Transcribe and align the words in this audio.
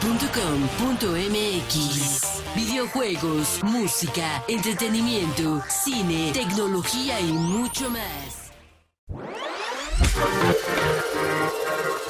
multianime.com.mx. 0.00 2.42
Videojuegos, 2.54 3.62
música, 3.62 4.42
entretenimiento, 4.48 5.62
cine, 5.68 6.32
tecnología 6.32 7.20
y 7.20 7.32
mucho 7.32 7.90
más. 7.90 8.41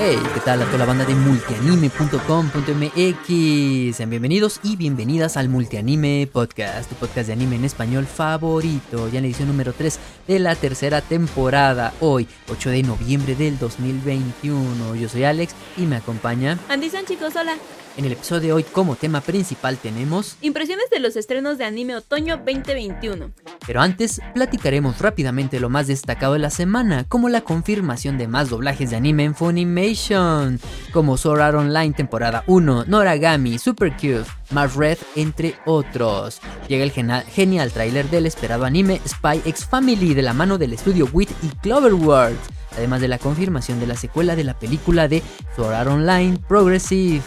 Hey, 0.04 0.18
¿qué 0.34 0.40
tal 0.40 0.60
a 0.60 0.64
toda 0.64 0.78
la 0.78 0.84
banda 0.84 1.04
de 1.04 1.14
multianime.com.mx? 1.14 3.96
Sean 3.96 4.10
bienvenidos 4.10 4.58
y 4.64 4.74
bienvenidas 4.74 5.36
al 5.36 5.48
Multianime 5.48 6.28
Podcast, 6.32 6.88
tu 6.88 6.96
podcast 6.96 7.28
de 7.28 7.34
anime 7.34 7.54
en 7.54 7.64
español 7.64 8.06
favorito, 8.06 9.08
ya 9.08 9.18
en 9.18 9.22
la 9.22 9.28
edición 9.28 9.46
número 9.46 9.72
3 9.72 10.00
de 10.26 10.40
la 10.40 10.56
tercera 10.56 11.02
temporada, 11.02 11.94
hoy, 12.00 12.26
8 12.50 12.70
de 12.70 12.82
noviembre 12.82 13.36
del 13.36 13.60
2021. 13.60 14.96
Yo 14.96 15.08
soy 15.08 15.22
Alex 15.22 15.54
y 15.76 15.82
me 15.82 15.94
acompaña 15.94 16.58
Andy 16.68 16.90
San, 16.90 17.06
chicos, 17.06 17.36
hola. 17.36 17.54
En 17.94 18.06
el 18.06 18.12
episodio 18.12 18.40
de 18.40 18.52
hoy 18.54 18.62
como 18.62 18.96
tema 18.96 19.20
principal 19.20 19.76
tenemos 19.76 20.36
Impresiones 20.40 20.88
de 20.90 20.98
los 20.98 21.14
estrenos 21.14 21.58
de 21.58 21.64
anime 21.64 21.94
otoño 21.94 22.38
2021. 22.38 23.32
Pero 23.66 23.82
antes 23.82 24.22
platicaremos 24.32 24.98
rápidamente 24.98 25.60
lo 25.60 25.68
más 25.68 25.88
destacado 25.88 26.32
de 26.32 26.38
la 26.38 26.48
semana, 26.48 27.04
como 27.06 27.28
la 27.28 27.42
confirmación 27.42 28.16
de 28.16 28.28
más 28.28 28.48
doblajes 28.48 28.90
de 28.90 28.96
anime 28.96 29.24
en 29.24 29.34
Funimation, 29.34 30.58
como 30.90 31.18
Sword 31.18 31.42
Art 31.42 31.56
Online 31.56 31.92
temporada 31.92 32.44
1, 32.46 32.86
Noragami, 32.86 33.58
Super 33.58 33.92
Cute, 33.92 34.24
Mars 34.52 34.74
Red, 34.74 34.96
entre 35.14 35.54
otros. 35.66 36.40
Llega 36.68 36.84
el 36.84 36.92
genial, 36.92 37.24
genial 37.24 37.72
tráiler 37.72 38.08
del 38.08 38.24
esperado 38.24 38.64
anime 38.64 39.02
Spy 39.06 39.42
X 39.44 39.66
Family 39.66 40.14
de 40.14 40.22
la 40.22 40.32
mano 40.32 40.56
del 40.56 40.72
estudio 40.72 41.10
WIT 41.12 41.30
y 41.42 41.48
Cloverworld, 41.58 42.38
además 42.74 43.02
de 43.02 43.08
la 43.08 43.18
confirmación 43.18 43.80
de 43.80 43.86
la 43.86 43.96
secuela 43.96 44.34
de 44.34 44.44
la 44.44 44.58
película 44.58 45.08
de 45.08 45.22
Sword 45.54 45.74
Art 45.74 45.90
Online 45.90 46.38
Progressive. 46.48 47.22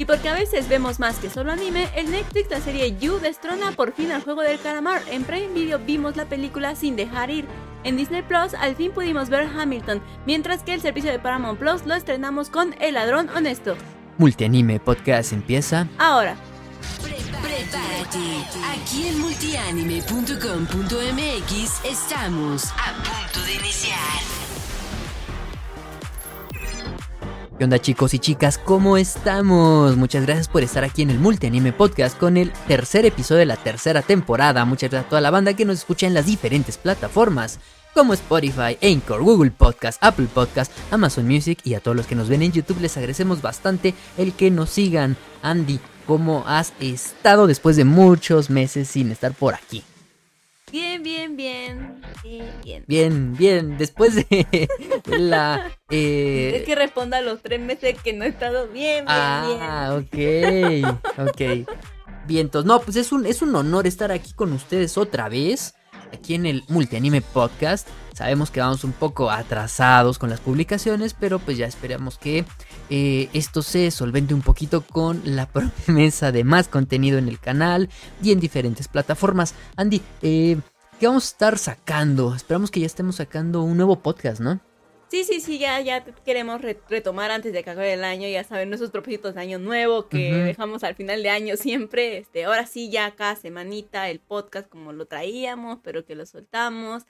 Y 0.00 0.06
porque 0.06 0.30
a 0.30 0.34
veces 0.34 0.66
vemos 0.66 0.98
más 0.98 1.18
que 1.18 1.28
solo 1.28 1.52
anime, 1.52 1.86
el 1.94 2.10
Netflix 2.10 2.50
la 2.50 2.62
serie 2.62 2.96
You 2.98 3.18
destrona 3.18 3.72
por 3.72 3.92
fin 3.92 4.10
al 4.12 4.22
juego 4.22 4.40
del 4.40 4.58
calamar. 4.58 5.02
En 5.10 5.24
Prime 5.24 5.48
Video 5.48 5.78
vimos 5.78 6.16
la 6.16 6.24
película 6.24 6.74
sin 6.74 6.96
dejar 6.96 7.28
ir. 7.28 7.44
En 7.84 7.98
Disney 7.98 8.22
Plus 8.22 8.54
al 8.54 8.76
fin 8.76 8.92
pudimos 8.92 9.28
ver 9.28 9.46
Hamilton, 9.46 10.00
mientras 10.24 10.62
que 10.62 10.72
el 10.72 10.80
servicio 10.80 11.10
de 11.10 11.18
Paramount 11.18 11.58
Plus 11.58 11.84
lo 11.84 11.94
estrenamos 11.94 12.48
con 12.48 12.74
El 12.80 12.94
ladrón 12.94 13.28
honesto. 13.36 13.76
Multianime 14.16 14.80
Podcast 14.80 15.34
empieza 15.34 15.86
ahora. 15.98 16.34
Prepárate. 17.02 18.46
Aquí 18.72 19.06
en 19.06 19.20
multianime.com.mx 19.20 21.84
estamos 21.84 22.72
a 22.72 22.94
punto 23.02 23.42
de 23.46 23.52
iniciar. 23.52 24.49
¿Qué 27.60 27.64
onda 27.64 27.78
chicos 27.78 28.14
y 28.14 28.18
chicas? 28.18 28.56
¿Cómo 28.56 28.96
estamos? 28.96 29.94
Muchas 29.98 30.24
gracias 30.24 30.48
por 30.48 30.62
estar 30.62 30.82
aquí 30.82 31.02
en 31.02 31.10
el 31.10 31.18
Multianime 31.18 31.74
Podcast 31.74 32.16
con 32.16 32.38
el 32.38 32.52
tercer 32.66 33.04
episodio 33.04 33.40
de 33.40 33.44
la 33.44 33.58
tercera 33.58 34.00
temporada. 34.00 34.64
Muchas 34.64 34.88
gracias 34.88 35.04
a 35.04 35.10
toda 35.10 35.20
la 35.20 35.30
banda 35.30 35.52
que 35.52 35.66
nos 35.66 35.80
escucha 35.80 36.06
en 36.06 36.14
las 36.14 36.24
diferentes 36.24 36.78
plataformas 36.78 37.58
como 37.92 38.14
Spotify, 38.14 38.78
Anchor, 38.82 39.22
Google 39.22 39.50
Podcast, 39.50 40.02
Apple 40.02 40.28
Podcast, 40.32 40.72
Amazon 40.90 41.26
Music 41.26 41.58
y 41.62 41.74
a 41.74 41.80
todos 41.80 41.98
los 41.98 42.06
que 42.06 42.14
nos 42.14 42.30
ven 42.30 42.40
en 42.40 42.52
YouTube 42.52 42.80
les 42.80 42.96
agradecemos 42.96 43.42
bastante 43.42 43.92
el 44.16 44.32
que 44.32 44.50
nos 44.50 44.70
sigan. 44.70 45.18
Andy, 45.42 45.80
¿cómo 46.06 46.44
has 46.46 46.72
estado 46.80 47.46
después 47.46 47.76
de 47.76 47.84
muchos 47.84 48.48
meses 48.48 48.88
sin 48.88 49.12
estar 49.12 49.34
por 49.34 49.52
aquí? 49.52 49.84
Bien, 50.70 51.02
bien, 51.02 51.36
bien. 51.36 52.00
Bien, 52.22 52.50
bien. 52.62 52.84
Bien, 52.86 53.36
bien. 53.36 53.78
Después 53.78 54.14
de 54.30 54.68
la. 55.06 55.70
Eh... 55.88 56.52
Es 56.56 56.62
que 56.64 56.74
responda 56.74 57.18
a 57.18 57.20
los 57.22 57.42
tres 57.42 57.60
meses 57.60 57.96
que 58.02 58.12
no 58.12 58.24
he 58.24 58.28
estado 58.28 58.68
bien, 58.68 59.04
bien, 59.04 59.08
ah, 59.08 60.00
bien. 60.10 60.84
ok. 60.86 61.00
Ok. 61.28 61.68
Vientos. 62.26 62.64
No, 62.64 62.80
pues 62.80 62.96
es 62.96 63.12
un, 63.12 63.26
es 63.26 63.42
un 63.42 63.54
honor 63.56 63.86
estar 63.86 64.12
aquí 64.12 64.32
con 64.32 64.52
ustedes 64.52 64.96
otra 64.96 65.28
vez. 65.28 65.74
Aquí 66.12 66.34
en 66.34 66.46
el 66.46 66.64
Multianime 66.68 67.20
Podcast. 67.20 67.88
Sabemos 68.14 68.50
que 68.50 68.60
vamos 68.60 68.84
un 68.84 68.92
poco 68.92 69.30
atrasados 69.30 70.18
con 70.18 70.28
las 70.28 70.40
publicaciones, 70.40 71.14
pero 71.14 71.38
pues 71.38 71.56
ya 71.56 71.66
esperamos 71.66 72.18
que 72.18 72.44
eh, 72.90 73.28
esto 73.32 73.62
se 73.62 73.90
solvente 73.90 74.34
un 74.34 74.42
poquito 74.42 74.82
con 74.82 75.22
la 75.24 75.46
promesa 75.46 76.32
de 76.32 76.44
más 76.44 76.68
contenido 76.68 77.18
en 77.18 77.28
el 77.28 77.38
canal 77.38 77.88
y 78.22 78.32
en 78.32 78.40
diferentes 78.40 78.88
plataformas. 78.88 79.54
Andy, 79.76 80.02
eh, 80.22 80.58
¿qué 80.98 81.06
vamos 81.06 81.24
a 81.24 81.28
estar 81.28 81.58
sacando? 81.58 82.34
Esperamos 82.34 82.70
que 82.70 82.80
ya 82.80 82.86
estemos 82.86 83.16
sacando 83.16 83.62
un 83.62 83.76
nuevo 83.76 84.00
podcast, 84.00 84.40
¿no? 84.40 84.60
Sí, 85.10 85.24
sí, 85.24 85.40
sí, 85.40 85.58
ya, 85.58 85.80
ya 85.80 86.04
queremos 86.04 86.62
retomar 86.88 87.32
antes 87.32 87.52
de 87.52 87.64
que 87.64 87.70
acabe 87.70 87.94
el 87.94 88.04
año, 88.04 88.28
ya 88.28 88.44
saben, 88.44 88.68
nuestros 88.68 88.92
propósitos 88.92 89.34
de 89.34 89.40
año 89.40 89.58
nuevo 89.58 90.08
que 90.08 90.32
dejamos 90.32 90.84
al 90.84 90.94
final 90.94 91.24
de 91.24 91.30
año 91.30 91.56
siempre. 91.56 92.18
Este, 92.18 92.44
ahora 92.44 92.64
sí, 92.64 92.90
ya 92.90 93.10
cada 93.16 93.34
semanita 93.34 94.08
el 94.08 94.20
podcast 94.20 94.68
como 94.68 94.92
lo 94.92 95.06
traíamos, 95.06 95.80
pero 95.82 96.04
que 96.04 96.14
lo 96.14 96.26
soltamos. 96.26 97.06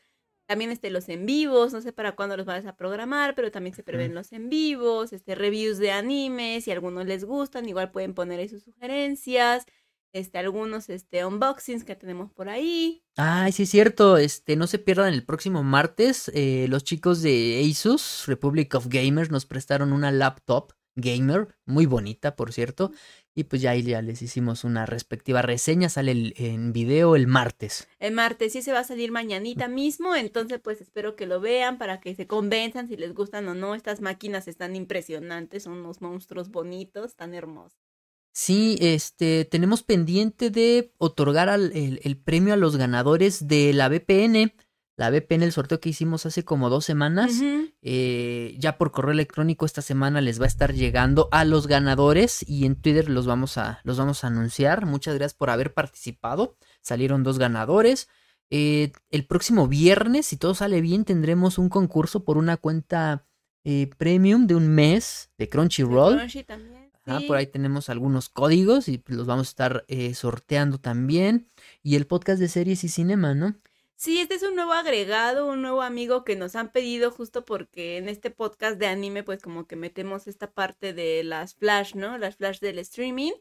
También 0.50 0.72
este, 0.72 0.90
los 0.90 1.08
en 1.08 1.26
vivos, 1.26 1.72
no 1.72 1.80
sé 1.80 1.92
para 1.92 2.16
cuándo 2.16 2.36
los 2.36 2.44
vas 2.44 2.66
a 2.66 2.74
programar, 2.74 3.36
pero 3.36 3.52
también 3.52 3.72
se 3.72 3.84
prevén 3.84 4.16
los 4.16 4.32
en 4.32 4.48
vivos, 4.50 5.12
este, 5.12 5.36
reviews 5.36 5.78
de 5.78 5.92
animes, 5.92 6.64
si 6.64 6.72
algunos 6.72 7.06
les 7.06 7.24
gustan, 7.24 7.68
igual 7.68 7.92
pueden 7.92 8.14
poner 8.14 8.40
ahí 8.40 8.48
sus 8.48 8.64
sugerencias, 8.64 9.64
este, 10.12 10.38
algunos 10.38 10.88
este, 10.88 11.24
unboxings 11.24 11.84
que 11.84 11.94
tenemos 11.94 12.32
por 12.32 12.48
ahí. 12.48 13.04
Ay, 13.16 13.52
sí 13.52 13.62
es 13.62 13.70
cierto, 13.70 14.16
este, 14.16 14.56
no 14.56 14.66
se 14.66 14.80
pierdan 14.80 15.14
el 15.14 15.24
próximo 15.24 15.62
martes, 15.62 16.32
eh, 16.34 16.66
los 16.68 16.82
chicos 16.82 17.22
de 17.22 17.64
Asus, 17.70 18.24
Republic 18.26 18.74
of 18.74 18.88
Gamers, 18.88 19.30
nos 19.30 19.46
prestaron 19.46 19.92
una 19.92 20.10
laptop 20.10 20.72
gamer, 20.96 21.54
muy 21.64 21.86
bonita, 21.86 22.34
por 22.34 22.52
cierto. 22.52 22.90
Y 23.40 23.44
pues 23.44 23.62
ya 23.62 23.70
ahí 23.70 23.82
ya 23.82 24.02
les 24.02 24.20
hicimos 24.20 24.64
una 24.64 24.84
respectiva 24.84 25.40
reseña, 25.40 25.88
sale 25.88 26.12
el, 26.12 26.34
en 26.36 26.74
video 26.74 27.16
el 27.16 27.26
martes. 27.26 27.88
El 27.98 28.12
martes 28.12 28.52
sí 28.52 28.60
se 28.60 28.70
va 28.70 28.80
a 28.80 28.84
salir 28.84 29.12
mañanita 29.12 29.66
mismo, 29.66 30.14
entonces 30.14 30.60
pues 30.62 30.82
espero 30.82 31.16
que 31.16 31.24
lo 31.24 31.40
vean 31.40 31.78
para 31.78 32.00
que 32.00 32.14
se 32.14 32.26
convenzan 32.26 32.86
si 32.86 32.98
les 32.98 33.14
gustan 33.14 33.48
o 33.48 33.54
no. 33.54 33.74
Estas 33.74 34.02
máquinas 34.02 34.46
están 34.46 34.76
impresionantes, 34.76 35.62
son 35.62 35.78
unos 35.78 36.02
monstruos 36.02 36.50
bonitos, 36.50 37.16
tan 37.16 37.32
hermosos. 37.32 37.80
Sí, 38.34 38.76
este, 38.78 39.46
tenemos 39.46 39.82
pendiente 39.82 40.50
de 40.50 40.92
otorgar 40.98 41.48
al, 41.48 41.72
el, 41.74 41.98
el 42.02 42.18
premio 42.18 42.52
a 42.52 42.58
los 42.58 42.76
ganadores 42.76 43.48
de 43.48 43.72
la 43.72 43.88
VPN 43.88 44.52
la 45.00 45.08
VPN, 45.08 45.44
el 45.44 45.52
sorteo 45.52 45.80
que 45.80 45.88
hicimos 45.88 46.26
hace 46.26 46.44
como 46.44 46.68
dos 46.68 46.84
semanas. 46.84 47.32
eh, 47.80 48.54
ya 48.58 48.76
por 48.76 48.92
correo 48.92 49.12
electrónico 49.12 49.64
esta 49.64 49.80
semana 49.80 50.20
les 50.20 50.38
va 50.38 50.44
a 50.44 50.48
estar 50.48 50.74
llegando 50.74 51.30
a 51.32 51.46
los 51.46 51.66
ganadores 51.66 52.46
y 52.46 52.66
en 52.66 52.76
Twitter 52.76 53.08
los 53.08 53.24
vamos 53.24 53.56
a, 53.56 53.80
los 53.82 53.96
vamos 53.96 54.24
a 54.24 54.26
anunciar. 54.26 54.84
Muchas 54.84 55.14
gracias 55.14 55.32
por 55.32 55.48
haber 55.48 55.72
participado. 55.72 56.58
Salieron 56.82 57.22
dos 57.22 57.38
ganadores. 57.38 58.08
Eh, 58.50 58.92
el 59.10 59.26
próximo 59.26 59.68
viernes, 59.68 60.26
si 60.26 60.36
todo 60.36 60.54
sale 60.54 60.82
bien, 60.82 61.06
tendremos 61.06 61.56
un 61.56 61.70
concurso 61.70 62.22
por 62.22 62.36
una 62.36 62.58
cuenta 62.58 63.26
eh, 63.64 63.88
premium 63.96 64.46
de 64.46 64.54
un 64.54 64.68
mes 64.68 65.30
de 65.38 65.48
Crunchyroll. 65.48 66.18
Crunchy 66.18 66.44
también. 66.44 66.90
Por 67.26 67.38
ahí 67.38 67.46
tenemos 67.46 67.88
algunos 67.88 68.28
códigos 68.28 68.86
y 68.86 69.02
los 69.06 69.26
vamos 69.26 69.48
a 69.48 69.50
estar 69.50 69.86
sorteando 70.12 70.76
también. 70.76 71.48
Y 71.82 71.96
el 71.96 72.06
podcast 72.06 72.38
de 72.38 72.48
series 72.48 72.84
y 72.84 72.88
cinema, 72.88 73.34
¿no? 73.34 73.56
Sí, 74.02 74.18
este 74.18 74.36
es 74.36 74.42
un 74.42 74.54
nuevo 74.54 74.72
agregado, 74.72 75.46
un 75.46 75.60
nuevo 75.60 75.82
amigo 75.82 76.24
que 76.24 76.34
nos 76.34 76.56
han 76.56 76.72
pedido 76.72 77.10
justo 77.10 77.44
porque 77.44 77.98
en 77.98 78.08
este 78.08 78.30
podcast 78.30 78.78
de 78.78 78.86
anime 78.86 79.22
pues 79.22 79.42
como 79.42 79.66
que 79.66 79.76
metemos 79.76 80.26
esta 80.26 80.50
parte 80.50 80.94
de 80.94 81.22
las 81.22 81.54
flash, 81.54 81.94
¿no? 81.94 82.16
Las 82.16 82.36
flash 82.36 82.60
del 82.60 82.78
streaming. 82.78 83.32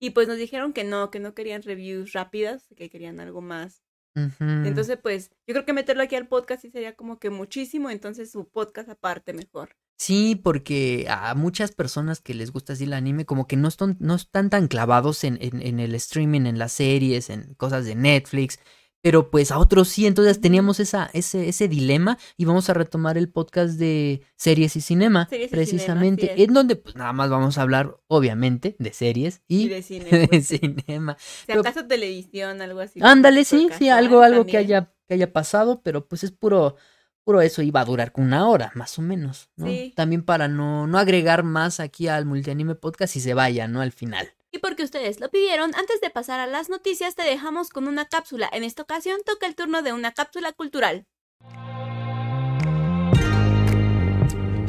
Y 0.00 0.10
pues 0.10 0.26
nos 0.26 0.36
dijeron 0.36 0.72
que 0.72 0.82
no, 0.82 1.12
que 1.12 1.20
no 1.20 1.32
querían 1.32 1.62
reviews 1.62 2.12
rápidas, 2.12 2.66
que 2.76 2.90
querían 2.90 3.20
algo 3.20 3.40
más. 3.40 3.84
Uh 4.16 4.22
-huh. 4.22 4.66
Entonces 4.66 4.98
pues 5.00 5.30
yo 5.46 5.54
creo 5.54 5.64
que 5.64 5.72
meterlo 5.74 6.02
aquí 6.02 6.16
al 6.16 6.26
podcast 6.26 6.62
sí 6.62 6.70
sería 6.72 6.96
como 6.96 7.20
que 7.20 7.30
muchísimo, 7.30 7.88
entonces 7.88 8.32
su 8.32 8.48
podcast 8.48 8.88
aparte 8.88 9.32
mejor. 9.32 9.76
Sí, 9.96 10.34
porque 10.34 11.06
a 11.08 11.36
muchas 11.36 11.70
personas 11.70 12.20
que 12.20 12.34
les 12.34 12.50
gusta 12.50 12.72
así 12.72 12.82
el 12.82 12.94
anime, 12.94 13.26
como 13.26 13.46
que 13.46 13.56
no 13.56 13.68
están, 13.68 13.96
no 14.00 14.16
están 14.16 14.50
tan 14.50 14.66
clavados 14.66 15.22
en, 15.22 15.38
en, 15.40 15.62
en 15.62 15.78
el 15.78 15.94
streaming, 15.94 16.46
en 16.46 16.58
las 16.58 16.72
series, 16.72 17.30
en 17.30 17.54
cosas 17.54 17.84
de 17.84 17.94
Netflix 17.94 18.58
pero 19.02 19.30
pues 19.30 19.50
a 19.50 19.58
otros 19.58 19.88
sí, 19.88 20.06
entonces 20.06 20.40
teníamos 20.40 20.80
esa, 20.80 21.10
ese, 21.12 21.48
ese 21.48 21.68
dilema 21.68 22.18
y 22.36 22.44
vamos 22.44 22.68
a 22.68 22.74
retomar 22.74 23.16
el 23.16 23.30
podcast 23.30 23.78
de 23.78 24.22
series 24.36 24.76
y 24.76 24.80
cinema, 24.80 25.26
series 25.28 25.50
precisamente, 25.50 26.26
y 26.26 26.28
cinema, 26.28 26.44
en 26.44 26.54
donde 26.54 26.76
pues 26.76 26.96
nada 26.96 27.12
más 27.12 27.30
vamos 27.30 27.56
a 27.58 27.62
hablar, 27.62 27.98
obviamente, 28.08 28.76
de 28.78 28.92
series 28.92 29.42
y, 29.48 29.64
y 29.64 29.68
de, 29.68 29.82
cine, 29.82 30.26
pues, 30.28 30.48
de 30.48 30.58
cinema. 30.58 31.16
Si 31.18 31.46
pero, 31.46 31.60
acaso 31.60 31.86
televisión, 31.86 32.60
algo 32.60 32.80
así. 32.80 33.00
Ándale, 33.02 33.44
sí, 33.44 33.68
sí, 33.78 33.88
algo, 33.88 34.20
algo 34.22 34.44
que 34.44 34.58
haya, 34.58 34.92
que 35.08 35.14
haya 35.14 35.32
pasado, 35.32 35.82
pero 35.82 36.06
pues 36.06 36.24
es 36.24 36.30
puro, 36.30 36.76
puro 37.24 37.40
eso, 37.40 37.62
iba 37.62 37.80
a 37.80 37.84
durar 37.84 38.12
con 38.12 38.24
una 38.24 38.48
hora, 38.48 38.70
más 38.74 38.98
o 38.98 39.02
menos, 39.02 39.48
¿no? 39.56 39.66
Sí. 39.66 39.92
También 39.96 40.22
para 40.22 40.48
no, 40.48 40.86
no 40.86 40.98
agregar 40.98 41.42
más 41.42 41.80
aquí 41.80 42.08
al 42.08 42.26
multianime 42.26 42.74
podcast 42.74 43.16
y 43.16 43.20
se 43.20 43.32
vaya, 43.32 43.66
¿no? 43.66 43.80
Al 43.80 43.92
final. 43.92 44.34
Y 44.52 44.58
porque 44.58 44.82
ustedes 44.82 45.20
lo 45.20 45.30
pidieron, 45.30 45.74
antes 45.76 46.00
de 46.00 46.10
pasar 46.10 46.40
a 46.40 46.46
las 46.46 46.68
noticias 46.68 47.14
te 47.14 47.22
dejamos 47.22 47.70
con 47.70 47.86
una 47.86 48.06
cápsula. 48.06 48.48
En 48.52 48.64
esta 48.64 48.82
ocasión 48.82 49.20
toca 49.24 49.46
el 49.46 49.54
turno 49.54 49.82
de 49.82 49.92
una 49.92 50.12
cápsula 50.12 50.52
cultural. 50.52 51.06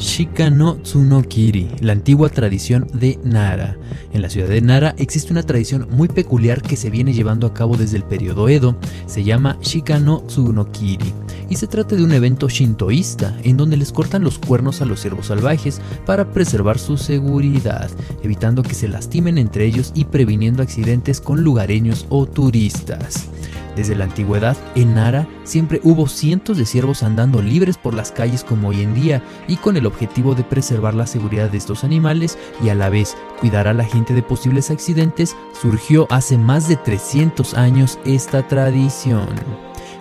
Shika 0.02 0.50
no 0.50 0.78
Tsunokiri, 0.78 1.70
la 1.80 1.92
antigua 1.94 2.30
tradición 2.30 2.88
de 2.92 3.20
Nara. 3.24 3.78
En 4.12 4.24
la 4.24 4.32
ciudad 4.32 4.48
de 4.48 4.60
Nara 4.60 4.96
existe 4.98 5.32
una 5.32 5.44
tradición 5.44 5.88
muy 5.92 6.08
peculiar 6.08 6.64
que 6.64 6.76
se 6.76 6.90
viene 6.90 7.14
llevando 7.14 7.46
a 7.46 7.54
cabo 7.54 7.78
desde 7.78 7.98
el 7.98 8.04
periodo 8.04 8.50
Edo. 8.50 8.76
Se 9.06 9.24
llama 9.24 9.60
Shika 9.62 10.00
no 10.00 10.22
Tsunokiri 10.22 11.14
y 11.50 11.56
se 11.56 11.68
trata 11.68 11.96
de 11.96 12.04
un 12.04 12.14
evento 12.14 12.50
shintoísta 12.50 13.38
en 13.44 13.58
donde 13.58 13.78
les 13.78 13.92
cortan 13.92 14.24
los 14.24 14.40
cuernos 14.40 14.82
a 14.82 14.86
los 14.86 15.02
ciervos 15.02 15.28
salvajes 15.28 15.80
para 16.08 16.32
preservar 16.32 16.80
su 16.80 16.98
seguridad, 16.98 17.92
evitando 18.24 18.64
que 18.64 18.74
se 18.74 18.88
lastimen 18.88 19.38
entre 19.38 19.66
ellos 19.66 19.92
y 19.94 20.06
previniendo 20.06 20.64
accidentes 20.64 21.22
con 21.22 21.44
lugareños 21.44 22.08
o 22.10 22.26
turistas. 22.26 23.28
Desde 23.76 23.96
la 23.96 24.04
antigüedad, 24.04 24.58
en 24.76 24.96
Nara 24.96 25.28
siempre 25.44 25.80
hubo 25.84 26.08
cientos 26.08 26.58
de 26.58 26.66
ciervos 26.66 27.04
andando 27.04 27.42
libres 27.42 27.78
por 27.78 27.94
las 27.94 28.12
calles 28.12 28.44
como 28.44 28.70
hoy 28.70 28.82
en 28.82 28.94
día 28.94 29.24
y 29.48 29.56
con 29.56 29.78
el 29.78 29.86
objetivo 29.86 30.36
de 30.36 30.44
preservar 30.44 30.94
la 30.94 31.08
seguridad 31.08 31.50
de 31.50 31.58
estos 31.58 31.84
animales 31.84 32.38
y 32.64 32.70
a 32.70 32.76
la 32.76 32.90
vez 32.90 33.16
cuidar 33.40 33.68
a 33.68 33.74
la 33.74 33.86
gente 33.86 34.14
de 34.14 34.24
posibles 34.24 34.72
accidentes, 34.72 35.36
surgió 35.60 36.06
hace 36.10 36.38
más 36.38 36.68
de 36.68 36.76
300 36.76 37.54
años 37.54 37.98
esta 38.06 38.48
tradición 38.48 39.30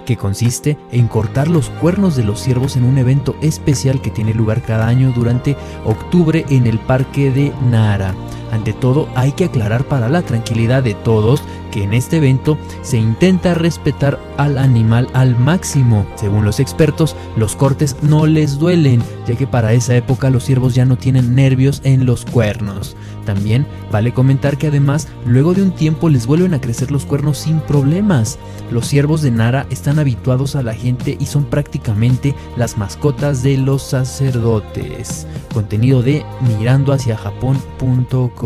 que 0.04 0.16
consiste 0.16 0.76
en 0.90 1.06
cortar 1.06 1.46
los 1.46 1.70
cuernos 1.70 2.16
de 2.16 2.24
los 2.24 2.40
ciervos 2.40 2.76
en 2.76 2.84
un 2.84 2.98
evento 2.98 3.36
especial 3.42 4.02
que 4.02 4.10
tiene 4.10 4.34
lugar 4.34 4.62
cada 4.62 4.88
año 4.88 5.12
durante 5.14 5.56
octubre 5.84 6.44
en 6.48 6.66
el 6.66 6.80
parque 6.80 7.30
de 7.30 7.52
Nara. 7.70 8.14
Ante 8.50 8.72
todo, 8.72 9.08
hay 9.14 9.32
que 9.32 9.44
aclarar 9.44 9.84
para 9.84 10.08
la 10.08 10.22
tranquilidad 10.22 10.82
de 10.82 10.94
todos 10.94 11.42
que 11.70 11.84
en 11.84 11.94
este 11.94 12.16
evento 12.16 12.58
se 12.82 12.98
intenta 12.98 13.54
respetar 13.54 14.18
al 14.36 14.58
animal 14.58 15.08
al 15.12 15.38
máximo. 15.38 16.04
Según 16.16 16.44
los 16.44 16.60
expertos, 16.60 17.16
los 17.36 17.56
cortes 17.56 17.96
no 18.02 18.26
les 18.26 18.58
duelen, 18.58 19.02
ya 19.26 19.36
que 19.36 19.46
para 19.46 19.72
esa 19.72 19.94
época 19.94 20.30
los 20.30 20.44
ciervos 20.44 20.74
ya 20.74 20.84
no 20.84 20.96
tienen 20.98 21.34
nervios 21.34 21.80
en 21.84 22.06
los 22.06 22.24
cuernos. 22.24 22.96
También 23.24 23.66
vale 23.92 24.12
comentar 24.12 24.58
que 24.58 24.66
además 24.68 25.08
luego 25.24 25.54
de 25.54 25.62
un 25.62 25.70
tiempo 25.72 26.08
les 26.08 26.26
vuelven 26.26 26.54
a 26.54 26.60
crecer 26.60 26.90
los 26.90 27.06
cuernos 27.06 27.38
sin 27.38 27.60
problemas. 27.60 28.38
Los 28.70 28.88
ciervos 28.88 29.22
de 29.22 29.30
Nara 29.30 29.66
están 29.70 30.00
habituados 30.00 30.56
a 30.56 30.62
la 30.62 30.74
gente 30.74 31.16
y 31.20 31.26
son 31.26 31.44
prácticamente 31.44 32.34
las 32.56 32.76
mascotas 32.76 33.42
de 33.42 33.56
los 33.56 33.82
sacerdotes. 33.82 35.26
Contenido 35.52 36.02
de 36.02 36.24
mirandohaciajapón.com. 36.58 38.39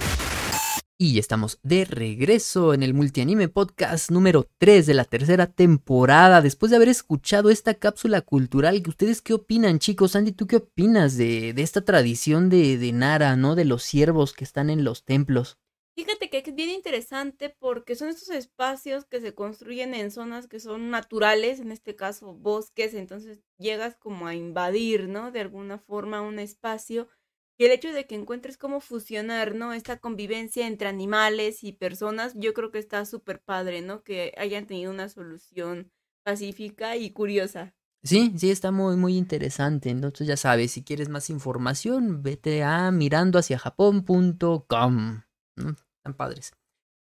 Y 0.98 1.20
estamos 1.20 1.60
de 1.62 1.84
regreso 1.84 2.74
en 2.74 2.82
el 2.82 2.94
Multianime 2.94 3.50
Podcast 3.50 4.12
número 4.12 4.48
3 4.60 4.86
de 4.86 4.94
la 4.94 5.04
tercera 5.04 5.48
temporada. 5.48 6.42
Después 6.42 6.70
de 6.70 6.78
haber 6.78 6.88
escuchado 6.88 7.50
esta 7.50 7.74
cápsula 7.74 8.22
cultural, 8.22 8.82
¿ustedes 8.88 9.22
qué 9.22 9.34
opinan, 9.34 9.80
chicos? 9.80 10.16
Andy, 10.16 10.32
¿tú 10.32 10.48
qué 10.48 10.56
opinas 10.56 11.18
de, 11.18 11.52
de 11.52 11.62
esta 11.64 11.84
tradición 11.84 12.48
de, 12.50 12.78
de 12.78 12.94
Nara, 12.94 13.36
¿no? 13.36 13.56
De 13.56 13.66
los 13.66 13.84
ciervos 13.84 14.32
que 14.32 14.46
están 14.46 14.70
en 14.70 14.86
los 14.86 15.04
templos. 15.04 15.58
Fíjate 15.98 16.30
que 16.30 16.38
es 16.38 16.56
bien 16.56 16.70
interesante 16.70 17.50
porque 17.50 17.96
son 17.96 18.10
estos 18.10 18.30
espacios 18.30 19.04
que 19.06 19.20
se 19.20 19.34
construyen 19.34 19.94
en 19.94 20.12
zonas 20.12 20.48
que 20.48 20.60
son 20.62 20.90
naturales, 20.90 21.62
en 21.62 21.72
este 21.72 21.96
caso 21.96 22.34
bosques, 22.34 22.94
entonces 22.94 23.40
llegas 23.58 23.96
como 23.96 24.28
a 24.28 24.36
invadir, 24.36 25.08
¿no? 25.08 25.32
De 25.32 25.40
alguna 25.40 25.78
forma 25.78 26.22
un 26.22 26.40
espacio 26.40 27.08
y 27.58 27.66
el 27.66 27.72
hecho 27.72 27.92
de 27.94 28.06
que 28.06 28.16
encuentres 28.16 28.58
cómo 28.58 28.82
fusionar, 28.82 29.56
¿no? 29.56 29.72
Esta 29.74 29.98
convivencia 29.98 30.68
entre 30.68 30.90
animales 30.90 31.64
y 31.64 31.72
personas, 31.72 32.34
yo 32.36 32.54
creo 32.54 32.70
que 32.72 32.80
está 32.80 33.06
súper 33.06 33.42
padre, 33.42 33.82
¿no? 33.82 34.04
Que 34.04 34.34
hayan 34.38 34.68
tenido 34.68 34.92
una 34.92 35.08
solución 35.10 35.92
pacífica 36.24 36.98
y 36.98 37.12
curiosa. 37.12 37.74
Sí, 38.04 38.34
sí, 38.38 38.52
está 38.52 38.72
muy, 38.72 38.98
muy 38.98 39.18
interesante. 39.18 39.90
Entonces 39.90 40.28
ya 40.28 40.38
sabes, 40.38 40.72
si 40.72 40.84
quieres 40.84 41.10
más 41.10 41.30
información, 41.30 42.22
vete 42.22 42.64
a 42.64 42.92
mirandohaciajapón.com. 42.92 45.22
¿no? 45.56 45.76
Están 45.98 46.14
padres. 46.16 46.52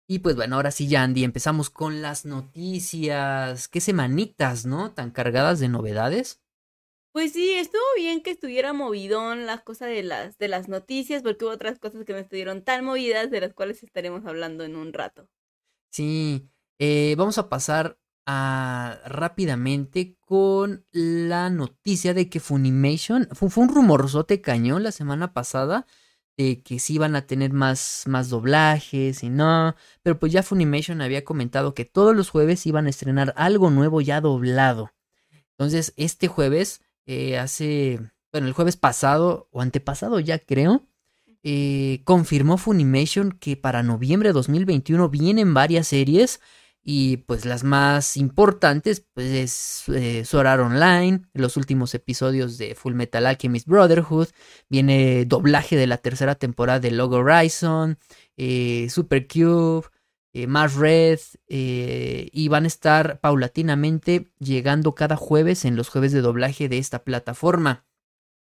Y 0.07 0.19
pues 0.19 0.35
bueno, 0.35 0.57
ahora 0.57 0.69
sí, 0.69 0.87
ya 0.87 1.01
Andy, 1.03 1.23
empezamos 1.23 1.71
con 1.71 2.01
las 2.01 2.25
noticias. 2.25 3.67
Qué 3.67 3.81
semanitas, 3.81 4.65
¿no? 4.65 4.91
Tan 4.91 5.11
cargadas 5.11 5.59
de 5.59 5.67
novedades. 5.67 6.44
Pues 7.15 7.31
sí, 7.31 7.53
estuvo 7.53 7.81
bien 7.95 8.21
que 8.21 8.31
estuviera 8.31 8.73
movidón 8.73 9.45
las 9.45 9.61
cosas 9.61 9.87
de 9.87 10.03
las, 10.03 10.37
de 10.37 10.49
las 10.49 10.67
noticias, 10.67 11.23
porque 11.23 11.45
hubo 11.45 11.53
otras 11.53 11.79
cosas 11.79 12.03
que 12.03 12.11
no 12.11 12.19
estuvieron 12.19 12.61
tan 12.61 12.83
movidas, 12.83 13.31
de 13.31 13.39
las 13.39 13.53
cuales 13.53 13.81
estaremos 13.83 14.25
hablando 14.25 14.65
en 14.65 14.75
un 14.75 14.91
rato. 14.91 15.29
Sí, 15.91 16.49
eh, 16.77 17.15
vamos 17.17 17.37
a 17.37 17.47
pasar 17.47 17.97
a, 18.25 18.99
rápidamente 19.05 20.17
con 20.19 20.85
la 20.91 21.49
noticia 21.49 22.13
de 22.13 22.27
que 22.29 22.41
Funimation, 22.41 23.29
fue, 23.31 23.63
un 23.63 23.73
rumorzote 23.73 24.41
cañón 24.41 24.83
la 24.83 24.91
semana 24.91 25.31
pasada, 25.31 25.87
de 26.35 26.63
que 26.63 26.79
sí 26.79 26.95
iban 26.95 27.15
a 27.15 27.25
tener 27.25 27.53
más, 27.53 28.03
más 28.07 28.27
doblajes 28.27 29.23
y 29.23 29.29
no, 29.29 29.73
pero 30.03 30.19
pues 30.19 30.33
ya 30.33 30.43
Funimation 30.43 30.99
había 30.99 31.23
comentado 31.23 31.75
que 31.75 31.85
todos 31.85 32.13
los 32.13 32.29
jueves 32.29 32.65
iban 32.65 32.87
a 32.87 32.89
estrenar 32.89 33.33
algo 33.37 33.69
nuevo 33.69 34.01
ya 34.01 34.19
doblado. 34.19 34.91
Entonces, 35.57 35.93
este 35.95 36.27
jueves, 36.27 36.81
eh, 37.05 37.37
hace, 37.37 37.99
bueno, 38.31 38.47
el 38.47 38.53
jueves 38.53 38.77
pasado 38.77 39.47
o 39.51 39.61
antepasado 39.61 40.19
ya 40.19 40.39
creo, 40.39 40.87
eh, 41.43 42.01
confirmó 42.05 42.57
Funimation 42.57 43.31
que 43.31 43.55
para 43.55 43.83
noviembre 43.83 44.29
de 44.29 44.33
2021 44.33 45.09
vienen 45.09 45.53
varias 45.53 45.87
series 45.87 46.39
y 46.87 47.17
pues 47.17 47.45
las 47.45 47.63
más 47.63 48.15
importantes 48.15 49.03
pues 49.13 49.27
es 49.27 49.83
eh, 49.89 50.23
Sword 50.23 50.47
Art 50.47 50.61
Online, 50.61 51.21
los 51.33 51.57
últimos 51.57 51.95
episodios 51.95 52.59
de 52.59 52.75
Full 52.75 52.93
Metal 52.93 53.25
Alchemist 53.25 53.67
Brotherhood, 53.67 54.27
viene 54.69 55.25
doblaje 55.25 55.75
de 55.75 55.87
la 55.87 55.97
tercera 55.97 56.35
temporada 56.35 56.79
de 56.79 56.91
Log 56.91 57.13
Horizon, 57.13 57.97
eh, 58.37 58.87
Super 58.91 59.27
Cube, 59.27 59.87
eh, 60.37 60.47
más 60.47 60.75
Red 60.75 61.19
eh, 61.47 62.29
y 62.33 62.49
van 62.49 62.65
a 62.65 62.67
estar 62.67 63.21
paulatinamente 63.21 64.31
llegando 64.39 64.93
cada 64.93 65.15
jueves 65.15 65.63
en 65.63 65.77
los 65.77 65.87
jueves 65.87 66.11
de 66.11 66.19
doblaje 66.21 66.67
de 66.67 66.77
esta 66.77 67.03
plataforma. 67.05 67.85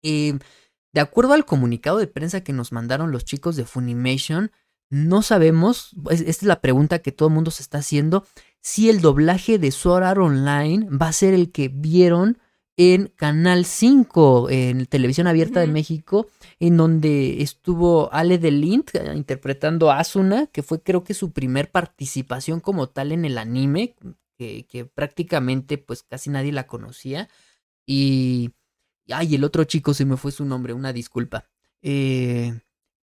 De 0.02 1.00
acuerdo 1.00 1.34
al 1.34 1.44
comunicado 1.44 1.98
de 1.98 2.06
prensa 2.06 2.40
que 2.42 2.52
nos 2.54 2.72
mandaron 2.72 3.10
los 3.12 3.24
chicos 3.24 3.56
de 3.56 3.64
Funimation, 3.66 4.50
no 4.88 5.20
sabemos, 5.20 5.90
es- 6.10 6.20
esta 6.20 6.30
es 6.30 6.42
la 6.44 6.60
pregunta 6.60 7.00
que 7.00 7.12
todo 7.12 7.28
el 7.28 7.34
mundo 7.34 7.50
se 7.50 7.62
está 7.62 7.78
haciendo, 7.78 8.24
si 8.62 8.88
el 8.88 9.00
doblaje 9.00 9.58
de 9.58 9.70
Sword 9.70 10.04
Art 10.04 10.20
Online 10.20 10.88
va 10.90 11.08
a 11.08 11.12
ser 11.12 11.34
el 11.34 11.52
que 11.52 11.68
vieron 11.68 12.38
en 12.76 13.08
Canal 13.16 13.64
5, 13.64 14.50
en 14.50 14.86
Televisión 14.86 15.26
Abierta 15.26 15.60
de. 15.60 15.66
México, 15.66 16.28
en 16.60 16.76
donde 16.76 17.42
estuvo 17.42 18.12
Ale 18.12 18.38
de 18.38 18.50
Lint 18.50 18.94
eh, 18.94 19.12
interpretando 19.14 19.90
a 19.90 19.98
Asuna, 19.98 20.46
que 20.48 20.62
fue 20.62 20.82
creo 20.82 21.02
que 21.02 21.14
su 21.14 21.32
primer 21.32 21.70
participación 21.70 22.60
como 22.60 22.88
tal 22.88 23.12
en 23.12 23.24
el 23.24 23.38
anime, 23.38 23.94
que, 24.36 24.66
que 24.66 24.84
prácticamente 24.84 25.78
pues 25.78 26.02
casi 26.02 26.30
nadie 26.30 26.52
la 26.52 26.66
conocía. 26.66 27.28
Y... 27.86 28.50
Ay, 29.08 29.36
el 29.36 29.44
otro 29.44 29.62
chico 29.62 29.94
se 29.94 30.04
me 30.04 30.16
fue 30.16 30.32
su 30.32 30.44
nombre, 30.44 30.72
una 30.72 30.92
disculpa. 30.92 31.48
Eh, 31.80 32.60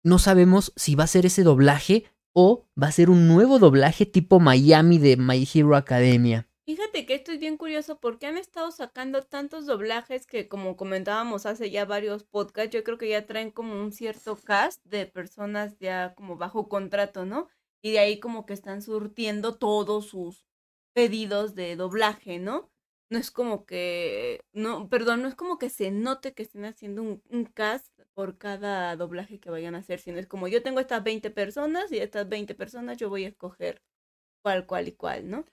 no 0.02 0.18
sabemos 0.18 0.72
si 0.74 0.94
va 0.94 1.04
a 1.04 1.08
ser 1.08 1.26
ese 1.26 1.42
doblaje 1.42 2.06
o 2.32 2.66
va 2.82 2.86
a 2.86 2.92
ser 2.92 3.10
un 3.10 3.28
nuevo 3.28 3.58
doblaje 3.58 4.06
tipo 4.06 4.40
Miami 4.40 4.98
de 4.98 5.18
My 5.18 5.46
Hero 5.52 5.76
Academia. 5.76 6.48
Fíjate 6.74 7.04
que 7.04 7.12
esto 7.12 7.32
es 7.32 7.38
bien 7.38 7.58
curioso 7.58 8.00
porque 8.00 8.24
han 8.26 8.38
estado 8.38 8.70
sacando 8.70 9.20
tantos 9.20 9.66
doblajes 9.66 10.26
que 10.26 10.48
como 10.48 10.74
comentábamos 10.74 11.44
hace 11.44 11.70
ya 11.70 11.84
varios 11.84 12.24
podcasts, 12.24 12.72
yo 12.72 12.82
creo 12.82 12.96
que 12.96 13.10
ya 13.10 13.26
traen 13.26 13.50
como 13.50 13.74
un 13.78 13.92
cierto 13.92 14.36
cast 14.36 14.82
de 14.86 15.04
personas 15.04 15.76
ya 15.80 16.14
como 16.14 16.38
bajo 16.38 16.70
contrato, 16.70 17.26
¿no? 17.26 17.48
Y 17.82 17.92
de 17.92 17.98
ahí 17.98 18.20
como 18.20 18.46
que 18.46 18.54
están 18.54 18.80
surtiendo 18.80 19.58
todos 19.58 20.06
sus 20.06 20.46
pedidos 20.94 21.54
de 21.54 21.76
doblaje, 21.76 22.38
¿no? 22.38 22.70
No 23.10 23.18
es 23.18 23.30
como 23.30 23.66
que, 23.66 24.40
no, 24.54 24.88
perdón, 24.88 25.20
no 25.20 25.28
es 25.28 25.34
como 25.34 25.58
que 25.58 25.68
se 25.68 25.90
note 25.90 26.32
que 26.32 26.42
estén 26.44 26.64
haciendo 26.64 27.02
un, 27.02 27.44
cast 27.52 28.00
por 28.14 28.38
cada 28.38 28.96
doblaje 28.96 29.40
que 29.40 29.50
vayan 29.50 29.74
a 29.74 29.80
hacer, 29.80 30.00
sino 30.00 30.18
es 30.18 30.26
como 30.26 30.48
yo 30.48 30.62
tengo 30.62 30.80
estas 30.80 31.04
20 31.04 31.30
personas 31.30 31.92
y 31.92 31.98
estas 31.98 32.30
20 32.30 32.54
personas 32.54 32.96
yo 32.96 33.10
voy 33.10 33.26
a 33.26 33.28
escoger 33.28 33.82
cuál, 34.42 34.66
cuál 34.66 34.88
y 34.88 34.92
cuál, 34.92 35.28
¿no? 35.28 35.44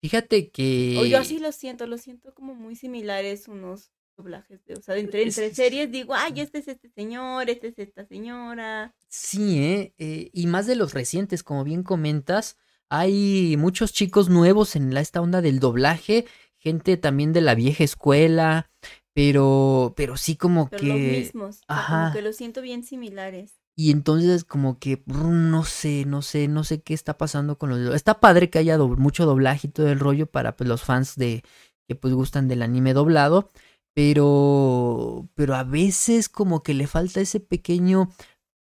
Fíjate 0.00 0.50
que... 0.50 0.96
O 1.00 1.04
yo 1.06 1.18
así 1.18 1.38
lo 1.38 1.50
siento, 1.52 1.86
lo 1.86 1.98
siento 1.98 2.34
como 2.34 2.54
muy 2.54 2.76
similares 2.76 3.48
unos 3.48 3.90
doblajes 4.16 4.64
de, 4.64 4.74
o 4.74 4.80
sea, 4.82 4.96
entre, 4.96 5.22
Es- 5.22 5.36
entre 5.38 5.54
series 5.54 5.90
digo, 5.90 6.14
ay, 6.14 6.40
este 6.40 6.58
es 6.58 6.68
este 6.68 6.88
señor, 6.90 7.50
este 7.50 7.68
es 7.68 7.78
esta 7.78 8.06
señora. 8.06 8.94
Sí, 9.08 9.58
¿eh? 9.58 9.94
Eh, 9.98 10.30
y 10.32 10.46
más 10.46 10.66
de 10.66 10.76
los 10.76 10.94
recientes, 10.94 11.42
como 11.42 11.64
bien 11.64 11.82
comentas, 11.82 12.56
hay 12.88 13.56
muchos 13.58 13.92
chicos 13.92 14.28
nuevos 14.28 14.76
en 14.76 14.94
la, 14.94 15.00
esta 15.00 15.20
onda 15.20 15.40
del 15.42 15.58
doblaje, 15.60 16.24
gente 16.56 16.96
también 16.96 17.32
de 17.32 17.40
la 17.40 17.54
vieja 17.54 17.84
escuela, 17.84 18.70
pero, 19.12 19.92
pero 19.96 20.16
sí 20.16 20.36
como 20.36 20.68
Pero 20.68 20.82
que... 20.82 20.88
los 20.88 20.98
mismos. 20.98 21.60
Ajá. 21.68 22.04
Como 22.04 22.12
que 22.14 22.22
los 22.22 22.36
siento 22.36 22.62
bien 22.62 22.84
similares. 22.84 23.54
Y 23.78 23.90
entonces 23.90 24.44
como 24.44 24.78
que 24.78 25.02
no 25.06 25.64
sé, 25.64 26.04
no 26.06 26.22
sé, 26.22 26.48
no 26.48 26.64
sé 26.64 26.80
qué 26.82 26.94
está 26.94 27.18
pasando 27.18 27.58
con 27.58 27.70
los... 27.70 27.94
Está 27.94 28.20
padre 28.20 28.48
que 28.50 28.58
haya 28.58 28.78
do- 28.78 28.88
mucho 28.96 29.26
doblaje 29.26 29.66
y 29.68 29.70
todo 29.70 29.88
el 29.88 30.00
rollo 30.00 30.26
para 30.26 30.56
pues, 30.56 30.68
los 30.68 30.82
fans 30.82 31.16
de 31.16 31.44
que 31.88 31.94
pues 31.94 32.14
gustan 32.14 32.48
del 32.48 32.62
anime 32.62 32.94
doblado, 32.94 33.50
pero 33.94 35.28
pero 35.34 35.54
a 35.54 35.62
veces 35.64 36.28
como 36.28 36.62
que 36.62 36.74
le 36.74 36.86
falta 36.86 37.20
ese 37.20 37.38
pequeño 37.40 38.10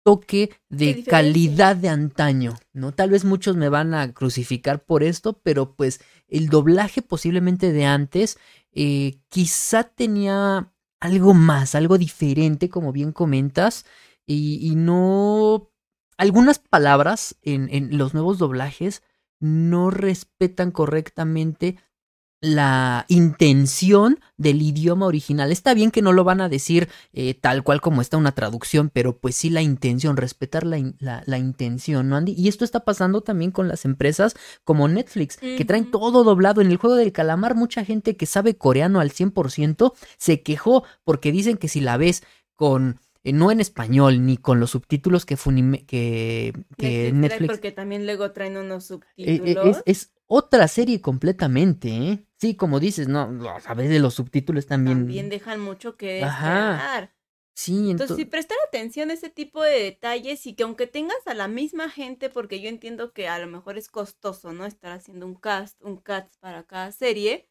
toque 0.04 0.50
de 0.68 1.00
calidad 1.06 1.76
de 1.76 1.88
antaño, 1.88 2.54
¿no? 2.72 2.92
Tal 2.92 3.10
vez 3.10 3.24
muchos 3.24 3.56
me 3.56 3.68
van 3.68 3.94
a 3.94 4.12
crucificar 4.12 4.84
por 4.84 5.02
esto, 5.04 5.40
pero 5.42 5.74
pues 5.76 6.00
el 6.28 6.48
doblaje 6.48 7.02
posiblemente 7.02 7.72
de 7.72 7.84
antes 7.84 8.38
eh, 8.72 9.18
quizá 9.28 9.84
tenía 9.84 10.72
algo 11.00 11.34
más, 11.34 11.74
algo 11.76 11.98
diferente, 11.98 12.68
como 12.68 12.92
bien 12.92 13.12
comentas, 13.12 13.86
y, 14.26 14.58
y 14.66 14.74
no... 14.76 15.70
Algunas 16.18 16.58
palabras 16.58 17.36
en, 17.42 17.68
en 17.72 17.96
los 17.98 18.14
nuevos 18.14 18.38
doblajes 18.38 19.02
no 19.40 19.90
respetan 19.90 20.70
correctamente 20.70 21.78
la 22.40 23.06
intención 23.08 24.18
del 24.36 24.62
idioma 24.62 25.06
original. 25.06 25.52
Está 25.52 25.74
bien 25.74 25.92
que 25.92 26.02
no 26.02 26.12
lo 26.12 26.24
van 26.24 26.40
a 26.40 26.48
decir 26.48 26.88
eh, 27.12 27.34
tal 27.34 27.62
cual 27.62 27.80
como 27.80 28.00
está 28.00 28.16
una 28.16 28.32
traducción, 28.32 28.90
pero 28.92 29.16
pues 29.18 29.36
sí 29.36 29.48
la 29.48 29.62
intención, 29.62 30.16
respetar 30.16 30.64
la, 30.66 30.78
in- 30.78 30.96
la, 30.98 31.22
la 31.26 31.38
intención, 31.38 32.08
¿no, 32.08 32.16
Andy? 32.16 32.34
Y 32.36 32.48
esto 32.48 32.64
está 32.64 32.80
pasando 32.84 33.20
también 33.20 33.52
con 33.52 33.68
las 33.68 33.84
empresas 33.84 34.34
como 34.64 34.88
Netflix, 34.88 35.36
que 35.36 35.64
traen 35.64 35.90
todo 35.92 36.24
doblado. 36.24 36.60
En 36.60 36.70
el 36.72 36.78
juego 36.78 36.96
del 36.96 37.12
calamar, 37.12 37.54
mucha 37.54 37.84
gente 37.84 38.16
que 38.16 38.26
sabe 38.26 38.56
coreano 38.56 38.98
al 38.98 39.12
100% 39.12 39.92
se 40.18 40.42
quejó 40.42 40.82
porque 41.04 41.30
dicen 41.32 41.56
que 41.56 41.68
si 41.68 41.80
la 41.80 41.96
ves 41.96 42.24
con... 42.54 42.98
eh, 43.24 43.32
no 43.32 43.50
en 43.50 43.60
español 43.60 44.24
ni 44.26 44.36
con 44.36 44.60
los 44.60 44.70
subtítulos 44.70 45.24
que, 45.26 45.36
Funime- 45.36 45.86
que, 45.86 46.52
que 46.76 47.12
Netflix 47.12 47.12
Netflix 47.12 47.48
porque 47.48 47.72
también 47.72 48.06
luego 48.06 48.32
traen 48.32 48.56
unos 48.56 48.84
eh, 48.84 48.88
subtítulos. 48.88 49.76
eh, 49.76 49.82
es, 49.86 49.98
es 50.06 50.12
otra 50.26 50.66
serie 50.68 51.00
completamente, 51.00 51.88
¿eh? 51.90 52.26
Sí, 52.38 52.56
como 52.56 52.80
dices, 52.80 53.06
no, 53.08 53.20
a 53.66 53.74
veces 53.74 54.00
los 54.00 54.14
subtítulos 54.14 54.66
también. 54.66 54.98
También 54.98 55.28
dejan 55.28 55.60
mucho 55.60 55.96
que 55.96 56.22
Ajá. 56.24 56.72
desear. 56.72 57.14
Sí, 57.54 57.72
Entonces, 57.90 57.92
entonces. 57.92 58.16
sí, 58.16 58.24
prestar 58.24 58.56
atención 58.66 59.10
a 59.10 59.12
ese 59.12 59.28
tipo 59.28 59.62
de 59.62 59.78
detalles 59.82 60.46
y 60.46 60.54
que 60.54 60.62
aunque 60.64 60.86
tengas 60.86 61.18
a 61.26 61.34
la 61.34 61.48
misma 61.48 61.90
gente, 61.90 62.30
porque 62.30 62.60
yo 62.60 62.68
entiendo 62.68 63.12
que 63.12 63.28
a 63.28 63.38
lo 63.38 63.46
mejor 63.46 63.76
es 63.78 63.88
costoso, 63.88 64.52
¿no? 64.52 64.64
Estar 64.64 64.92
haciendo 64.92 65.26
un 65.26 65.34
cast, 65.34 65.80
un 65.82 65.98
cast 65.98 66.34
para 66.40 66.64
cada 66.64 66.90
serie, 66.92 67.46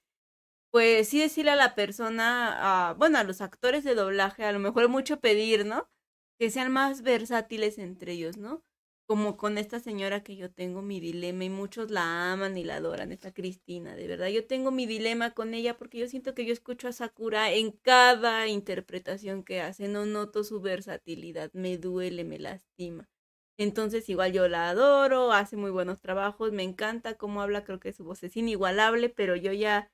pues 0.72 1.10
sí 1.10 1.20
decirle 1.20 1.51
a 1.51 1.56
la 1.56 1.75
persona, 1.75 2.90
a, 2.90 2.94
bueno, 2.94 3.18
a 3.20 3.24
los 3.24 3.42
actores 3.42 3.84
de 3.84 3.96
doblaje, 3.96 4.44
a 4.46 4.51
lo 4.54 4.60
mejor 4.60 4.90
mucho 4.90 5.20
pedir, 5.20 5.66
¿no? 5.66 5.90
Que 6.40 6.50
sean 6.50 6.72
más 6.72 7.01
versátiles 7.04 7.78
entre 7.78 8.13
ellos, 8.13 8.38
¿no? 8.38 8.63
Como 9.08 9.36
con 9.38 9.58
esta 9.58 9.80
señora 9.82 10.24
que 10.24 10.38
yo 10.38 10.50
tengo 10.51 10.82
mi 10.82 11.00
dilema 11.01 11.44
y 11.44 11.50
muchos 11.50 11.92
la 11.92 12.32
aman 12.32 12.58
y 12.58 12.63
la 12.63 12.78
adoran, 12.78 13.12
esta 13.12 13.34
Cristina, 13.34 13.96
de 13.96 14.08
verdad. 14.08 14.28
Yo 14.30 14.48
tengo 14.48 14.72
mi 14.72 14.86
dilema 14.86 15.32
con 15.32 15.54
ella 15.54 15.78
porque 15.78 15.98
yo 16.00 16.08
siento 16.08 16.34
que 16.34 16.46
yo 16.46 16.54
escucho 16.54 16.88
a 16.88 16.94
Sakura 16.94 17.51
en 17.51 17.72
cada 17.72 18.48
interpretación 18.48 19.44
que 19.44 19.60
hace, 19.62 19.90
no 19.90 20.06
noto 20.06 20.44
su 20.46 20.62
versatilidad, 20.62 21.51
me 21.54 21.78
duele, 21.78 22.24
me 22.24 22.40
lastima. 22.40 23.10
Entonces 23.58 24.08
igual 24.10 24.32
yo 24.34 24.48
la 24.48 24.70
adoro, 24.70 25.32
hace 25.34 25.58
muy 25.58 25.72
buenos 25.72 26.00
trabajos, 26.00 26.51
me 26.54 26.63
encanta 26.63 27.16
cómo 27.16 27.42
habla, 27.42 27.63
creo 27.66 27.80
que 27.80 27.94
su 27.94 28.04
voz 28.06 28.24
es 28.24 28.38
inigualable, 28.38 29.10
pero 29.10 29.36
yo 29.36 29.51
ya 29.54 29.92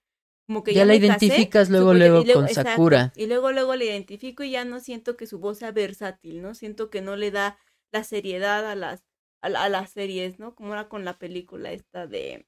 como 0.48 0.63
que 0.63 0.74
Ya 0.74 0.86
ya, 0.86 0.86
la 0.86 0.94
casé, 1.00 1.00
identificas 1.06 1.70
luego, 1.70 1.94
luego 1.94 2.27
con 2.30 2.48
exacto, 2.48 2.54
Sakura. 2.54 3.13
y 3.16 3.27
luego 3.27 3.51
luego 3.51 3.75
la 3.75 3.84
identifico 3.86 4.44
y 4.44 4.51
ya 4.51 4.66
no 4.66 4.80
siento 4.80 5.18
que 5.18 5.27
su 5.27 5.39
voz 5.39 5.60
sea 5.60 5.72
versátil, 5.72 6.42
¿no? 6.42 6.56
Siento 6.56 6.89
que 6.89 7.01
no 7.01 7.16
le 7.18 7.32
da 7.32 7.60
la 7.92 8.04
seriedad 8.04 8.66
a 8.70 8.75
las 8.75 9.04
a, 9.42 9.48
a 9.48 9.70
las 9.70 9.92
series, 9.92 10.39
¿no? 10.39 10.56
Como 10.56 10.74
era 10.74 10.89
con 10.89 11.06
la 11.06 11.18
película 11.20 11.72
esta 11.72 12.08
de 12.08 12.46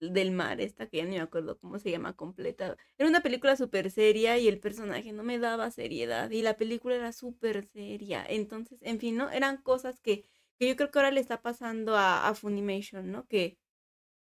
del 0.00 0.32
mar, 0.32 0.60
esta 0.60 0.86
que 0.88 0.98
ya 0.98 1.04
no 1.04 1.10
me 1.10 1.20
acuerdo 1.20 1.58
cómo 1.58 1.78
se 1.78 1.90
llama 1.90 2.14
completa. 2.14 2.76
Era 2.98 3.08
una 3.08 3.22
película 3.22 3.56
súper 3.56 3.90
seria 3.90 4.36
y 4.38 4.48
el 4.48 4.60
personaje 4.60 5.12
no 5.12 5.22
me 5.22 5.38
daba 5.38 5.70
seriedad 5.70 6.30
y 6.30 6.42
la 6.42 6.56
película 6.56 6.94
era 6.96 7.12
súper 7.12 7.64
seria. 7.64 8.24
Entonces, 8.28 8.78
en 8.82 8.98
fin, 9.00 9.16
¿no? 9.16 9.30
Eran 9.30 9.58
cosas 9.62 10.00
que, 10.00 10.24
que 10.58 10.68
yo 10.68 10.76
creo 10.76 10.90
que 10.90 10.98
ahora 10.98 11.10
le 11.10 11.20
está 11.20 11.40
pasando 11.42 11.96
a, 11.96 12.28
a 12.28 12.34
Funimation, 12.34 13.10
¿no? 13.10 13.26
Que 13.28 13.56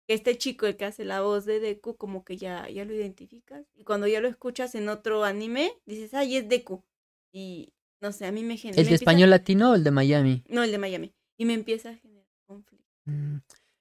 este 0.08 0.38
chico, 0.38 0.66
el 0.66 0.76
que 0.76 0.84
hace 0.84 1.04
la 1.04 1.20
voz 1.22 1.44
de 1.44 1.60
Deku, 1.60 1.96
como 1.96 2.24
que 2.24 2.36
ya, 2.36 2.68
ya 2.68 2.84
lo 2.84 2.94
identificas. 2.94 3.66
Y 3.74 3.84
cuando 3.84 4.06
ya 4.06 4.20
lo 4.20 4.28
escuchas 4.28 4.74
en 4.74 4.88
otro 4.88 5.24
anime, 5.24 5.72
dices, 5.84 6.14
ay, 6.14 6.36
es 6.36 6.48
Deku. 6.48 6.84
Y 7.32 7.72
no 8.00 8.12
sé, 8.12 8.26
a 8.26 8.32
mí 8.32 8.42
me 8.42 8.56
genera. 8.56 8.80
¿El 8.80 8.88
de 8.88 8.94
español 8.94 9.30
latino 9.30 9.72
o 9.72 9.74
el 9.74 9.84
de 9.84 9.90
Miami? 9.90 10.44
No, 10.48 10.62
el 10.62 10.70
de 10.70 10.78
Miami. 10.78 11.14
Y 11.36 11.44
me 11.44 11.54
empieza 11.54 11.90
a 11.90 11.96
generar 11.96 12.26
conflicto. 12.46 12.86
Mm, 13.04 13.38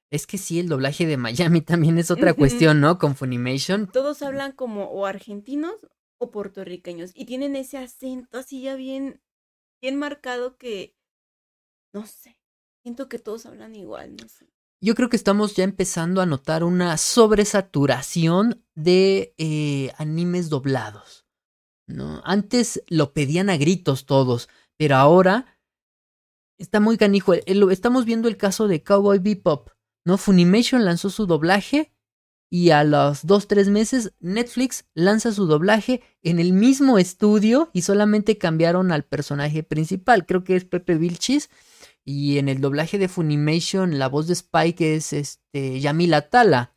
Es 0.09 0.25
que 0.25 0.37
sí, 0.37 0.59
el 0.59 0.67
doblaje 0.67 1.05
de 1.05 1.17
Miami 1.17 1.61
también 1.61 1.97
es 1.99 2.09
otra 2.11 2.33
cuestión, 2.73 2.81
¿no? 2.81 2.97
Con 2.97 3.15
Funimation. 3.15 3.87
Todos 3.91 4.21
hablan 4.21 4.51
como 4.51 4.85
o 4.85 5.05
argentinos 5.05 5.75
o 6.17 6.31
puertorriqueños. 6.31 7.11
Y 7.13 7.25
tienen 7.25 7.55
ese 7.55 7.77
acento 7.77 8.39
así 8.39 8.61
ya 8.61 8.75
bien, 8.75 9.21
bien 9.81 9.95
marcado 9.97 10.57
que. 10.57 10.95
No 11.93 12.05
sé. 12.07 12.39
Siento 12.83 13.09
que 13.09 13.19
todos 13.19 13.45
hablan 13.45 13.75
igual, 13.75 14.15
no 14.15 14.27
sé. 14.27 14.47
Yo 14.81 14.93
creo 14.95 15.09
que 15.09 15.15
estamos 15.15 15.55
ya 15.55 15.63
empezando 15.63 16.21
a 16.21 16.25
notar 16.25 16.63
una 16.63 16.97
sobresaturación 16.97 18.63
de 18.75 19.33
eh, 19.37 19.91
animes 19.97 20.49
doblados. 20.49 21.25
Antes 22.23 22.83
lo 22.87 23.13
pedían 23.13 23.49
a 23.49 23.57
gritos 23.57 24.05
todos, 24.05 24.49
pero 24.77 24.95
ahora 24.95 25.57
está 26.57 26.79
muy 26.79 26.97
canijo. 26.97 27.33
Estamos 27.33 28.05
viendo 28.05 28.27
el 28.27 28.37
caso 28.37 28.67
de 28.67 28.83
Cowboy 28.83 29.19
Bebop, 29.19 29.69
¿no? 30.03 30.17
Funimation 30.17 30.83
lanzó 30.83 31.09
su 31.09 31.25
doblaje 31.25 31.91
y 32.49 32.69
a 32.69 32.83
los 32.83 33.25
dos, 33.25 33.47
tres 33.47 33.69
meses 33.69 34.13
Netflix 34.19 34.85
lanza 34.93 35.31
su 35.31 35.45
doblaje 35.45 36.01
en 36.21 36.39
el 36.39 36.53
mismo 36.53 36.97
estudio 36.97 37.69
y 37.73 37.81
solamente 37.81 38.37
cambiaron 38.37 38.91
al 38.91 39.03
personaje 39.03 39.63
principal. 39.63 40.25
Creo 40.25 40.43
que 40.43 40.55
es 40.55 40.65
Pepe 40.65 40.95
Vilchis. 40.95 41.49
Y 42.05 42.37
en 42.37 42.49
el 42.49 42.61
doblaje 42.61 42.97
de 42.99 43.07
Funimation, 43.07 43.97
la 43.97 44.07
voz 44.09 44.27
de 44.27 44.33
Spike 44.33 44.95
es 44.95 45.11
este, 45.11 45.79
Yamila 45.79 46.29
Tala. 46.29 46.75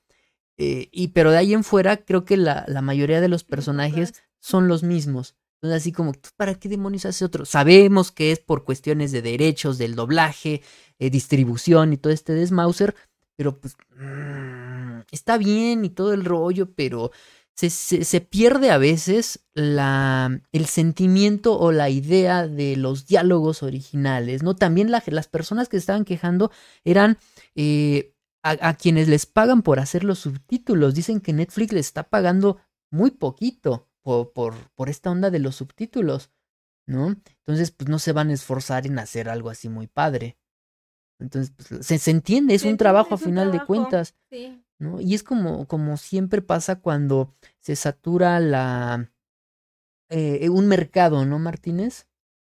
Eh, 0.57 0.89
y, 0.91 1.09
pero 1.09 1.31
de 1.31 1.39
ahí 1.39 1.55
en 1.55 1.65
fuera, 1.65 1.99
creo 1.99 2.25
que 2.25 2.37
la, 2.37 2.65
la 2.67 2.83
mayoría 2.83 3.21
de 3.21 3.29
los 3.29 3.45
personajes 3.45 4.15
son 4.41 4.69
los 4.69 4.83
mismos. 4.83 5.37
Entonces, 5.61 5.83
así 5.83 5.93
como, 5.93 6.13
"¿Tú 6.15 6.31
¿para 6.37 6.55
qué 6.55 6.69
demonios 6.69 7.05
hace 7.05 7.25
otro? 7.25 7.45
Sabemos 7.45 8.11
que 8.13 8.33
es 8.33 8.39
por 8.41 8.65
cuestiones 8.65 9.13
de 9.13 9.23
derechos, 9.23 9.77
del 9.79 9.95
doblaje, 9.97 10.63
eh, 10.99 11.11
distribución 11.11 11.93
y 11.93 11.97
todo 11.99 12.13
este 12.13 12.33
desmauser, 12.33 12.95
pero 13.37 13.61
pues 13.61 13.77
mm, 13.97 15.01
está 15.11 15.37
bien 15.39 15.85
y 15.85 15.91
todo 15.91 16.13
el 16.15 16.25
rollo, 16.25 16.73
pero 16.75 17.11
se, 17.59 17.71
se, 17.71 18.05
se 18.05 18.21
pierde 18.21 18.71
a 18.71 18.79
veces 18.79 19.41
la, 19.53 20.41
el 20.53 20.67
sentimiento 20.67 21.59
o 21.59 21.73
la 21.73 21.91
idea 21.91 22.47
de 22.47 22.77
los 22.77 23.07
diálogos 23.09 23.65
originales, 23.65 24.45
¿no? 24.45 24.55
También 24.55 24.93
la- 24.93 25.03
las 25.07 25.27
personas 25.27 25.69
que 25.69 25.77
estaban 25.77 26.05
quejando 26.05 26.53
eran 26.85 27.19
eh, 27.57 28.15
a, 28.45 28.69
a 28.69 28.75
quienes 28.75 29.09
les 29.09 29.27
pagan 29.27 29.63
por 29.63 29.81
hacer 29.81 30.05
los 30.05 30.21
subtítulos. 30.21 30.95
Dicen 30.95 31.21
que 31.21 31.33
Netflix 31.33 31.73
les 31.73 31.87
está 31.87 32.05
pagando 32.09 32.59
muy 32.93 33.11
poquito 33.11 33.89
por, 34.03 34.33
por, 34.33 34.55
por 34.77 34.89
esta 34.89 35.11
onda 35.11 35.31
de 35.31 35.41
los 35.41 35.57
subtítulos, 35.57 36.31
¿no? 36.87 37.09
Entonces, 37.41 37.73
pues 37.73 37.91
no 37.91 37.99
se 37.99 38.13
van 38.13 38.31
a 38.31 38.35
esforzar 38.35 38.87
en 38.87 39.01
hacer 39.01 39.29
algo 39.29 39.51
así 39.51 39.69
muy 39.69 39.89
padre. 39.89 40.39
Entonces, 41.21 41.53
pues, 41.57 41.85
se, 41.85 41.99
se 41.99 42.11
entiende, 42.13 42.55
es 42.55 42.63
un 42.63 42.77
trabajo 42.77 43.15
a 43.15 43.17
es 43.17 43.23
un 43.23 43.29
final 43.33 43.51
de 43.51 43.59
cuentas. 43.67 44.15
Sí. 44.31 44.63
¿No? 44.79 45.01
Y 45.01 45.15
es 45.15 45.23
como, 45.23 45.67
como 45.67 45.97
siempre 45.97 46.43
pasa 46.43 46.81
cuando 46.81 47.35
se 47.61 47.77
satura 47.77 48.41
la 48.41 49.11
eh, 50.11 50.49
un 50.49 50.67
mercado, 50.67 51.25
¿no, 51.27 51.39
Martínez? 51.39 52.09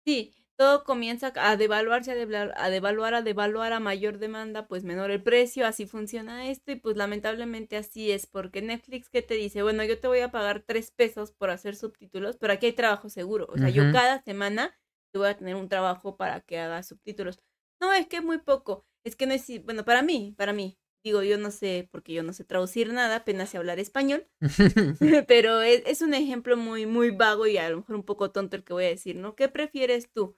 Sí, 0.06 0.34
todo 0.56 0.84
comienza 0.84 1.32
a 1.36 1.56
devaluarse, 1.56 2.12
a 2.12 2.14
devaluar, 2.14 2.54
a 2.56 2.70
devaluar, 2.70 3.14
a 3.14 3.22
devaluar 3.22 3.72
a 3.72 3.80
mayor 3.80 4.18
demanda, 4.18 4.68
pues 4.68 4.84
menor 4.84 5.10
el 5.10 5.22
precio, 5.22 5.66
así 5.66 5.86
funciona 5.86 6.48
esto 6.50 6.72
y 6.72 6.76
pues 6.76 6.96
lamentablemente 6.96 7.76
así 7.76 8.10
es, 8.10 8.26
porque 8.26 8.60
Netflix 8.62 9.08
que 9.08 9.22
te 9.22 9.34
dice, 9.34 9.62
bueno, 9.62 9.84
yo 9.84 9.98
te 9.98 10.06
voy 10.06 10.20
a 10.20 10.30
pagar 10.30 10.62
tres 10.66 10.90
pesos 10.90 11.32
por 11.32 11.50
hacer 11.50 11.76
subtítulos, 11.76 12.36
pero 12.36 12.52
aquí 12.52 12.66
hay 12.66 12.72
trabajo 12.72 13.08
seguro, 13.08 13.46
o 13.48 13.56
sea, 13.56 13.70
yo 13.70 13.90
cada 13.92 14.22
semana 14.22 14.76
te 15.12 15.18
voy 15.18 15.28
a 15.28 15.36
tener 15.36 15.56
un 15.56 15.68
trabajo 15.68 16.16
para 16.16 16.40
que 16.40 16.58
hagas 16.58 16.88
subtítulos. 16.88 17.40
No, 17.80 17.92
es 17.92 18.06
que 18.06 18.18
es 18.18 18.22
muy 18.22 18.38
poco, 18.38 18.84
es 19.04 19.16
que 19.16 19.26
no 19.26 19.32
es, 19.32 19.46
bueno, 19.64 19.84
para 19.84 20.02
mí, 20.02 20.34
para 20.36 20.52
mí, 20.52 20.78
digo, 21.04 21.22
yo 21.22 21.38
no 21.38 21.50
sé, 21.50 21.88
porque 21.92 22.12
yo 22.12 22.22
no 22.22 22.32
sé 22.32 22.44
traducir 22.44 22.92
nada, 22.92 23.16
apenas 23.16 23.50
sé 23.50 23.58
hablar 23.58 23.78
español, 23.78 24.26
pero 25.28 25.62
es, 25.62 25.82
es 25.86 26.02
un 26.02 26.14
ejemplo 26.14 26.56
muy, 26.56 26.86
muy 26.86 27.10
vago 27.10 27.46
y 27.46 27.58
a 27.58 27.70
lo 27.70 27.78
mejor 27.78 27.96
un 27.96 28.04
poco 28.04 28.30
tonto 28.32 28.56
el 28.56 28.64
que 28.64 28.72
voy 28.72 28.84
a 28.84 28.88
decir, 28.88 29.16
¿no? 29.16 29.36
¿Qué 29.36 29.48
prefieres 29.48 30.10
tú? 30.12 30.36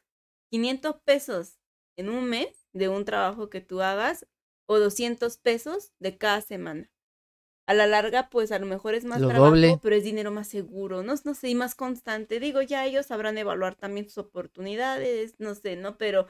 ¿500 0.51 0.97
pesos 1.05 1.59
en 1.97 2.11
un 2.11 2.25
mes 2.27 2.67
de 2.73 2.89
un 2.89 3.05
trabajo 3.05 3.51
que 3.51 3.61
tú 3.61 3.83
hagas 3.83 4.27
o 4.67 4.79
200 4.79 5.39
pesos 5.39 5.93
de 5.99 6.19
cada 6.19 6.41
semana? 6.41 6.91
a 7.67 7.75
la 7.75 7.87
larga, 7.87 8.29
pues 8.29 8.53
a 8.53 8.59
lo 8.59 8.67
mejor 8.67 8.95
es 8.95 9.05
más 9.05 9.21
Lo 9.21 9.29
trabajo, 9.29 9.55
doble. 9.55 9.79
pero 9.83 9.95
es 9.97 10.05
dinero 10.05 10.31
más 10.31 10.49
seguro, 10.49 11.03
no, 11.03 11.15
no 11.25 11.35
sé, 11.35 11.49
y 11.49 11.55
más 11.55 11.75
constante. 11.75 12.41
Digo, 12.41 12.61
ya 12.63 12.85
ellos 12.87 13.07
sabrán 13.07 13.39
evaluar 13.39 13.77
también 13.77 14.07
sus 14.09 14.19
oportunidades, 14.19 15.37
no 15.39 15.55
sé, 15.55 15.77
¿no? 15.77 15.97
Pero 15.97 16.27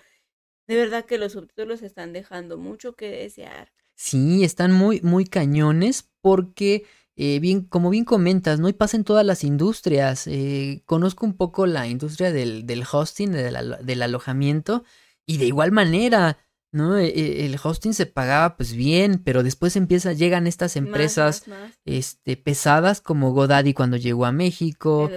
de 0.69 0.77
verdad 0.77 1.05
que 1.07 1.19
los 1.19 1.33
subtítulos 1.33 1.83
están 1.83 2.12
dejando 2.12 2.59
mucho 2.59 2.95
que 2.97 3.11
desear. 3.11 3.73
Sí, 3.95 4.45
están 4.45 4.73
muy, 4.73 5.01
muy 5.03 5.25
cañones 5.25 6.11
porque, 6.21 6.85
eh, 7.17 7.39
bien, 7.41 7.63
como 7.63 7.91
bien 7.91 8.05
comentas, 8.05 8.59
¿no? 8.59 8.69
Y 8.69 8.73
pasa 8.73 8.97
en 8.97 9.05
todas 9.05 9.25
las 9.25 9.45
industrias. 9.45 10.27
Eh, 10.27 10.83
conozco 10.87 11.27
un 11.27 11.35
poco 11.37 11.67
la 11.67 11.87
industria 11.87 12.33
del, 12.33 12.67
del 12.67 12.85
hosting, 12.91 13.31
del, 13.33 13.77
del 13.83 14.03
alojamiento, 14.03 14.85
y 15.27 15.37
de 15.39 15.47
igual 15.47 15.71
manera, 15.73 16.39
¿no? 16.73 16.97
E- 16.99 17.07
e- 17.09 17.47
El 17.47 17.59
hosting 17.63 17.93
se 17.93 18.07
pagaba 18.07 18.57
pues 18.57 18.73
bien, 18.73 19.21
pero 19.23 19.43
después 19.43 19.77
empieza, 19.77 20.15
llegan 20.15 20.47
estas 20.47 20.75
empresas 20.77 21.47
más, 21.47 21.61
más. 21.61 21.73
este, 21.85 22.37
pesadas 22.37 23.01
como 23.01 23.33
GoDaddy 23.33 23.75
cuando 23.75 23.99
llegó 23.99 24.25
a 24.25 24.33
México. 24.33 25.11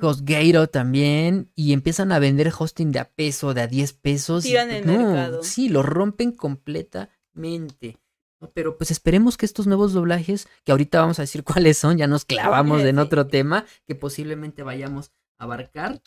HostGator 0.00 0.64
eh, 0.64 0.68
también. 0.68 0.68
También 0.70 1.50
y 1.54 1.72
empiezan 1.72 2.12
a 2.12 2.18
vender 2.18 2.52
hosting 2.56 2.92
de 2.92 3.00
a 3.00 3.10
peso, 3.10 3.52
de 3.52 3.62
a 3.62 3.66
10 3.66 3.92
pesos. 3.94 4.46
y, 4.46 4.50
Tiran 4.50 4.70
el 4.70 4.86
no, 4.86 4.92
mercado. 4.92 5.42
Sí, 5.42 5.68
lo 5.68 5.82
rompen 5.82 6.32
Pero 8.54 8.76
pues 8.76 8.90
esperemos 8.90 9.36
que 9.36 9.46
estos 9.46 9.66
nuevos 9.66 9.92
doblajes, 9.92 10.48
que 10.64 10.72
ahorita 10.72 11.00
vamos 11.00 11.18
a 11.18 11.22
decir 11.22 11.44
cuáles 11.44 11.78
son, 11.78 11.98
ya 11.98 12.06
nos 12.06 12.24
clavamos 12.24 12.82
en 12.82 12.98
otro 12.98 13.26
tema 13.28 13.66
que 13.86 13.94
posiblemente 13.94 14.62
vayamos 14.62 15.12
a 15.38 15.44
abarcar, 15.44 16.00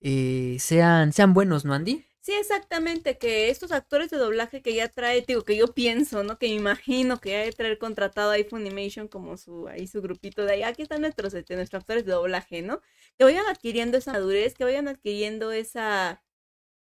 eh, 0.00 0.56
sean, 0.58 1.12
sean 1.12 1.34
buenos, 1.34 1.64
¿no, 1.64 1.74
Andy? 1.74 2.04
Sí, 2.22 2.32
exactamente, 2.34 3.16
que 3.16 3.48
estos 3.48 3.72
actores 3.72 4.10
de 4.10 4.18
doblaje 4.18 4.60
que 4.60 4.74
ya 4.74 4.88
trae, 4.88 5.22
digo, 5.26 5.42
que 5.42 5.56
yo 5.56 5.68
pienso, 5.72 6.22
¿no? 6.22 6.38
Que 6.38 6.48
me 6.48 6.54
imagino 6.54 7.18
que 7.18 7.30
ya 7.30 7.38
de 7.40 7.52
traer 7.52 7.78
contratado 7.78 8.32
a 8.32 8.36
Funimation 8.48 9.08
como 9.08 9.38
su, 9.38 9.68
ahí 9.68 9.86
su 9.86 10.02
grupito 10.02 10.44
de 10.44 10.52
ahí, 10.52 10.62
aquí 10.62 10.82
están 10.82 11.00
nuestros, 11.00 11.32
este, 11.32 11.56
nuestros 11.56 11.80
actores 11.80 12.04
de 12.04 12.12
doblaje, 12.12 12.60
¿no? 12.60 12.82
Que 13.16 13.24
vayan 13.24 13.46
adquiriendo 13.46 13.96
esa 13.96 14.12
madurez, 14.12 14.54
que 14.54 14.64
vayan 14.64 14.86
adquiriendo 14.88 15.50
esa, 15.50 16.22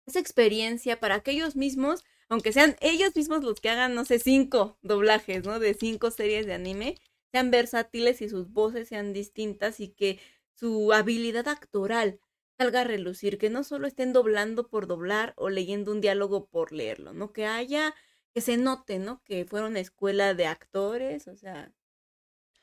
esa 0.07 0.19
experiencia 0.19 0.99
para 0.99 1.19
que 1.21 1.31
ellos 1.31 1.55
mismos, 1.55 2.03
aunque 2.29 2.51
sean 2.53 2.75
ellos 2.81 3.15
mismos 3.15 3.43
los 3.43 3.59
que 3.61 3.69
hagan, 3.69 3.95
no 3.95 4.05
sé, 4.05 4.19
cinco 4.19 4.77
doblajes, 4.81 5.43
¿no? 5.45 5.59
De 5.59 5.73
cinco 5.73 6.11
series 6.11 6.45
de 6.45 6.53
anime, 6.53 6.95
sean 7.31 7.51
versátiles 7.51 8.21
y 8.21 8.29
sus 8.29 8.51
voces 8.51 8.87
sean 8.89 9.13
distintas 9.13 9.79
y 9.79 9.89
que 9.89 10.19
su 10.53 10.91
habilidad 10.93 11.47
actoral 11.47 12.19
salga 12.57 12.81
a 12.81 12.83
relucir, 12.83 13.37
que 13.37 13.49
no 13.49 13.63
solo 13.63 13.87
estén 13.87 14.13
doblando 14.13 14.67
por 14.69 14.87
doblar 14.87 15.33
o 15.37 15.49
leyendo 15.49 15.91
un 15.91 16.01
diálogo 16.01 16.47
por 16.47 16.71
leerlo, 16.71 17.13
¿no? 17.13 17.31
Que 17.31 17.45
haya, 17.45 17.93
que 18.33 18.41
se 18.41 18.57
note, 18.57 18.97
¿no? 18.99 19.21
Que 19.23 19.45
fueron 19.45 19.71
una 19.71 19.79
escuela 19.79 20.33
de 20.33 20.47
actores, 20.47 21.27
o 21.27 21.35
sea, 21.37 21.71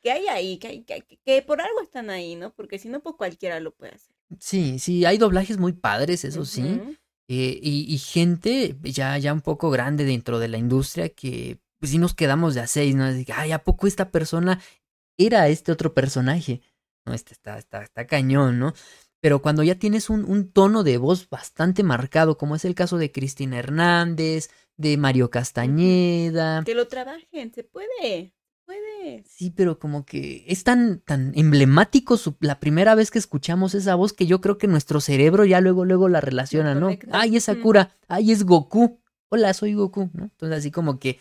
que 0.02 0.11
hay 0.11 0.26
ahí, 0.28 0.59
que, 0.59 0.68
hay, 0.68 0.85
que, 0.85 1.00
que- 1.02 1.18
que 1.25 1.42
por 1.42 1.61
algo 1.61 1.80
están 1.80 2.11
ahí, 2.11 2.35
¿no? 2.37 2.52
Porque 2.54 2.78
si 2.78 2.88
no, 2.88 3.02
pues 3.02 3.14
cualquiera 3.16 3.61
lo 3.61 3.73
puede 3.75 3.92
hacer. 3.94 4.14
Sí, 4.40 4.78
sí, 4.78 5.04
hay 5.04 5.18
doblajes 5.18 5.59
muy 5.59 5.73
padres, 5.73 6.25
eso 6.25 6.44
sí. 6.44 6.62
Eh, 7.28 7.59
y, 7.62 7.93
y 7.93 7.99
gente 7.99 8.76
ya, 8.83 9.16
ya 9.19 9.33
un 9.33 9.40
poco 9.40 9.71
grande 9.71 10.04
dentro 10.04 10.38
de 10.38 10.49
la 10.49 10.59
industria 10.59 11.09
que 11.09 11.59
pues 11.78 11.90
sí 11.90 11.99
nos 11.99 12.14
quedamos 12.14 12.54
de 12.54 12.61
a 12.61 12.66
seis, 12.66 12.95
¿no? 12.95 13.07
Que, 13.25 13.33
ay, 13.33 13.52
¿a 13.52 13.64
poco 13.64 13.87
esta 13.87 14.11
persona 14.11 14.61
era 15.19 15.49
este 15.49 15.73
otro 15.73 15.95
personaje? 15.95 16.61
No, 17.07 17.14
este 17.14 17.33
está, 17.33 17.59
está, 17.59 17.83
está 17.83 18.07
cañón, 18.07 18.59
¿no? 18.59 18.75
Pero 19.21 19.40
cuando 19.40 19.62
ya 19.62 19.76
tienes 19.76 20.11
un, 20.11 20.25
un 20.25 20.50
tono 20.50 20.83
de 20.83 20.99
voz 20.99 21.28
bastante 21.31 21.83
marcado, 21.83 22.37
como 22.37 22.57
es 22.57 22.64
el 22.66 22.75
caso 22.75 22.99
de 22.99 23.11
Cristina 23.11 23.59
Hernández, 23.59 24.50
de 24.76 24.97
Mario 24.99 25.31
Castañeda, 25.31 26.62
Que 26.64 26.75
lo 26.75 26.88
trabajen, 26.88 27.52
se 27.54 27.64
puede, 27.64 28.34
puede. 28.66 29.25
Sí, 29.26 29.50
pero 29.50 29.78
como 29.78 30.04
que 30.04 30.44
es 30.49 30.64
tan, 30.64 31.00
tan 31.00 31.33
emblemático 31.37 32.16
su- 32.16 32.37
la 32.40 32.61
primera 32.61 32.94
vez 32.94 33.11
que 33.11 33.18
escuchamos 33.18 33.75
esa 33.75 33.94
voz 33.94 34.12
que 34.12 34.26
yo 34.26 34.40
creo 34.40 34.59
que 34.59 34.66
nuestro 34.66 35.00
cerebro 35.00 35.44
ya 35.44 35.61
luego, 35.61 35.85
luego 35.85 36.09
la 36.09 36.21
relaciona, 36.21 36.75
¿no? 36.75 36.89
Ay, 37.12 37.36
es. 37.36 37.45
Sakura, 37.45 37.97
ay, 38.08 38.32
es 38.32 38.45
Goku. 38.45 39.00
Hola, 39.30 39.52
soy 39.54 39.75
Goku, 39.75 40.10
¿no? 40.12 40.25
Entonces 40.25 40.58
así 40.58 40.71
como 40.71 40.99
que 40.99 41.19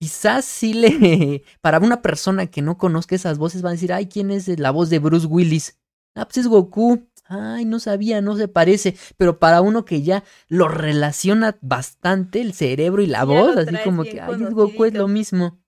quizás 0.00 0.44
sí 0.44 0.74
le... 0.74 1.44
Para 1.60 1.78
una 1.78 2.02
persona 2.02 2.46
que 2.46 2.62
no 2.62 2.78
conozca 2.78 3.14
esas 3.14 3.38
voces 3.38 3.64
va 3.64 3.68
a 3.68 3.72
decir, 3.72 3.92
ay, 3.92 4.06
¿quién 4.06 4.30
es 4.30 4.48
la 4.58 4.70
voz 4.70 4.90
de 4.90 4.98
Bruce 4.98 5.26
Willis? 5.26 5.78
Ah, 6.14 6.24
pues 6.26 6.38
es 6.38 6.46
Goku. 6.48 7.06
Ay, 7.24 7.64
no 7.64 7.78
sabía, 7.78 8.20
no 8.20 8.36
se 8.36 8.48
parece. 8.48 8.96
Pero 9.16 9.38
para 9.38 9.60
uno 9.60 9.84
que 9.84 10.02
ya 10.02 10.24
lo 10.48 10.68
relaciona 10.68 11.56
bastante 11.62 12.40
el 12.40 12.52
cerebro 12.52 13.00
y 13.00 13.06
la 13.06 13.20
Ya 13.20 13.24
voz, 13.24 13.56
así 13.56 13.74
como 13.84 14.02
que, 14.04 14.20
ay, 14.20 14.34
es 14.42 14.50
Goku, 14.52 14.84
es 14.84 14.94
lo 14.94 15.08
mismo. 15.08 15.61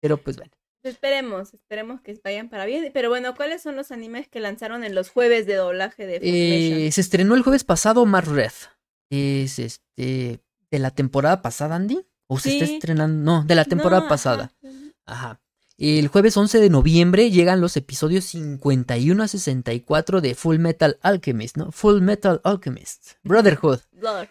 Pero 0.00 0.16
pues 0.18 0.36
bueno. 0.36 0.52
Esperemos, 0.82 1.52
esperemos 1.52 2.00
que 2.00 2.18
vayan 2.24 2.48
para 2.48 2.64
bien. 2.64 2.90
Pero 2.94 3.10
bueno, 3.10 3.34
¿cuáles 3.34 3.60
son 3.62 3.76
los 3.76 3.90
animes 3.92 4.28
que 4.28 4.40
lanzaron 4.40 4.82
en 4.82 4.94
los 4.94 5.10
jueves 5.10 5.46
de 5.46 5.54
doblaje 5.56 6.06
de? 6.06 6.20
Eh, 6.22 6.90
se 6.92 7.00
estrenó 7.00 7.34
el 7.34 7.42
jueves 7.42 7.64
pasado 7.64 8.04
Mars 8.06 8.28
Red. 8.28 8.52
Es 9.10 9.58
este 9.58 10.40
de 10.70 10.78
la 10.78 10.90
temporada 10.90 11.42
pasada, 11.42 11.76
Andy. 11.76 12.06
¿O 12.28 12.38
se 12.38 12.52
está 12.52 12.64
estrenando? 12.64 13.22
No, 13.24 13.44
de 13.44 13.54
la 13.56 13.64
temporada 13.64 14.02
No, 14.02 14.08
pasada. 14.08 14.52
ajá. 14.62 14.70
Ajá. 15.04 15.40
El 15.80 16.08
jueves 16.08 16.36
11 16.36 16.60
de 16.60 16.68
noviembre 16.68 17.30
llegan 17.30 17.62
los 17.62 17.74
episodios 17.74 18.26
51 18.26 19.22
a 19.22 19.26
64 19.26 20.20
de 20.20 20.34
Full 20.34 20.58
Metal 20.58 20.98
Alchemist, 21.00 21.56
¿no? 21.56 21.72
Full 21.72 22.02
Metal 22.02 22.38
Alchemist. 22.44 23.12
Brotherhood. 23.24 23.78
Bloodhood. 23.92 24.28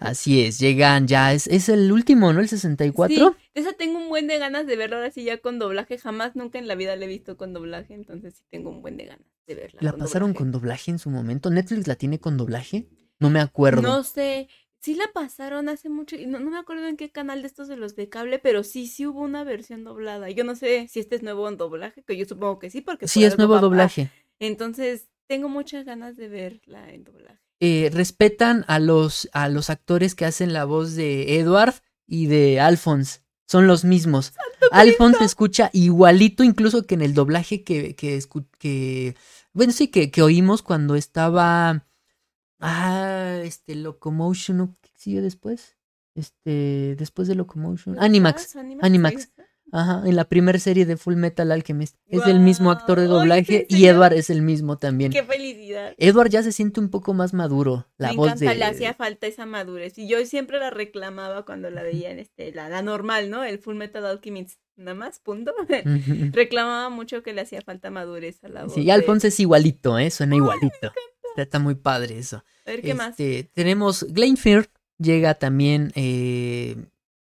Así 0.00 0.44
es, 0.44 0.58
llegan 0.58 1.06
ya. 1.06 1.32
Es, 1.32 1.46
es 1.46 1.68
el 1.68 1.92
último, 1.92 2.32
¿no? 2.32 2.40
El 2.40 2.48
64. 2.48 3.14
Sí, 3.16 3.50
esa 3.54 3.74
tengo 3.74 3.96
un 3.96 4.08
buen 4.08 4.26
de 4.26 4.38
ganas 4.38 4.66
de 4.66 4.74
verlo 4.74 4.96
ahora 4.96 5.12
sí 5.12 5.22
ya 5.22 5.38
con 5.38 5.60
doblaje. 5.60 5.98
Jamás, 5.98 6.34
nunca 6.34 6.58
en 6.58 6.66
la 6.66 6.74
vida 6.74 6.96
la 6.96 7.04
he 7.04 7.08
visto 7.08 7.36
con 7.36 7.52
doblaje, 7.52 7.94
entonces 7.94 8.34
sí 8.34 8.42
tengo 8.50 8.70
un 8.70 8.82
buen 8.82 8.96
de 8.96 9.06
ganas 9.06 9.26
de 9.46 9.54
verla. 9.54 9.78
¿La 9.80 9.92
con 9.92 10.00
pasaron 10.00 10.30
doblaje. 10.30 10.38
con 10.38 10.50
doblaje 10.50 10.90
en 10.90 10.98
su 10.98 11.10
momento? 11.10 11.48
¿Netflix 11.50 11.86
la 11.86 11.94
tiene 11.94 12.18
con 12.18 12.36
doblaje? 12.36 12.88
No 13.20 13.30
me 13.30 13.38
acuerdo. 13.38 13.82
No 13.82 14.02
sé, 14.02 14.48
sí 14.80 14.94
la 14.94 15.06
pasaron 15.12 15.68
hace 15.68 15.88
mucho, 15.88 16.16
y 16.16 16.26
no, 16.26 16.38
no 16.40 16.50
me 16.50 16.58
acuerdo 16.58 16.86
en 16.86 16.96
qué 16.96 17.10
canal 17.10 17.42
de 17.42 17.48
estos 17.48 17.68
de 17.68 17.76
los 17.76 17.96
de 17.96 18.08
cable, 18.08 18.38
pero 18.38 18.62
sí, 18.64 18.86
sí 18.86 19.06
hubo 19.06 19.20
una 19.20 19.44
versión 19.44 19.84
doblada. 19.84 20.30
Yo 20.30 20.44
no 20.44 20.54
sé 20.56 20.86
si 20.88 21.00
este 21.00 21.16
es 21.16 21.22
nuevo 21.22 21.48
en 21.48 21.56
doblaje, 21.56 22.02
que 22.04 22.16
yo 22.16 22.24
supongo 22.24 22.58
que 22.58 22.70
sí, 22.70 22.80
porque 22.80 23.08
sí, 23.08 23.24
es 23.24 23.36
nuevo 23.38 23.58
doblaje. 23.58 24.10
entonces, 24.38 25.08
tengo 25.26 25.48
muchas 25.48 25.84
ganas 25.84 26.16
de 26.16 26.28
verla 26.28 26.90
en 26.92 27.04
doblaje. 27.04 27.38
eh, 27.60 27.90
respetan 27.92 28.64
a 28.68 28.78
los, 28.78 29.28
a 29.32 29.48
los 29.48 29.68
actores 29.68 30.14
que 30.14 30.24
hacen 30.24 30.52
la 30.52 30.64
voz 30.64 30.94
de 30.94 31.38
Edward 31.38 31.74
y 32.06 32.26
de 32.26 32.60
Alphonse. 32.60 33.20
Son 33.46 33.66
los 33.66 33.84
mismos. 33.84 34.32
Alphonse 34.70 35.18
se 35.18 35.24
escucha 35.24 35.70
igualito, 35.72 36.44
incluso 36.44 36.86
que 36.86 36.94
en 36.94 37.02
el 37.02 37.14
doblaje 37.14 37.64
que, 37.64 37.94
que, 37.96 38.20
que 38.58 39.16
bueno, 39.54 39.72
sí, 39.72 39.88
que, 39.88 40.10
que 40.10 40.22
oímos 40.22 40.62
cuando 40.62 40.94
estaba. 40.94 41.84
Ah, 42.60 43.40
este, 43.44 43.74
Locomotion, 43.74 44.56
¿no? 44.58 44.76
¿qué 44.80 44.90
siguió 44.96 45.22
después? 45.22 45.76
Este, 46.14 46.96
después 46.98 47.28
de 47.28 47.34
Locomotion. 47.34 47.96
Animax. 47.98 48.56
Ah, 48.56 48.60
Animax. 48.80 49.30
Ajá, 49.70 50.02
en 50.06 50.16
la 50.16 50.24
primera 50.24 50.58
serie 50.58 50.86
de 50.86 50.96
Full 50.96 51.16
Metal 51.16 51.52
Alchemist. 51.52 51.94
Es 52.06 52.26
el 52.26 52.40
mismo 52.40 52.70
actor 52.70 52.98
de 52.98 53.04
doblaje 53.06 53.66
¿en 53.68 53.76
y? 53.78 53.84
Edward 53.84 54.14
es 54.14 54.30
el 54.30 54.40
mismo 54.40 54.78
también. 54.78 55.12
Qué 55.12 55.22
felicidad. 55.22 55.92
Edward 55.98 56.30
ya 56.30 56.42
se 56.42 56.52
siente 56.52 56.80
un 56.80 56.88
poco 56.88 57.12
más 57.12 57.34
maduro. 57.34 57.86
La 57.98 58.08
Me 58.12 58.16
voz 58.16 58.28
encanta, 58.28 58.50
de. 58.50 58.56
le 58.56 58.64
hacía 58.64 58.94
falta 58.94 59.26
esa 59.26 59.44
madurez. 59.44 59.98
Y 59.98 60.08
yo 60.08 60.24
siempre 60.24 60.58
la 60.58 60.70
reclamaba 60.70 61.44
cuando 61.44 61.68
la 61.68 61.82
veía 61.82 62.10
en 62.10 62.18
este, 62.18 62.50
la, 62.52 62.70
la 62.70 62.80
normal, 62.80 63.28
¿no? 63.28 63.44
El 63.44 63.58
Full 63.58 63.76
Metal 63.76 64.06
Alchemist, 64.06 64.58
nada 64.76 64.94
más, 64.94 65.18
punto. 65.20 65.52
Reclamaba 66.32 66.88
mucho 66.88 67.22
que 67.22 67.34
le 67.34 67.42
hacía 67.42 67.60
falta 67.60 67.90
madurez 67.90 68.42
a 68.44 68.48
la 68.48 68.64
voz. 68.64 68.72
Sí, 68.72 68.80
y 68.80 68.86
de- 68.86 68.92
Alphonse 68.92 69.28
es 69.28 69.38
igualito, 69.38 69.98
¿eh? 69.98 70.10
Suena 70.10 70.34
igualito. 70.36 70.92
Está, 71.42 71.58
muy 71.58 71.74
padre 71.74 72.18
eso. 72.18 72.44
A 72.66 72.70
ver 72.70 72.82
qué 72.82 72.94
más. 72.94 73.10
Este, 73.10 73.44
Tenemos 73.52 74.04
Glenfear, 74.08 74.68
llega 74.98 75.34
también 75.34 75.92
eh, 75.94 76.76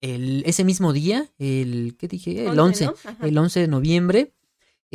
el, 0.02 0.44
ese 0.46 0.64
mismo 0.64 0.94
día, 0.94 1.30
el, 1.40 1.96
¿qué 1.98 2.08
dije? 2.08 2.46
El 2.48 2.60
11, 2.60 2.86
¿no? 2.86 2.96
Ajá. 3.04 3.18
el 3.26 3.38
11 3.38 3.60
de 3.62 3.68
noviembre. 3.68 4.34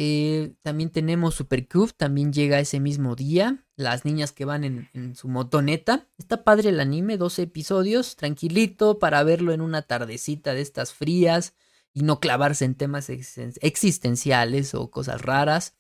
Eh, 0.01 0.53
también 0.63 0.91
tenemos 0.91 1.35
Supercube, 1.35 1.91
también 1.97 2.33
llega 2.33 2.61
ese 2.61 2.79
mismo 2.79 3.17
día. 3.17 3.65
Las 3.75 4.05
niñas 4.05 4.31
que 4.31 4.45
van 4.45 4.63
en, 4.63 4.89
en 4.95 5.17
su 5.17 5.27
motoneta. 5.29 6.07
Está 6.19 6.45
padre 6.45 6.69
el 6.71 6.79
anime, 6.79 7.17
12 7.17 7.43
episodios, 7.43 8.15
tranquilito 8.15 8.99
para 9.01 9.23
verlo 9.25 9.53
en 9.53 9.61
una 9.61 9.83
tardecita 9.83 10.55
de 10.55 10.61
estas 10.61 10.93
frías 10.93 11.55
y 11.93 12.03
no 12.03 12.21
clavarse 12.21 12.65
en 12.65 12.77
temas 12.77 13.09
existen- 13.11 13.59
existenciales 13.61 14.75
o 14.75 14.89
cosas 14.91 15.21
raras. 15.23 15.75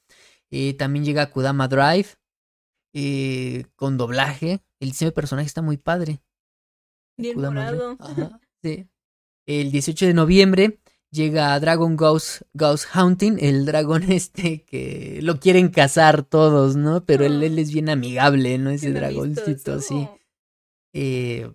Eh, 0.50 0.74
también 0.74 1.04
llega 1.04 1.30
Kudama 1.30 1.68
Drive 1.68 2.08
eh, 3.00 3.66
con 3.76 3.96
doblaje. 3.96 4.60
El 4.80 4.90
diseño 4.90 5.10
de 5.10 5.14
personaje 5.14 5.46
está 5.46 5.62
muy 5.62 5.76
padre. 5.76 6.20
Bien 7.16 7.34
Kudama 7.34 7.70
Drive. 7.70 7.76
morado. 7.76 7.96
Ajá, 8.00 8.40
sí. 8.60 8.88
El 9.46 9.70
18 9.70 10.06
de 10.06 10.14
noviembre 10.14 10.80
llega 11.10 11.58
Dragon 11.60 11.96
Ghost, 11.96 12.42
Ghost 12.54 12.86
Hunting, 12.94 13.36
el 13.38 13.66
dragón 13.66 14.02
este 14.10 14.64
que 14.64 15.20
lo 15.22 15.38
quieren 15.38 15.68
cazar 15.68 16.24
todos, 16.24 16.74
¿no? 16.74 17.04
Pero 17.04 17.24
él, 17.24 17.40
él 17.44 17.60
es 17.60 17.72
bien 17.72 17.88
amigable, 17.88 18.58
¿no? 18.58 18.70
Ese 18.70 18.92
dragoncito, 18.92 19.44
amistoso. 19.44 19.80
sí. 19.80 20.08
Eh, 20.92 21.52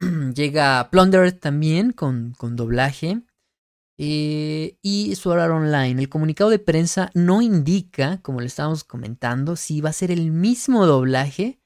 llega 0.34 0.88
Plunder 0.90 1.32
también 1.32 1.92
con, 1.92 2.32
con 2.32 2.56
doblaje. 2.56 3.20
Eh, 4.02 4.78
y 4.80 5.14
Sword 5.14 5.40
Art 5.40 5.52
Online. 5.52 6.00
El 6.00 6.08
comunicado 6.08 6.48
de 6.48 6.58
prensa 6.58 7.10
no 7.12 7.42
indica, 7.42 8.18
como 8.22 8.40
le 8.40 8.46
estábamos 8.46 8.82
comentando, 8.82 9.56
si 9.56 9.82
va 9.82 9.90
a 9.90 9.92
ser 9.92 10.10
el 10.10 10.30
mismo 10.30 10.86
doblaje 10.86 11.60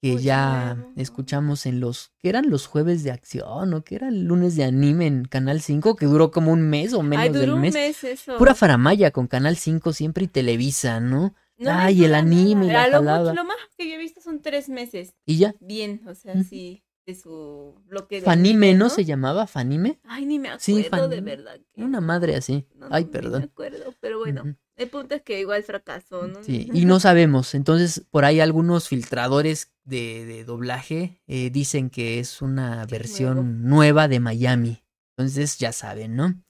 que 0.00 0.12
Pues 0.12 0.22
ya 0.22 0.86
escuchamos 0.94 1.66
en 1.66 1.80
los 1.80 2.12
que 2.18 2.28
eran 2.28 2.50
los 2.50 2.68
jueves 2.68 3.02
de 3.02 3.10
acción 3.10 3.74
o 3.74 3.82
que 3.82 3.96
era 3.96 4.08
el 4.08 4.26
lunes 4.26 4.54
de 4.54 4.62
anime 4.62 5.06
en 5.06 5.24
Canal 5.24 5.60
5 5.60 5.96
que 5.96 6.06
duró 6.06 6.30
como 6.30 6.52
un 6.52 6.62
mes 6.62 6.92
o 6.92 7.02
menos 7.02 7.24
Ay, 7.24 7.28
duró 7.30 7.40
del 7.40 7.52
un 7.54 7.60
mes. 7.62 7.74
mes 7.74 8.04
eso. 8.04 8.36
Pura 8.36 8.54
faramaya 8.54 9.10
con 9.10 9.26
Canal 9.26 9.56
5 9.56 9.92
siempre 9.92 10.24
y 10.24 10.28
Televisa, 10.28 11.00
¿no? 11.00 11.34
No 11.58 11.70
Ay, 11.72 12.04
el 12.04 12.14
anime 12.14 12.66
la 12.66 12.88
lo, 12.88 13.00
lo 13.00 13.44
más 13.44 13.56
que 13.76 13.88
yo 13.88 13.94
he 13.94 13.98
visto 13.98 14.20
son 14.20 14.40
tres 14.40 14.68
meses. 14.68 15.14
Y 15.24 15.38
ya. 15.38 15.54
Bien, 15.58 16.02
o 16.06 16.14
sea, 16.14 16.44
sí, 16.44 16.84
su 17.14 17.80
bloque 17.86 18.16
de 18.16 18.22
Fanime, 18.22 18.68
anime, 18.70 18.74
¿no? 18.74 18.88
Se 18.90 19.04
llamaba 19.04 19.46
Fanime. 19.46 20.00
Ay, 20.04 20.26
ni 20.26 20.38
me 20.38 20.48
acuerdo 20.48 20.60
Sí, 20.60 20.82
de 21.08 21.20
verdad. 21.20 21.60
que- 21.74 21.84
Una 21.84 22.00
madre 22.00 22.34
así. 22.36 22.66
No, 22.74 22.88
Ay, 22.90 23.04
ni 23.04 23.06
me 23.06 23.12
perdón. 23.12 23.42
acuerdo, 23.44 23.94
pero 24.00 24.18
bueno, 24.18 24.56
el 24.76 24.88
punto 24.90 25.14
es 25.14 25.22
que 25.22 25.40
igual 25.40 25.62
fracasó, 25.62 26.26
¿no? 26.26 26.42
Sí, 26.42 26.68
y 26.72 26.84
no 26.84 26.98
sabemos. 27.00 27.54
Entonces, 27.54 28.04
por 28.10 28.24
ahí 28.24 28.40
algunos 28.40 28.88
filtradores 28.88 29.72
de, 29.84 30.24
de 30.26 30.44
doblaje 30.44 31.22
eh, 31.26 31.50
dicen 31.50 31.90
que 31.90 32.18
es 32.18 32.42
una 32.42 32.84
versión 32.86 33.62
nueva 33.64 34.08
de 34.08 34.20
Miami. 34.20 34.84
Entonces, 35.16 35.58
ya 35.58 35.72
saben, 35.72 36.16
¿no? 36.16 36.42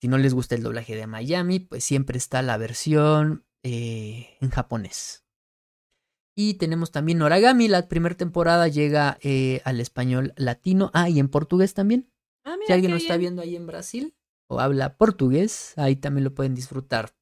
Si 0.00 0.08
no 0.08 0.18
les 0.18 0.34
gusta 0.34 0.54
el 0.54 0.62
doblaje 0.62 0.94
de 0.94 1.06
Miami, 1.06 1.58
pues 1.58 1.82
siempre 1.82 2.18
está 2.18 2.42
la 2.42 2.58
versión 2.58 3.46
eh, 3.62 4.36
en 4.40 4.50
japonés. 4.50 5.24
Y 6.38 6.54
tenemos 6.54 6.92
también 6.92 7.18
Noragami, 7.18 7.66
la 7.66 7.88
primera 7.88 8.14
temporada 8.14 8.68
llega 8.68 9.18
eh, 9.22 9.62
al 9.64 9.80
español 9.80 10.34
latino. 10.36 10.90
Ah, 10.92 11.08
y 11.08 11.18
en 11.18 11.28
portugués 11.28 11.72
también. 11.72 12.10
Ah, 12.44 12.56
mira 12.56 12.66
Si 12.66 12.72
alguien 12.74 12.90
lo 12.92 12.98
está 12.98 13.14
bien. 13.14 13.20
viendo 13.34 13.42
ahí 13.42 13.56
en 13.56 13.66
Brasil 13.66 14.14
o 14.48 14.60
habla 14.60 14.96
portugués, 14.96 15.72
ahí 15.76 15.96
también 15.96 16.24
lo 16.24 16.34
pueden 16.34 16.54
disfrutar. 16.54 17.14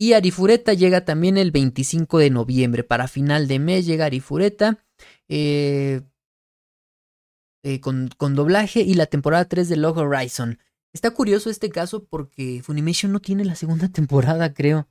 Y 0.00 0.12
Arifureta 0.12 0.74
llega 0.74 1.04
también 1.04 1.36
el 1.36 1.50
25 1.50 2.18
de 2.18 2.30
noviembre. 2.30 2.84
Para 2.84 3.08
final 3.08 3.48
de 3.48 3.58
mes 3.58 3.84
llega 3.84 4.04
Arifureta. 4.06 4.84
eh, 5.28 6.02
eh, 7.64 7.80
con, 7.80 8.08
con 8.16 8.36
doblaje 8.36 8.80
y 8.82 8.94
la 8.94 9.06
temporada 9.06 9.44
3 9.46 9.68
de 9.68 9.76
Log 9.76 9.98
Horizon. 9.98 10.60
Está 10.94 11.10
curioso 11.10 11.50
este 11.50 11.68
caso 11.70 12.04
porque 12.06 12.62
Funimation 12.62 13.10
no 13.12 13.18
tiene 13.20 13.44
la 13.44 13.56
segunda 13.56 13.88
temporada, 13.92 14.54
creo. 14.54 14.88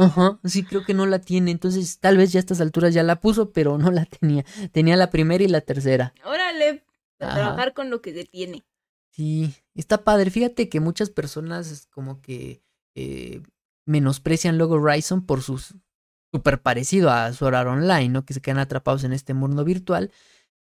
Ajá, 0.00 0.40
sí, 0.44 0.64
creo 0.64 0.84
que 0.84 0.94
no 0.94 1.06
la 1.06 1.18
tiene. 1.20 1.50
Entonces, 1.50 1.98
tal 1.98 2.16
vez 2.16 2.32
ya 2.32 2.38
a 2.38 2.40
estas 2.40 2.60
alturas 2.60 2.94
ya 2.94 3.02
la 3.02 3.20
puso, 3.20 3.52
pero 3.52 3.78
no 3.78 3.90
la 3.90 4.04
tenía. 4.06 4.44
Tenía 4.72 4.96
la 4.96 5.10
primera 5.10 5.44
y 5.44 5.48
la 5.48 5.60
tercera. 5.60 6.14
Órale, 6.24 6.84
a 7.20 7.26
Ajá. 7.26 7.34
trabajar 7.34 7.74
con 7.74 7.90
lo 7.90 8.00
que 8.00 8.12
se 8.14 8.24
tiene. 8.24 8.64
Sí, 9.10 9.54
está 9.74 10.04
padre. 10.04 10.30
Fíjate 10.30 10.68
que 10.68 10.80
muchas 10.80 11.10
personas 11.10 11.70
es 11.70 11.86
como 11.86 12.20
que 12.22 12.62
eh, 12.94 13.42
menosprecian 13.86 14.56
Log 14.58 14.72
Horizon 14.72 15.26
por 15.26 15.42
su 15.42 15.60
súper 16.32 16.62
parecido 16.62 17.10
a 17.10 17.32
Sword 17.32 17.54
Art 17.56 17.68
Online, 17.68 18.08
¿no? 18.08 18.24
Que 18.24 18.34
se 18.34 18.40
quedan 18.40 18.58
atrapados 18.58 19.04
en 19.04 19.12
este 19.12 19.34
mundo 19.34 19.64
virtual. 19.64 20.10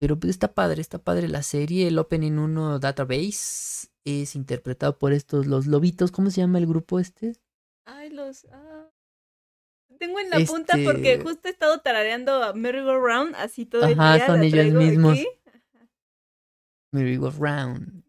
Pero 0.00 0.18
pues 0.18 0.30
está 0.30 0.52
padre, 0.52 0.80
está 0.80 0.98
padre 0.98 1.28
la 1.28 1.44
serie. 1.44 1.86
El 1.86 1.98
Opening 1.98 2.32
1 2.38 2.80
Database 2.80 3.88
es 4.04 4.34
interpretado 4.34 4.98
por 4.98 5.12
estos, 5.12 5.46
los 5.46 5.66
lobitos. 5.68 6.10
¿Cómo 6.10 6.30
se 6.30 6.40
llama 6.40 6.58
el 6.58 6.66
grupo 6.66 6.98
este? 6.98 7.36
Ay, 7.84 8.10
los. 8.10 8.44
ah. 8.52 8.81
Tengo 10.04 10.18
en 10.18 10.30
la 10.30 10.40
punta 10.40 10.72
Este- 10.76 10.84
porque 10.84 11.20
justo 11.20 11.46
he 11.46 11.52
estado 11.52 11.78
tarareando 11.80 12.42
a 12.42 12.52
Merry 12.54 12.82
Go 12.82 12.98
Round 12.98 13.36
así 13.36 13.66
todo 13.66 13.84
el 13.86 13.94
día. 13.94 14.26
son 14.26 14.42
ellos 14.42 14.72
mismos. 14.74 15.12
aquí. 15.12 15.26
Merry 16.92 17.16
Go 17.16 17.30
Round. 17.30 18.02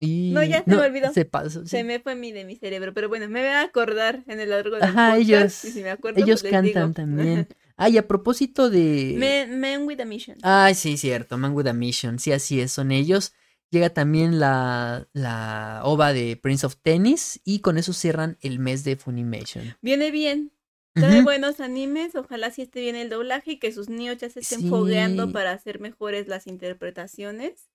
Y... 0.00 0.30
No, 0.32 0.42
ya 0.42 0.64
se 0.64 0.70
me 0.70 0.76
olvidó. 0.78 1.12
Se 1.12 1.24
pasó. 1.26 1.62
sí. 1.62 1.68
Se 1.68 1.84
me 1.84 2.00
fue 2.00 2.14
mi 2.16 2.32
de 2.32 2.44
mi 2.46 2.56
cerebro, 2.56 2.94
pero 2.94 3.08
bueno, 3.10 3.28
me 3.28 3.40
voy 3.40 3.50
a 3.50 3.60
acordar 3.62 4.24
en 4.26 4.40
el 4.40 4.48
largo 4.48 4.74
del 4.76 4.84
Ajá, 4.84 5.10
podcast, 5.10 5.20
ellos- 5.20 5.64
y 5.66 5.70
si 5.70 5.82
me 5.82 5.90
acuerdo, 5.90 6.20
Ellos 6.24 6.40
pues 6.40 6.50
cantan 6.50 6.72
digo. 6.88 6.92
también. 6.94 7.48
Ah, 7.76 7.88
y 7.88 7.98
a 7.98 8.08
propósito 8.08 8.70
de. 8.70 9.14
Men, 9.18 9.60
Men 9.60 9.86
with 9.86 10.00
a 10.00 10.04
Mission. 10.06 10.38
Ay, 10.42 10.74
sí, 10.74 10.96
cierto, 10.96 11.36
Man 11.38 11.52
with 11.52 11.66
a 11.66 11.72
Mission, 11.74 12.18
sí, 12.18 12.32
así 12.32 12.60
es, 12.60 12.72
son 12.72 12.90
ellos. 12.90 13.34
Llega 13.70 13.90
también 13.90 14.40
la, 14.40 15.08
la 15.12 15.80
ova 15.84 16.12
de 16.12 16.36
Prince 16.36 16.66
of 16.66 16.76
Tennis 16.76 17.40
y 17.44 17.60
con 17.60 17.78
eso 17.78 17.92
cierran 17.92 18.36
el 18.40 18.58
mes 18.58 18.84
de 18.84 18.96
Funimation. 18.96 19.76
Viene 19.80 20.10
bien. 20.10 20.52
Trae 20.94 21.22
buenos 21.22 21.60
animes, 21.60 22.14
ojalá 22.14 22.50
si 22.50 22.62
esté 22.62 22.80
bien 22.80 22.96
el 22.96 23.08
doblaje 23.08 23.52
y 23.52 23.58
que 23.58 23.72
sus 23.72 23.88
niños 23.88 24.18
ya 24.18 24.28
se 24.30 24.40
estén 24.40 24.60
Sí. 24.60 24.68
fogueando 24.68 25.32
para 25.32 25.52
hacer 25.52 25.80
mejores 25.80 26.28
las 26.28 26.46
interpretaciones. 26.46 27.68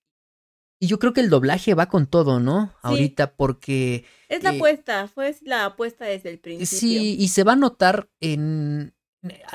Y 0.80 0.86
yo 0.86 0.98
creo 1.00 1.12
que 1.12 1.20
el 1.20 1.30
doblaje 1.30 1.74
va 1.74 1.86
con 1.86 2.06
todo, 2.06 2.38
¿no? 2.38 2.72
Ahorita 2.82 3.34
porque 3.34 4.04
Es 4.28 4.44
la 4.44 4.50
Eh, 4.50 4.56
apuesta, 4.56 5.08
fue 5.08 5.34
la 5.42 5.64
apuesta 5.64 6.04
desde 6.04 6.30
el 6.30 6.38
principio. 6.38 6.76
sí, 6.76 7.16
y 7.18 7.28
se 7.28 7.42
va 7.44 7.52
a 7.52 7.56
notar 7.56 8.08
en, 8.20 8.94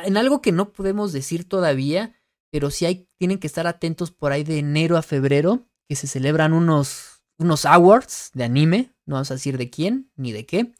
en 0.04 0.18
algo 0.18 0.42
que 0.42 0.52
no 0.52 0.74
podemos 0.74 1.14
decir 1.14 1.48
todavía, 1.48 2.14
pero 2.52 2.72
sí 2.72 2.86
hay, 2.86 3.08
tienen 3.18 3.40
que 3.40 3.48
estar 3.48 3.68
atentos 3.68 4.12
por 4.12 4.32
ahí 4.34 4.44
de 4.44 4.60
enero 4.60 4.98
a 4.98 5.02
febrero, 5.02 5.66
que 5.88 5.96
se 5.96 6.08
celebran 6.08 6.52
unos, 6.54 7.24
unos 7.38 7.66
awards 7.66 8.32
de 8.34 8.44
anime, 8.44 8.94
no 9.06 9.16
vamos 9.16 9.32
a 9.32 9.36
decir 9.36 9.58
de 9.58 9.70
quién 9.70 10.12
ni 10.18 10.34
de 10.34 10.46
qué, 10.46 10.74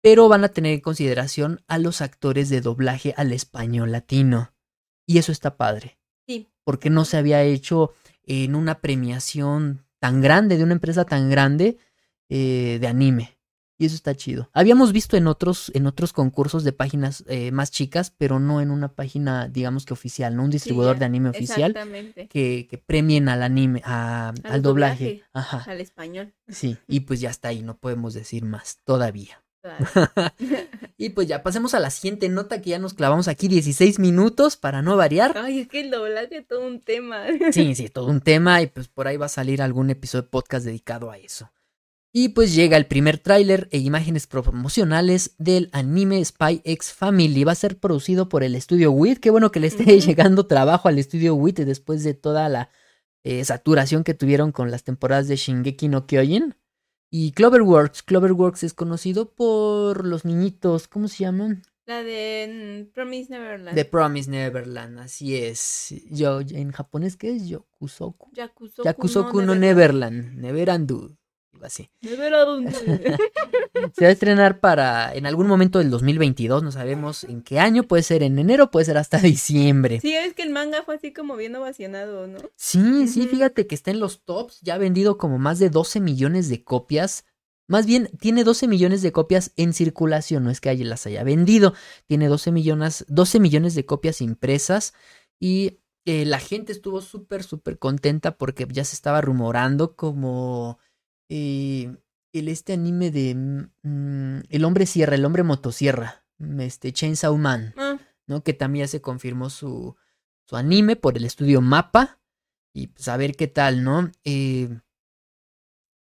pero 0.00 0.28
van 0.28 0.44
a 0.44 0.48
tener 0.48 0.72
en 0.74 0.80
consideración 0.80 1.60
a 1.66 1.78
los 1.78 2.00
actores 2.00 2.48
de 2.48 2.60
doblaje 2.60 3.14
al 3.16 3.32
español 3.32 3.92
latino. 3.92 4.52
Y 5.06 5.18
eso 5.18 5.32
está 5.32 5.56
padre. 5.56 5.98
Sí. 6.26 6.48
Porque 6.64 6.90
no 6.90 7.04
se 7.04 7.16
había 7.16 7.42
hecho 7.42 7.92
en 8.24 8.54
una 8.54 8.80
premiación 8.80 9.84
tan 9.98 10.20
grande, 10.20 10.56
de 10.56 10.64
una 10.64 10.74
empresa 10.74 11.04
tan 11.04 11.30
grande 11.30 11.78
eh, 12.28 12.78
de 12.80 12.86
anime. 12.86 13.34
Y 13.80 13.86
eso 13.86 13.94
está 13.94 14.14
chido. 14.16 14.50
Habíamos 14.52 14.92
visto 14.92 15.16
en 15.16 15.28
otros, 15.28 15.70
en 15.72 15.86
otros 15.86 16.12
concursos 16.12 16.64
de 16.64 16.72
páginas 16.72 17.22
eh, 17.28 17.52
más 17.52 17.70
chicas, 17.70 18.10
pero 18.16 18.40
no 18.40 18.60
en 18.60 18.72
una 18.72 18.88
página, 18.88 19.46
digamos 19.48 19.86
que 19.86 19.92
oficial, 19.94 20.34
¿no? 20.34 20.42
Un 20.42 20.50
distribuidor 20.50 20.98
de 20.98 21.04
anime 21.04 21.28
oficial 21.30 21.70
Exactamente. 21.70 22.26
que, 22.26 22.66
que 22.68 22.76
premien 22.78 23.28
al 23.28 23.42
anime, 23.42 23.80
a- 23.84 24.30
al, 24.30 24.52
Al 24.52 24.62
doblaje. 24.62 25.04
doblaje. 25.04 25.24
Ajá. 25.32 25.64
Al 25.70 25.80
español. 25.80 26.34
Sí, 26.48 26.76
y 26.88 27.00
pues 27.00 27.20
ya 27.20 27.30
está 27.30 27.48
ahí, 27.48 27.62
no 27.62 27.78
podemos 27.78 28.14
decir 28.14 28.44
más 28.44 28.78
todavía. 28.84 29.44
Y 31.00 31.10
pues 31.10 31.28
ya 31.28 31.44
pasemos 31.44 31.74
a 31.74 31.80
la 31.80 31.90
siguiente 31.90 32.28
nota 32.28 32.60
que 32.60 32.70
ya 32.70 32.78
nos 32.80 32.92
clavamos 32.94 33.28
aquí 33.28 33.46
16 33.46 34.00
minutos 34.00 34.56
para 34.56 34.82
no 34.82 34.96
variar. 34.96 35.38
Ay, 35.38 35.60
es 35.60 35.68
que 35.68 35.80
el 35.80 35.90
doblaje 35.90 36.38
es 36.38 36.46
todo 36.46 36.66
un 36.66 36.80
tema. 36.80 37.24
Sí, 37.52 37.74
sí, 37.74 37.88
todo 37.88 38.06
un 38.06 38.20
tema 38.20 38.60
y 38.62 38.66
pues 38.66 38.88
por 38.88 39.06
ahí 39.06 39.16
va 39.16 39.26
a 39.26 39.30
salir 39.30 39.62
algún 39.62 39.90
episodio 39.90 40.22
de 40.22 40.28
podcast 40.28 40.66
dedicado 40.66 41.10
a 41.10 41.18
eso. 41.18 41.52
Y 42.12 42.30
pues 42.30 42.54
llega 42.54 42.76
el 42.76 42.86
primer 42.86 43.18
tráiler 43.18 43.68
e 43.70 43.78
imágenes 43.78 44.26
promocionales 44.26 45.34
del 45.38 45.68
anime 45.72 46.24
Spy 46.24 46.62
X 46.64 46.92
Family. 46.92 47.44
Va 47.44 47.52
a 47.52 47.54
ser 47.54 47.78
producido 47.78 48.28
por 48.28 48.42
el 48.42 48.54
estudio 48.54 48.90
WIT. 48.90 49.20
Qué 49.20 49.30
bueno 49.30 49.52
que 49.52 49.60
le 49.60 49.68
esté 49.68 49.84
llegando 50.00 50.46
trabajo 50.46 50.88
al 50.88 50.98
estudio 50.98 51.34
WIT 51.34 51.60
después 51.60 52.02
de 52.02 52.14
toda 52.14 52.48
la 52.48 52.70
eh, 53.22 53.44
saturación 53.44 54.04
que 54.04 54.14
tuvieron 54.14 54.52
con 54.52 54.70
las 54.70 54.84
temporadas 54.84 55.28
de 55.28 55.36
Shingeki 55.36 55.88
no 55.88 56.06
Kyojin. 56.06 56.56
Y 57.10 57.32
Cloverworks. 57.32 58.02
Cloverworks 58.02 58.64
es 58.64 58.74
conocido 58.74 59.34
por 59.34 60.04
los 60.04 60.24
niñitos, 60.24 60.88
¿cómo 60.88 61.08
se 61.08 61.24
llaman? 61.24 61.62
La 61.86 62.02
de 62.02 62.86
mm, 62.86 62.92
Promise 62.92 63.30
Neverland. 63.30 63.74
The 63.74 63.84
Promise 63.86 64.30
Neverland, 64.30 64.98
así 64.98 65.36
es. 65.36 65.94
Yo, 66.10 66.40
en 66.40 66.70
japonés, 66.70 67.16
¿qué 67.16 67.34
es? 67.34 67.48
Yokusoku. 67.48 68.30
Yakusoku, 68.34 68.84
Yakusoku 68.84 69.40
no 69.40 69.54
Neverland. 69.54 70.34
Neverland, 70.34 70.40
Neverandu. 70.40 71.17
Así. 71.62 71.90
Neverland. 72.02 72.70
Se 73.94 74.04
va 74.04 74.08
a 74.08 74.12
estrenar 74.12 74.60
para 74.60 75.14
en 75.14 75.26
algún 75.26 75.46
momento 75.46 75.78
del 75.78 75.90
2022, 75.90 76.62
no 76.62 76.72
sabemos 76.72 77.24
en 77.24 77.42
qué 77.42 77.58
año, 77.60 77.82
puede 77.84 78.02
ser 78.02 78.22
en 78.22 78.38
enero, 78.38 78.70
puede 78.70 78.86
ser 78.86 78.98
hasta 78.98 79.18
diciembre. 79.18 80.00
Sí, 80.00 80.14
es 80.14 80.34
que 80.34 80.42
el 80.42 80.50
manga 80.50 80.82
fue 80.82 80.96
así 80.96 81.12
como 81.12 81.36
bien 81.36 81.54
ovacionado, 81.56 82.26
¿no? 82.26 82.38
Sí, 82.56 83.06
sí, 83.08 83.26
fíjate 83.26 83.66
que 83.66 83.74
está 83.74 83.90
en 83.90 84.00
los 84.00 84.22
tops, 84.24 84.60
ya 84.62 84.74
ha 84.74 84.78
vendido 84.78 85.18
como 85.18 85.38
más 85.38 85.58
de 85.58 85.70
12 85.70 86.00
millones 86.00 86.48
de 86.48 86.62
copias. 86.64 87.24
Más 87.70 87.84
bien, 87.86 88.08
tiene 88.18 88.44
12 88.44 88.66
millones 88.66 89.02
de 89.02 89.12
copias 89.12 89.52
en 89.56 89.72
circulación, 89.74 90.42
no 90.44 90.50
es 90.50 90.60
que 90.60 90.70
haya- 90.70 90.86
las 90.86 91.06
haya 91.06 91.22
vendido. 91.22 91.74
Tiene 92.06 92.28
12 92.28 92.50
millones, 92.50 93.04
12 93.08 93.40
millones 93.40 93.74
de 93.74 93.84
copias 93.84 94.20
impresas 94.22 94.94
y 95.38 95.78
eh, 96.06 96.24
la 96.24 96.38
gente 96.38 96.72
estuvo 96.72 97.02
súper, 97.02 97.42
súper 97.42 97.78
contenta 97.78 98.38
porque 98.38 98.66
ya 98.70 98.84
se 98.84 98.94
estaba 98.94 99.20
rumorando 99.20 99.94
como 99.96 100.78
eh, 101.28 101.96
el 102.32 102.48
este 102.48 102.74
anime 102.74 103.10
de 103.10 103.34
mm, 103.34 104.40
El 104.48 104.64
hombre 104.64 104.86
sierra, 104.86 105.14
el 105.14 105.24
hombre 105.24 105.42
motosierra, 105.42 106.24
mm, 106.38 106.60
este 106.60 106.92
Chainsaw 106.92 107.36
Man. 107.36 107.74
Ah, 107.76 107.98
¿no? 108.26 108.42
Que 108.42 108.52
también 108.52 108.84
ya 108.84 108.88
se 108.88 109.00
confirmó 109.00 109.50
su, 109.50 109.96
su 110.44 110.56
anime 110.56 110.96
por 110.96 111.16
el 111.16 111.24
estudio 111.24 111.60
Mapa. 111.60 112.20
Y 112.72 112.88
pues 112.88 113.08
a 113.08 113.16
ver 113.16 113.34
qué 113.34 113.48
tal, 113.48 113.82
¿no? 113.82 114.10
Eh, 114.24 114.68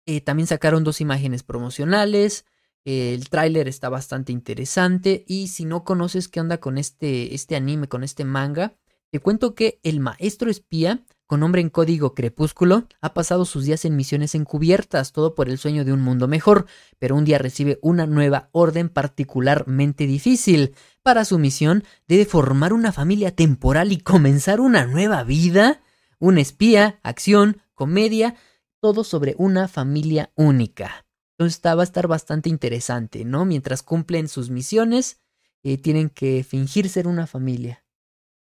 eh, 0.07 0.21
también 0.21 0.47
sacaron 0.47 0.85
dos 0.85 1.01
imágenes 1.01 1.43
promocionales. 1.43 2.45
el 2.85 3.29
tráiler 3.29 3.69
está 3.69 3.89
bastante 3.89 4.33
interesante. 4.33 5.25
Y 5.27 5.49
si 5.49 5.65
no 5.65 5.85
conoces 5.85 6.29
qué 6.29 6.41
onda 6.41 6.59
con 6.59 6.79
este, 6.79 7.35
este 7.35 7.57
anime, 7.57 7.89
con 7.89 8.05
este 8.05 8.25
manga, 8.25 8.77
te 9.11 9.21
cuento 9.21 9.55
que 9.55 9.81
el 9.83 10.01
maestro 10.01 10.51
espía 10.51 11.05
con 11.27 11.41
nombre 11.41 11.61
en 11.61 11.71
código 11.71 12.15
Crepúsculo, 12.15 12.87
ha 13.01 13.13
pasado 13.13 13.45
sus 13.45 13.65
días 13.65 13.85
en 13.85 13.97
misiones 13.97 14.35
encubiertas, 14.35 15.13
todo 15.13 15.35
por 15.35 15.49
el 15.49 15.59
sueño 15.59 15.85
de 15.85 15.93
un 15.93 16.01
mundo 16.01 16.29
mejor, 16.29 16.67
pero 16.99 17.17
un 17.17 17.25
día 17.25 17.39
recibe 17.39 17.79
una 17.83 18.07
nueva 18.07 18.49
orden 18.53 18.89
particularmente 18.89 20.07
difícil. 20.07 20.75
Para 21.03 21.25
su 21.25 21.39
misión 21.39 21.85
debe 22.07 22.27
formar 22.27 22.73
una 22.73 22.93
familia 22.93 23.35
temporal 23.35 23.93
y 23.93 23.99
comenzar 23.99 24.61
una 24.61 24.87
nueva 24.87 25.25
vida. 25.25 25.81
Un 26.19 26.39
espía, 26.39 27.01
acción, 27.03 27.61
comedia, 27.75 28.37
todo 28.81 29.05
sobre 29.05 29.35
una 29.37 29.69
familia 29.69 30.31
única. 30.37 31.07
Entonces 31.39 31.61
va 31.65 31.81
a 31.81 31.85
estar 31.85 32.07
bastante 32.07 32.49
interesante, 32.49 33.25
¿no? 33.25 33.45
Mientras 33.45 33.83
cumplen 33.83 34.29
sus 34.29 34.49
misiones, 34.49 35.21
eh, 35.63 35.77
tienen 35.77 36.09
que 36.09 36.45
fingir 36.45 36.89
ser 36.89 37.09
una 37.09 37.27
familia. 37.27 37.85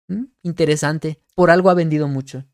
¿Mm? 0.09 0.25
Interesante. 0.43 1.23
Por 1.35 1.51
algo 1.51 1.71
ha 1.71 1.75
vendido 1.75 2.09
mucho. 2.09 2.45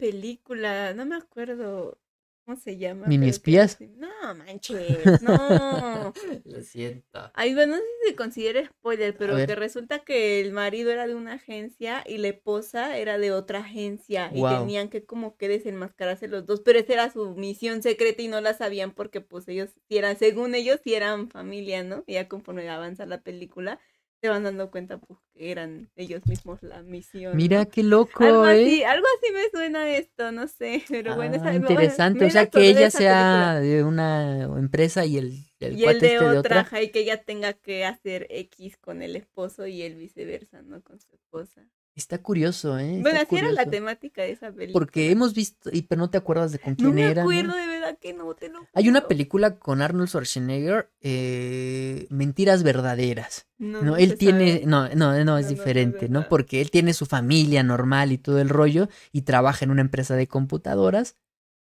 Película, 0.00 0.94
no 0.94 1.06
me 1.06 1.16
acuerdo 1.16 1.98
cómo 2.44 2.56
se 2.56 2.76
llama. 2.78 3.06
¿Mini 3.06 3.26
que- 3.26 3.30
espías? 3.30 3.78
No, 3.80 4.34
manches, 4.34 5.20
no. 5.22 6.12
Lo 6.44 6.60
siento. 6.62 7.30
Ay, 7.34 7.54
bueno, 7.54 7.74
no 7.74 7.78
sé 7.78 7.84
si 8.02 8.08
se 8.10 8.16
considera 8.16 8.66
spoiler, 8.66 9.16
pero 9.16 9.36
que 9.36 9.54
resulta 9.54 10.00
que 10.00 10.40
el 10.40 10.52
marido 10.52 10.90
era 10.90 11.06
de 11.06 11.14
una 11.14 11.34
agencia 11.34 12.02
y 12.06 12.18
la 12.18 12.28
esposa 12.28 12.98
era 12.98 13.18
de 13.18 13.30
otra 13.32 13.60
agencia 13.60 14.30
y 14.34 14.40
tenían 14.42 14.88
que 14.88 15.04
como 15.04 15.36
que 15.36 15.48
desenmascararse 15.48 16.28
los 16.28 16.44
dos, 16.46 16.60
pero 16.60 16.78
esa 16.78 16.92
era 16.94 17.10
su 17.10 17.34
misión 17.36 17.82
secreta 17.82 18.22
y 18.22 18.28
no 18.28 18.40
la 18.40 18.54
sabían 18.54 18.92
porque 18.92 19.20
pues 19.20 19.46
ellos 19.48 19.70
sí 19.88 19.98
eran, 19.98 20.18
según 20.18 20.54
ellos 20.54 20.80
sí 20.82 20.94
eran 20.94 21.28
familia, 21.30 21.84
¿no? 21.84 22.04
Y 22.06 22.14
ya 22.14 22.28
conforme 22.28 22.68
avanza 22.68 23.06
la 23.06 23.22
película 23.22 23.78
se 24.20 24.28
van 24.28 24.42
dando 24.44 24.70
cuenta 24.70 24.98
pues 24.98 25.18
que 25.34 25.50
eran 25.50 25.90
ellos 25.96 26.26
mismos 26.26 26.62
la 26.62 26.82
misión. 26.82 27.36
Mira 27.36 27.64
¿no? 27.64 27.70
qué 27.70 27.82
loco, 27.82 28.24
algo 28.24 28.46
¿eh? 28.46 28.62
así, 28.64 28.82
algo 28.82 29.06
así 29.18 29.32
me 29.32 29.50
suena 29.50 29.96
esto, 29.96 30.32
no 30.32 30.46
sé, 30.48 30.82
pero 30.88 31.14
bueno, 31.16 31.34
Ah, 31.34 31.36
esa- 31.36 31.44
bueno, 31.44 31.56
interesante. 31.58 32.20
me 32.20 32.26
o 32.26 32.30
sea, 32.30 32.46
que 32.50 32.68
ella 32.68 32.90
sea 32.90 33.14
película. 33.18 33.60
de 33.60 33.84
una 33.84 34.42
empresa 34.58 35.04
y 35.06 35.16
el, 35.18 35.32
el 35.60 35.76
y 35.76 35.84
el 35.84 36.00
de 36.00 36.14
este 36.14 36.24
de 36.24 36.38
otra, 36.38 36.60
otra. 36.62 36.82
y 36.82 36.90
que 36.90 37.00
ella 37.00 37.22
tenga 37.24 37.52
que 37.54 37.84
hacer 37.84 38.26
X 38.30 38.76
con 38.78 39.02
el 39.02 39.16
esposo 39.16 39.66
y 39.66 39.82
el 39.82 39.94
viceversa, 39.96 40.62
¿no? 40.62 40.82
Con 40.82 41.00
su 41.00 41.14
esposa. 41.14 41.66
Está 42.00 42.16
curioso, 42.22 42.78
¿eh? 42.78 42.98
bueno, 43.02 43.20
así 43.20 43.36
era 43.36 43.52
la 43.52 43.66
temática 43.66 44.22
de 44.22 44.30
esa 44.30 44.50
película. 44.50 44.72
Porque 44.72 45.10
hemos 45.10 45.34
visto, 45.34 45.68
y 45.70 45.82
pero 45.82 45.98
no 45.98 46.08
te 46.08 46.16
acuerdas 46.16 46.50
de 46.50 46.58
con 46.58 46.74
quién 46.74 46.88
No 46.88 46.94
me 46.94 47.02
era. 47.02 47.22
¿no? 47.22 47.28
acuerdo, 47.30 47.54
de 47.54 47.66
verdad 47.66 47.98
que 48.00 48.14
no, 48.14 48.34
te 48.34 48.48
lo 48.48 48.66
Hay 48.72 48.88
una 48.88 49.06
película 49.06 49.58
con 49.58 49.82
Arnold 49.82 50.08
Schwarzenegger, 50.08 50.90
eh, 51.02 52.06
Mentiras 52.08 52.62
Verdaderas. 52.62 53.48
No, 53.58 53.98
él 53.98 54.16
tiene, 54.16 54.62
no, 54.64 54.88
no, 54.94 55.22
no, 55.22 55.36
es 55.36 55.50
diferente, 55.50 56.08
¿no? 56.08 56.26
Porque 56.26 56.62
él 56.62 56.70
tiene 56.70 56.94
su 56.94 57.04
familia 57.04 57.62
normal 57.62 58.12
y 58.12 58.18
todo 58.18 58.40
el 58.40 58.48
rollo 58.48 58.88
y 59.12 59.22
trabaja 59.22 59.66
en 59.66 59.70
una 59.70 59.82
empresa 59.82 60.16
de 60.16 60.26
computadoras 60.26 61.16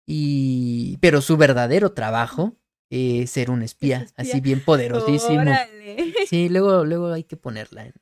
y, 0.05 0.97
pero 0.97 1.21
su 1.21 1.37
verdadero 1.37 1.93
trabajo 1.93 2.57
es 2.89 3.31
ser 3.31 3.49
un 3.51 3.61
espía, 3.61 4.01
espía. 4.01 4.13
así 4.17 4.41
bien 4.41 4.59
poderosísimo. 4.59 5.39
Órale. 5.39 6.13
Sí, 6.27 6.49
luego, 6.49 6.83
luego 6.83 7.13
hay 7.13 7.23
que 7.23 7.37
ponerla 7.37 7.85
en 7.85 7.93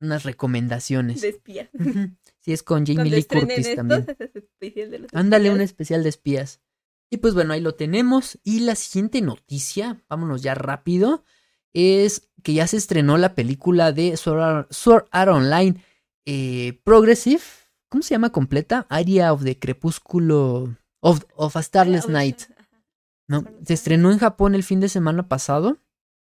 unas 0.00 0.24
recomendaciones. 0.24 1.20
De 1.20 1.28
espías. 1.28 1.68
Sí, 2.40 2.52
es 2.52 2.62
con 2.62 2.86
Jamie 2.86 3.10
Cuando 3.10 3.16
Lee 3.16 3.24
Curtis 3.24 3.76
también. 3.76 4.06
especial 4.34 4.90
de 4.90 4.98
los 5.00 5.14
Ándale, 5.14 5.50
un 5.50 5.60
especial 5.60 6.02
de 6.02 6.08
espías. 6.08 6.60
Y 7.10 7.18
pues 7.18 7.34
bueno, 7.34 7.52
ahí 7.52 7.60
lo 7.60 7.74
tenemos. 7.74 8.38
Y 8.42 8.60
la 8.60 8.76
siguiente 8.76 9.20
noticia, 9.20 10.02
vámonos 10.08 10.42
ya 10.42 10.54
rápido, 10.54 11.24
es 11.74 12.30
que 12.42 12.54
ya 12.54 12.66
se 12.66 12.76
estrenó 12.76 13.18
la 13.18 13.34
película 13.34 13.92
de 13.92 14.16
Sword 14.16 15.06
Art, 15.10 15.28
Online 15.28 15.84
eh, 16.24 16.80
Progressive. 16.84 17.42
¿Cómo 17.88 18.02
se 18.02 18.14
llama 18.14 18.30
completa? 18.30 18.86
Area 18.88 19.32
of 19.32 19.44
the 19.44 19.58
Crepúsculo 19.58 20.76
of, 21.00 21.24
of 21.34 21.56
a 21.56 21.62
Starless 21.62 22.08
Night. 22.08 22.42
¿no? 23.26 23.44
Se 23.66 23.74
estrenó 23.74 24.12
en 24.12 24.18
Japón 24.18 24.54
el 24.54 24.62
fin 24.62 24.80
de 24.80 24.88
semana 24.88 25.28
pasado. 25.28 25.78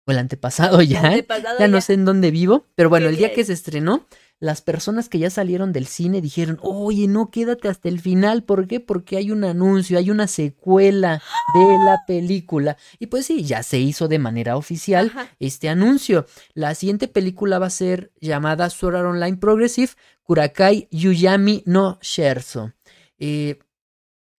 O 0.05 0.11
el 0.11 0.17
antepasado 0.17 0.81
ya. 0.81 1.01
Antepasado 1.01 1.59
Ya 1.59 1.67
no 1.67 1.81
sé 1.81 1.93
en 1.93 2.05
dónde 2.05 2.31
vivo, 2.31 2.65
pero 2.75 2.89
bueno, 2.89 3.07
el 3.07 3.17
día 3.17 3.33
que 3.33 3.43
se 3.43 3.53
estrenó, 3.53 4.07
las 4.41 4.63
personas 4.63 5.07
que 5.07 5.19
ya 5.19 5.29
salieron 5.29 5.71
del 5.71 5.85
cine 5.85 6.19
dijeron, 6.19 6.57
oye, 6.63 7.07
no, 7.07 7.29
quédate 7.29 7.67
hasta 7.67 7.89
el 7.89 7.99
final, 7.99 8.43
¿por 8.43 8.67
qué? 8.67 8.79
Porque 8.79 9.17
hay 9.17 9.29
un 9.29 9.43
anuncio, 9.43 9.99
hay 9.99 10.09
una 10.09 10.25
secuela 10.25 11.21
de 11.53 11.77
la 11.85 12.01
película. 12.07 12.75
Y 12.97 13.05
pues 13.05 13.27
sí, 13.27 13.43
ya 13.43 13.61
se 13.61 13.77
hizo 13.77 14.07
de 14.07 14.17
manera 14.17 14.57
oficial 14.57 15.11
Ajá. 15.15 15.29
este 15.39 15.69
anuncio. 15.69 16.25
La 16.55 16.73
siguiente 16.73 17.07
película 17.07 17.59
va 17.59 17.67
a 17.67 17.69
ser 17.69 18.11
llamada 18.19 18.71
Sword 18.71 18.95
Art 18.95 19.05
Online 19.05 19.37
Progressive 19.37 19.91
Kurakai 20.23 20.87
Yuyami 20.89 21.61
no 21.67 21.99
Sherso. 22.01 22.73
Eh, 23.19 23.59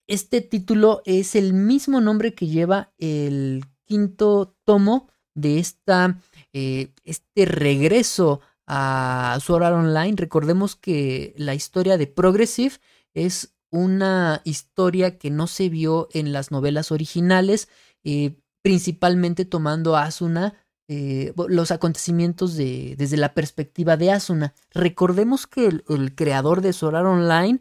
este 0.08 0.40
título 0.40 1.02
es 1.04 1.36
el 1.36 1.52
mismo 1.52 2.00
nombre 2.00 2.34
que 2.34 2.48
lleva 2.48 2.92
el 2.98 3.64
quinto 3.84 4.56
tomo 4.64 5.11
de 5.34 5.58
esta, 5.58 6.18
eh, 6.52 6.92
este 7.04 7.44
regreso 7.44 8.40
a 8.66 9.38
Sword 9.40 9.64
Art 9.64 9.76
Online. 9.76 10.14
Recordemos 10.16 10.76
que 10.76 11.34
la 11.36 11.54
historia 11.54 11.96
de 11.96 12.06
Progressive 12.06 12.74
es 13.14 13.54
una 13.70 14.42
historia 14.44 15.18
que 15.18 15.30
no 15.30 15.46
se 15.46 15.68
vio 15.68 16.08
en 16.12 16.32
las 16.32 16.50
novelas 16.50 16.92
originales, 16.92 17.68
eh, 18.04 18.36
principalmente 18.62 19.44
tomando 19.44 19.96
a 19.96 20.04
Asuna 20.04 20.54
eh, 20.88 21.32
los 21.48 21.70
acontecimientos 21.70 22.56
de, 22.56 22.96
desde 22.98 23.16
la 23.16 23.34
perspectiva 23.34 23.96
de 23.96 24.12
Asuna. 24.12 24.54
Recordemos 24.72 25.46
que 25.46 25.66
el, 25.66 26.14
creador 26.14 26.60
de 26.60 26.72
Sword 26.72 26.96
Art 26.96 27.06
Online 27.06 27.60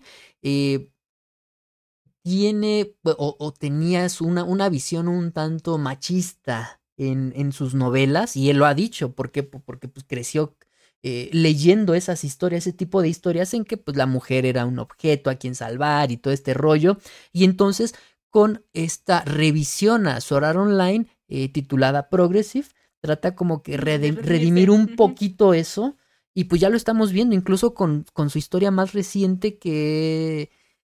tiene 2.23 2.95
o, 3.03 3.35
o 3.39 3.51
tenía 3.53 4.05
una, 4.19 4.43
una 4.43 4.69
visión 4.69 5.07
un 5.07 5.31
tanto 5.31 5.77
machista 5.77 6.80
en, 7.09 7.33
en 7.35 7.51
sus 7.51 7.73
novelas 7.75 8.35
y 8.37 8.49
él 8.49 8.57
lo 8.57 8.65
ha 8.65 8.73
dicho, 8.73 9.13
¿por 9.15 9.31
qué? 9.31 9.43
Po- 9.43 9.61
Porque 9.65 9.87
pues, 9.87 10.05
creció 10.07 10.55
eh, 11.03 11.29
leyendo 11.33 11.93
esas 11.95 12.23
historias, 12.23 12.67
ese 12.67 12.73
tipo 12.77 13.01
de 13.01 13.09
historias 13.09 13.53
en 13.53 13.65
que 13.65 13.77
pues 13.77 13.97
la 13.97 14.05
mujer 14.05 14.45
era 14.45 14.65
un 14.65 14.79
objeto 14.79 15.29
a 15.29 15.35
quien 15.35 15.55
salvar 15.55 16.11
y 16.11 16.17
todo 16.17 16.33
este 16.33 16.53
rollo. 16.53 16.97
Y 17.33 17.43
entonces 17.45 17.95
con 18.29 18.63
esta 18.73 19.23
revisión 19.25 20.07
a 20.07 20.21
Sword 20.21 20.43
Art 20.45 20.57
Online 20.59 21.07
eh, 21.27 21.49
titulada 21.49 22.09
Progressive 22.09 22.67
trata 23.01 23.35
como 23.35 23.63
que 23.63 23.77
redimir 23.77 24.69
un 24.69 24.95
poquito 24.95 25.53
eso 25.53 25.97
y 26.33 26.45
pues 26.45 26.61
ya 26.61 26.69
lo 26.69 26.77
estamos 26.77 27.11
viendo 27.11 27.35
incluso 27.35 27.73
con, 27.73 28.05
con 28.13 28.29
su 28.29 28.37
historia 28.37 28.71
más 28.71 28.93
reciente 28.93 29.57
que 29.57 30.49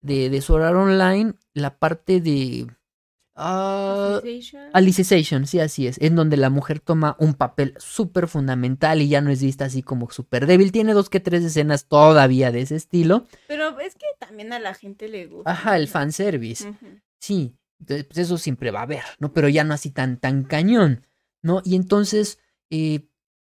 de, 0.03 0.29
de 0.31 0.41
Sword 0.43 0.65
Art 0.65 0.77
Online, 0.77 1.35
la 1.55 1.79
parte 1.79 2.21
de... 2.21 2.67
Association. 3.43 4.63
Alicization, 4.73 5.47
sí, 5.47 5.61
así 5.61 5.87
es, 5.87 5.99
en 6.01 6.17
donde 6.17 6.37
la 6.37 6.51
mujer 6.51 6.81
toma 6.81 7.17
un 7.19 7.35
papel 7.35 7.75
súper 7.79 8.29
fundamental 8.29 9.03
y 9.03 9.09
ya 9.09 9.21
no 9.21 9.31
es 9.31 9.43
vista 9.43 9.65
así 9.67 9.83
como 9.83 10.11
súper 10.11 10.47
débil. 10.47 10.73
Tiene 10.73 10.93
dos 10.95 11.09
que 11.11 11.21
tres 11.21 11.45
escenas 11.45 11.87
todavía 11.87 12.51
de 12.53 12.63
ese 12.63 12.77
estilo. 12.77 13.27
Pero 13.49 13.79
es 13.81 13.95
que 13.95 14.07
también 14.19 14.53
a 14.53 14.59
la 14.59 14.75
gente 14.75 15.09
le 15.09 15.27
gusta. 15.27 15.51
Ajá, 15.51 15.77
el 15.77 15.89
fanservice. 15.89 16.69
Ujú. 16.69 16.87
Sí, 17.21 17.57
de- 17.79 18.05
pues 18.05 18.19
eso 18.19 18.39
siempre 18.39 18.71
va 18.71 18.81
a 18.81 18.85
haber, 18.85 19.03
¿no? 19.19 19.33
Pero 19.33 19.49
ya 19.49 19.65
no 19.65 19.75
así 19.75 19.91
tan, 19.91 20.19
tan 20.19 20.45
cañón, 20.45 21.07
¿no? 21.43 21.63
Y 21.65 21.77
entonces 21.77 22.39
eh, 22.71 23.09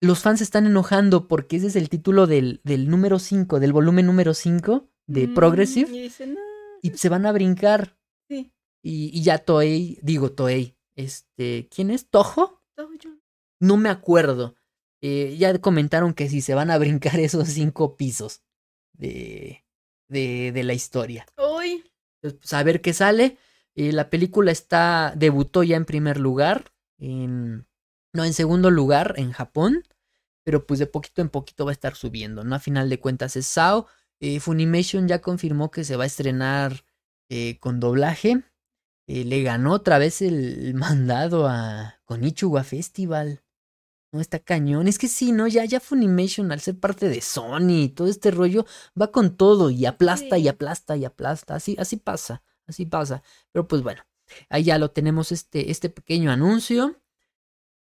los 0.02 0.20
fans 0.20 0.40
se 0.40 0.44
están 0.44 0.66
enojando 0.66 1.28
porque 1.28 1.58
ese 1.58 1.68
es 1.68 1.76
el 1.76 1.90
título 1.90 2.28
del, 2.28 2.62
del 2.64 2.90
número 2.90 3.18
5, 3.20 3.60
del 3.60 3.74
volumen 3.74 4.06
número 4.06 4.34
5 4.34 4.90
de 5.08 5.28
Mm, 5.28 5.34
Progressive 5.36 5.92
Y 5.92 6.02
dicen, 6.02 6.34
no, 6.34 6.40
y 6.82 6.90
se 6.92 7.10
van 7.10 7.26
a 7.26 7.32
brincar. 7.32 7.96
Y, 8.86 9.10
y 9.18 9.24
ya 9.24 9.40
Toei, 9.40 9.98
digo 10.04 10.32
Toei, 10.32 10.78
este, 10.96 11.68
¿quién 11.74 11.90
es? 11.90 12.08
¿Tojo? 12.08 12.62
No 13.60 13.78
me 13.78 13.90
acuerdo. 13.90 14.56
Eh, 15.02 15.36
ya 15.40 15.58
comentaron 15.60 16.14
que 16.14 16.30
si 16.30 16.40
se 16.42 16.54
van 16.54 16.70
a 16.70 16.78
brincar 16.86 17.20
esos 17.20 17.48
cinco 17.48 17.98
pisos 17.98 18.44
de, 18.94 19.66
de, 20.08 20.52
de 20.52 20.64
la 20.64 20.76
historia. 20.76 21.26
Entonces, 22.22 22.40
pues, 22.40 22.54
a 22.54 22.62
ver 22.62 22.82
qué 22.82 22.94
sale. 22.94 23.40
Eh, 23.74 23.92
la 23.92 24.12
película 24.12 24.52
está, 24.52 25.14
debutó 25.18 25.64
ya 25.64 25.78
en 25.78 25.86
primer 25.86 26.20
lugar, 26.20 26.72
en, 27.00 27.68
no, 28.14 28.24
en 28.24 28.34
segundo 28.34 28.70
lugar 28.70 29.16
en 29.18 29.32
Japón, 29.32 29.84
pero 30.44 30.68
pues 30.68 30.80
de 30.80 30.86
poquito 30.86 31.24
en 31.24 31.30
poquito 31.30 31.66
va 31.66 31.72
a 31.72 31.74
estar 31.74 31.96
subiendo, 31.96 32.44
¿no? 32.44 32.54
A 32.54 32.60
final 32.60 32.88
de 32.88 33.00
cuentas 33.00 33.36
es 33.36 33.48
SAO. 33.48 33.88
Eh, 34.20 34.40
Funimation 34.40 35.08
ya 35.08 35.22
confirmó 35.22 35.72
que 35.72 35.84
se 35.84 35.96
va 35.96 36.04
a 36.04 36.08
estrenar 36.08 36.86
eh, 37.30 37.58
con 37.60 37.80
doblaje. 37.80 38.44
Eh, 39.08 39.24
le 39.24 39.44
ganó 39.44 39.74
otra 39.74 39.98
vez 39.98 40.22
el 40.22 40.74
mandado 40.76 41.48
a 41.48 42.00
Konichiwa 42.06 42.64
Festival. 42.64 43.44
No 44.12 44.22
está 44.22 44.40
cañón. 44.40 44.88
Es 44.88 44.98
que 44.98 45.08
sí, 45.08 45.32
¿no? 45.32 45.48
Ya, 45.48 45.66
ya 45.66 45.80
Funimation, 45.80 46.52
al 46.52 46.62
ser 46.62 46.80
parte 46.80 47.10
de 47.10 47.22
Sony 47.22 47.84
y 47.84 47.90
todo 47.90 48.08
este 48.08 48.32
rollo, 48.32 48.66
va 49.00 49.12
con 49.12 49.36
todo 49.36 49.70
y 49.70 49.86
aplasta 49.86 50.38
y 50.38 50.48
aplasta 50.48 50.96
y 50.96 51.06
aplasta. 51.06 51.56
Así, 51.56 51.76
así 51.80 51.98
pasa, 51.98 52.44
así 52.66 52.86
pasa. 52.86 53.24
Pero 53.52 53.68
pues 53.68 53.84
bueno, 53.84 54.04
ahí 54.50 54.64
ya 54.64 54.78
lo 54.78 54.92
tenemos 54.92 55.32
este, 55.32 55.72
este 55.72 55.90
pequeño 55.90 56.32
anuncio. 56.32 57.02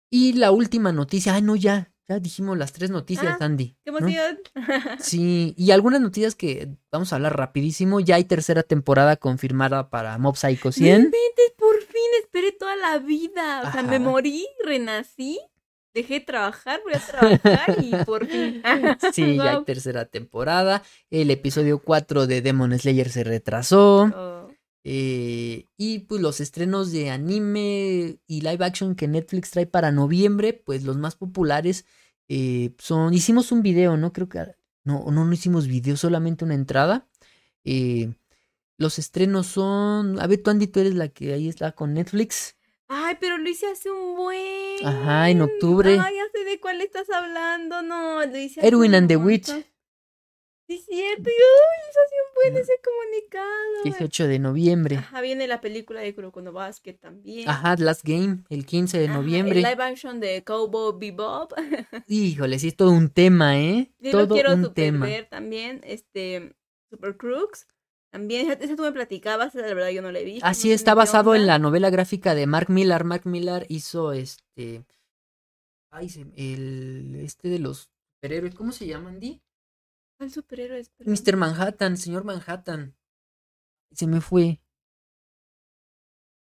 Y 0.09 0.33
la 0.33 0.51
última 0.51 0.91
noticia, 0.91 1.33
ay 1.35 1.41
no, 1.41 1.55
ya, 1.55 1.92
ya 2.09 2.19
dijimos 2.19 2.57
las 2.57 2.73
tres 2.73 2.89
noticias, 2.89 3.37
Ah, 3.39 3.45
Andy. 3.45 3.77
¡Qué 3.83 3.91
¿no? 3.91 3.97
emoción! 3.99 4.39
Sí, 4.99 5.53
y 5.57 5.71
algunas 5.71 6.01
noticias 6.01 6.35
que 6.35 6.69
vamos 6.91 7.11
a 7.11 7.15
hablar 7.15 7.37
rapidísimo. 7.37 7.99
Ya 7.99 8.15
hay 8.15 8.25
tercera 8.25 8.63
temporada 8.63 9.15
confirmada 9.15 9.89
para 9.89 10.17
Mob 10.17 10.35
Psycho 10.35 10.67
No 10.69 10.71
100. 10.73 10.95
inventes, 10.95 11.53
por 11.57 11.75
fin 11.81 12.01
esperé 12.21 12.51
toda 12.51 12.75
la 12.75 12.97
vida. 12.99 13.59
O 13.67 13.71
sea, 13.71 13.81
Ajá. 13.81 13.83
me 13.83 13.99
morí, 13.99 14.45
renací, 14.65 15.39
dejé 15.93 16.15
de 16.15 16.19
trabajar, 16.21 16.81
voy 16.83 16.93
a 16.93 16.99
trabajar 16.99 17.77
y 17.83 17.91
por 18.05 18.25
fin. 18.27 18.61
Sí, 19.13 19.35
ya 19.37 19.51
hay 19.57 19.63
tercera 19.63 20.05
temporada. 20.05 20.83
El 21.09 21.31
episodio 21.31 21.79
4 21.79 22.27
de 22.27 22.41
Demon 22.41 22.77
Slayer 22.77 23.09
se 23.09 23.23
retrasó. 23.23 24.11
Oh. 24.15 24.32
Eh, 24.85 25.69
y 25.77 25.99
pues 25.99 26.21
los 26.21 26.41
estrenos 26.41 26.91
de 26.91 27.09
anime 27.09 28.19
y 28.27 28.41
live 28.41 28.65
action 28.65 28.95
que 28.95 29.07
Netflix 29.07 29.51
trae 29.51 29.65
para 29.65 29.91
noviembre, 29.91 30.53
pues 30.53 30.83
los 30.83 30.97
más 30.97 31.15
populares 31.15 31.85
eh, 32.27 32.75
son... 32.79 33.13
Hicimos 33.13 33.51
un 33.51 33.61
video, 33.61 33.97
¿no? 33.97 34.13
Creo 34.13 34.29
que... 34.29 34.39
No, 34.83 35.05
no, 35.11 35.25
no 35.25 35.33
hicimos 35.33 35.67
video, 35.67 35.95
solamente 35.95 36.43
una 36.43 36.55
entrada. 36.55 37.07
Eh, 37.63 38.13
los 38.77 38.99
estrenos 38.99 39.47
son... 39.47 40.19
A 40.19 40.27
ver, 40.27 40.43
tú 40.43 40.49
Andy, 40.49 40.67
tú 40.67 40.81
eres 40.81 40.95
la 40.95 41.07
que 41.07 41.33
ahí 41.33 41.47
está 41.47 41.71
con 41.71 41.93
Netflix. 41.93 42.57
Ay, 42.89 43.15
pero 43.19 43.37
lo 43.37 43.49
hice 43.49 43.67
hace 43.67 43.89
un 43.89 44.15
buen. 44.15 44.85
Ajá, 44.85 45.29
en 45.29 45.41
octubre. 45.41 45.91
Ay, 45.91 46.15
ya 46.15 46.23
sé 46.33 46.43
de 46.43 46.59
cuál 46.59 46.81
estás 46.81 47.09
hablando. 47.09 47.81
No, 47.81 48.25
lo 48.25 48.37
hice 48.37 48.59
hace 48.59 48.67
Erwin 48.67 48.95
and 48.95 49.07
the 49.07 49.15
Witch. 49.15 49.49
Sí, 50.67 50.75
es 50.75 50.85
cierto. 50.85 51.29
Y, 51.29 51.33
eso 51.33 51.99
hace 52.05 52.15
un 52.15 52.35
buen 52.35 52.61
ese 52.61 52.73
comunicado. 52.83 53.83
18 53.83 54.27
de 54.27 54.39
noviembre. 54.39 54.95
Ajá, 54.97 55.21
viene 55.21 55.47
la 55.47 55.59
película 55.59 55.99
de 56.01 56.15
Kuroko 56.15 56.41
no 56.41 56.53
Basket 56.53 56.93
también. 56.93 57.49
Ajá, 57.49 57.75
Last 57.77 58.03
Game, 58.03 58.43
el 58.49 58.65
15 58.65 58.97
de 58.97 59.07
Ajá, 59.07 59.15
noviembre. 59.15 59.59
El 59.59 59.63
live 59.63 59.83
action 59.83 60.19
de 60.19 60.43
Cowboy 60.43 60.93
Bebop. 60.97 61.53
Híjole, 62.07 62.59
sí 62.59 62.69
es 62.69 62.75
todo 62.77 62.91
un 62.91 63.09
tema, 63.09 63.59
¿eh? 63.59 63.91
Sí, 64.01 64.11
todo 64.11 64.21
lo 64.21 64.27
quiero 64.29 64.53
un 64.53 64.63
super 64.63 64.73
tema. 64.73 65.05
ver 65.05 65.27
también. 65.27 65.81
Este, 65.83 66.55
Super 66.89 67.17
Crooks. 67.17 67.67
También, 68.11 68.51
esa, 68.51 68.75
tú 68.75 68.83
me 68.83 68.91
platicabas, 68.91 69.55
la 69.55 69.73
verdad 69.73 69.89
yo 69.89 70.01
no 70.01 70.11
la 70.11 70.19
he 70.19 70.23
visto. 70.23 70.45
Así 70.45 70.69
no 70.69 70.75
está 70.75 70.93
basado 70.93 71.35
en 71.35 71.41
onda. 71.41 71.53
la 71.53 71.59
novela 71.59 71.89
gráfica 71.89 72.35
de 72.35 72.45
Mark 72.47 72.69
Millar. 72.69 73.03
Mark 73.03 73.25
Millar 73.25 73.65
hizo 73.69 74.13
este. 74.13 74.85
Ay, 75.91 76.09
el. 76.37 77.19
Este 77.21 77.49
de 77.49 77.59
los 77.59 77.89
superhéroes. 78.21 78.55
¿Cómo 78.55 78.71
se 78.71 78.85
llama, 78.87 79.09
Andy? 79.09 79.41
¿Cuál 80.23 80.31
superhéroe 80.31 80.79
es? 80.79 80.87
Perdón. 80.87 81.15
Mr. 81.15 81.35
Manhattan, 81.35 81.97
señor 81.97 82.23
Manhattan. 82.23 82.95
Se 83.91 84.07
me 84.07 84.21
fue. 84.21 84.61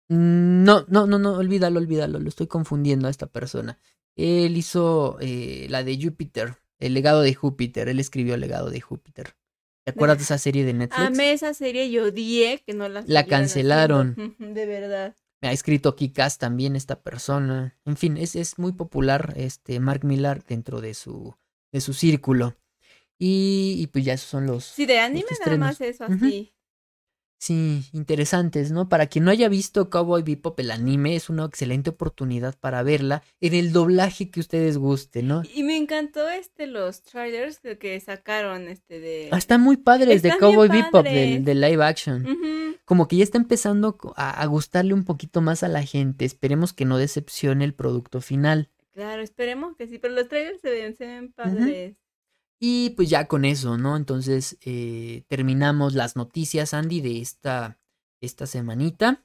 No, 0.09 0.85
no, 0.89 1.07
no, 1.07 1.21
no, 1.21 1.35
olvídalo, 1.35 1.79
olvídalo. 1.79 2.19
Lo 2.19 2.29
estoy 2.29 2.49
confundiendo 2.49 3.07
a 3.07 3.11
esta 3.13 3.29
persona. 3.29 3.79
Él 4.17 4.57
hizo 4.57 5.17
eh, 5.21 5.69
la 5.71 5.85
de 5.85 5.97
Júpiter, 5.97 6.57
el 6.81 6.93
legado 6.93 7.23
de 7.23 7.35
Júpiter. 7.35 7.89
Él 7.89 8.01
escribió 8.01 8.35
el 8.35 8.41
legado 8.41 8.69
de 8.71 8.81
Júpiter. 8.81 9.37
¿Te 9.85 9.93
acuerdas 9.93 10.19
de 10.19 10.25
esa 10.25 10.39
serie 10.39 10.65
de 10.65 10.75
Netflix? 10.75 11.07
Amé 11.07 11.31
esa 11.31 11.55
serie 11.55 11.87
y 11.87 12.01
odié 12.01 12.65
que 12.67 12.75
no 12.75 12.89
la 12.89 13.05
La 13.07 13.27
cancelaron. 13.27 14.17
De 14.41 14.67
verdad. 14.67 15.15
Ha 15.41 15.53
escrito 15.53 15.95
Kikas 15.95 16.39
también 16.39 16.75
esta 16.75 17.01
persona. 17.01 17.79
En 17.85 17.97
fin, 17.97 18.17
es, 18.17 18.35
es 18.35 18.59
muy 18.59 18.73
popular 18.73 19.35
este 19.37 19.79
Mark 19.79 20.05
Millar 20.05 20.43
dentro 20.43 20.81
de 20.81 20.95
su, 20.95 21.37
de 21.71 21.81
su 21.81 21.93
círculo. 21.93 22.57
Y, 23.19 23.75
y 23.79 23.87
pues 23.89 24.05
ya 24.05 24.15
esos 24.15 24.29
son 24.29 24.47
los... 24.47 24.65
Sí, 24.65 24.87
de 24.87 25.01
anime 25.01 25.27
nada 25.45 25.57
más 25.57 25.81
eso, 25.81 26.05
así. 26.05 26.55
Sí, 27.41 27.85
interesantes, 27.93 28.73
¿no? 28.73 28.89
Para 28.89 29.07
quien 29.07 29.25
no 29.25 29.31
haya 29.31 29.49
visto 29.49 29.91
Cowboy 29.91 30.23
Bebop, 30.23 30.59
el 30.59 30.73
anime, 30.73 31.15
es 31.15 31.29
una 31.31 31.45
excelente 31.45 31.91
oportunidad 31.91 32.59
para 32.59 32.83
verla 32.83 33.23
en 33.41 33.55
el 33.55 33.73
doblaje 33.73 34.29
que 34.29 34.41
ustedes 34.41 34.77
gusten, 34.77 35.29
¿no? 35.29 35.43
Y 35.55 35.63
me 35.63 35.77
encantó 35.77 36.29
este 36.29 36.67
los 36.67 37.03
trailers 37.03 37.61
que, 37.61 37.79
que 37.79 38.01
sacaron 38.01 38.67
este 38.67 38.99
de... 38.99 39.29
Ah, 39.31 39.39
Están 39.39 39.61
muy 39.61 39.77
padres 39.77 40.23
de 40.23 40.31
Están 40.31 40.41
Cowboy 40.41 40.69
Bebop, 40.69 41.05
del, 41.05 41.45
del 41.45 41.61
live 41.61 41.85
action. 41.85 42.27
Como 42.85 43.07
que 43.07 43.17
ya 43.17 43.23
está 43.23 43.39
empezando 43.39 43.97
a, 44.17 44.43
a 44.43 44.47
gustarle 44.47 44.93
un 44.93 45.05
poquito 45.05 45.41
más 45.41 45.63
a 45.63 45.69
la 45.69 45.85
gente. 45.85 46.25
Esperemos 46.25 46.73
que 46.73 46.87
no 46.87 46.99
decepcione 46.99 47.65
el 47.65 47.75
producto 47.75 48.21
final. 48.21 48.69
Claro, 48.95 49.23
esperemos 49.23 49.77
que 49.77 49.87
sí, 49.87 49.99
pero 49.99 50.15
los 50.15 50.27
trailers 50.29 50.61
se 50.61 50.71
ven, 50.71 50.97
se 50.97 51.07
ven 51.07 51.33
padres. 51.33 51.95
Y 52.61 52.91
pues 52.91 53.09
ya 53.09 53.27
con 53.27 53.45
eso, 53.45 53.79
¿no? 53.79 53.97
Entonces 53.97 54.59
eh, 54.63 55.23
terminamos 55.29 55.95
las 55.95 56.17
noticias, 56.17 56.75
Andy, 56.75 57.01
de 57.01 57.21
esta, 57.21 57.79
esta 58.21 58.47
semanita. 58.47 59.23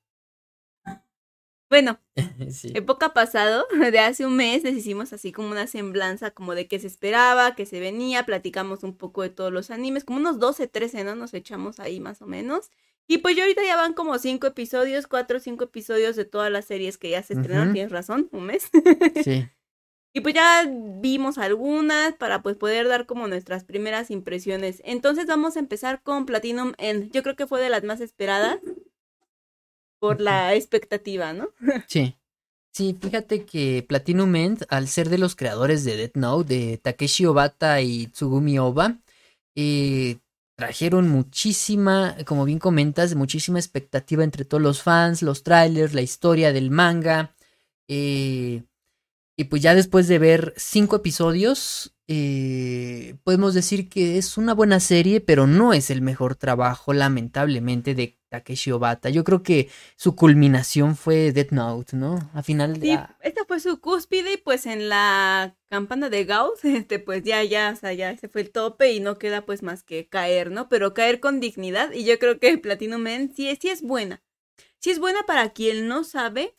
Bueno, 1.70 2.00
Sí. 2.50 2.72
época 2.74 3.14
pasado, 3.14 3.66
de 3.92 3.98
hace 4.00 4.26
un 4.26 4.36
mes, 4.36 4.64
les 4.64 4.74
hicimos 4.74 5.12
así 5.12 5.32
como 5.32 5.50
una 5.50 5.66
semblanza 5.66 6.32
como 6.32 6.54
de 6.54 6.66
qué 6.68 6.78
se 6.78 6.88
esperaba, 6.88 7.54
qué 7.54 7.64
se 7.64 7.80
venía, 7.80 8.26
platicamos 8.26 8.82
un 8.82 8.96
poco 8.96 9.22
de 9.22 9.30
todos 9.30 9.52
los 9.52 9.70
animes, 9.70 10.04
como 10.04 10.18
unos 10.18 10.38
12, 10.38 10.66
13, 10.66 11.04
¿no? 11.04 11.14
Nos 11.14 11.32
echamos 11.32 11.80
ahí 11.80 12.00
más 12.00 12.20
o 12.20 12.26
menos. 12.26 12.70
Y 13.06 13.18
pues 13.18 13.36
yo 13.36 13.42
ahorita 13.42 13.62
ya 13.64 13.76
van 13.76 13.94
como 13.94 14.18
cinco 14.18 14.46
episodios, 14.46 15.06
cuatro 15.06 15.38
o 15.38 15.40
cinco 15.40 15.64
episodios 15.64 16.14
de 16.16 16.24
todas 16.24 16.50
las 16.50 16.66
series 16.66 16.98
que 16.98 17.10
ya 17.10 17.22
se 17.22 17.34
estrenaron, 17.34 17.72
tienes 17.72 17.90
razón, 17.90 18.28
un 18.32 18.46
mes. 18.46 18.68
Sí. 19.24 19.48
Y 20.12 20.22
pues 20.22 20.34
ya 20.34 20.68
vimos 20.68 21.38
algunas 21.38 22.14
para 22.14 22.42
pues 22.42 22.56
poder 22.56 22.88
dar 22.88 23.06
como 23.06 23.28
nuestras 23.28 23.62
primeras 23.62 24.10
impresiones. 24.10 24.82
Entonces 24.84 25.26
vamos 25.26 25.54
a 25.54 25.60
empezar 25.60 26.02
con 26.02 26.26
Platinum 26.26 26.72
End. 26.78 27.12
Yo 27.12 27.22
creo 27.22 27.36
que 27.36 27.46
fue 27.46 27.60
de 27.60 27.70
las 27.70 27.84
más 27.84 28.00
esperadas 28.00 28.58
por 30.00 30.20
la 30.20 30.54
expectativa, 30.54 31.32
¿no? 31.32 31.50
Sí. 31.88 32.16
Sí, 32.72 32.96
fíjate 33.00 33.44
que 33.46 33.84
Platinum 33.88 34.34
End, 34.36 34.66
al 34.70 34.88
ser 34.88 35.08
de 35.10 35.18
los 35.18 35.36
creadores 35.36 35.84
de 35.84 35.96
Death 35.96 36.16
Note, 36.16 36.54
de 36.54 36.78
Takeshi 36.78 37.26
Obata 37.26 37.80
y 37.82 38.08
Tsugumi 38.08 38.58
Oba, 38.60 39.00
eh, 39.56 40.18
trajeron 40.56 41.08
muchísima, 41.08 42.16
como 42.26 42.44
bien 42.44 42.58
comentas, 42.60 43.14
muchísima 43.16 43.58
expectativa 43.58 44.24
entre 44.24 44.44
todos 44.44 44.62
los 44.62 44.82
fans, 44.82 45.22
los 45.22 45.42
trailers, 45.42 45.94
la 45.94 46.02
historia 46.02 46.52
del 46.52 46.70
manga. 46.70 47.34
eh, 47.88 48.64
y 49.36 49.44
pues 49.44 49.62
ya 49.62 49.74
después 49.74 50.06
de 50.08 50.18
ver 50.18 50.52
cinco 50.56 50.96
episodios, 50.96 51.94
eh, 52.08 53.16
podemos 53.24 53.54
decir 53.54 53.88
que 53.88 54.18
es 54.18 54.36
una 54.36 54.52
buena 54.54 54.80
serie, 54.80 55.20
pero 55.20 55.46
no 55.46 55.72
es 55.72 55.90
el 55.90 56.02
mejor 56.02 56.34
trabajo, 56.36 56.92
lamentablemente, 56.92 57.94
de 57.94 58.18
Takeshi 58.30 58.70
Obata. 58.72 59.10
Yo 59.10 59.24
creo 59.24 59.42
que 59.42 59.68
su 59.96 60.16
culminación 60.16 60.96
fue 60.96 61.32
Death 61.32 61.50
Note, 61.52 61.96
¿no? 61.96 62.30
A 62.32 62.42
final 62.42 62.74
de... 62.74 62.86
Sí, 62.86 62.92
ah, 62.92 63.16
esta 63.20 63.44
fue 63.44 63.60
su 63.60 63.80
cúspide 63.80 64.32
y 64.34 64.36
pues 64.38 64.64
en 64.66 64.88
la 64.88 65.56
campana 65.68 66.08
de 66.08 66.24
Gauss, 66.24 66.64
este, 66.64 66.98
pues 66.98 67.22
ya, 67.24 67.44
ya, 67.44 67.72
o 67.74 67.76
sea, 67.76 67.92
ya 67.92 68.10
ese 68.10 68.28
fue 68.28 68.40
el 68.42 68.50
tope 68.52 68.92
y 68.92 69.00
no 69.00 69.18
queda 69.18 69.44
pues 69.44 69.62
más 69.62 69.82
que 69.82 70.08
caer, 70.08 70.50
¿no? 70.50 70.68
Pero 70.68 70.94
caer 70.94 71.20
con 71.20 71.40
dignidad 71.40 71.92
y 71.92 72.04
yo 72.04 72.18
creo 72.18 72.38
que 72.38 72.56
Platinum 72.58 73.02
Men 73.02 73.34
sí, 73.34 73.48
es- 73.48 73.58
sí 73.60 73.68
es 73.68 73.82
buena. 73.82 74.22
Sí 74.78 74.90
es 74.90 74.98
buena 74.98 75.22
para 75.26 75.50
quien 75.50 75.88
no 75.88 76.04
sabe 76.04 76.56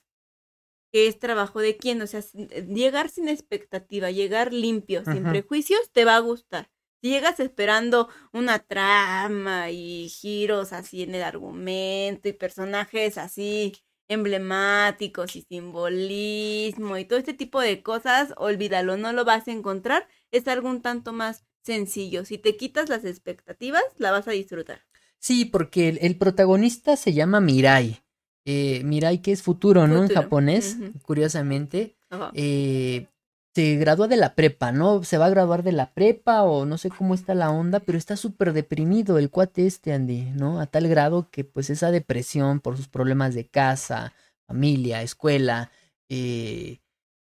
que 0.94 1.08
es 1.08 1.18
trabajo 1.20 1.60
de 1.62 1.78
quién, 1.78 2.02
o 2.02 2.08
sea, 2.08 2.22
llegar 2.68 3.10
sin 3.10 3.30
expectativa, 3.30 4.12
llegar 4.12 4.52
limpio, 4.54 5.04
sin 5.06 5.24
prejuicios, 5.32 5.90
te 5.94 6.04
va 6.04 6.18
a 6.18 6.20
gustar. 6.20 6.70
Si 7.02 7.10
llegas 7.10 7.40
esperando 7.40 8.10
una 8.32 8.60
trama 8.60 9.72
y 9.72 10.08
giros 10.10 10.72
así 10.72 11.04
en 11.04 11.16
el 11.16 11.24
argumento 11.24 12.30
y 12.30 12.34
personajes 12.34 13.18
así 13.18 13.74
emblemáticos 14.08 15.36
y 15.36 15.42
simbolismo 15.44 16.98
y 16.98 17.06
todo 17.06 17.18
este 17.18 17.34
tipo 17.34 17.62
de 17.62 17.82
cosas, 17.82 18.34
olvídalo, 18.38 18.98
no 18.98 19.14
lo 19.14 19.24
vas 19.26 19.48
a 19.48 19.52
encontrar. 19.52 20.08
Es 20.32 20.48
algo 20.48 20.70
un 20.70 20.82
tanto 20.82 21.14
más 21.14 21.46
sencillo. 21.64 22.26
Si 22.26 22.38
te 22.38 22.58
quitas 22.58 22.90
las 22.90 23.06
expectativas, 23.06 23.84
la 23.98 24.12
vas 24.12 24.28
a 24.28 24.32
disfrutar. 24.32 24.82
Sí, 25.18 25.46
porque 25.46 25.88
el, 25.88 26.00
el 26.02 26.18
protagonista 26.18 26.98
se 26.98 27.14
llama 27.14 27.40
Mirai. 27.40 28.02
Eh, 28.46 28.84
Mirai, 28.84 29.22
que 29.22 29.32
es 29.32 29.44
futuro, 29.44 29.88
¿no? 29.88 30.04
En 30.04 30.10
japonés, 30.10 30.78
curiosamente. 31.04 31.96
Ajá. 32.10 32.32
Eh, 32.34 33.08
se 33.54 33.76
gradúa 33.76 34.08
de 34.08 34.18
la 34.18 34.36
prepa, 34.36 34.72
¿no? 34.72 35.04
Se 35.04 35.18
va 35.18 35.26
a 35.26 35.30
graduar 35.30 35.64
de 35.64 35.72
la 35.74 35.94
prepa 35.94 36.44
o 36.44 36.66
no 36.66 36.78
sé 36.78 36.90
cómo 36.90 37.14
está 37.14 37.36
la 37.36 37.52
onda, 37.52 37.80
pero 37.82 37.98
está 37.98 38.16
súper 38.16 38.54
deprimido 38.54 39.18
el 39.18 39.30
cuate 39.30 39.68
este, 39.68 39.94
Andy, 39.94 40.32
¿no? 40.36 40.60
A 40.60 40.68
tal 40.68 40.88
grado 40.88 41.30
que 41.32 41.44
pues 41.44 41.70
esa 41.70 41.92
depresión 41.92 42.60
por 42.62 42.78
sus 42.78 42.88
problemas 42.88 43.36
de 43.36 43.48
casa, 43.48 44.14
familia, 44.48 45.02
escuela, 45.02 45.72
eh, 46.10 46.81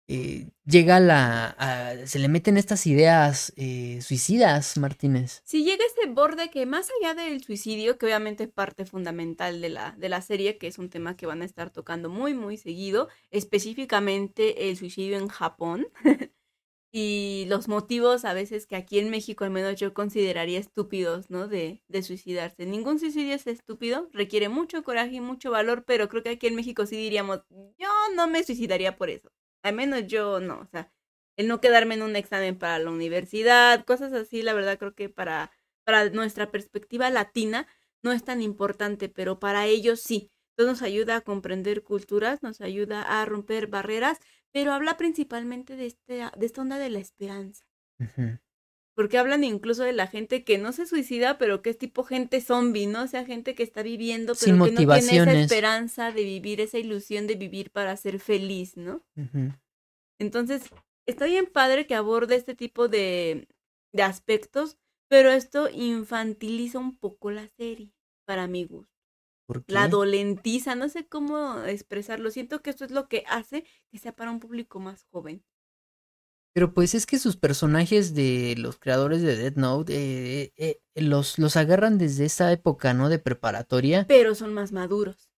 eh, 0.09 0.51
llega 0.65 1.01
la... 1.01 2.03
se 2.07 2.19
le 2.19 2.29
meten 2.29 2.57
estas 2.57 2.87
ideas 2.87 3.53
eh, 3.57 4.01
suicidas, 4.03 4.77
Martínez. 4.77 5.43
Si 5.45 5.65
llega 5.65 5.85
ese 5.85 6.11
borde 6.11 6.51
que 6.51 6.67
más 6.67 6.89
allá 7.01 7.15
del 7.15 7.43
suicidio, 7.43 7.99
que 7.99 8.07
obviamente 8.07 8.45
es 8.45 8.51
parte 8.51 8.85
fundamental 8.85 9.61
de 9.61 9.69
la, 9.71 9.95
de 9.99 10.09
la 10.09 10.23
serie, 10.23 10.59
que 10.59 10.67
es 10.67 10.79
un 10.79 10.91
tema 10.91 11.17
que 11.17 11.27
van 11.27 11.43
a 11.43 11.45
estar 11.45 11.71
tocando 11.71 12.09
muy, 12.11 12.35
muy 12.35 12.57
seguido, 12.57 13.09
específicamente 13.31 14.69
el 14.69 14.77
suicidio 14.77 15.19
en 15.19 15.29
Japón. 15.29 15.87
y 16.95 17.47
los 17.49 17.69
motivos 17.69 18.27
a 18.27 18.35
veces 18.35 18.67
que 18.67 18.77
aquí 18.77 18.99
en 18.99 19.09
México 19.09 19.45
al 19.45 19.51
menos 19.51 19.81
yo 19.81 19.95
consideraría 19.95 20.59
estúpidos, 20.59 21.31
¿no? 21.31 21.49
De, 21.49 21.83
de 21.89 22.03
suicidarse. 22.03 22.67
Ningún 22.67 22.99
suicidio 22.99 23.35
es 23.35 23.47
estúpido, 23.47 24.09
requiere 24.13 24.51
mucho 24.51 24.83
coraje 24.83 25.15
y 25.15 25.21
mucho 25.21 25.51
valor, 25.51 25.85
pero 25.87 26.09
creo 26.11 26.23
que 26.23 26.31
aquí 26.31 26.47
en 26.49 26.55
México 26.55 26.85
sí 26.85 26.97
diríamos, 26.97 27.41
yo 27.79 27.89
no 28.15 28.29
me 28.29 28.45
suicidaría 28.45 28.97
por 28.97 29.09
eso. 29.09 29.31
Al 29.63 29.75
menos 29.75 30.07
yo 30.07 30.41
no, 30.41 30.61
o 30.61 30.67
sea, 30.67 30.93
el 31.37 31.49
no 31.49 31.61
quedarme 31.61 31.95
en 31.95 32.03
un 32.03 32.17
examen 32.17 32.59
para 32.59 32.79
la 32.79 32.91
universidad, 32.91 33.85
cosas 33.85 34.13
así, 34.13 34.43
la 34.43 34.53
verdad 34.55 34.79
creo 34.79 34.95
que 34.95 35.09
para, 35.09 35.51
para 35.85 36.11
nuestra 36.11 36.51
perspectiva 36.51 37.11
latina 37.11 37.67
no 38.03 38.13
es 38.13 38.25
tan 38.25 38.43
importante, 38.43 39.09
pero 39.09 39.39
para 39.39 39.67
ellos 39.67 40.01
sí. 40.01 40.31
Entonces 40.51 40.81
nos 40.81 40.83
ayuda 40.83 41.17
a 41.17 41.21
comprender 41.23 41.83
culturas, 41.83 42.43
nos 42.43 42.61
ayuda 42.61 43.03
a 43.03 43.25
romper 43.25 43.69
barreras, 43.69 44.19
pero 44.53 44.73
habla 44.73 44.97
principalmente 44.97 45.77
de, 45.77 45.87
este, 45.87 46.29
de 46.37 46.47
esta 46.47 46.61
onda 46.61 46.79
de 46.79 46.91
la 46.91 46.99
esperanza. 46.99 47.65
Porque 48.95 49.17
hablan 49.19 49.43
incluso 49.43 49.83
de 49.85 49.93
la 49.93 50.07
gente 50.07 50.45
que 50.45 50.59
no 50.59 50.73
se 50.73 50.87
suicida, 50.87 51.39
pero 51.39 51.63
que 51.63 51.71
es 51.71 51.79
tipo 51.79 52.05
gente 52.05 52.41
zombie, 52.43 52.87
¿no? 52.87 53.05
O 53.05 53.07
sea, 53.07 53.25
gente 53.25 53.55
que 53.55 53.63
está 53.63 53.83
viviendo, 53.83 54.35
pero 54.35 54.39
Sin 54.45 54.55
que 54.65 54.73
no 54.73 54.87
tiene 54.93 55.17
esa 55.17 55.33
esperanza 55.33 56.13
de 56.13 56.25
vivir, 56.25 56.61
esa 56.61 56.79
ilusión 56.79 57.27
de 57.27 57.35
vivir 57.37 57.71
para 57.71 57.97
ser 57.97 58.21
feliz, 58.21 58.77
¿no? 58.77 59.03
Entonces, 60.19 60.63
está 61.07 61.27
bien 61.27 61.47
padre 61.47 61.87
que 61.87 61.95
aborde 61.95 62.37
este 62.37 62.55
tipo 62.55 62.89
de, 62.89 63.49
de 63.93 64.03
aspectos, 64.03 64.79
pero 65.09 65.31
esto 65.31 65.69
infantiliza 65.71 66.79
un 66.79 66.97
poco 66.97 67.31
la 67.31 67.49
serie, 67.49 67.93
para 68.27 68.47
mi 68.47 68.65
gusto. 68.65 68.93
¿Por 69.47 69.65
La 69.67 69.89
qué? 69.89 69.89
dolentiza, 69.89 70.75
no 70.75 70.89
sé 70.89 71.07
cómo 71.09 71.63
expresarlo. 71.65 72.31
Siento 72.31 72.63
que 72.63 72.71
esto 72.71 72.85
es 72.85 72.91
lo 72.91 73.09
que 73.09 73.25
hace 73.29 73.65
que 73.91 73.99
sea 73.99 74.15
para 74.15 74.31
un 74.31 74.41
público 74.41 74.81
más 74.81 75.05
joven. 75.11 75.45
Pero 76.55 76.75
pues 76.75 76.95
es 76.95 77.07
que 77.07 77.19
sus 77.19 77.37
personajes 77.37 78.15
de 78.15 78.55
los 78.59 78.79
creadores 78.79 79.23
de 79.23 79.37
Death 79.37 79.57
Note 79.57 79.93
eh, 79.95 80.53
eh, 80.57 80.81
eh, 80.95 81.01
los, 81.03 81.39
los 81.39 81.57
agarran 81.57 81.97
desde 81.97 82.27
esa 82.27 82.53
época, 82.53 82.93
¿no? 82.93 83.09
De 83.09 83.19
preparatoria. 83.19 84.07
Pero 84.07 84.35
son 84.35 84.53
más 84.53 84.71
maduros. 84.73 85.31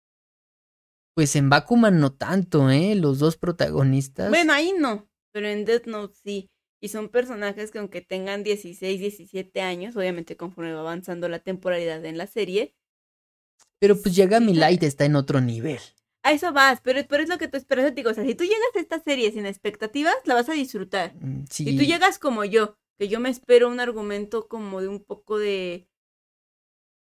Pues 1.15 1.37
en 1.37 1.49
Bakuman 1.49 2.01
no 2.01 2.12
tanto, 2.12 2.69
¿eh? 2.71 2.97
Los 2.97 3.21
dos 3.21 3.37
protagonistas. 3.37 4.29
Bueno, 4.31 4.53
ahí 4.53 4.73
no, 4.77 5.09
pero 5.33 5.47
en 5.47 5.65
Death 5.65 5.87
Note 5.87 6.17
sí. 6.23 6.51
Y 6.83 6.89
son 6.89 7.09
personajes 7.09 7.71
que 7.71 7.79
aunque 7.79 8.01
tengan 8.03 8.43
16, 8.43 8.99
17 9.01 9.61
años, 9.61 9.97
obviamente 9.97 10.37
conforme 10.37 10.75
va 10.75 10.81
avanzando 10.81 11.29
la 11.29 11.39
temporalidad 11.39 12.05
en 12.05 12.19
la 12.19 12.27
serie, 12.27 12.75
pero 13.81 14.01
pues 14.01 14.15
llega 14.17 14.39
sí, 14.39 14.45
mi 14.45 14.55
la- 14.55 14.67
Light 14.67 14.83
está 14.83 15.05
en 15.05 15.17
otro 15.17 15.41
nivel. 15.41 15.79
A 16.25 16.33
eso 16.33 16.53
vas, 16.53 16.81
pero, 16.83 17.01
pero 17.09 17.22
es 17.22 17.29
lo 17.29 17.39
que 17.39 17.49
tú 17.49 17.57
esperas, 17.57 17.87
te 17.87 17.93
digo, 17.95 18.11
o 18.11 18.14
sea, 18.14 18.25
si 18.25 18.35
tú 18.35 18.45
llegas 18.45 18.75
a 18.75 18.81
esta 18.81 18.99
serie 19.01 19.31
sin 19.33 19.47
expectativas, 19.47 20.14
la 20.25 20.35
vas 20.35 20.49
a 20.49 20.55
disfrutar. 20.55 21.14
Mm, 21.20 21.45
Sí. 21.51 21.64
Si 21.64 21.77
tú 21.77 21.85
llegas 21.85 22.18
como 22.18 22.45
yo, 22.45 22.77
que 22.99 23.09
yo 23.09 23.20
me 23.20 23.31
espero 23.31 23.68
un 23.68 23.81
argumento 23.81 24.49
como 24.49 24.81
de 24.81 24.89
un 24.89 25.01
poco 25.05 25.39
de 25.39 25.89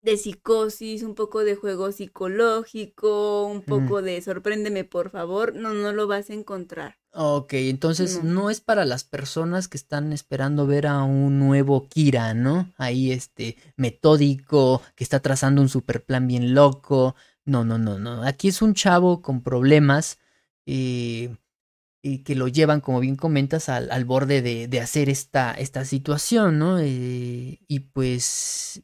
de 0.02 0.16
psicosis, 0.16 1.04
un 1.04 1.14
poco 1.14 1.44
de 1.44 1.54
juego 1.54 1.92
psicológico, 1.92 3.46
un 3.46 3.62
poco 3.62 4.02
de 4.02 4.20
sorpréndeme 4.20 4.82
por 4.82 5.10
favor, 5.10 5.54
no, 5.54 5.74
no 5.74 5.92
lo 5.92 6.08
vas 6.08 6.28
a 6.30 6.34
encontrar. 6.34 6.96
Ok, 7.12 7.52
entonces 7.52 8.24
No. 8.24 8.42
no. 8.42 8.50
es 8.50 8.60
para 8.60 8.84
las 8.84 9.04
personas 9.04 9.68
que 9.68 9.76
están 9.76 10.12
esperando 10.12 10.66
ver 10.66 10.88
a 10.88 11.04
un 11.04 11.38
nuevo 11.38 11.86
Kira, 11.88 12.34
¿no? 12.34 12.72
Ahí 12.78 13.12
este 13.12 13.56
metódico, 13.76 14.82
que 14.96 15.04
está 15.04 15.20
trazando 15.20 15.62
un 15.62 15.68
super 15.68 16.02
plan 16.04 16.26
bien 16.26 16.52
loco. 16.54 17.14
No, 17.44 17.64
no, 17.64 17.78
no, 17.78 17.98
no. 17.98 18.22
Aquí 18.22 18.48
es 18.48 18.62
un 18.62 18.74
chavo 18.74 19.20
con 19.22 19.42
problemas 19.42 20.18
eh, 20.66 21.34
y 22.02 22.18
que 22.18 22.34
lo 22.34 22.48
llevan, 22.48 22.80
como 22.80 23.00
bien 23.00 23.16
comentas, 23.16 23.68
al, 23.68 23.90
al 23.90 24.04
borde 24.04 24.42
de, 24.42 24.68
de 24.68 24.80
hacer 24.80 25.08
esta, 25.08 25.52
esta 25.54 25.84
situación, 25.84 26.58
¿no? 26.58 26.78
Eh, 26.80 27.60
y 27.66 27.80
pues 27.80 28.82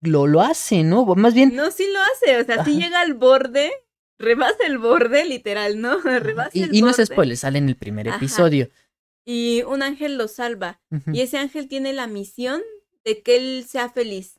lo, 0.00 0.26
lo 0.26 0.40
hace, 0.40 0.82
¿no? 0.82 1.04
Más 1.16 1.34
bien, 1.34 1.54
No, 1.54 1.70
sí 1.70 1.86
lo 1.92 2.00
hace, 2.00 2.40
o 2.40 2.44
sea, 2.44 2.64
sí 2.64 2.76
llega 2.76 3.00
al 3.00 3.14
borde, 3.14 3.72
rebasa 4.18 4.66
el 4.66 4.78
borde, 4.78 5.24
literal, 5.24 5.80
¿no? 5.80 6.00
Rebasa 6.02 6.50
y, 6.52 6.62
el 6.62 6.74
y 6.74 6.82
no 6.82 6.90
es 6.90 7.04
spoiler, 7.04 7.36
sale 7.36 7.58
en 7.58 7.68
el 7.68 7.76
primer 7.76 8.08
Ajá. 8.08 8.16
episodio. 8.16 8.68
Y 9.24 9.62
un 9.66 9.82
ángel 9.82 10.16
lo 10.16 10.28
salva. 10.28 10.80
Y 11.12 11.20
ese 11.20 11.38
ángel 11.38 11.66
tiene 11.66 11.92
la 11.92 12.06
misión 12.06 12.62
de 13.04 13.22
que 13.22 13.36
él 13.36 13.66
sea 13.68 13.90
feliz. 13.90 14.38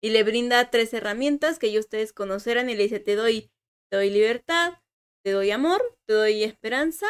Y 0.00 0.10
le 0.10 0.22
brinda 0.22 0.70
tres 0.70 0.92
herramientas 0.92 1.58
que 1.58 1.72
ya 1.72 1.80
ustedes 1.80 2.12
conocerán 2.12 2.70
y 2.70 2.74
le 2.74 2.84
dice, 2.84 3.00
te 3.00 3.14
doy, 3.14 3.50
te 3.90 3.96
doy 3.96 4.10
libertad, 4.10 4.74
te 5.24 5.32
doy 5.32 5.50
amor, 5.50 5.82
te 6.06 6.14
doy 6.14 6.44
esperanza 6.44 7.06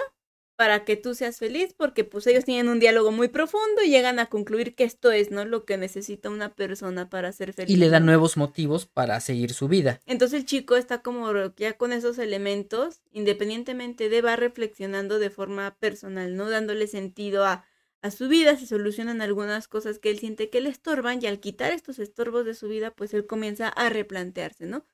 para 0.57 0.84
que 0.87 0.97
tú 0.97 1.14
seas 1.14 1.39
feliz, 1.39 1.74
porque 1.76 2.03
pues 2.05 2.26
ellos 2.26 2.45
tienen 2.45 2.68
un 2.68 2.80
diálogo 2.80 3.12
muy 3.12 3.28
profundo 3.28 3.82
y 3.84 3.91
llegan 3.91 4.18
a 4.18 4.26
concluir 4.26 4.74
que 4.74 4.84
esto 4.84 5.12
es, 5.12 5.30
¿no? 5.30 5.45
Lo 5.45 5.66
que 5.66 5.76
necesita 5.76 6.30
una 6.30 6.55
persona 6.55 7.11
para 7.11 7.30
ser 7.32 7.53
feliz. 7.53 7.70
Y 7.70 7.78
le 7.78 7.91
da 7.91 8.01
¿no? 8.01 8.07
nuevos 8.07 8.39
motivos 8.39 8.87
para 8.87 9.20
seguir 9.20 9.53
su 9.53 9.68
vida. 9.68 10.01
Entonces 10.07 10.41
el 10.41 10.47
chico 10.47 10.76
está 10.76 11.03
como 11.03 11.30
ya 11.57 11.74
con 11.74 11.93
esos 11.93 12.18
elementos, 12.18 13.03
independientemente 13.12 14.09
de, 14.09 14.22
va 14.22 14.37
reflexionando 14.37 15.18
de 15.18 15.28
forma 15.28 15.76
personal, 15.78 16.37
¿no? 16.37 16.49
Dándole 16.49 16.87
sentido 16.87 17.45
a, 17.45 17.66
a 18.07 18.11
su 18.11 18.28
vida, 18.28 18.57
se 18.57 18.66
solucionan 18.66 19.20
algunas 19.20 19.68
cosas 19.68 19.98
que 19.98 20.11
él 20.11 20.18
siente 20.18 20.50
que 20.50 20.61
le 20.61 20.70
estorban 20.70 21.22
y 21.22 21.26
al 21.26 21.40
quitar 21.40 21.72
estos 21.72 21.98
estorbos 21.98 22.44
de 22.44 22.54
su 22.54 22.68
vida, 22.68 22.90
pues 22.90 23.14
él 23.14 23.26
comienza 23.26 23.68
a 23.68 23.88
replantearse, 23.88 24.66
¿no? 24.66 24.86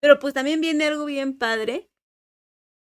Pero 0.00 0.18
pues 0.18 0.34
también 0.34 0.60
viene 0.60 0.84
algo 0.84 1.04
bien 1.04 1.38
padre 1.38 1.88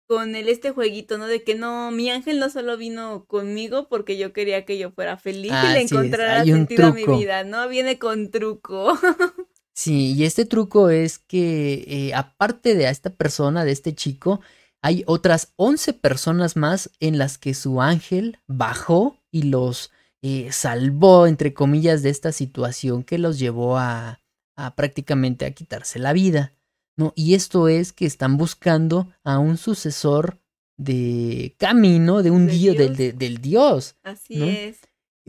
con 0.07 0.36
el 0.36 0.49
este 0.49 0.71
jueguito, 0.71 1.17
¿no? 1.17 1.27
De 1.27 1.43
que 1.43 1.55
no, 1.55 1.91
mi 1.91 2.09
ángel 2.09 2.39
no 2.39 2.49
solo 2.49 2.77
vino 2.77 3.25
conmigo 3.25 3.88
porque 3.88 4.17
yo 4.17 4.34
quería 4.34 4.65
que 4.65 4.77
yo 4.77 4.91
fuera 4.91 5.17
feliz 5.17 5.51
y 5.51 5.73
le 5.73 5.81
encontrara 5.81 6.43
sentido 6.43 6.88
a 6.88 6.93
mi 6.93 7.05
vida, 7.05 7.43
¿no? 7.43 7.67
Viene 7.67 7.99
con 7.99 8.31
truco. 8.31 8.97
Sí, 9.75 10.13
y 10.13 10.23
este 10.23 10.45
truco 10.45 10.91
es 10.91 11.17
que 11.17 11.84
eh, 11.88 12.13
aparte 12.13 12.75
de 12.75 12.86
a 12.86 12.91
esta 12.91 13.09
persona, 13.09 13.65
de 13.65 13.71
este 13.71 13.95
chico, 13.95 14.39
hay 14.84 15.03
otras 15.07 15.53
11 15.55 15.93
personas 15.93 16.55
más 16.55 16.91
en 16.99 17.17
las 17.17 17.39
que 17.39 17.55
su 17.55 17.81
ángel 17.81 18.38
bajó 18.45 19.22
y 19.34 19.43
los 19.43 19.91
eh, 20.21 20.53
salvó, 20.53 21.27
entre 21.27 21.53
comillas, 21.53 22.01
de 22.03 22.09
esta 22.11 22.31
situación 22.31 23.03
que 23.03 23.17
los 23.17 23.39
llevó 23.39 23.77
a, 23.77 24.21
a 24.55 24.75
prácticamente 24.75 25.45
a 25.45 25.51
quitarse 25.51 25.99
la 25.99 26.13
vida. 26.13 26.53
¿no? 26.95 27.11
Y 27.15 27.34
esto 27.34 27.67
es 27.67 27.91
que 27.91 28.05
están 28.05 28.38
buscando 28.38 29.11
a 29.25 29.39
un 29.39 29.57
sucesor 29.57 30.39
de 30.77 31.55
camino, 31.57 32.23
de 32.23 32.31
un 32.31 32.47
De 32.47 32.53
dios, 32.53 32.77
del, 32.77 32.95
de- 32.95 33.13
del 33.13 33.39
dios. 33.39 33.95
Así 34.03 34.38
¿No? 34.38 34.45
es. 34.45 34.79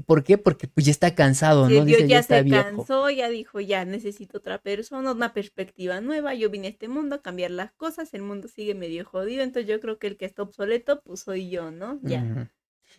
¿Por 0.07 0.25
qué? 0.25 0.39
Porque 0.39 0.67
pues 0.67 0.87
ya 0.87 0.91
está 0.93 1.15
cansado, 1.15 1.69
Sí, 1.69 1.75
¿no? 1.79 1.85
Dice, 1.85 2.09
ya, 2.09 2.19
está 2.19 2.39
se 2.39 2.43
viejo. 2.43 2.63
cansó, 2.63 3.11
ya 3.11 3.29
dijo, 3.29 3.61
ya 3.61 3.85
necesito 3.85 4.39
otra 4.39 4.61
persona, 4.61 5.13
una 5.13 5.33
perspectiva 5.33 6.01
nueva. 6.01 6.35
Yo 6.35 6.51
vine 6.51 6.67
a 6.67 6.71
este 6.71 6.89
mundo 6.89 7.15
a 7.17 7.23
cambiar 7.23 7.53
las 7.53 7.73
cosas, 7.73 8.13
el 8.13 8.23
mundo 8.23 8.49
sigue 8.49 8.75
medio 8.75 9.05
jodido, 9.05 9.43
entonces 9.45 9.69
yo 9.71 9.81
creo 9.81 9.99
que 9.99 10.09
el 10.09 10.17
que 10.17 10.25
está 10.25 10.43
obsoleto, 10.43 11.01
pues 11.03 11.21
soy 11.21 11.49
yo, 11.49 11.71
¿no? 11.71 12.01
Ya. 12.03 12.51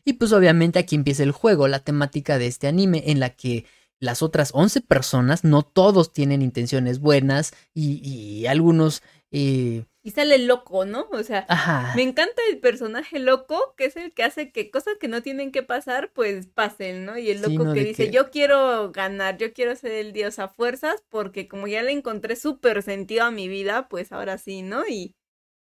Y 0.04 0.14
pues 0.14 0.32
obviamente 0.34 0.80
aquí 0.80 0.96
empieza 0.96 1.24
el 1.24 1.32
juego, 1.32 1.68
la 1.68 1.80
temática 1.80 2.38
de 2.38 2.48
este 2.48 2.68
anime 2.68 3.04
en 3.08 3.20
la 3.20 3.30
que 3.32 3.66
las 4.00 4.22
otras 4.22 4.52
11 4.54 4.82
personas, 4.82 5.44
no 5.44 5.64
todos 5.64 6.12
tienen 6.14 6.42
intenciones 6.42 7.00
buenas 7.00 7.54
y, 7.74 8.02
y 8.08 8.46
algunos... 8.48 9.02
eh, 9.32 9.86
Y 10.04 10.12
sale 10.12 10.38
loco, 10.38 10.86
¿no? 10.86 11.08
O 11.12 11.24
sea, 11.24 11.46
ajá. 11.50 11.96
me 11.96 12.04
encanta 12.04 12.40
el 12.52 12.60
personaje 12.60 13.18
loco, 13.20 13.74
que 13.76 13.86
es 13.86 13.96
el 13.96 14.14
que 14.14 14.24
hace 14.24 14.52
que 14.52 14.70
cosas 14.70 14.98
que 15.00 15.08
no 15.08 15.24
tienen 15.24 15.52
que 15.52 15.64
pasar, 15.64 16.12
pues 16.14 16.46
pasen, 16.48 17.06
¿no? 17.06 17.18
Y 17.18 17.32
el 17.32 17.38
Sí, 17.40 17.42
loco 17.44 17.64
¿no? 17.64 17.74
que 17.74 17.84
dice, 17.84 18.06
que- 18.06 18.12
yo 18.12 18.30
quiero 18.30 18.92
ganar, 18.92 19.38
yo 19.38 19.54
quiero 19.54 19.76
ser 19.76 19.94
el 19.94 20.14
dios 20.14 20.38
a 20.40 20.48
fuerzas, 20.50 21.04
porque 21.10 21.48
como 21.48 21.66
ya 21.68 21.82
le 21.82 21.92
encontré 21.92 22.36
súper 22.36 22.84
sentido 22.84 23.24
a 23.24 23.32
mi 23.32 23.48
vida, 23.48 23.88
pues 23.90 24.12
ahora 24.12 24.38
sí, 24.38 24.62
¿no? 24.62 24.86
Y, 24.88 25.16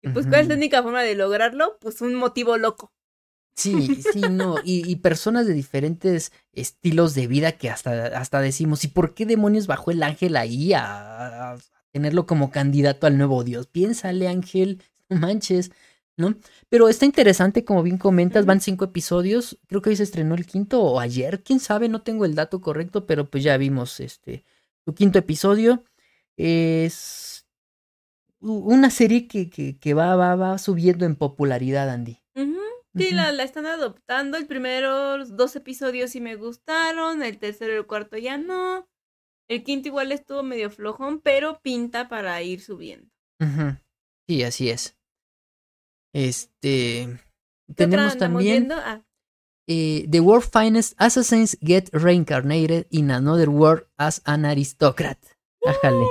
y 0.04 0.10
pues, 0.10 0.28
¿cuál 0.28 0.42
es 0.42 0.48
la 0.50 0.56
única 0.56 0.84
forma 0.84 1.04
de 1.04 1.16
lograrlo? 1.16 1.78
Pues 1.80 2.02
un 2.02 2.16
motivo 2.16 2.58
loco. 2.58 2.92
Sí, 3.58 4.02
sí, 4.14 4.22
no. 4.22 4.58
Y, 4.64 4.90
y 4.90 4.98
personas 4.98 5.48
de 5.48 5.54
diferentes 5.54 6.32
estilos 6.54 7.16
de 7.16 7.26
vida 7.28 7.54
que 7.54 7.70
hasta, 7.72 8.06
hasta 8.18 8.40
decimos, 8.40 8.84
¿y 8.84 8.88
por 8.88 9.16
qué 9.16 9.26
demonios 9.26 9.66
bajó 9.66 9.90
el 9.92 10.04
ángel 10.04 10.38
ahí 10.38 10.74
a, 10.74 11.54
a 11.54 11.58
tenerlo 11.92 12.28
como 12.28 12.52
candidato 12.52 13.08
al 13.08 13.18
nuevo 13.18 13.44
Dios? 13.44 13.66
Piénsale, 13.68 14.28
ángel, 14.28 14.84
no 15.10 15.18
manches. 15.18 15.72
¿no? 16.18 16.36
Pero 16.70 16.90
está 16.90 17.06
interesante, 17.06 17.64
como 17.64 17.84
bien 17.84 17.98
comentas, 17.98 18.46
van 18.46 18.60
cinco 18.62 18.86
episodios, 18.86 19.60
creo 19.68 19.82
que 19.82 19.92
hoy 19.92 19.96
se 19.96 20.04
estrenó 20.04 20.36
el 20.36 20.48
quinto 20.48 20.82
o 20.82 21.00
ayer, 21.00 21.44
quién 21.44 21.60
sabe, 21.60 21.90
no 21.90 22.02
tengo 22.02 22.26
el 22.26 22.36
dato 22.36 22.60
correcto, 22.60 23.06
pero 23.06 23.30
pues 23.30 23.44
ya 23.44 23.56
vimos 23.58 24.00
este, 24.00 24.44
su 24.86 24.94
quinto 24.96 25.20
episodio. 25.20 25.84
Es 26.38 27.48
una 28.40 28.90
serie 28.90 29.28
que, 29.28 29.50
que, 29.50 29.78
que 29.80 29.94
va, 29.94 30.16
va, 30.16 30.36
va 30.36 30.58
subiendo 30.58 31.06
en 31.06 31.16
popularidad, 31.16 31.90
Andy. 31.90 32.20
Sí, 32.98 33.12
la, 33.12 33.32
la, 33.32 33.44
están 33.44 33.66
adoptando. 33.66 34.38
El 34.38 34.48
primero, 34.48 35.26
dos 35.26 35.56
episodios 35.56 36.12
sí 36.12 36.22
me 36.22 36.36
gustaron. 36.36 37.24
El 37.24 37.38
tercero 37.38 37.74
y 37.74 37.78
el 37.78 37.86
cuarto 37.86 38.18
ya 38.18 38.38
no. 38.38 38.88
El 39.50 39.64
quinto 39.64 39.88
igual 39.88 40.12
estuvo 40.12 40.44
medio 40.44 40.70
flojón, 40.70 41.22
pero 41.22 41.62
pinta 41.62 42.10
para 42.10 42.42
ir 42.42 42.62
subiendo. 42.62 43.10
Sí, 44.28 44.44
así 44.44 44.70
es. 44.70 44.98
Este. 46.14 47.20
Tenemos 47.76 48.18
también. 48.18 48.72
Ah. 48.72 49.06
Eh, 49.68 50.08
The 50.10 50.20
World 50.22 50.50
Finest 50.50 50.94
Assassins 50.98 51.58
Get 51.62 51.90
Reincarnated 51.92 52.88
in 52.90 53.12
Another 53.12 53.50
World 53.50 53.86
as 53.98 54.22
an 54.26 54.46
Aristocrat. 54.46 55.20
Ájale. 55.66 56.06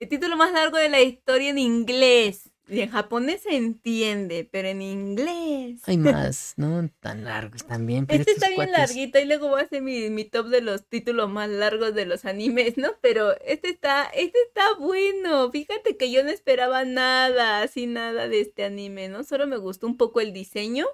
El 0.00 0.08
título 0.08 0.36
más 0.36 0.52
largo 0.52 0.78
de 0.78 0.88
la 0.88 1.00
historia 1.00 1.50
en 1.50 1.58
inglés. 1.58 2.51
Y 2.68 2.80
en 2.80 2.90
japonés 2.90 3.42
se 3.42 3.56
entiende, 3.56 4.48
pero 4.50 4.68
en 4.68 4.82
inglés. 4.82 5.82
Hay 5.86 5.96
más, 5.98 6.54
¿no? 6.56 6.88
Tan 7.00 7.24
largos 7.24 7.66
también. 7.66 8.06
Pero 8.06 8.20
este 8.20 8.32
está 8.32 8.48
bien 8.48 8.70
larguito 8.70 9.18
y 9.18 9.24
luego 9.24 9.48
voy 9.48 9.60
a 9.60 9.64
hacer 9.64 9.82
mi, 9.82 10.10
mi, 10.10 10.24
top 10.24 10.46
de 10.46 10.60
los 10.60 10.86
títulos 10.86 11.28
más 11.28 11.48
largos 11.48 11.94
de 11.94 12.06
los 12.06 12.24
animes, 12.24 12.78
¿no? 12.78 12.92
Pero 13.00 13.36
este 13.44 13.68
está, 13.68 14.04
este 14.04 14.38
está 14.46 14.62
bueno. 14.78 15.50
Fíjate 15.50 15.96
que 15.96 16.10
yo 16.12 16.22
no 16.22 16.30
esperaba 16.30 16.84
nada, 16.84 17.62
así 17.62 17.86
nada 17.86 18.28
de 18.28 18.40
este 18.40 18.64
anime, 18.64 19.08
¿no? 19.08 19.24
Solo 19.24 19.46
me 19.46 19.56
gustó 19.56 19.86
un 19.86 19.96
poco 19.96 20.20
el 20.20 20.32
diseño. 20.32 20.86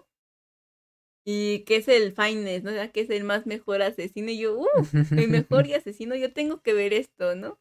Y 1.24 1.60
que 1.64 1.76
es 1.76 1.88
el 1.88 2.12
finest, 2.12 2.64
¿no? 2.64 2.92
Que 2.92 3.02
es 3.02 3.10
el 3.10 3.24
más 3.24 3.44
mejor 3.46 3.82
asesino. 3.82 4.30
Y 4.30 4.38
yo, 4.38 4.58
uh, 4.58 4.66
el 5.10 5.28
mejor 5.28 5.66
y 5.66 5.74
asesino, 5.74 6.16
yo 6.16 6.32
tengo 6.32 6.62
que 6.62 6.72
ver 6.72 6.94
esto, 6.94 7.36
¿no? 7.36 7.60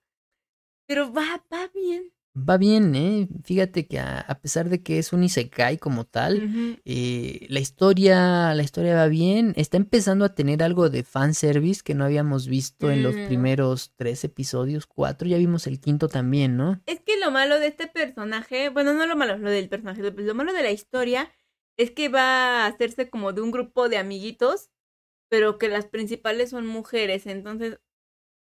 Pero 0.88 1.12
va, 1.12 1.43
va 1.51 1.70
bien 1.74 2.14
va 2.38 2.57
bien, 2.57 2.95
¿eh? 2.95 3.27
Fíjate 3.43 3.88
que 3.88 3.99
a, 3.99 4.39
pesar 4.41 4.69
de 4.69 4.83
que 4.83 4.99
es 4.99 5.13
un 5.13 5.23
isekai 5.23 5.77
como 5.77 6.05
tal, 6.05 6.79
eh, 6.85 7.45
la 7.49 7.59
historia, 7.59 8.53
la 8.53 8.63
historia 8.63 8.95
va 8.95 9.07
bien. 9.07 9.53
Está 9.55 9.77
empezando 9.77 10.25
a 10.25 10.35
tener 10.35 10.61
algo 10.61 10.89
de 10.89 11.03
fanservice 11.03 11.81
que 11.83 11.95
no 11.95 12.05
habíamos 12.05 12.47
visto 12.47 12.91
en 12.91 13.03
los 13.03 13.15
primeros 13.15 13.93
tres 13.95 14.23
episodios, 14.23 14.85
cuatro. 14.85 15.27
Ya 15.27 15.38
vimos 15.38 15.67
el 15.67 15.79
quinto 15.79 16.07
también, 16.07 16.57
¿no? 16.57 16.81
Es 16.85 17.01
que 17.01 17.17
lo 17.19 17.31
malo 17.31 17.59
de 17.59 17.67
este 17.67 17.88
personaje, 17.88 18.69
bueno, 18.69 18.93
no 18.93 19.07
lo 19.07 19.15
malo, 19.15 19.38
lo 19.38 19.49
del 19.49 19.69
personaje, 19.69 20.01
lo 20.01 20.35
malo 20.35 20.53
de 20.53 20.63
la 20.63 20.71
historia 20.71 21.31
es 21.77 21.91
que 21.91 22.09
va 22.09 22.63
a 22.63 22.67
hacerse 22.67 23.09
como 23.09 23.33
de 23.33 23.41
un 23.41 23.51
grupo 23.51 23.89
de 23.89 23.97
amiguitos, 23.97 24.69
pero 25.29 25.57
que 25.57 25.69
las 25.69 25.85
principales 25.85 26.51
son 26.51 26.65
mujeres. 26.67 27.27
Entonces, 27.27 27.79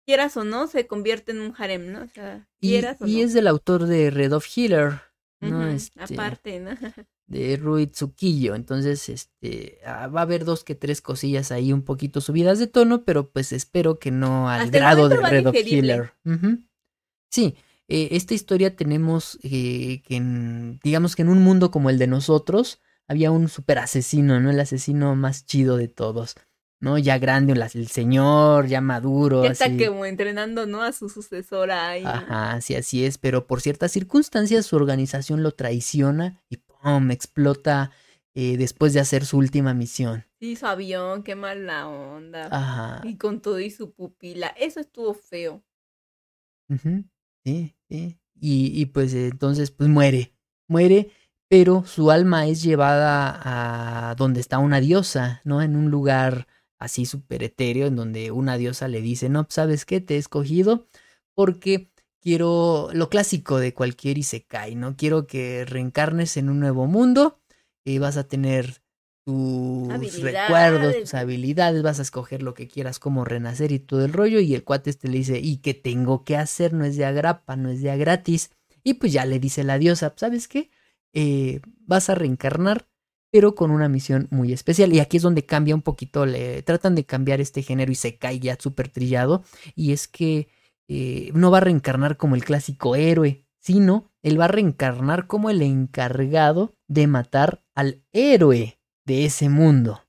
quieras 0.08 0.38
o 0.38 0.44
no, 0.44 0.68
se 0.68 0.86
convierte 0.86 1.32
en 1.32 1.40
un 1.40 1.54
harem, 1.58 1.92
¿no? 1.92 2.00
O 2.00 2.08
sea, 2.08 2.48
quieras 2.62 2.96
y, 3.00 3.04
o 3.04 3.06
y 3.08 3.20
es 3.20 3.34
del 3.34 3.46
autor 3.46 3.84
de 3.84 4.10
Red 4.10 4.32
of 4.32 4.46
Healer, 4.56 5.02
¿no? 5.42 5.58
Uh 5.58 5.62
-huh, 5.64 5.74
este, 5.74 6.02
aparte, 6.02 6.60
¿no? 6.60 6.70
de 7.26 7.58
Rui 7.58 7.88
Tsukiyo. 7.88 8.54
Entonces, 8.54 9.10
este, 9.10 9.80
ah, 9.84 10.06
va 10.06 10.20
a 10.20 10.22
haber 10.22 10.46
dos 10.46 10.64
que 10.64 10.74
tres 10.74 11.02
cosillas 11.02 11.52
ahí 11.52 11.74
un 11.74 11.82
poquito 11.82 12.22
subidas 12.22 12.58
de 12.58 12.68
tono, 12.68 13.04
pero 13.04 13.28
pues 13.30 13.52
espero 13.52 13.98
que 13.98 14.10
no 14.10 14.48
al 14.48 14.62
Hasta 14.62 14.78
grado 14.78 15.10
de 15.10 15.18
Red 15.18 15.46
of. 15.46 15.54
Healer. 15.54 16.14
Uh 16.24 16.30
-huh. 16.30 16.66
Sí, 17.30 17.56
eh, 17.88 18.08
esta 18.12 18.32
historia 18.32 18.74
tenemos 18.76 19.38
eh, 19.42 20.00
que, 20.06 20.16
en, 20.16 20.80
digamos 20.82 21.16
que 21.16 21.20
en 21.22 21.28
un 21.28 21.42
mundo 21.42 21.70
como 21.70 21.90
el 21.90 21.98
de 21.98 22.06
nosotros, 22.06 22.80
había 23.06 23.30
un 23.30 23.50
super 23.50 23.78
asesino, 23.78 24.40
¿no? 24.40 24.48
El 24.50 24.60
asesino 24.60 25.14
más 25.16 25.44
chido 25.44 25.76
de 25.76 25.88
todos. 25.88 26.34
¿No? 26.80 26.98
Ya 26.98 27.18
grande, 27.18 27.52
el 27.52 27.88
señor, 27.88 28.66
ya 28.66 28.80
maduro. 28.80 29.44
Ya 29.44 29.50
está 29.50 29.66
así. 29.66 29.86
como 29.86 30.04
entrenando, 30.04 30.66
¿no? 30.66 30.82
A 30.82 30.92
su 30.92 31.08
sucesora 31.08 31.88
ahí. 31.88 32.04
Ajá, 32.04 32.60
sí, 32.60 32.74
así 32.74 33.04
es, 33.04 33.18
pero 33.18 33.46
por 33.46 33.60
ciertas 33.60 33.92
circunstancias 33.92 34.66
su 34.66 34.76
organización 34.76 35.42
lo 35.42 35.52
traiciona 35.52 36.42
y 36.48 36.58
¡pum! 36.58 37.10
explota 37.10 37.90
eh, 38.34 38.56
después 38.56 38.92
de 38.92 39.00
hacer 39.00 39.24
su 39.24 39.38
última 39.38 39.74
misión. 39.74 40.24
Sí, 40.40 40.56
su 40.56 40.66
avión, 40.66 41.22
qué 41.24 41.34
mala 41.34 41.88
onda. 41.88 42.48
Ajá. 42.50 43.00
Y 43.04 43.16
con 43.16 43.40
todo 43.40 43.58
y 43.58 43.70
su 43.70 43.92
pupila. 43.92 44.48
Eso 44.56 44.80
estuvo 44.80 45.14
feo. 45.14 45.64
Uh 46.68 46.74
-huh. 46.74 47.08
Sí, 47.44 47.74
sí. 47.88 48.18
Y, 48.40 48.80
y 48.80 48.86
pues 48.86 49.14
entonces, 49.14 49.70
pues 49.70 49.88
muere. 49.90 50.32
Muere 50.68 51.10
pero 51.48 51.84
su 51.86 52.10
alma 52.10 52.46
es 52.46 52.62
llevada 52.62 54.10
a 54.10 54.14
donde 54.16 54.40
está 54.40 54.58
una 54.58 54.80
diosa, 54.80 55.40
¿no? 55.44 55.62
En 55.62 55.76
un 55.76 55.90
lugar 55.90 56.46
así 56.78 57.06
súper 57.06 57.42
etéreo, 57.42 57.86
en 57.86 57.96
donde 57.96 58.30
una 58.30 58.56
diosa 58.56 58.88
le 58.88 59.00
dice, 59.00 59.28
no, 59.28 59.46
¿sabes 59.48 59.84
qué? 59.84 60.00
Te 60.00 60.14
he 60.14 60.18
escogido 60.18 60.86
porque 61.34 61.90
quiero 62.20 62.88
lo 62.92 63.08
clásico 63.08 63.58
de 63.58 63.74
cualquier 63.74 64.18
Isekai, 64.18 64.74
¿no? 64.74 64.96
Quiero 64.96 65.26
que 65.26 65.64
reencarnes 65.64 66.36
en 66.36 66.48
un 66.48 66.60
nuevo 66.60 66.86
mundo 66.86 67.40
y 67.84 67.98
vas 67.98 68.16
a 68.16 68.28
tener 68.28 68.82
tus 69.24 70.22
recuerdos, 70.22 70.96
tus 71.00 71.14
habilidades, 71.14 71.82
vas 71.82 71.98
a 71.98 72.02
escoger 72.02 72.42
lo 72.42 72.54
que 72.54 72.66
quieras, 72.66 72.98
como 72.98 73.26
renacer 73.26 73.72
y 73.72 73.78
todo 73.78 74.04
el 74.04 74.12
rollo. 74.12 74.40
Y 74.40 74.54
el 74.54 74.64
cuate 74.64 74.90
este 74.90 75.08
le 75.08 75.18
dice, 75.18 75.38
¿y 75.38 75.58
qué 75.58 75.74
tengo 75.74 76.24
que 76.24 76.36
hacer? 76.36 76.72
No 76.72 76.84
es 76.84 76.96
de 76.96 77.04
agrapa, 77.04 77.54
no 77.54 77.68
es 77.68 77.82
de 77.82 77.94
gratis. 77.98 78.50
Y 78.82 78.94
pues 78.94 79.12
ya 79.12 79.26
le 79.26 79.38
dice 79.38 79.64
la 79.64 79.78
diosa, 79.78 80.14
¿sabes 80.16 80.48
qué? 80.48 80.70
Eh, 81.12 81.60
vas 81.86 82.08
a 82.08 82.14
reencarnar, 82.14 82.87
pero 83.30 83.54
con 83.54 83.70
una 83.70 83.88
misión 83.88 84.28
muy 84.30 84.52
especial. 84.52 84.92
Y 84.92 85.00
aquí 85.00 85.18
es 85.18 85.22
donde 85.22 85.44
cambia 85.44 85.74
un 85.74 85.82
poquito, 85.82 86.26
le 86.26 86.62
tratan 86.62 86.94
de 86.94 87.04
cambiar 87.04 87.40
este 87.40 87.62
género 87.62 87.92
y 87.92 87.94
se 87.94 88.16
cae 88.16 88.40
ya 88.40 88.56
súper 88.58 88.88
trillado. 88.88 89.42
Y 89.74 89.92
es 89.92 90.08
que 90.08 90.48
eh, 90.88 91.30
no 91.34 91.50
va 91.50 91.58
a 91.58 91.62
reencarnar 91.62 92.16
como 92.16 92.34
el 92.34 92.44
clásico 92.44 92.96
héroe, 92.96 93.44
sino 93.60 94.10
él 94.22 94.40
va 94.40 94.46
a 94.46 94.48
reencarnar 94.48 95.26
como 95.26 95.50
el 95.50 95.62
encargado 95.62 96.74
de 96.86 97.06
matar 97.06 97.62
al 97.74 98.02
héroe 98.12 98.80
de 99.04 99.24
ese 99.26 99.48
mundo. 99.48 100.02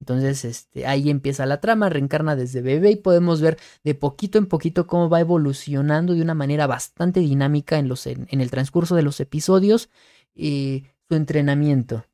Entonces, 0.00 0.46
este, 0.46 0.86
ahí 0.86 1.10
empieza 1.10 1.44
la 1.44 1.60
trama, 1.60 1.90
reencarna 1.90 2.34
desde 2.34 2.62
bebé 2.62 2.90
y 2.92 2.96
podemos 2.96 3.42
ver 3.42 3.58
de 3.84 3.94
poquito 3.94 4.38
en 4.38 4.46
poquito 4.46 4.86
cómo 4.86 5.10
va 5.10 5.20
evolucionando 5.20 6.14
de 6.14 6.22
una 6.22 6.34
manera 6.34 6.66
bastante 6.66 7.20
dinámica 7.20 7.78
en, 7.78 7.86
los, 7.86 8.06
en, 8.06 8.26
en 8.30 8.40
el 8.40 8.50
transcurso 8.50 8.96
de 8.96 9.02
los 9.02 9.20
episodios 9.20 9.90
y 10.34 10.86
su 11.10 11.16
entrenamiento. 11.16 12.06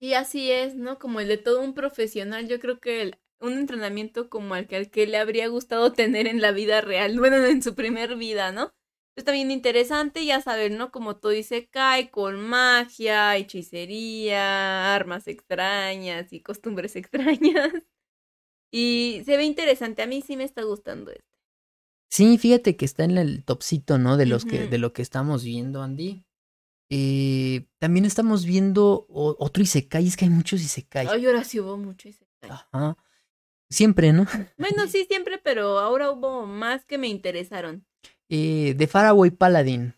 Y 0.00 0.14
así 0.14 0.50
es, 0.50 0.74
¿no? 0.74 0.98
Como 0.98 1.20
el 1.20 1.28
de 1.28 1.36
todo 1.36 1.60
un 1.60 1.74
profesional, 1.74 2.48
yo 2.48 2.58
creo 2.60 2.80
que 2.80 3.02
el, 3.02 3.18
un 3.40 3.58
entrenamiento 3.58 4.30
como 4.30 4.54
al 4.54 4.66
que, 4.66 4.76
al 4.76 4.90
que 4.90 5.06
le 5.06 5.18
habría 5.18 5.48
gustado 5.48 5.92
tener 5.92 6.26
en 6.26 6.40
la 6.40 6.52
vida 6.52 6.80
real, 6.80 7.18
bueno, 7.18 7.36
en 7.44 7.62
su 7.62 7.74
primer 7.74 8.16
vida, 8.16 8.50
¿no? 8.50 8.72
Está 9.16 9.32
bien 9.32 9.50
interesante, 9.50 10.24
ya 10.24 10.40
saben, 10.40 10.78
¿no? 10.78 10.90
Como 10.92 11.16
todo 11.16 11.32
dice, 11.32 11.68
cae 11.68 12.10
con 12.10 12.40
magia, 12.40 13.36
hechicería, 13.36 14.94
armas 14.94 15.28
extrañas 15.28 16.32
y 16.32 16.40
costumbres 16.40 16.96
extrañas. 16.96 17.74
Y 18.72 19.20
se 19.26 19.36
ve 19.36 19.44
interesante, 19.44 20.00
a 20.00 20.06
mí 20.06 20.22
sí 20.22 20.38
me 20.38 20.44
está 20.44 20.62
gustando 20.62 21.10
este. 21.10 21.24
Sí, 22.10 22.38
fíjate 22.38 22.76
que 22.76 22.86
está 22.86 23.04
en 23.04 23.18
el 23.18 23.44
topcito, 23.44 23.98
¿no? 23.98 24.16
De 24.16 24.24
los 24.24 24.46
que, 24.46 24.68
de 24.68 24.78
lo 24.78 24.94
que 24.94 25.02
estamos 25.02 25.44
viendo, 25.44 25.82
Andy. 25.82 26.24
Eh, 26.90 27.66
también 27.78 28.04
estamos 28.04 28.44
viendo 28.44 29.06
otro 29.08 29.62
Isekai, 29.62 30.06
es 30.06 30.16
que 30.16 30.24
hay 30.24 30.30
muchos 30.30 30.62
Isekai. 30.62 31.06
Ay, 31.06 31.26
ahora 31.26 31.44
sí 31.44 31.60
hubo 31.60 31.76
mucho 31.76 32.08
isekai. 32.08 32.50
Ajá. 32.50 32.96
Siempre, 33.70 34.12
¿no? 34.12 34.24
Bueno, 34.58 34.86
sí, 34.86 35.04
siempre, 35.04 35.38
pero 35.38 35.78
ahora 35.78 36.10
hubo 36.10 36.46
más 36.46 36.84
que 36.84 36.98
me 36.98 37.08
interesaron. 37.08 37.86
Eh, 38.30 38.74
The 38.76 38.86
Faraway 38.86 39.30
Paladin. 39.30 39.94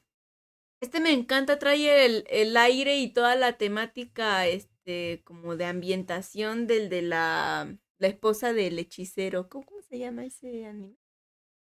Este 0.81 1.01
me 1.01 1.13
encanta, 1.13 1.59
trae 1.59 2.07
el, 2.07 2.25
el 2.29 2.57
aire 2.57 2.99
y 2.99 3.13
toda 3.13 3.37
la 3.37 3.59
temática, 3.59 4.47
este, 4.47 5.23
como 5.25 5.57
de 5.57 5.67
ambientación 5.67 6.67
del 6.67 6.89
de 6.89 7.03
la, 7.03 7.77
la 7.99 8.09
esposa 8.09 8.53
del 8.53 8.79
hechicero. 8.79 9.49
¿Cómo, 9.49 9.67
cómo 9.67 9.83
se 9.83 9.99
llama 9.99 10.25
ese 10.25 10.65
anime? 10.67 10.97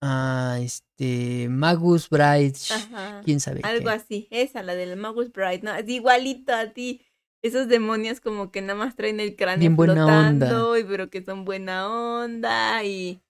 Ah, 0.01 0.59
este. 0.61 1.49
Magus 1.49 2.09
Bright. 2.09 2.57
Ajá. 2.70 3.22
¿Quién 3.24 3.40
sabe? 3.40 3.61
Algo 3.64 3.88
qué? 3.90 3.94
así, 3.94 4.28
esa, 4.30 4.62
la 4.62 4.74
del 4.74 4.97
Magus 4.97 5.32
Bright, 5.32 5.62
¿no? 5.62 5.74
Es 5.74 5.88
igualito 5.88 6.53
a 6.53 6.72
ti. 6.72 7.03
Esos 7.42 7.68
demonios 7.68 8.20
como 8.20 8.51
que 8.51 8.61
nada 8.61 8.74
más 8.74 8.97
traen 8.97 9.20
el 9.20 9.36
cráneo 9.36 9.61
Bien 9.61 9.76
buena 9.76 9.94
flotando, 9.94 10.76
y 10.76 10.84
pero 10.84 11.11
que 11.11 11.22
son 11.22 11.44
buena 11.44 11.88
onda 11.88 12.82
y 12.82 13.20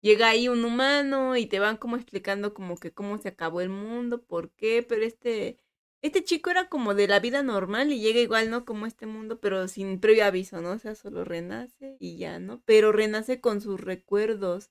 llega 0.00 0.28
ahí 0.28 0.48
un 0.48 0.64
humano 0.64 1.36
y 1.36 1.46
te 1.46 1.58
van 1.58 1.76
como 1.76 1.96
explicando 1.96 2.54
como 2.54 2.76
que 2.76 2.92
cómo 2.92 3.18
se 3.18 3.28
acabó 3.28 3.60
el 3.60 3.70
mundo, 3.70 4.22
por 4.22 4.50
qué, 4.52 4.82
pero 4.82 5.02
este 5.02 5.58
este 6.04 6.22
chico 6.22 6.50
era 6.50 6.68
como 6.68 6.94
de 6.94 7.08
la 7.08 7.18
vida 7.18 7.42
normal 7.42 7.90
y 7.90 7.98
llega 7.98 8.20
igual, 8.20 8.50
¿no? 8.50 8.66
Como 8.66 8.84
este 8.84 9.06
mundo, 9.06 9.40
pero 9.40 9.68
sin 9.68 10.00
previo 10.00 10.26
aviso, 10.26 10.60
¿no? 10.60 10.72
O 10.72 10.78
sea, 10.78 10.94
solo 10.94 11.24
renace 11.24 11.96
y 11.98 12.18
ya, 12.18 12.38
¿no? 12.38 12.62
Pero 12.66 12.92
renace 12.92 13.40
con 13.40 13.62
sus 13.62 13.80
recuerdos. 13.80 14.70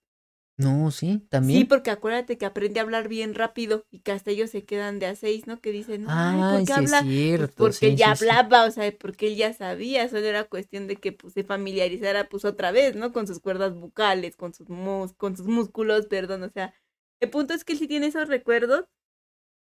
No, 0.56 0.92
sí, 0.92 1.26
también. 1.30 1.62
Sí, 1.62 1.66
porque 1.66 1.90
acuérdate 1.90 2.38
que 2.38 2.46
aprende 2.46 2.80
a 2.80 2.84
hablar 2.84 3.08
bien 3.08 3.34
rápido 3.34 3.86
y 3.90 4.00
que 4.02 4.12
hasta 4.12 4.30
ellos 4.30 4.52
se 4.52 4.64
quedan 4.64 5.00
de 5.00 5.08
a 5.08 5.16
seis, 5.16 5.48
¿no? 5.48 5.60
Que 5.60 5.72
dicen, 5.72 6.06
ay, 6.08 6.40
¿por 6.40 6.66
qué 6.66 6.74
sí 6.74 6.84
es? 6.84 6.92
Pues 6.92 7.02
cierto. 7.02 7.54
porque 7.58 7.90
sí, 7.92 7.96
ya 7.96 8.16
sí, 8.16 8.28
hablaba, 8.30 8.66
o 8.66 8.72
sea, 8.72 8.92
porque 8.98 9.28
él 9.28 9.36
ya 9.36 9.54
sabía, 9.54 10.08
solo 10.10 10.26
era 10.26 10.44
cuestión 10.44 10.88
de 10.88 10.98
que 10.98 11.12
pues 11.12 11.34
se 11.34 11.44
familiarizara 11.44 12.30
pues 12.30 12.46
otra 12.46 12.72
vez, 12.72 12.96
¿no? 12.96 13.12
Con 13.12 13.26
sus 13.26 13.40
cuerdas 13.40 13.74
bucales, 13.74 14.36
con 14.36 14.54
sus 14.54 14.70
mus 14.70 15.14
con 15.14 15.36
sus 15.36 15.48
músculos, 15.48 16.06
perdón, 16.06 16.44
o 16.44 16.50
sea, 16.50 16.74
el 17.20 17.32
punto 17.32 17.54
es 17.56 17.64
que 17.64 17.74
él 17.74 17.80
sí 17.80 17.88
tiene 17.88 18.08
esos 18.08 18.28
recuerdos, 18.28 18.86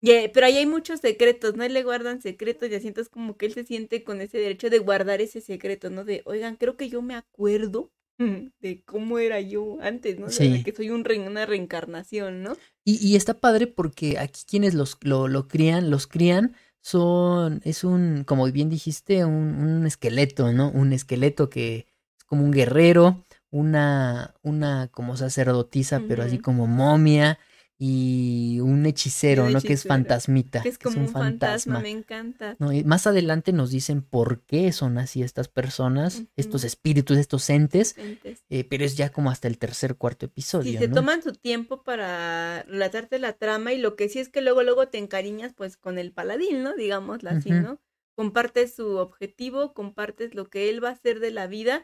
eh, 0.02 0.30
pero 0.34 0.46
ahí 0.46 0.56
hay 0.58 0.66
muchos 0.66 1.00
secretos, 1.00 1.54
¿no? 1.56 1.64
Él 1.64 1.72
le 1.74 1.84
guardan 1.84 2.20
secretos 2.20 2.68
y 2.70 2.74
así 2.74 2.88
entonces 2.88 3.10
como 3.10 3.36
que 3.36 3.46
él 3.46 3.54
se 3.54 3.64
siente 3.64 4.04
con 4.04 4.20
ese 4.20 4.38
derecho 4.38 4.68
de 4.68 4.78
guardar 4.80 5.20
ese 5.20 5.40
secreto, 5.40 5.90
¿no? 5.90 6.04
De, 6.04 6.22
oigan, 6.26 6.56
creo 6.56 6.76
que 6.76 6.88
yo 6.88 7.02
me 7.02 7.14
acuerdo 7.14 7.92
de 8.60 8.82
cómo 8.84 9.18
era 9.18 9.40
yo 9.40 9.78
antes, 9.80 10.18
¿no? 10.18 10.26
De 10.26 10.32
Sí. 10.32 10.62
que 10.64 10.72
soy 10.72 10.90
un 10.90 11.04
re- 11.04 11.18
una 11.20 11.46
reencarnación, 11.46 12.42
¿no? 12.42 12.56
Y, 12.84 12.96
y 13.06 13.16
está 13.16 13.34
padre 13.40 13.66
porque 13.66 14.18
aquí 14.18 14.42
quienes 14.46 14.74
los, 14.74 14.98
lo, 15.02 15.28
lo 15.28 15.48
crían, 15.48 15.90
los 15.90 16.06
crían, 16.06 16.54
son, 16.80 17.60
es 17.64 17.84
un, 17.84 18.24
como 18.24 18.50
bien 18.50 18.68
dijiste, 18.68 19.24
un, 19.24 19.54
un 19.62 19.86
esqueleto, 19.86 20.52
¿no? 20.52 20.70
Un 20.70 20.92
esqueleto 20.92 21.48
que 21.48 21.86
es 22.18 22.24
como 22.24 22.44
un 22.44 22.50
guerrero, 22.50 23.24
una, 23.50 24.34
una 24.42 24.88
como 24.88 25.16
sacerdotisa, 25.16 26.02
pero 26.08 26.22
así 26.24 26.38
como 26.38 26.66
momia, 26.66 27.38
y 27.84 28.60
un 28.60 28.86
hechicero, 28.86 29.50
¿no? 29.50 29.60
Que 29.60 29.72
es 29.72 29.82
fantasmita, 29.82 30.62
Que 30.62 30.68
es 30.68 30.78
como 30.78 30.98
un, 30.98 31.06
un 31.06 31.08
fantasma, 31.08 31.80
me 31.80 31.90
encanta. 31.90 32.54
¿no? 32.60 32.72
Y 32.72 32.84
más 32.84 33.08
adelante 33.08 33.52
nos 33.52 33.70
dicen 33.72 34.02
por 34.02 34.42
qué 34.42 34.70
son 34.70 34.98
así 34.98 35.20
estas 35.24 35.48
personas, 35.48 36.22
estos 36.36 36.62
espíritus, 36.62 37.18
estos 37.18 37.50
entes, 37.50 37.98
Entes. 37.98 38.44
eh, 38.50 38.62
pero 38.62 38.84
es 38.84 38.96
ya 38.96 39.10
como 39.10 39.32
hasta 39.32 39.48
el 39.48 39.58
tercer, 39.58 39.96
cuarto 39.96 40.26
episodio, 40.26 40.70
Sí, 40.70 40.78
se 40.78 40.86
¿no? 40.86 40.94
toman 40.94 41.24
su 41.24 41.32
tiempo 41.32 41.82
para 41.82 42.62
relatarte 42.68 43.18
la 43.18 43.32
trama 43.32 43.72
y 43.72 43.78
lo 43.78 43.96
que 43.96 44.08
sí 44.08 44.20
es 44.20 44.28
que 44.28 44.42
luego 44.42 44.62
luego 44.62 44.86
te 44.86 44.98
encariñas 44.98 45.52
pues 45.52 45.76
con 45.76 45.98
el 45.98 46.12
paladín, 46.12 46.62
¿no? 46.62 46.76
Digámoslo 46.76 47.30
así. 47.30 47.50
¿no? 47.50 47.80
Compartes 48.14 48.74
su 48.76 48.96
objetivo, 48.98 49.74
compartes 49.74 50.36
lo 50.36 50.48
que 50.48 50.70
él 50.70 50.84
va 50.84 50.90
a 50.90 50.92
hacer 50.92 51.18
de 51.18 51.32
la 51.32 51.48
vida. 51.48 51.82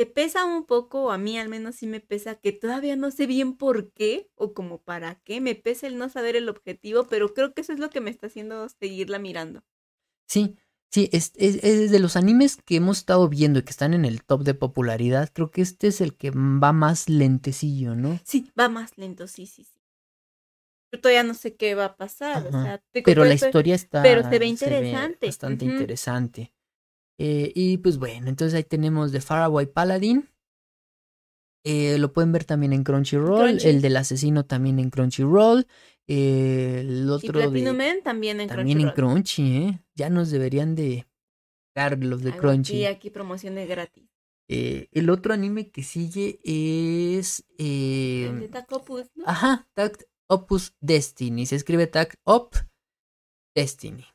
Te 0.00 0.06
pesa 0.06 0.46
un 0.46 0.64
poco, 0.64 1.02
o 1.02 1.10
a 1.10 1.18
mí 1.18 1.38
al 1.38 1.50
menos 1.50 1.74
sí 1.74 1.86
me 1.86 2.00
pesa, 2.00 2.36
que 2.36 2.52
todavía 2.52 2.96
no 2.96 3.10
sé 3.10 3.26
bien 3.26 3.54
por 3.54 3.92
qué 3.92 4.30
o 4.34 4.54
como 4.54 4.78
para 4.78 5.16
qué. 5.16 5.42
Me 5.42 5.54
pesa 5.54 5.88
el 5.88 5.98
no 5.98 6.08
saber 6.08 6.36
el 6.36 6.48
objetivo, 6.48 7.06
pero 7.06 7.34
creo 7.34 7.52
que 7.52 7.60
eso 7.60 7.74
es 7.74 7.78
lo 7.78 7.90
que 7.90 8.00
me 8.00 8.08
está 8.08 8.28
haciendo 8.28 8.66
seguirla 8.70 9.18
mirando. 9.18 9.62
Sí, 10.26 10.56
sí, 10.90 11.10
es, 11.12 11.32
es, 11.36 11.62
es 11.62 11.90
de 11.90 11.98
los 11.98 12.16
animes 12.16 12.56
que 12.64 12.76
hemos 12.76 12.96
estado 12.96 13.28
viendo 13.28 13.58
y 13.58 13.62
que 13.62 13.72
están 13.72 13.92
en 13.92 14.06
el 14.06 14.24
top 14.24 14.42
de 14.42 14.54
popularidad, 14.54 15.28
creo 15.34 15.50
que 15.50 15.60
este 15.60 15.88
es 15.88 16.00
el 16.00 16.16
que 16.16 16.30
va 16.30 16.72
más 16.72 17.10
lentecillo, 17.10 17.94
¿no? 17.94 18.18
Sí, 18.24 18.50
va 18.58 18.70
más 18.70 18.96
lento, 18.96 19.26
sí, 19.26 19.44
sí, 19.44 19.64
sí. 19.64 19.82
Yo 20.94 21.00
todavía 21.02 21.24
no 21.24 21.34
sé 21.34 21.56
qué 21.56 21.74
va 21.74 21.84
a 21.84 21.96
pasar, 21.98 22.46
o 22.46 22.50
sea, 22.50 22.82
te 22.90 23.02
Pero 23.02 23.26
la 23.26 23.34
historia 23.34 23.74
está... 23.74 24.02
pero 24.02 24.22
se 24.22 24.38
ve 24.38 24.46
interesante, 24.46 25.26
bastante 25.26 25.66
interesante. 25.66 26.54
Eh, 27.22 27.52
y 27.54 27.76
pues 27.76 27.98
bueno, 27.98 28.28
entonces 28.30 28.54
ahí 28.56 28.64
tenemos 28.64 29.12
The 29.12 29.20
Faraway 29.20 29.66
Paladin. 29.66 30.30
Eh, 31.66 31.98
lo 31.98 32.14
pueden 32.14 32.32
ver 32.32 32.44
también 32.44 32.72
en 32.72 32.82
Crunchyroll. 32.82 33.48
Crunchy. 33.50 33.68
El 33.68 33.82
del 33.82 33.96
asesino 33.98 34.46
también 34.46 34.78
en 34.78 34.88
Crunchyroll. 34.88 35.66
Eh, 36.08 36.78
el 36.80 37.04
Y 37.04 37.10
otro 37.10 37.32
Platinum 37.34 37.76
de... 37.76 37.84
Man 37.92 38.02
también 38.02 38.40
en 38.40 38.48
También 38.48 38.80
en 38.80 38.90
Crunchyroll. 38.90 39.12
Crunchy, 39.12 39.56
¿eh? 39.56 39.84
Ya 39.94 40.08
nos 40.08 40.30
deberían 40.30 40.74
de... 40.74 41.06
dar 41.76 42.02
los 42.02 42.22
de 42.22 42.30
Algo 42.30 42.40
Crunchy. 42.40 42.84
Aquí, 42.86 42.96
aquí 42.96 43.10
promociones 43.10 43.68
gratis. 43.68 44.08
Eh, 44.48 44.88
el 44.92 45.10
otro 45.10 45.34
anime 45.34 45.70
que 45.70 45.82
sigue 45.82 46.40
es. 46.42 47.44
eh, 47.58 48.28
El 48.30 48.40
de 48.40 48.48
Tacopus, 48.48 49.10
¿no? 49.14 49.24
ajá, 49.26 49.68
Tact 49.74 50.04
Opus 50.28 50.74
Destiny. 50.80 51.44
Se 51.44 51.56
escribe 51.56 51.86
Tact 51.86 52.14
Op 52.24 52.54
Destiny. 53.54 54.06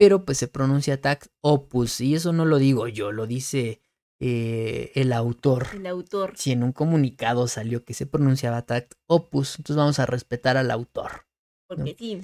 Pero 0.00 0.24
pues 0.24 0.38
se 0.38 0.48
pronuncia 0.48 0.98
Tact 0.98 1.26
Opus. 1.42 2.00
Y 2.00 2.14
eso 2.14 2.32
no 2.32 2.46
lo 2.46 2.56
digo 2.56 2.88
yo, 2.88 3.12
lo 3.12 3.26
dice 3.26 3.82
eh, 4.18 4.92
el 4.94 5.12
autor. 5.12 5.66
El 5.74 5.86
autor. 5.86 6.32
Si 6.36 6.52
en 6.52 6.62
un 6.62 6.72
comunicado 6.72 7.46
salió 7.48 7.84
que 7.84 7.92
se 7.92 8.06
pronunciaba 8.06 8.62
Tact 8.62 8.94
Opus, 9.06 9.58
entonces 9.58 9.76
vamos 9.76 9.98
a 9.98 10.06
respetar 10.06 10.56
al 10.56 10.70
autor. 10.70 11.26
Porque 11.68 11.94
sí. 11.98 12.22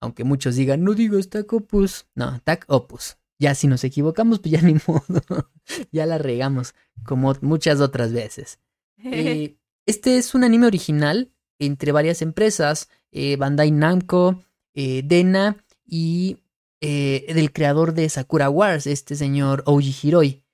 Aunque 0.00 0.24
muchos 0.24 0.56
digan, 0.56 0.82
no 0.84 0.94
digas 0.94 1.28
Tac 1.28 1.52
Opus. 1.52 2.06
No, 2.14 2.40
Tac 2.40 2.64
Opus. 2.66 3.18
Ya 3.38 3.54
si 3.54 3.66
nos 3.66 3.84
equivocamos, 3.84 4.38
pues 4.38 4.52
ya 4.52 4.62
ni 4.62 4.74
modo. 4.86 5.50
ya 5.92 6.06
la 6.06 6.16
regamos, 6.16 6.74
como 7.04 7.34
muchas 7.42 7.82
otras 7.82 8.14
veces. 8.14 8.58
Eh, 9.04 9.58
este 9.86 10.16
es 10.16 10.34
un 10.34 10.44
anime 10.44 10.66
original 10.66 11.30
entre 11.58 11.92
varias 11.92 12.22
empresas, 12.22 12.88
eh, 13.12 13.36
Bandai 13.36 13.70
Namco, 13.70 14.44
Dena 14.74 15.62
y 15.84 16.38
eh, 16.80 17.32
del 17.34 17.52
creador 17.52 17.92
de 17.92 18.08
Sakura 18.08 18.50
Wars, 18.50 18.86
este 18.86 19.16
señor 19.16 19.62
Oji 19.66 19.94
Hiroi. 20.02 20.44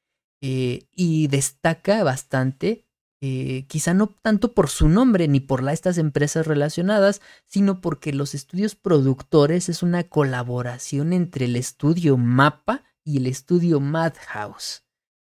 Eh, 0.41 0.89
y 0.93 1.29
destaca 1.29 2.05
bastante, 2.05 2.87
eh, 3.23 3.65
quizá 3.67 3.95
no 3.95 4.09
tanto 4.09 4.53
por 4.53 4.69
su 4.69 4.89
nombre 4.89 5.27
ni 5.27 5.41
por 5.41 5.63
la, 5.63 5.73
estas 5.73 5.97
empresas 5.97 6.47
relacionadas, 6.47 7.23
sino 7.47 7.81
porque 7.81 8.13
los 8.13 8.35
estudios 8.35 8.75
productores 8.75 9.71
es 9.71 9.83
una 9.83 10.05
colaboración 10.05 11.15
entre 11.15 11.47
el 11.47 11.57
estudio 11.57 12.19
Mappa 12.19 12.85
y 13.03 13.17
el 13.17 13.27
estudio 13.27 13.81
Madhouse. 13.81 14.85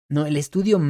No, 0.08 0.24
el 0.24 0.36
estudio 0.36 0.80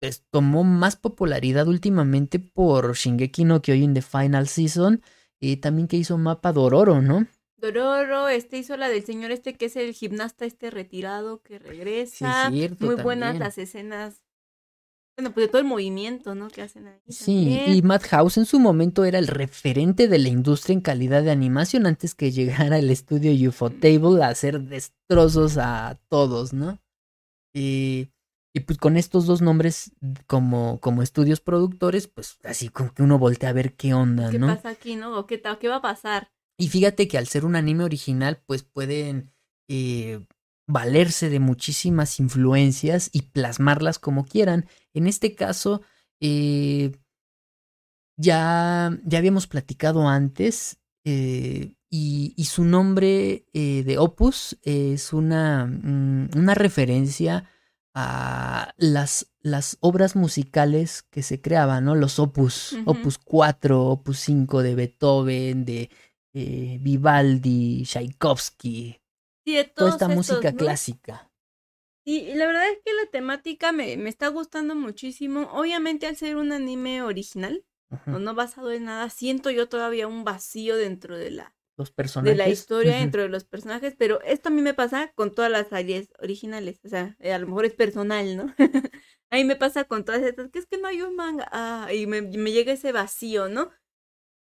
pues, 0.00 0.24
tomó 0.30 0.62
más 0.64 0.96
popularidad 0.96 1.66
últimamente 1.66 2.38
por 2.38 2.94
Shingeki 2.94 3.44
no 3.44 3.62
Kyojin 3.62 3.94
The 3.94 4.02
Final 4.02 4.46
Season 4.46 5.02
y 5.40 5.56
también 5.56 5.88
que 5.88 5.96
hizo 5.96 6.18
Mapa 6.18 6.52
Dororo, 6.52 7.02
¿no? 7.02 7.26
Dororo, 7.62 8.28
este 8.28 8.58
hizo 8.58 8.76
la 8.76 8.88
del 8.88 9.04
señor 9.04 9.30
este 9.30 9.54
que 9.56 9.66
es 9.66 9.76
el 9.76 9.92
gimnasta 9.94 10.44
este 10.44 10.70
retirado 10.70 11.42
que 11.42 11.58
regresa. 11.58 12.50
Sí, 12.50 12.56
cierto, 12.58 12.84
Muy 12.86 12.96
buenas 12.96 13.28
también. 13.28 13.40
las 13.40 13.58
escenas. 13.58 14.22
Bueno, 15.16 15.32
pues 15.34 15.46
de 15.46 15.48
todo 15.50 15.60
el 15.60 15.66
movimiento, 15.68 16.34
¿no? 16.34 16.48
Que 16.48 16.62
hacen 16.62 16.88
ahí. 16.88 16.98
Sí, 17.08 17.60
también. 17.60 17.74
y 17.76 17.82
Madhouse 17.82 18.38
en 18.38 18.46
su 18.46 18.58
momento 18.58 19.04
era 19.04 19.18
el 19.18 19.28
referente 19.28 20.08
de 20.08 20.18
la 20.18 20.28
industria 20.28 20.74
en 20.74 20.80
calidad 20.80 21.22
de 21.22 21.30
animación 21.30 21.86
antes 21.86 22.14
que 22.14 22.32
llegara 22.32 22.78
el 22.78 22.90
estudio 22.90 23.30
Ufotable 23.50 24.22
a 24.24 24.28
hacer 24.28 24.60
destrozos 24.62 25.58
a 25.58 26.00
todos, 26.08 26.52
¿no? 26.54 26.80
Y, 27.54 28.08
y 28.54 28.60
pues 28.60 28.78
con 28.78 28.96
estos 28.96 29.26
dos 29.26 29.42
nombres 29.42 29.92
como, 30.26 30.80
como 30.80 31.02
estudios 31.02 31.40
productores, 31.40 32.08
pues 32.08 32.38
así 32.44 32.70
como 32.70 32.92
que 32.94 33.02
uno 33.02 33.18
voltea 33.18 33.50
a 33.50 33.52
ver 33.52 33.74
qué 33.76 33.92
onda, 33.94 34.30
¿Qué 34.30 34.38
¿no? 34.38 34.46
pasa 34.46 34.70
aquí, 34.70 34.96
no? 34.96 35.16
¿O 35.18 35.26
qué, 35.26 35.42
qué 35.60 35.68
va 35.68 35.76
a 35.76 35.82
pasar? 35.82 36.32
Y 36.62 36.68
fíjate 36.68 37.08
que 37.08 37.18
al 37.18 37.26
ser 37.26 37.44
un 37.44 37.56
anime 37.56 37.82
original, 37.82 38.40
pues 38.46 38.62
pueden 38.62 39.32
eh, 39.66 40.24
valerse 40.68 41.28
de 41.28 41.40
muchísimas 41.40 42.20
influencias 42.20 43.10
y 43.12 43.22
plasmarlas 43.22 43.98
como 43.98 44.24
quieran. 44.24 44.66
En 44.94 45.08
este 45.08 45.34
caso, 45.34 45.82
eh, 46.20 46.92
ya, 48.16 48.96
ya 49.04 49.18
habíamos 49.18 49.48
platicado 49.48 50.08
antes 50.08 50.78
eh, 51.04 51.74
y, 51.90 52.32
y 52.36 52.44
su 52.44 52.62
nombre 52.62 53.44
eh, 53.52 53.82
de 53.82 53.98
Opus 53.98 54.56
es 54.62 55.12
una, 55.12 55.66
mm, 55.66 56.28
una 56.36 56.54
referencia 56.54 57.50
a 57.92 58.72
las, 58.76 59.32
las 59.40 59.78
obras 59.80 60.14
musicales 60.14 61.02
que 61.02 61.24
se 61.24 61.40
creaban, 61.40 61.86
¿no? 61.86 61.96
Los 61.96 62.20
Opus. 62.20 62.76
Opus 62.86 63.18
4, 63.18 63.84
Opus 63.84 64.20
5 64.20 64.62
de 64.62 64.76
Beethoven, 64.76 65.64
de 65.64 65.90
eh, 66.34 66.78
Vivaldi, 66.80 67.84
Tchaikovsky, 67.84 69.00
Sí, 69.44 69.54
de 69.56 69.64
toda 69.64 69.90
esta 69.90 70.06
estos, 70.06 70.16
música 70.16 70.52
¿no? 70.52 70.56
clásica. 70.58 71.30
Y 72.04 72.34
la 72.34 72.46
verdad 72.46 72.68
es 72.70 72.78
que 72.84 72.92
la 72.94 73.06
temática 73.10 73.72
me, 73.72 73.96
me 73.96 74.08
está 74.08 74.28
gustando 74.28 74.74
muchísimo. 74.74 75.42
Obviamente 75.52 76.06
al 76.06 76.16
ser 76.16 76.36
un 76.36 76.52
anime 76.52 77.02
original, 77.02 77.64
o 78.08 78.18
no 78.18 78.34
basado 78.34 78.72
en 78.72 78.84
nada, 78.84 79.08
siento 79.10 79.50
yo 79.50 79.68
todavía 79.68 80.08
un 80.08 80.24
vacío 80.24 80.76
dentro 80.76 81.16
de 81.16 81.30
la, 81.30 81.54
Los 81.76 81.90
de 81.90 81.94
personajes. 81.94 82.36
la 82.36 82.48
historia, 82.48 82.96
dentro 82.96 83.22
de 83.22 83.28
los 83.28 83.44
personajes, 83.44 83.94
pero 83.98 84.20
esto 84.22 84.48
a 84.48 84.52
mí 84.52 84.62
me 84.62 84.74
pasa 84.74 85.12
con 85.14 85.34
todas 85.34 85.50
las 85.50 85.68
series 85.68 86.08
originales, 86.20 86.80
o 86.84 86.88
sea, 86.88 87.16
eh, 87.20 87.32
a 87.32 87.38
lo 87.38 87.46
mejor 87.46 87.64
es 87.66 87.74
personal, 87.74 88.36
¿no? 88.36 88.54
a 89.30 89.36
mí 89.36 89.44
me 89.44 89.56
pasa 89.56 89.84
con 89.84 90.04
todas 90.04 90.22
estas, 90.22 90.50
que 90.50 90.58
es 90.58 90.66
que 90.66 90.78
no 90.78 90.88
hay 90.88 91.02
un 91.02 91.16
manga, 91.16 91.48
ah, 91.52 91.88
y 91.92 92.06
me, 92.06 92.22
me 92.22 92.52
llega 92.52 92.72
ese 92.72 92.92
vacío, 92.92 93.48
¿no? 93.48 93.70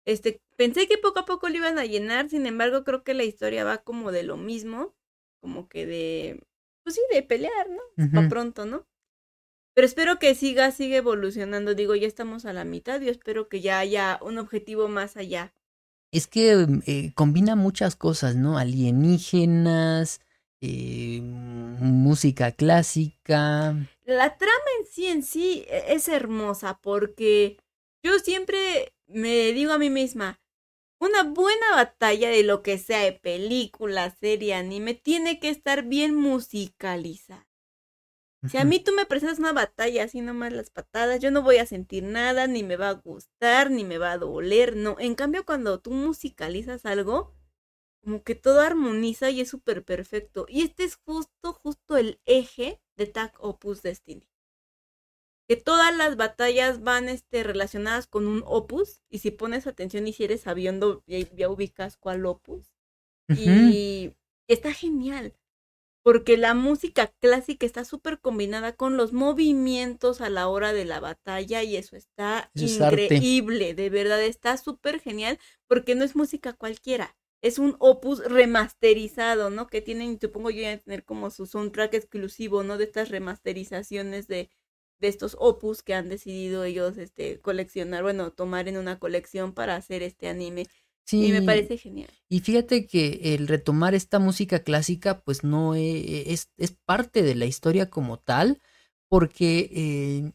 Este, 0.04 0.40
pensé 0.56 0.88
que 0.88 0.98
poco 0.98 1.20
a 1.20 1.24
poco 1.24 1.48
lo 1.48 1.56
iban 1.56 1.78
a 1.78 1.84
llenar, 1.84 2.28
sin 2.28 2.46
embargo, 2.46 2.84
creo 2.84 3.02
que 3.04 3.14
la 3.14 3.24
historia 3.24 3.64
va 3.64 3.78
como 3.78 4.12
de 4.12 4.22
lo 4.22 4.36
mismo, 4.36 4.94
como 5.40 5.68
que 5.68 5.86
de, 5.86 6.42
pues 6.82 6.96
sí, 6.96 7.02
de 7.12 7.22
pelear, 7.22 7.68
¿no? 7.68 8.04
Ujú. 8.04 8.14
Pa' 8.14 8.28
pronto, 8.28 8.66
¿no? 8.66 8.86
Pero 9.74 9.86
espero 9.86 10.18
que 10.18 10.34
siga, 10.34 10.70
siga 10.72 10.96
evolucionando. 10.96 11.74
Digo, 11.74 11.94
ya 11.94 12.06
estamos 12.06 12.44
a 12.44 12.52
la 12.52 12.64
mitad. 12.64 13.00
Yo 13.00 13.10
espero 13.10 13.48
que 13.48 13.60
ya 13.60 13.78
haya 13.78 14.18
un 14.22 14.38
objetivo 14.38 14.88
más 14.88 15.16
allá 15.16 15.54
es 16.12 16.26
que 16.26 16.66
eh, 16.86 17.12
combina 17.14 17.56
muchas 17.56 17.96
cosas, 17.96 18.34
¿no? 18.34 18.58
Alienígenas, 18.58 20.20
eh, 20.60 21.20
música 21.22 22.52
clásica. 22.52 23.76
La 24.04 24.36
trama 24.36 24.64
en 24.80 24.86
sí, 24.86 25.06
en 25.06 25.22
sí, 25.22 25.64
e, 25.68 25.94
es 25.94 26.08
hermosa 26.08 26.80
porque 26.82 27.58
yo 28.02 28.18
siempre 28.18 28.94
me 29.06 29.52
digo 29.52 29.72
a 29.72 29.78
mí 29.78 29.90
misma, 29.90 30.40
una 31.00 31.22
buena 31.22 31.74
batalla 31.74 32.28
de 32.30 32.42
lo 32.42 32.62
que 32.62 32.78
sea, 32.78 33.00
de 33.00 33.12
película, 33.12 34.10
serie, 34.10 34.54
anime, 34.54 34.94
tiene 34.94 35.40
que 35.40 35.48
estar 35.48 35.84
bien 35.84 36.14
musicalizada. 36.14 37.48
Si 38.48 38.56
a 38.56 38.64
mí 38.64 38.80
tú 38.80 38.92
me 38.92 39.04
presentas 39.04 39.38
una 39.38 39.52
batalla 39.52 40.04
así 40.04 40.22
nomás 40.22 40.52
las 40.52 40.70
patadas, 40.70 41.20
yo 41.20 41.30
no 41.30 41.42
voy 41.42 41.58
a 41.58 41.66
sentir 41.66 42.04
nada, 42.04 42.46
ni 42.46 42.62
me 42.62 42.76
va 42.76 42.88
a 42.88 42.94
gustar, 42.94 43.70
ni 43.70 43.84
me 43.84 43.98
va 43.98 44.12
a 44.12 44.18
doler, 44.18 44.76
no. 44.76 44.96
En 44.98 45.14
cambio, 45.14 45.44
cuando 45.44 45.78
tú 45.80 45.90
musicalizas 45.90 46.86
algo, 46.86 47.34
como 48.02 48.22
que 48.22 48.34
todo 48.34 48.60
armoniza 48.60 49.28
y 49.28 49.42
es 49.42 49.50
súper 49.50 49.84
perfecto. 49.84 50.46
Y 50.48 50.62
este 50.62 50.84
es 50.84 50.96
justo, 50.96 51.52
justo 51.52 51.98
el 51.98 52.20
eje 52.24 52.80
de 52.96 53.06
Tag 53.06 53.34
Opus 53.38 53.82
Destiny. 53.82 54.29
Que 55.50 55.56
todas 55.56 55.96
las 55.96 56.16
batallas 56.16 56.80
van 56.80 57.08
este, 57.08 57.42
relacionadas 57.42 58.06
con 58.06 58.28
un 58.28 58.44
opus, 58.46 59.00
y 59.10 59.18
si 59.18 59.32
pones 59.32 59.66
atención 59.66 60.06
y 60.06 60.12
si 60.12 60.22
eres 60.22 60.42
sabiendo, 60.42 61.02
ya, 61.08 61.18
ya 61.34 61.50
ubicas 61.50 61.96
cuál 61.96 62.24
opus. 62.24 62.72
Y 63.28 64.12
está 64.46 64.72
genial 64.72 65.34
porque 66.02 66.36
la 66.36 66.54
música 66.54 67.12
clásica 67.20 67.66
está 67.66 67.84
súper 67.84 68.20
combinada 68.20 68.74
con 68.74 68.96
los 68.96 69.12
movimientos 69.12 70.20
a 70.20 70.30
la 70.30 70.48
hora 70.48 70.72
de 70.72 70.84
la 70.84 71.00
batalla 71.00 71.62
y 71.62 71.76
eso 71.76 71.96
está 71.96 72.50
increíble, 72.54 73.74
de 73.74 73.90
verdad 73.90 74.22
está 74.22 74.56
súper 74.56 75.00
genial 75.00 75.38
porque 75.66 75.94
no 75.94 76.04
es 76.04 76.16
música 76.16 76.52
cualquiera, 76.54 77.16
es 77.42 77.58
un 77.58 77.76
opus 77.78 78.24
remasterizado, 78.24 79.50
¿no? 79.50 79.66
Que 79.66 79.82
tienen, 79.82 80.18
supongo 80.20 80.50
yo, 80.50 80.68
a 80.68 80.76
tener 80.78 81.04
como 81.04 81.30
su 81.30 81.46
soundtrack 81.46 81.94
exclusivo, 81.94 82.62
¿no? 82.62 82.78
De 82.78 82.84
estas 82.84 83.10
remasterizaciones 83.10 84.26
de, 84.26 84.50
de 85.00 85.08
estos 85.08 85.36
opus 85.38 85.82
que 85.82 85.94
han 85.94 86.08
decidido 86.08 86.64
ellos 86.64 86.98
este, 86.98 87.40
coleccionar, 87.40 88.02
bueno, 88.02 88.30
tomar 88.30 88.68
en 88.68 88.76
una 88.76 88.98
colección 88.98 89.52
para 89.52 89.76
hacer 89.76 90.02
este 90.02 90.28
anime. 90.28 90.66
Sí, 91.04 91.26
y 91.26 91.32
me 91.32 91.42
parece 91.42 91.76
genial. 91.76 92.10
Y 92.28 92.40
fíjate 92.40 92.86
que 92.86 93.34
el 93.34 93.48
retomar 93.48 93.94
esta 93.94 94.18
música 94.18 94.60
clásica, 94.60 95.22
pues 95.22 95.42
no 95.42 95.74
e, 95.74 96.32
es, 96.32 96.50
es 96.56 96.70
parte 96.72 97.22
de 97.22 97.34
la 97.34 97.46
historia 97.46 97.90
como 97.90 98.18
tal, 98.18 98.60
porque 99.08 99.70
eh, 99.72 100.32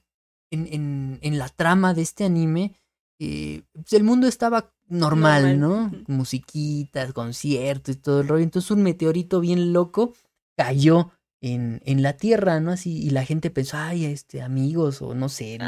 en, 0.51 0.67
en, 0.73 1.19
en, 1.21 1.37
la 1.37 1.47
trama 1.47 1.93
de 1.93 2.01
este 2.01 2.25
anime, 2.25 2.75
eh, 3.19 3.61
pues 3.71 3.93
el 3.93 4.03
mundo 4.03 4.27
estaba 4.27 4.73
normal, 4.87 5.59
¿no? 5.59 5.91
Musiquitas, 6.07 7.13
conciertos 7.13 7.95
y 7.95 7.99
todo 7.99 8.21
el 8.21 8.27
rollo. 8.27 8.43
Entonces 8.43 8.71
un 8.71 8.83
meteorito 8.83 9.39
bien 9.39 9.71
loco 9.71 10.13
cayó 10.57 11.11
en, 11.53 11.81
en 11.85 12.01
la 12.01 12.17
tierra, 12.17 12.59
¿no? 12.59 12.71
Así, 12.71 12.97
y 12.97 13.11
la 13.11 13.23
gente 13.23 13.51
pensó, 13.51 13.77
ay, 13.77 14.05
este, 14.05 14.41
amigos, 14.41 15.01
o 15.01 15.13
no 15.13 15.29
sé, 15.29 15.57
¿no? 15.59 15.65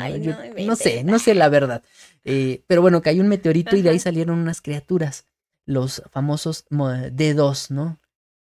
no, 0.66 0.76
sé, 0.76 1.04
no 1.04 1.20
sé 1.20 1.36
la 1.36 1.50
verdad. 1.50 1.84
Eh, 2.24 2.64
pero 2.68 2.82
bueno, 2.82 3.02
cayó 3.02 3.22
un 3.22 3.28
meteorito 3.28 3.76
y 3.76 3.84
de 3.84 3.92
ahí 3.92 4.00
salieron 4.00 4.40
unas 4.40 4.62
criaturas, 4.62 5.28
los 5.66 6.02
famosos 6.12 6.66
D2, 6.70 7.70
¿no? 7.70 8.00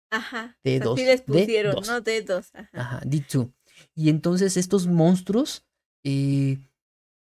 Ajá. 0.10 0.58
D2. 0.64 0.94
Así 0.94 1.06
les 1.06 1.22
pusieron, 1.22 1.76
D2. 1.76 1.88
¿no? 1.88 2.02
D2. 2.02 2.50
Ajá. 2.54 2.70
Ajá, 2.74 3.02
D2. 3.02 3.52
Y 3.94 4.10
entonces 4.10 4.58
estos 4.58 4.88
monstruos 4.88 5.68
eh, 6.04 6.58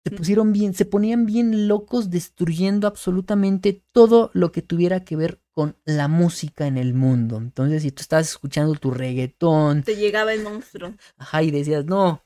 se 0.05 0.11
pusieron 0.11 0.53
bien, 0.53 0.75
se 0.75 0.85
ponían 0.85 1.27
bien 1.27 1.69
locos 1.69 2.11
destruyendo 2.11 2.89
absolutamente 2.89 3.85
todo 3.93 4.31
lo 4.35 4.51
que 4.51 4.61
tuviera 4.61 5.05
que 5.05 5.15
ver 5.15 5.41
con 5.53 5.77
la 5.85 6.09
música 6.09 6.67
en 6.67 6.77
el 6.77 6.93
mundo. 6.93 7.37
Entonces, 7.37 7.83
si 7.83 7.93
tú 7.93 8.03
estabas 8.03 8.29
escuchando 8.29 8.75
tu 8.75 8.91
reggaetón. 8.91 9.85
Te 9.85 9.97
llegaba 9.97 10.33
el 10.33 10.43
monstruo. 10.43 10.95
Ajá, 11.19 11.43
y 11.43 11.51
decías, 11.53 11.85
no, 11.85 12.25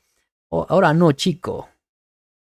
ahora 0.50 0.94
no, 0.94 1.12
chico. 1.12 1.68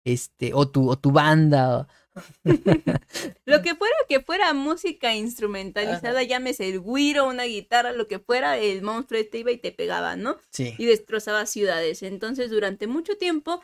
Este, 0.05 0.53
o 0.55 0.69
tu, 0.69 0.89
o 0.89 0.99
tu 0.99 1.11
banda. 1.11 1.89
lo 2.45 3.63
que 3.63 3.75
fuera 3.75 3.97
que 4.09 4.21
fuera 4.21 4.55
música 4.55 5.15
instrumentalizada, 5.15 6.23
llámese 6.23 6.69
el 6.69 6.81
guiro, 6.81 7.27
una 7.27 7.45
guitarra, 7.45 7.93
lo 7.93 8.07
que 8.07 8.21
fuera, 8.21 8.59
el 8.59 8.83
monstruo 8.83 9.21
te 9.29 9.39
iba 9.39 9.51
y 9.51 9.57
te 9.57 9.73
pegaba, 9.73 10.15
¿no? 10.15 10.37
Sí. 10.51 10.75
Y 10.79 10.85
destrozaba 10.85 11.47
ciudades. 11.47 12.05
Entonces, 12.05 12.51
durante 12.51 12.87
mucho 12.87 13.17
tiempo, 13.17 13.61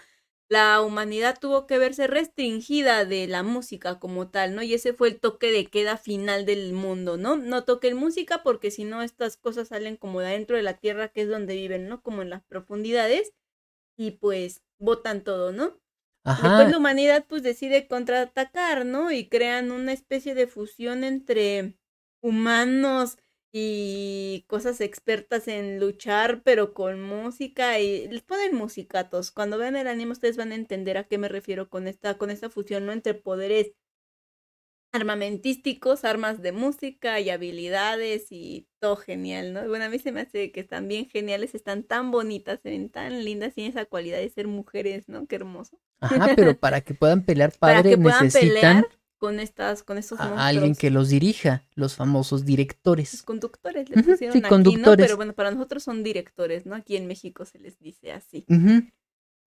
la 0.51 0.83
humanidad 0.83 1.39
tuvo 1.41 1.67
que 1.67 1.79
verse 1.79 2.09
restringida 2.09 3.05
de 3.05 3.29
la 3.29 3.45
música 3.45 4.01
como 4.01 4.31
tal, 4.31 4.55
¿no? 4.57 4.63
Y 4.63 4.75
ese 4.75 4.93
fue 4.93 5.09
el 5.09 5.21
toque 5.21 5.53
de 5.53 5.67
queda 5.67 5.97
final 5.97 6.45
del 6.45 6.73
mundo, 6.73 7.17
¿no? 7.17 7.37
No 7.37 7.65
toquen 7.65 7.97
música 7.97 8.43
porque 8.43 8.73
si 8.73 8.85
no 8.85 9.03
estas 9.03 9.37
cosas 9.37 9.69
salen 9.69 9.97
como 9.97 10.21
de 10.21 10.27
adentro 10.29 10.57
de 10.57 10.65
la 10.65 10.79
tierra, 10.79 11.09
que 11.09 11.23
es 11.23 11.29
donde 11.29 11.55
viven, 11.55 11.89
¿no? 11.89 12.03
Como 12.03 12.23
en 12.23 12.31
las 12.31 12.43
profundidades 12.45 13.33
y 13.97 14.13
pues 14.13 14.63
botan 14.79 15.25
todo, 15.25 15.53
¿no? 15.53 15.81
Ajá. 16.25 16.49
Después 16.49 16.71
la 16.71 16.79
humanidad 16.79 17.27
pues 17.29 17.43
decide 17.43 17.87
contraatacar, 17.89 18.87
¿no? 18.87 19.13
Y 19.13 19.29
crean 19.29 19.73
una 19.73 19.93
especie 19.93 20.35
de 20.35 20.47
fusión 20.47 21.05
entre 21.05 21.79
humanos, 22.23 23.19
y 23.53 24.45
cosas 24.49 24.81
expertas 24.81 25.49
en 25.49 25.81
luchar, 25.81 26.43
pero 26.45 26.73
con 26.73 27.03
música 27.03 27.81
y 27.81 28.09
les 28.09 28.23
ponen 28.23 28.55
musicatos. 28.55 29.33
Cuando 29.33 29.59
vean 29.59 29.77
el 29.77 29.89
anime 29.89 30.13
ustedes 30.13 30.37
van 30.37 30.53
a 30.53 30.55
entender 30.55 30.97
a 30.99 31.05
qué 31.05 31.19
me 31.19 31.29
refiero 31.29 31.69
con 31.69 31.89
esta, 31.89 32.17
con 32.19 32.31
esta 32.31 32.51
fusión, 32.51 32.87
¿no? 32.87 32.93
Entre 32.93 33.15
poderes 33.15 33.73
armamentísticos, 34.93 36.05
armas 36.05 36.43
de 36.43 36.53
música 36.53 37.21
y 37.21 37.31
habilidades 37.31 38.27
y 38.31 38.69
todo 38.81 38.97
genial, 38.97 39.53
¿no? 39.53 39.69
Bueno, 39.69 39.85
a 39.85 39.89
mí 39.89 39.99
se 39.99 40.13
me 40.13 40.23
hace 40.23 40.51
que 40.53 40.61
están 40.61 40.89
bien 40.89 41.09
geniales, 41.09 41.55
están 41.55 41.85
tan 41.85 42.11
bonitas, 42.11 42.61
se 42.63 42.71
ven 42.71 42.89
tan 42.89 43.25
lindas, 43.25 43.55
tienen 43.55 43.71
esa 43.73 43.85
cualidad 43.85 44.19
de 44.19 44.29
ser 44.29 44.49
mujeres, 44.49 45.09
¿no? 45.09 45.27
Qué 45.27 45.37
hermoso. 45.37 45.81
Ajá, 46.01 46.35
pero 46.35 46.57
para 46.57 46.81
que 46.81 46.95
puedan 46.95 47.25
pelear 47.25 47.53
padre 47.59 47.97
necesitan 47.97 48.87
con 49.21 49.39
estas, 49.39 49.83
con 49.83 49.99
estos 49.99 50.19
a 50.19 50.47
alguien 50.47 50.75
que 50.75 50.91
los 50.91 51.11
dirija, 51.11 51.63
los 51.75 51.95
famosos 51.95 52.47
directores. 52.47 53.13
Los 53.13 53.23
conductores 53.23 53.91
le 53.91 54.03
pusieron 54.03 54.33
sí, 54.33 54.41
conductores. 54.41 55.07
Pero 55.07 55.17
bueno, 55.17 55.35
para 55.35 55.51
nosotros 55.51 55.83
son 55.83 56.03
directores, 56.03 56.65
¿no? 56.65 56.75
Aquí 56.75 56.97
en 56.97 57.07
México 57.07 57.45
se 57.45 57.59
les 57.59 57.79
dice 57.79 58.13
así. 58.13 58.47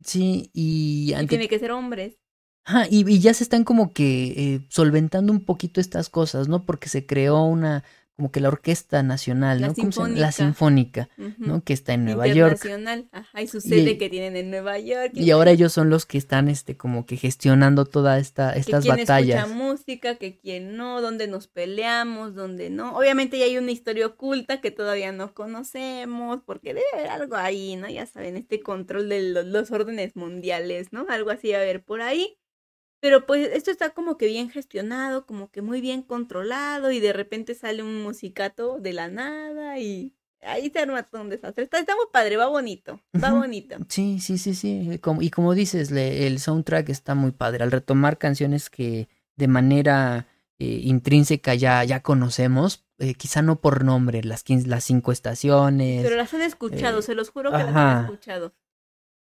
Sí, 0.03 0.51
y... 0.53 1.13
y 1.19 1.27
tiene 1.27 1.49
que 1.49 1.57
ser 1.57 1.71
hombres. 1.71 2.19
Ajá, 2.65 2.85
y, 2.87 3.09
y, 3.11 3.19
ya 3.19 3.33
se 3.33 3.43
están 3.43 3.63
como 3.63 3.93
que 3.93 4.25
eh, 4.37 4.67
solventando 4.69 5.33
un 5.33 5.43
poquito 5.43 5.81
estas 5.81 6.07
cosas, 6.07 6.47
¿no? 6.47 6.65
Porque 6.65 6.87
se 6.87 7.07
creó 7.07 7.43
una 7.43 7.83
como 8.23 8.31
que 8.31 8.39
la 8.39 8.47
Orquesta 8.47 9.03
Nacional, 9.03 9.59
la 9.59 9.67
¿no? 9.67 9.75
Sinfónica. 9.75 10.21
La 10.21 10.31
Sinfónica, 10.31 11.09
¿no? 11.39 11.61
Que 11.61 11.73
está 11.73 11.93
en 11.93 12.05
Nueva 12.05 12.25
York. 12.27 12.57
Ajá, 13.11 13.41
y 13.41 13.49
su 13.49 13.59
sede 13.59 13.97
que 13.97 14.09
tienen 14.09 14.37
en 14.37 14.49
Nueva 14.49 14.79
York. 14.79 15.11
Y, 15.13 15.29
ahora 15.31 15.51
ellos 15.51 15.73
son 15.73 15.89
los 15.89 16.05
que 16.05 16.17
están, 16.17 16.47
este, 16.47 16.77
como 16.77 17.05
que 17.05 17.17
gestionando 17.17 17.83
toda 17.83 18.19
esta, 18.19 18.53
estas 18.53 18.85
que 18.85 18.91
quién 18.91 18.99
batallas. 18.99 19.39
escucha 19.43 19.53
música, 19.53 20.15
que 20.15 20.39
quién 20.39 20.77
no, 20.77 21.01
dónde 21.01 21.27
nos 21.27 21.49
peleamos, 21.49 22.33
dónde 22.33 22.69
no. 22.69 22.95
Obviamente 22.95 23.37
ya 23.37 23.43
hay 23.43 23.57
una 23.57 23.71
historia 23.71 24.07
oculta 24.07 24.61
que 24.61 24.71
todavía 24.71 25.11
no 25.11 25.33
conocemos, 25.33 26.39
porque 26.45 26.73
debe 26.73 26.85
haber 26.93 27.07
algo 27.07 27.35
ahí, 27.35 27.75
¿no? 27.75 27.89
Ya 27.89 28.05
saben, 28.05 28.37
este 28.37 28.61
control 28.61 29.09
de 29.09 29.33
los, 29.33 29.45
los 29.47 29.69
órdenes 29.71 30.15
mundiales, 30.15 30.93
¿no? 30.93 31.05
Algo 31.09 31.29
así 31.29 31.51
va 31.51 31.57
a 31.57 31.61
haber 31.61 31.83
por 31.83 32.01
ahí. 32.01 32.37
Pero 33.03 33.25
pues 33.25 33.49
esto 33.51 33.69
está 33.69 33.89
como 33.89 34.17
que 34.17 34.27
bien 34.27 34.49
gestionado, 34.49 35.25
como 35.25 35.51
que 35.51 35.61
muy 35.61 35.81
bien 35.81 36.03
controlado 36.03 36.89
y 36.89 37.01
de 37.01 37.11
repente 37.11 37.53
sale 37.53 37.83
un 37.83 38.01
musicato 38.01 38.79
de 38.79 38.93
la 38.93 39.09
nada 39.09 39.77
y 39.77 40.13
ahí 40.39 40.69
se 40.69 40.79
arma 40.79 41.03
todo 41.03 41.21
un 41.21 41.29
desastre. 41.29 41.65
Está, 41.65 41.79
muy 41.97 42.05
padre, 42.13 42.37
va 42.37 42.47
bonito, 42.47 43.01
va 43.21 43.33
bonito. 43.33 43.75
Sí, 43.89 44.21
sí, 44.21 44.37
sí, 44.37 44.55
sí. 44.55 45.01
y 45.19 45.29
como 45.31 45.53
dices, 45.53 45.91
el 45.91 46.39
soundtrack 46.39 46.87
está 46.87 47.13
muy 47.13 47.31
padre. 47.31 47.65
Al 47.65 47.71
retomar 47.71 48.17
canciones 48.17 48.69
que 48.69 49.09
de 49.35 49.49
manera 49.49 50.29
eh, 50.57 50.79
intrínseca 50.83 51.55
ya, 51.55 51.83
ya 51.83 52.01
conocemos, 52.03 52.85
eh, 52.99 53.15
quizá 53.15 53.41
no 53.41 53.59
por 53.59 53.83
nombre, 53.83 54.23
las, 54.23 54.45
las 54.47 54.85
cinco 54.85 55.11
estaciones. 55.11 56.03
Pero 56.03 56.15
las 56.15 56.33
han 56.33 56.41
escuchado, 56.41 56.99
eh, 56.99 57.01
se 57.01 57.15
los 57.15 57.31
juro 57.31 57.51
que 57.51 57.57
las 57.57 57.75
han 57.75 58.05
escuchado. 58.05 58.53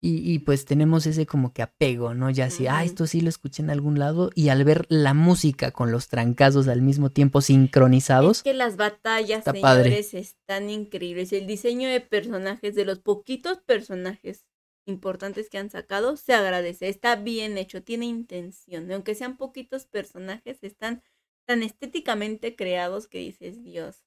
Y, 0.01 0.37
pues 0.39 0.65
tenemos 0.65 1.07
ese 1.07 1.25
como 1.25 1.51
que 1.51 1.63
apego, 1.63 2.13
¿no? 2.13 2.29
Ya 2.29 2.45
así, 2.45 2.67
ah, 2.67 2.83
esto 2.83 3.07
sí 3.07 3.21
lo 3.21 3.29
escuché 3.29 3.63
en 3.63 3.71
algún 3.71 3.97
lado. 3.97 4.29
Y 4.35 4.49
al 4.49 4.63
ver 4.63 4.85
la 4.87 5.15
música 5.15 5.71
con 5.71 5.91
los 5.91 6.09
trancazos 6.09 6.67
al 6.67 6.83
mismo 6.83 7.09
tiempo 7.09 7.41
sincronizados. 7.41 8.37
Es 8.37 8.43
que 8.43 8.53
las 8.53 8.77
batallas, 8.77 9.43
señores, 9.43 10.13
están 10.13 10.69
increíbles. 10.69 11.33
El 11.33 11.47
diseño 11.47 11.89
de 11.89 12.01
personajes, 12.01 12.75
de 12.75 12.85
los 12.85 12.99
poquitos 12.99 13.57
personajes 13.61 14.45
importantes 14.85 15.49
que 15.49 15.57
han 15.57 15.71
sacado, 15.71 16.17
se 16.17 16.33
agradece. 16.33 16.87
Está 16.87 17.15
bien 17.15 17.57
hecho, 17.57 17.81
tiene 17.81 18.05
intención. 18.05 18.91
Aunque 18.91 19.15
sean 19.15 19.37
poquitos 19.37 19.87
personajes, 19.87 20.59
están 20.61 21.01
tan 21.45 21.63
estéticamente 21.63 22.55
creados 22.55 23.07
que 23.07 23.19
dices, 23.19 23.63
Dios, 23.63 24.03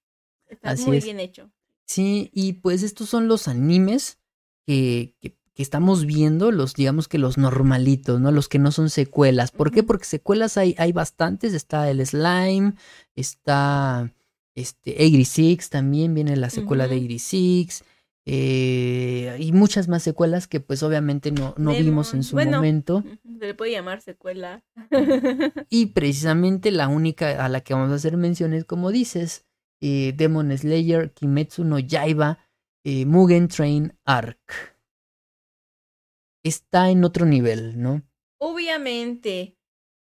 está 0.47 0.76
muy 0.76 1.01
bien 1.01 1.20
hecho. 1.20 1.51
Sí, 1.86 2.30
y 2.32 2.55
pues 2.55 2.82
estos 2.82 3.09
son 3.09 3.28
los 3.28 3.49
animes 3.49 4.20
que, 4.66 5.16
que 5.20 5.38
que 5.59 5.64
estamos 5.64 6.06
viendo, 6.06 6.52
los, 6.52 6.74
digamos 6.74 7.09
que 7.09 7.18
los 7.18 7.36
normalitos, 7.36 8.20
¿no? 8.20 8.30
Los 8.30 8.48
que 8.48 8.61
no 8.61 8.70
son 8.70 8.90
secuelas. 8.90 9.50
¿Por 9.50 9.72
qué? 9.72 9.82
Porque 9.82 10.04
secuelas 10.04 10.56
hay, 10.56 10.76
hay 10.78 10.92
bastantes. 10.92 11.52
Está 11.52 11.90
el 11.90 12.06
Slime, 12.06 12.74
está 13.16 14.14
este 14.54 14.92
86 14.92 15.68
también, 15.68 16.14
viene 16.14 16.36
la 16.36 16.48
secuela 16.50 16.86
de 16.86 16.94
Ujú. 16.98 17.06
86. 17.06 17.82
eh, 18.24 19.36
y 19.40 19.50
muchas 19.50 19.88
más 19.88 20.04
secuelas 20.04 20.46
que 20.46 20.61
pues 20.61 20.84
obviamente 20.84 21.32
no, 21.32 21.54
no 21.59 21.72
vimos 21.72 22.14
en 22.14 22.22
su 22.22 22.36
Bueno. 22.36 22.59
momento. 22.59 23.02
Se 23.40 23.46
le 23.46 23.54
puede 23.54 23.72
llamar 23.72 24.00
secuela. 24.00 24.62
Y 25.70 25.86
precisamente 25.86 26.70
la 26.70 26.86
única 26.86 27.44
a 27.44 27.48
la 27.48 27.62
que 27.62 27.74
vamos 27.74 27.90
a 27.90 27.96
hacer 27.96 28.16
menciones, 28.16 28.64
como 28.64 28.92
dices, 28.92 29.44
eh, 29.80 30.12
Demon 30.16 30.56
Slayer, 30.56 31.11
Kimetsu 31.14 31.64
no 31.64 31.80
Yaiba, 31.80 32.38
eh, 32.84 33.06
Mugen 33.06 33.48
Train 33.48 33.92
Arc. 34.04 34.38
Está 36.49 36.90
en 36.90 37.05
otro 37.05 37.26
nivel, 37.26 37.80
¿no? 37.80 38.03
Obviamente. 38.40 39.55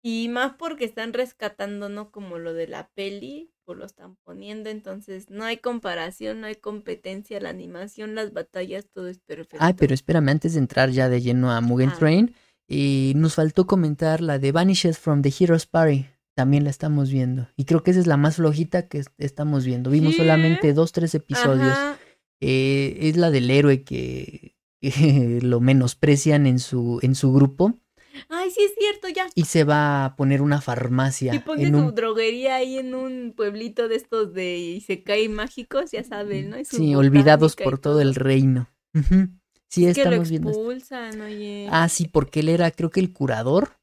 Y 0.04 0.30
más 0.30 0.54
porque 0.58 0.84
están 0.86 1.14
rescatando, 1.14 1.88
¿no? 1.88 2.12
Como 2.12 2.39
lo 2.39 2.54
de 2.54 2.68
la 2.68 2.89
peli, 2.96 3.52
pues 3.66 3.78
lo 3.78 3.86
están 3.86 4.16
poniendo. 4.24 4.70
Entonces 4.72 5.30
no 5.30 5.44
hay 5.46 5.58
comparación, 5.58 6.42
no 6.42 6.48
hay 6.48 6.56
competencia. 6.56 7.39
La 7.39 7.50
animación, 7.50 8.16
las 8.16 8.34
batallas, 8.34 8.88
todo 8.92 9.08
es 9.08 9.20
perfecto. 9.20 9.58
Ay, 9.60 9.74
pero 9.74 9.94
espérame, 9.94 10.30
antes 10.30 10.54
de 10.54 10.60
entrar 10.60 10.89
ya 10.89 11.08
de 11.08 11.22
lleno 11.22 11.52
a 11.52 11.62
Mugen 11.62 11.89
Ah. 11.89 11.96
Train, 12.00 12.34
eh, 12.68 13.14
nos 13.16 13.36
faltó 13.36 13.68
comentar 13.68 14.22
la 14.22 14.39
de 14.39 14.52
Vanishes 14.52 14.98
from 14.98 15.22
the 15.22 15.32
Heroes 15.39 15.68
Party. 15.68 16.08
También 16.36 16.64
la 16.64 16.72
estamos 16.72 17.12
viendo. 17.12 17.48
Y 17.56 17.66
creo 17.66 17.84
que 17.84 17.92
esa 17.92 18.00
es 18.00 18.08
la 18.08 18.18
más 18.18 18.38
flojita 18.38 18.88
que 18.88 19.00
est- 19.00 19.14
estamos 19.20 19.66
viendo. 19.66 19.92
Vimos 19.92 20.14
¿Sí? 20.14 20.18
solamente 20.20 20.74
dos, 20.74 20.94
tres 20.94 21.14
episodios. 21.14 21.78
Eh, 22.39 22.98
es 23.02 23.18
la 23.18 23.30
del 23.30 23.52
héroe 23.52 23.84
que, 23.84 24.56
lo 25.42 25.60
menosprecian 25.60 26.46
en 26.48 26.60
su, 26.60 27.00
en 27.02 27.16
su 27.16 27.32
grupo. 27.34 27.80
Ay, 28.30 28.52
sí 28.52 28.62
es 28.64 28.74
cierto, 28.78 29.08
ya. 29.08 29.28
Y 29.36 29.46
se 29.46 29.64
va 29.64 30.04
a 30.06 30.16
poner 30.16 30.42
una 30.42 30.60
farmacia. 30.62 31.34
Y 31.34 31.40
pone 31.40 31.64
en 31.64 31.74
su 31.74 31.80
un- 31.80 31.96
droguería 31.96 32.56
ahí 32.56 32.78
en 32.78 32.94
un 32.94 33.34
pueblito 33.36 33.88
de 33.88 33.96
estos 33.96 34.34
de 34.34 34.58
Isekai 34.58 35.30
mágicos, 35.30 35.92
ya 35.92 36.04
saben, 36.04 36.50
¿no? 36.50 36.58
Sí, 36.66 36.94
olvidados 36.96 37.56
por 37.56 37.78
todo 37.80 38.02
el 38.02 38.16
reino. 38.16 38.68
Sí, 39.70 39.86
Es 39.86 39.96
que 39.96 40.04
lo 40.04 40.10
estamos 40.10 40.30
viendo. 40.30 40.50
expulsan, 40.50 41.22
oye. 41.22 41.68
Ah, 41.72 41.88
sí, 41.88 42.08
porque 42.10 42.42
él 42.42 42.50
era, 42.50 42.70
creo 42.72 42.90
que 42.90 43.00
el 43.00 43.14
curador. 43.14 43.78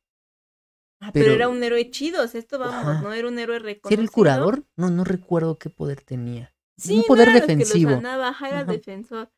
Ah, 1.01 1.11
pero, 1.13 1.25
pero- 1.27 1.35
era 1.35 1.49
un 1.49 1.63
héroe 1.63 1.91
chido, 1.91 2.23
o 2.25 2.29
sea, 2.29 2.39
esto 2.41 2.59
vamos. 2.59 3.03
¿no? 3.03 3.13
Era 3.15 3.29
un 3.29 3.39
héroe 3.39 3.57
¿Sí 3.59 3.63
reconocido. 3.63 3.95
era 3.95 4.03
el 4.03 4.11
curador? 4.11 4.65
No, 4.77 4.91
no 4.91 5.05
recuerdo 5.05 5.59
qué 5.59 5.71
poder 5.71 6.03
tenía. 6.03 6.55
Sí, 6.77 6.99
un 6.99 7.05
poder 7.05 7.29
no 7.29 7.33
era 7.37 7.41
los 7.41 7.47
que 7.47 7.53
lo 7.55 7.59
defensivo. 7.61 7.91
sanaba, 7.93 8.37
era 8.41 8.61
Ajá. 8.61 8.65
defensor. 8.73 9.31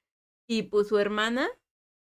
Y 0.53 0.65
pues 0.65 0.89
su 0.89 0.99
hermana 0.99 1.43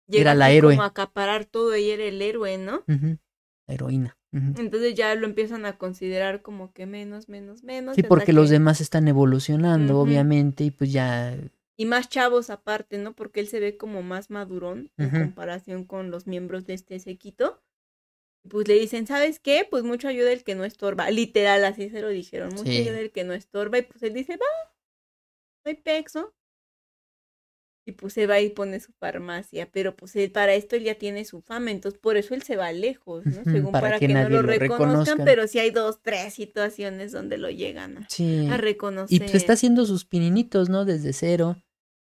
Era 0.08 0.18
llega 0.20 0.36
la 0.36 0.46
así 0.46 0.58
héroe. 0.58 0.74
como 0.76 0.84
a 0.84 0.88
acaparar 0.88 1.46
todo, 1.46 1.74
ella 1.74 1.96
era 1.96 2.04
el 2.04 2.22
héroe, 2.22 2.60
¿no? 2.60 2.84
La 2.88 3.74
heroína. 3.74 4.16
Entonces 4.32 4.94
ya 4.94 5.16
lo 5.16 5.26
empiezan 5.26 5.66
a 5.66 5.80
considerar 5.80 6.44
como 6.44 6.72
que 6.72 6.86
menos, 6.86 7.28
menos, 7.30 7.64
menos. 7.64 7.96
Sí, 7.96 8.04
porque 8.04 8.34
los 8.34 8.52
demás 8.52 8.80
están 8.82 9.08
evolucionando, 9.08 10.00
obviamente, 10.00 10.66
y 10.66 10.70
pues 10.72 10.92
ya. 10.92 11.36
Y 11.76 11.86
más 11.86 12.10
chavos 12.10 12.52
aparte, 12.52 13.00
¿no? 13.00 13.14
Porque 13.16 13.40
él 13.40 13.48
se 13.48 13.60
ve 13.60 13.76
como 13.78 14.04
más 14.04 14.30
madurón 14.30 14.92
en 14.98 15.10
comparación 15.10 15.86
con 15.86 16.12
los 16.12 16.28
miembros 16.28 16.68
de 16.68 16.76
este 16.76 17.00
sequito. 17.00 17.64
Pues 18.48 18.68
le 18.68 18.76
dicen, 18.76 19.08
¿sabes 19.08 19.40
qué? 19.40 19.68
Pues 19.70 19.84
mucho 19.84 20.08
ayuda 20.08 20.32
el 20.32 20.44
que 20.44 20.54
no 20.54 20.64
estorba. 20.64 21.10
Literal, 21.10 21.66
así 21.66 21.90
se 21.90 22.02
lo 22.02 22.10
dijeron. 22.10 22.50
Mucho 22.50 22.66
Sí. 22.72 22.78
ayuda 22.78 23.00
el 23.00 23.12
que 23.12 23.24
no 23.24 23.34
estorba. 23.34 23.80
Y 23.80 23.82
pues 23.82 24.04
él 24.04 24.14
dice, 24.14 24.38
va, 24.38 24.46
hay 25.66 25.76
pexo. 25.76 26.36
Y 27.88 27.94
pues 27.94 28.12
se 28.14 28.28
va 28.28 28.40
y 28.42 28.50
pone 28.50 28.80
su 28.82 28.92
farmacia. 29.00 29.70
Pero 29.72 29.96
pues 29.96 30.14
él, 30.18 30.30
para 30.30 30.54
esto 30.54 30.76
él 30.76 30.84
ya 30.84 30.96
tiene 30.96 31.24
su 31.24 31.42
fama. 31.42 31.72
Entonces 31.72 32.00
por 32.00 32.18
eso 32.18 32.36
él 32.36 32.44
se 32.44 32.58
va 32.58 32.72
lejos, 32.74 33.26
¿no? 33.26 33.44
Según 33.46 33.72
para 33.72 33.88
para, 33.88 34.00
que 34.00 34.08
que, 34.08 34.14
no 34.14 34.24
lo 34.28 34.42
lo 34.42 34.42
reconozcan. 34.42 34.90
reconozcan. 34.90 35.26
Pero 35.26 35.48
sí 35.48 35.60
hay 35.60 35.72
dos, 35.72 36.02
tres 36.04 36.34
situaciones 36.34 37.14
donde 37.14 37.38
lo 37.38 37.50
llegan 37.50 38.00
a, 38.00 38.10
Sí. 38.10 38.48
a 38.52 38.58
reconocer. 38.58 39.16
Y 39.16 39.20
pues 39.20 39.36
está 39.36 39.54
haciendo 39.54 39.86
sus 39.86 40.04
pininitos, 40.06 40.68
¿no? 40.70 40.84
Desde 40.84 41.14
cero. 41.14 41.56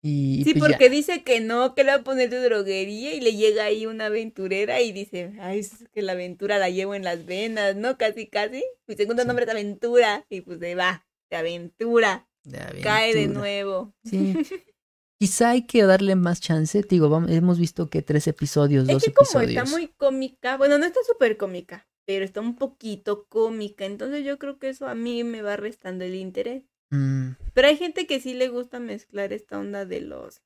Y, 0.04 0.44
Sí, 0.46 0.56
pues 0.56 0.64
ya. 0.72 0.78
porque 0.78 0.90
dice 0.90 1.24
que 1.24 1.40
no, 1.40 1.74
que 1.76 1.84
le 1.86 1.92
va 1.92 1.98
a 2.00 2.04
poner 2.04 2.30
de 2.30 2.40
droguería 2.44 3.14
y 3.14 3.22
le 3.22 3.36
llega 3.36 3.64
ahí 3.66 3.86
una 3.86 4.08
aventurera 4.08 4.82
y 4.82 4.92
dice, 4.92 5.34
ay, 5.40 5.60
es 5.60 5.88
que 5.94 6.02
la 6.02 6.14
aventura 6.14 6.58
la 6.58 6.70
llevo 6.72 6.96
en 6.96 7.04
las 7.04 7.26
venas, 7.26 7.76
¿no? 7.76 7.98
Casi, 7.98 8.28
casi. 8.28 8.64
Mi 8.88 8.96
segundo 8.96 9.22
Sí. 9.22 9.28
nombre 9.28 9.46
es 9.46 9.52
aventura 9.52 10.26
y 10.28 10.42
pues 10.42 10.60
se 10.60 10.74
va, 10.76 11.06
de 11.30 11.38
aventura, 11.38 12.28
De 12.44 12.58
cae 12.82 13.14
de 13.14 13.20
aventura. 13.20 13.40
nuevo. 13.40 13.94
Sí. 14.04 14.34
Quizá 15.22 15.52
hay 15.52 15.68
que 15.68 15.84
darle 15.84 16.16
más 16.16 16.42
chance. 16.42 16.82
Digo, 16.90 17.08
vamos, 17.08 17.30
hemos 17.30 17.60
visto 17.60 17.92
que 17.92 18.02
tres 18.02 18.26
episodios, 18.26 18.88
Es 18.90 18.94
dos 18.96 19.04
que 19.04 19.14
como 19.14 19.24
episodios. 19.40 19.64
está 19.64 19.78
muy 19.78 19.88
cómica, 19.90 20.58
bueno, 20.58 20.80
no 20.80 20.86
está 20.88 21.00
súper 21.06 21.38
cómica, 21.38 21.88
pero 22.08 22.26
está 22.26 22.42
un 22.42 22.56
poquito 22.56 23.28
cómica, 23.30 23.86
entonces 23.86 24.26
yo 24.26 24.40
creo 24.40 24.58
que 24.58 24.70
eso 24.70 24.88
a 24.88 24.96
mí 24.96 25.24
me 25.24 25.44
va 25.44 25.58
restando 25.58 26.06
el 26.06 26.16
interés. 26.16 26.64
Mm, 26.90 27.34
Pero 27.54 27.68
hay 27.68 27.78
gente 27.78 28.08
que 28.08 28.20
sí 28.20 28.34
le 28.34 28.48
gusta 28.50 28.80
mezclar 28.80 29.32
esta 29.32 29.60
onda 29.60 29.86
de 29.86 30.02
los 30.02 30.42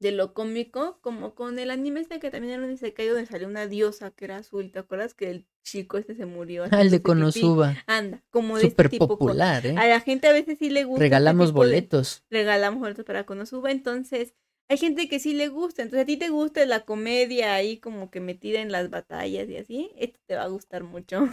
de 0.00 0.12
lo 0.12 0.34
cómico, 0.34 0.98
como 1.00 1.34
con 1.34 1.58
el 1.58 1.70
anime 1.70 2.00
este 2.00 2.18
que 2.20 2.30
también 2.30 2.54
era 2.54 2.64
un 2.64 2.72
isekai 2.72 3.06
donde 3.08 3.26
salió 3.26 3.48
una 3.48 3.66
diosa 3.66 4.10
que 4.10 4.26
era 4.26 4.36
azul, 4.38 4.70
¿te 4.70 4.78
acuerdas 4.80 5.14
que 5.14 5.30
el 5.30 5.46
chico 5.62 5.96
este 5.96 6.14
se 6.14 6.26
murió? 6.26 6.64
Ah, 6.70 6.82
el 6.82 6.90
de 6.90 6.98
pipí? 6.98 7.04
Konosuba. 7.04 7.76
Anda, 7.86 8.22
como 8.30 8.56
de 8.56 8.62
Súper 8.68 8.86
este 8.86 8.96
tipo. 8.98 9.08
con- 9.08 9.18
popular, 9.18 9.64
¿eh? 9.66 9.74
A 9.78 9.86
la 9.86 10.00
gente 10.00 10.28
a 10.28 10.32
veces 10.32 10.58
sí 10.58 10.68
le 10.68 10.84
gusta. 10.84 10.98
este 11.04 11.04
Regalamos 11.04 11.48
de- 11.48 11.52
boletos. 11.54 12.22
Regalamos 12.30 12.80
boletos 12.80 13.04
para 13.04 13.24
Konosuba, 13.24 13.70
entonces 13.70 14.34
hay 14.68 14.78
gente 14.78 15.08
que 15.08 15.18
sí 15.20 15.32
le 15.34 15.48
gusta, 15.48 15.82
entonces 15.82 16.02
a 16.02 16.06
ti 16.06 16.16
te 16.16 16.28
gusta 16.30 16.64
la 16.66 16.84
comedia 16.84 17.54
ahí 17.54 17.78
como 17.78 18.10
que 18.10 18.20
metida 18.20 18.60
en 18.60 18.72
las 18.72 18.90
batallas 18.90 19.48
y 19.48 19.56
así, 19.56 19.90
esto 19.96 20.18
te 20.26 20.34
va 20.36 20.42
a 20.42 20.48
gustar 20.48 20.84
mucho. 20.84 21.28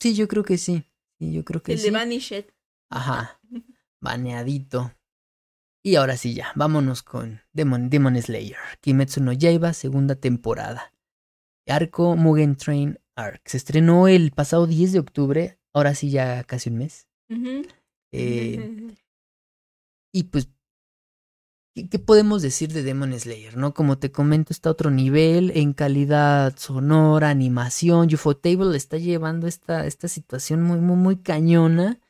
Sí, 0.00 0.14
yo 0.14 0.26
creo 0.28 0.42
que 0.44 0.56
sí. 0.58 0.84
Sí, 1.18 1.32
yo 1.32 1.44
creo 1.44 1.62
que 1.62 1.72
el 1.74 1.78
sí. 1.78 1.84
de 1.86 1.90
Vanished. 1.92 2.44
Ajá. 2.90 3.40
Baneadito. 4.00 4.92
Y 5.86 5.96
ahora 5.96 6.16
sí 6.16 6.32
ya, 6.32 6.50
vámonos 6.54 7.02
con 7.02 7.42
Demon, 7.52 7.90
Demon 7.90 8.20
Slayer. 8.20 8.56
Kimetsu 8.80 9.22
no 9.22 9.34
Yaiba, 9.34 9.74
segunda 9.74 10.14
temporada. 10.14 10.94
Arco 11.66 12.16
Mugen 12.16 12.56
Train 12.56 12.98
Arc. 13.14 13.46
Se 13.46 13.58
estrenó 13.58 14.08
el 14.08 14.30
pasado 14.30 14.66
10 14.66 14.92
de 14.92 14.98
octubre, 14.98 15.58
ahora 15.74 15.94
sí 15.94 16.08
ya 16.08 16.42
casi 16.44 16.70
un 16.70 16.78
mes. 16.78 17.06
Eh, 18.12 18.96
y 20.12 20.22
pues, 20.24 20.48
¿qué, 21.74 21.86
qué 21.90 21.98
podemos 21.98 22.40
decir 22.40 22.72
de 22.72 22.82
Demon 22.82 23.12
Slayer? 23.20 23.58
¿No? 23.58 23.74
Como 23.74 23.98
te 23.98 24.10
comento, 24.10 24.54
está 24.54 24.70
a 24.70 24.72
otro 24.72 24.90
nivel 24.90 25.52
en 25.54 25.74
calidad 25.74 26.56
sonora, 26.56 27.28
animación. 27.28 28.08
Ufotable 28.10 28.74
está 28.78 28.96
llevando 28.96 29.46
esta, 29.46 29.84
esta 29.84 30.08
situación 30.08 30.62
muy, 30.62 30.80
muy, 30.80 30.96
muy 30.96 31.16
cañona. 31.18 32.00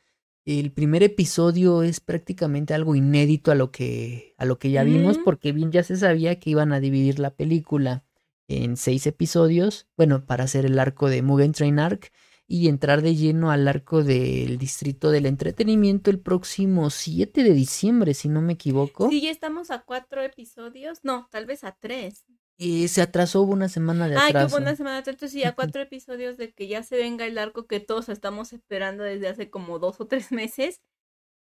El 0.45 0.71
primer 0.71 1.01
episodio 1.01 1.81
es 1.81 1.99
prácticamente 1.99 2.75
algo 2.75 2.95
inédito 2.95 3.51
a 3.51 3.55
lo 3.55 3.71
que, 3.71 4.35
a 4.37 4.45
lo 4.45 4.59
que 4.59 4.69
ya 4.69 4.83
vimos, 4.83 5.15
Ujú. 5.15 5.25
porque 5.25 5.51
bien 5.51 5.71
ya 5.71 5.83
se 5.83 5.97
sabía 5.97 6.39
que 6.39 6.51
iban 6.51 6.71
a 6.71 6.79
dividir 6.79 7.17
la 7.17 7.31
película 7.35 8.03
en 8.47 8.77
seis 8.77 9.07
episodios, 9.07 9.87
bueno, 9.97 10.27
para 10.27 10.43
hacer 10.43 10.65
el 10.67 10.77
arco 10.77 11.09
de 11.09 11.23
Mugen 11.23 11.53
Train 11.53 11.79
Arc 11.79 12.11
y 12.47 12.67
entrar 12.67 13.01
de 13.01 13.15
lleno 13.15 13.49
al 13.49 13.67
arco 13.67 14.03
del 14.03 14.59
Distrito 14.59 15.09
del 15.09 15.25
Entretenimiento 15.25 16.11
el 16.11 16.19
próximo 16.19 16.91
7 16.91 17.43
de 17.43 17.53
diciembre, 17.53 18.13
si 18.13 18.29
no 18.29 18.39
me 18.41 18.53
equivoco. 18.53 19.09
Sí, 19.09 19.21
ya 19.21 19.31
estamos 19.31 19.71
a 19.71 19.81
cuatro 19.81 20.21
episodios. 20.21 20.99
No, 21.01 21.27
tal 21.31 21.47
vez 21.47 21.63
a 21.63 21.75
tres. 21.79 22.23
Y 22.57 22.87
se 22.87 23.01
atrasó, 23.01 23.41
hubo 23.41 23.53
una 23.53 23.67
semana 23.69 24.07
de 24.07 24.15
Ay, 24.15 24.29
atraso. 24.29 24.47
qué 24.47 24.51
buena 24.51 24.75
semana. 24.75 24.99
Entonces 24.99 25.31
sí, 25.31 25.43
a 25.43 25.49
Ujú. 25.49 25.55
cuatro 25.55 25.81
episodios 25.81 26.37
de 26.37 26.53
que 26.53 26.67
ya 26.67 26.83
se 26.83 26.95
venga 26.95 27.25
el 27.25 27.37
arco 27.37 27.67
que 27.67 27.79
todos 27.81 28.07
estamos 28.09 28.53
esperando 28.53 29.03
desde 29.03 29.27
hace 29.27 29.49
como 29.49 29.77
dos 29.79 29.99
o 29.99 30.07
tres 30.07 30.31
meses. 30.31 30.81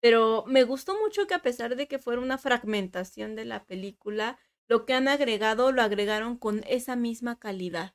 Pero 0.00 0.44
me 0.46 0.64
gustó 0.64 0.98
mucho 1.00 1.26
que 1.26 1.34
a 1.34 1.42
pesar 1.42 1.76
de 1.76 1.88
que 1.88 1.98
fuera 1.98 2.20
una 2.20 2.38
fragmentación 2.38 3.34
de 3.34 3.44
la 3.44 3.64
película, 3.64 4.38
lo 4.68 4.84
que 4.86 4.94
han 4.94 5.08
agregado 5.08 5.72
lo 5.72 5.82
agregaron 5.82 6.36
con 6.36 6.62
esa 6.66 6.96
misma 6.96 7.38
calidad. 7.38 7.94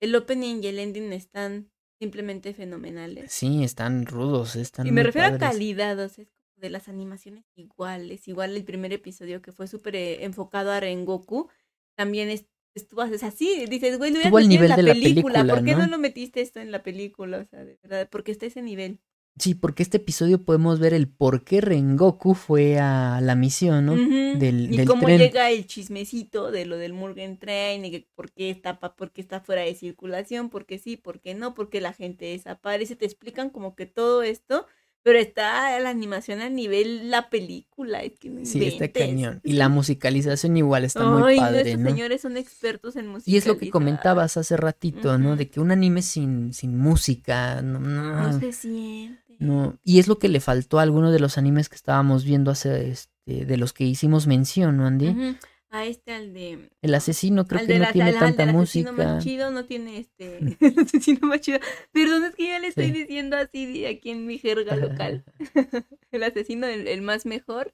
El 0.00 0.14
opening 0.16 0.62
y 0.62 0.68
el 0.68 0.78
ending 0.78 1.12
están 1.12 1.70
simplemente 1.98 2.54
fenomenales. 2.54 3.32
Sí, 3.32 3.62
están 3.64 4.06
rudos, 4.06 4.56
están 4.56 4.86
Y 4.86 4.92
me 4.92 5.02
refiero 5.02 5.28
a 5.28 5.30
padres. 5.32 5.50
calidad, 5.50 5.98
o 5.98 6.08
sea, 6.08 6.24
es 6.24 6.30
como 6.30 6.48
de 6.56 6.70
las 6.70 6.88
animaciones 6.88 7.44
iguales. 7.54 8.26
Igual 8.28 8.56
el 8.56 8.64
primer 8.64 8.92
episodio 8.94 9.42
que 9.42 9.52
fue 9.52 9.66
súper 9.66 9.96
eh, 9.96 10.24
enfocado 10.24 10.72
a 10.72 10.80
Rengoku, 10.80 11.50
también 11.96 12.30
es, 12.30 12.46
estuvo 12.74 13.02
es 13.04 13.22
así. 13.22 13.66
Dices, 13.68 13.98
güey, 13.98 14.10
lo 14.12 14.18
hubieras 14.18 14.32
metido 14.32 14.64
en 14.64 14.68
de 14.68 14.68
la 14.68 14.76
la 14.76 14.92
película. 14.94 15.44
película, 15.44 15.54
¿Por 15.54 15.64
qué 15.64 15.72
¿no? 15.72 15.78
no 15.80 15.86
lo 15.88 15.98
metiste 15.98 16.40
esto 16.40 16.60
en 16.60 16.70
la 16.70 16.82
película? 16.82 17.38
O 17.38 17.44
sea, 17.44 17.64
de 17.64 17.78
verdad, 17.82 18.08
porque 18.10 18.32
está 18.32 18.46
ese 18.46 18.62
nivel. 18.62 19.00
Sí, 19.38 19.54
porque 19.54 19.82
este 19.82 19.96
episodio 19.98 20.44
podemos 20.44 20.80
ver 20.80 20.92
el 20.92 21.08
por 21.08 21.44
qué 21.44 21.60
Rengoku 21.62 22.34
fue 22.34 22.78
a 22.78 23.20
la 23.22 23.34
misión, 23.36 23.86
¿no? 23.86 23.94
Ujú. 23.94 24.38
Del, 24.38 24.72
y 24.74 24.76
del 24.76 24.86
cómo 24.86 25.04
tren. 25.04 25.18
llega 25.18 25.50
el 25.50 25.66
chismecito 25.66 26.50
de 26.50 26.66
lo 26.66 26.76
del 26.76 26.92
Mugen 26.92 27.38
Train, 27.38 27.84
y 27.84 27.90
que 27.90 28.08
por 28.14 28.32
qué 28.32 28.50
está, 28.50 28.80
pa- 28.80 28.94
por 28.96 29.12
qué 29.12 29.20
está 29.22 29.40
fuera 29.40 29.62
de 29.62 29.74
circulación, 29.74 30.50
por 30.50 30.66
qué 30.66 30.78
sí, 30.78 30.96
por 30.96 31.20
qué 31.20 31.34
no, 31.34 31.54
por 31.54 31.70
qué 31.70 31.80
la 31.80 31.92
gente 31.94 32.26
desaparece. 32.26 32.96
Te 32.96 33.06
explican 33.06 33.50
como 33.50 33.74
que 33.76 33.86
todo 33.86 34.22
esto 34.22 34.66
Pero 35.02 35.18
está 35.18 35.78
la 35.80 35.88
animación 35.88 36.40
a 36.40 36.50
nivel 36.50 37.10
la 37.10 37.30
película, 37.30 38.02
es 38.02 38.18
que 38.18 38.44
Sí, 38.44 38.64
está 38.66 38.88
cañón. 38.88 39.40
Y 39.42 39.54
la 39.54 39.70
musicalización 39.70 40.56
igual 40.58 40.84
está 40.84 41.04
muy 41.04 41.38
padre, 41.38 41.76
¿no? 41.78 41.88
señores 41.88 42.20
son 42.20 42.36
expertos 42.36 42.96
en 42.96 43.06
música. 43.08 43.30
Y 43.30 43.36
es 43.38 43.46
lo 43.46 43.56
que 43.56 43.70
comentabas 43.70 44.36
hace 44.36 44.56
ratito, 44.58 45.16
¿no? 45.16 45.36
De 45.36 45.48
que 45.48 45.58
un 45.60 45.70
anime 45.70 46.02
sin, 46.02 46.52
sin 46.52 46.76
música, 46.76 47.62
no, 47.62 47.80
no, 47.80 48.28
No 48.32 48.40
se 48.40 48.52
siente. 48.52 49.36
no. 49.38 49.78
Y 49.84 50.00
es 50.00 50.08
lo 50.08 50.18
que 50.18 50.28
le 50.28 50.40
faltó 50.40 50.78
a 50.78 50.82
alguno 50.82 51.10
de 51.10 51.20
los 51.20 51.38
animes 51.38 51.70
que 51.70 51.76
estábamos 51.76 52.24
viendo 52.24 52.50
hace, 52.50 52.90
este, 52.90 53.46
de 53.46 53.56
los 53.56 53.72
que 53.72 53.84
hicimos 53.84 54.26
mención, 54.26 54.76
¿no, 54.76 54.86
Andy? 54.86 55.08
Ujú. 55.08 55.36
A 55.72 55.84
este, 55.86 56.12
al 56.12 56.34
de. 56.34 56.68
El 56.82 56.94
asesino 56.94 57.46
creo 57.46 57.60
que 57.60 57.66
de 57.74 57.78
no 57.78 57.84
la- 57.84 57.92
tiene 57.92 58.08
al- 58.10 58.14
al 58.16 58.20
tanta 58.20 58.44
del 58.46 58.56
asesino 58.56 58.92
música. 58.92 59.14
más 59.14 59.22
chido 59.24 59.50
no 59.52 59.64
tiene 59.66 59.98
este. 59.98 60.38
el 60.60 60.78
asesino 60.80 61.28
más 61.28 61.40
chido. 61.40 61.60
Perdón, 61.92 62.24
es 62.24 62.34
que 62.34 62.48
ya 62.48 62.58
le 62.58 62.66
estoy 62.68 62.86
Sí. 62.86 62.92
diciendo 62.92 63.36
así 63.36 63.86
aquí 63.86 64.10
en 64.10 64.26
mi 64.26 64.38
jerga 64.38 64.74
local. 64.76 65.24
el 66.10 66.22
asesino, 66.24 66.66
el, 66.66 66.88
el 66.88 67.02
más 67.02 67.24
mejor. 67.24 67.72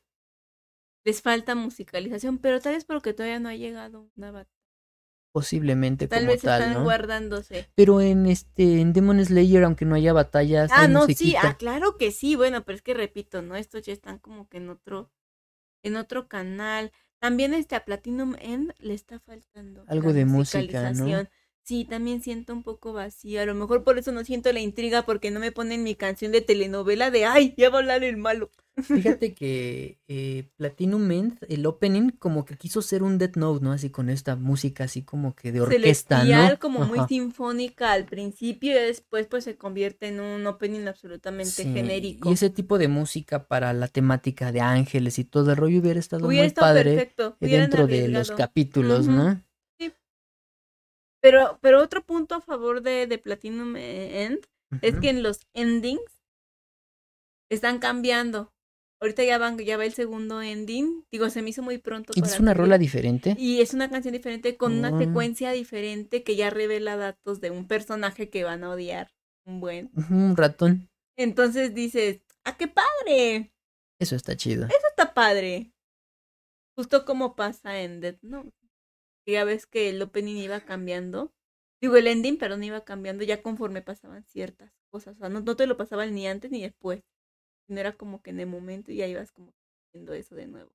Les 1.05 1.23
falta 1.23 1.55
musicalización, 1.55 2.39
pero 2.39 2.61
tal 2.61 2.75
vez 2.75 2.85
porque 2.85 3.15
todavía 3.15 3.39
no 3.41 3.49
ha 3.49 3.55
llegado 3.55 4.11
una 4.17 4.31
batalla. 4.33 4.51
Posiblemente 5.33 6.09
Tal 6.09 6.21
como 6.21 6.33
vez 6.33 6.43
tal, 6.43 6.61
están 6.63 6.75
¿no? 6.79 6.85
guardándose. 6.85 7.69
Pero 7.75 8.01
en 8.01 8.27
este, 8.27 8.81
en 8.81 8.93
Demon 8.93 9.23
Slayer, 9.25 9.65
aunque 9.65 9.85
no 9.85 9.95
haya 9.95 10.13
batallas, 10.15 10.71
Ah, 10.73 10.83
hay 10.83 10.89
no, 10.89 11.07
sí, 11.07 11.35
ah, 11.37 11.57
claro 11.59 11.97
que 11.99 12.11
sí. 12.11 12.37
Bueno, 12.37 12.65
pero 12.65 12.77
es 12.77 12.83
que 12.83 12.95
repito, 12.95 13.43
¿no? 13.43 13.55
Estos 13.55 13.83
ya 13.83 13.93
están 13.93 14.19
como 14.19 14.49
que 14.49 14.57
en 14.57 14.71
otro, 14.71 15.11
en 15.83 15.97
otro 15.97 16.27
canal. 16.29 16.91
También 17.19 17.55
este 17.55 17.77
a 17.77 17.85
Platinum 17.85 18.35
End 18.41 18.73
le 18.79 18.95
está 18.95 19.19
faltando. 19.19 19.85
Algo 19.89 20.13
de 20.13 20.25
música, 20.25 20.93
¿no? 20.93 21.27
Sí, 21.67 21.85
también 21.85 22.23
siento 22.23 22.53
un 22.53 22.63
poco 22.63 22.93
vacío. 22.93 23.43
A 23.43 23.45
lo 23.45 23.55
mejor 23.55 23.83
por 23.83 23.99
eso 23.99 24.13
no 24.13 24.23
siento 24.25 24.53
la 24.53 24.61
intriga, 24.61 25.03
porque 25.05 25.33
no 25.33 25.41
me 25.41 25.51
ponen 25.51 25.83
mi 25.83 25.97
canción 25.97 26.31
de 26.31 26.41
telenovela 26.41 27.11
de 27.11 27.25
¡ay! 27.25 27.55
Ya 27.57 27.71
va 27.71 27.79
a 27.79 27.81
hablar 27.81 28.05
el 28.05 28.17
malo. 28.17 28.51
Fíjate 28.83 29.35
que 29.35 29.99
eh, 30.07 30.49
Platinum 30.57 31.11
End, 31.11 31.39
el 31.49 31.67
opening, 31.67 32.11
como 32.11 32.45
que 32.45 32.57
quiso 32.57 32.83
ser 32.83 33.03
un 33.03 33.19
Death 33.19 33.37
Note, 33.37 33.65
¿no? 33.65 33.73
Así 33.73 33.91
con 33.91 34.11
esta 34.11 34.37
música 34.37 34.85
así 34.85 35.03
como 35.03 35.35
que 35.35 35.51
de 35.51 35.61
orquesta, 35.61 36.21
Celestial, 36.21 36.53
¿no? 36.53 36.59
como 36.61 36.85
muy 36.85 37.01
sinfónica 37.09 37.91
al 37.91 38.05
principio 38.05 38.71
y 38.73 38.75
después 38.75 39.27
pues 39.27 39.45
se 39.45 39.57
convierte 39.57 40.09
en 40.09 40.21
un 40.21 40.47
opening 40.47 40.87
absolutamente 40.87 41.51
Sí, 41.51 41.65
genérico. 41.65 42.29
Y 42.31 42.35
ese 42.35 42.51
tipo 42.51 42.79
de 42.79 42.89
música 42.89 43.49
para 43.49 43.73
la 43.73 43.89
temática 43.89 44.53
de 44.53 44.61
ángeles 44.61 45.19
y 45.19 45.25
todo 45.25 45.51
el 45.51 45.57
rollo 45.57 45.81
hubiera 45.81 45.99
estado 45.99 46.27
Hubiera 46.27 46.43
muy 46.43 46.49
estado 46.49 46.67
padre 46.75 46.97
perfecto. 46.97 47.37
eh, 47.41 47.49
dentro 47.49 47.87
de 47.87 48.09
los 48.09 48.31
capítulos, 48.31 49.07
Ujú. 49.07 49.17
¿no? 49.17 49.43
Pero, 51.27 51.59
pero 51.61 51.83
otro 51.83 52.05
punto 52.05 52.37
a 52.37 52.41
favor 52.41 52.83
de, 52.83 53.09
de 53.09 53.19
Platinum 53.19 53.75
eh, 53.75 54.23
End 54.23 54.47
es 54.81 54.95
que 55.01 55.09
en 55.09 55.25
los 55.25 55.41
endings 55.55 56.23
están 57.51 57.81
cambiando. 57.81 58.53
Ahorita 59.01 59.25
ya 59.25 59.37
van, 59.37 59.59
ya 59.59 59.77
va 59.77 59.85
el 59.85 59.93
segundo 59.93 60.41
ending. 60.41 61.05
Digo, 61.11 61.29
se 61.29 61.43
me 61.43 61.51
hizo 61.51 61.63
muy 61.65 61.79
pronto. 61.79 62.13
Y 62.15 62.21
para 62.21 62.33
es 62.33 62.39
una 62.39 62.55
rola 62.55 62.79
diferente. 62.79 63.35
Y 63.39 63.61
es 63.61 63.75
una 63.75 63.91
canción 63.91 64.13
diferente 64.13 64.57
con 64.57 64.73
una 64.79 64.89
Ah. 64.95 64.99
secuencia 64.99 65.51
diferente 65.51 66.23
que 66.23 66.37
ya 66.37 66.49
revela 66.51 66.97
datos 66.97 67.41
de 67.41 67.51
un 67.51 67.67
personaje 67.67 68.31
que 68.31 68.45
van 68.45 68.63
a 68.63 68.71
odiar 68.71 69.11
un 69.45 69.61
buen. 69.61 69.91
Un 70.09 70.37
ratón. 70.37 70.89
Entonces 71.19 71.75
dices, 71.75 72.21
¡ah, 72.45 72.57
qué 72.57 72.69
padre! 72.69 73.53
Eso 74.01 74.15
está 74.15 74.37
chido. 74.37 74.67
Eso 74.67 74.87
está 74.91 75.13
padre. 75.13 75.73
Justo 76.77 77.05
como 77.05 77.35
pasa 77.35 77.81
en 77.81 78.01
Death 78.01 78.23
Note. 78.23 78.53
Que 79.27 79.33
Ya 79.33 79.45
ves 79.45 79.67
que 79.67 79.91
el 79.91 80.01
opening 80.01 80.37
iba 80.37 80.61
cambiando. 80.61 81.35
Digo, 81.83 81.97
el 81.97 82.07
ending, 82.07 82.39
perdón, 82.39 82.65
iba 82.65 82.85
cambiando 82.85 83.25
ya 83.25 83.43
conforme 83.43 83.83
pasaban 83.83 84.25
ciertas 84.25 84.73
cosas. 84.91 85.17
O 85.17 85.19
sea, 85.19 85.29
no, 85.29 85.41
no 85.41 85.57
te 85.57 85.67
lo 85.67 85.77
pasaban 85.77 86.15
ni 86.15 86.27
antes 86.27 86.51
ni 86.51 86.63
después. 86.63 87.03
No 87.69 87.81
era 87.81 87.93
como 87.93 88.23
que 88.23 88.31
en 88.31 88.41
el 88.41 88.47
momento 88.47 88.93
y 88.93 88.97
ya 88.97 89.07
ibas 89.09 89.33
como 89.33 89.53
haciendo 89.89 90.15
eso 90.15 90.35
de 90.37 90.47
nuevo. 90.47 90.73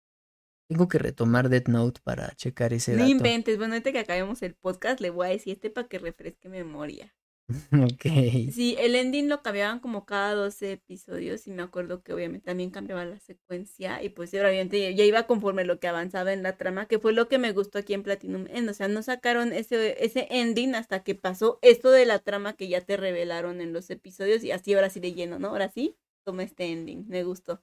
Tengo 0.67 0.87
que 0.87 0.99
retomar 0.99 1.49
Death 1.49 1.67
Note 1.67 2.01
para 2.03 2.29
checar 2.35 2.73
ese 2.73 2.93
No 2.93 2.99
dato. 2.99 3.11
inventes. 3.11 3.57
Bueno, 3.57 3.73
ahorita 3.73 3.91
que 3.91 3.99
acabemos 3.99 4.41
el 4.41 4.55
podcast, 4.55 5.01
le 5.01 5.09
voy 5.09 5.27
a 5.27 5.29
decir 5.31 5.53
este 5.53 5.69
para 5.69 5.87
que 5.87 5.99
refresque 5.99 6.49
memoria. 6.49 7.13
ok. 7.71 8.51
Sí, 8.51 8.75
el 8.79 8.95
ending 8.95 9.29
lo 9.29 9.41
cambiaban 9.41 9.79
como 9.79 10.05
cada 10.05 10.33
12 10.33 10.73
episodios 10.73 11.47
y 11.47 11.51
me 11.51 11.61
acuerdo 11.61 12.01
que 12.01 12.13
obviamente 12.13 12.45
también 12.45 12.71
cambiaba 12.71 13.05
la 13.05 13.19
secuencia 13.19 14.03
y 14.03 14.09
pues 14.09 14.33
obviamente 14.33 14.93
ya 14.95 15.03
iba 15.03 15.27
conforme 15.27 15.63
lo 15.63 15.79
que 15.79 15.87
avanzaba 15.87 16.33
en 16.33 16.43
la 16.43 16.57
trama, 16.57 16.87
que 16.87 16.99
fue 16.99 17.13
lo 17.13 17.27
que 17.27 17.37
me 17.37 17.51
gustó 17.51 17.79
aquí 17.79 17.93
en 17.93 18.03
Platinum 18.03 18.47
End, 18.49 18.69
o 18.69 18.73
sea, 18.73 18.87
no 18.87 19.03
sacaron 19.03 19.53
ese, 19.53 20.03
ese 20.03 20.27
ending 20.29 20.75
hasta 20.75 21.03
que 21.03 21.15
pasó 21.15 21.59
esto 21.61 21.91
de 21.91 22.05
la 22.05 22.19
trama 22.19 22.53
que 22.53 22.67
ya 22.67 22.81
te 22.81 22.97
revelaron 22.97 23.61
en 23.61 23.73
los 23.73 23.89
episodios 23.89 24.43
y 24.43 24.51
así 24.51 24.73
ahora 24.73 24.89
sí 24.89 24.99
de 24.99 25.13
lleno, 25.13 25.39
¿no? 25.39 25.49
Ahora 25.49 25.69
sí, 25.69 25.97
toma 26.25 26.43
este 26.43 26.71
ending, 26.71 27.07
me 27.07 27.23
gustó. 27.23 27.61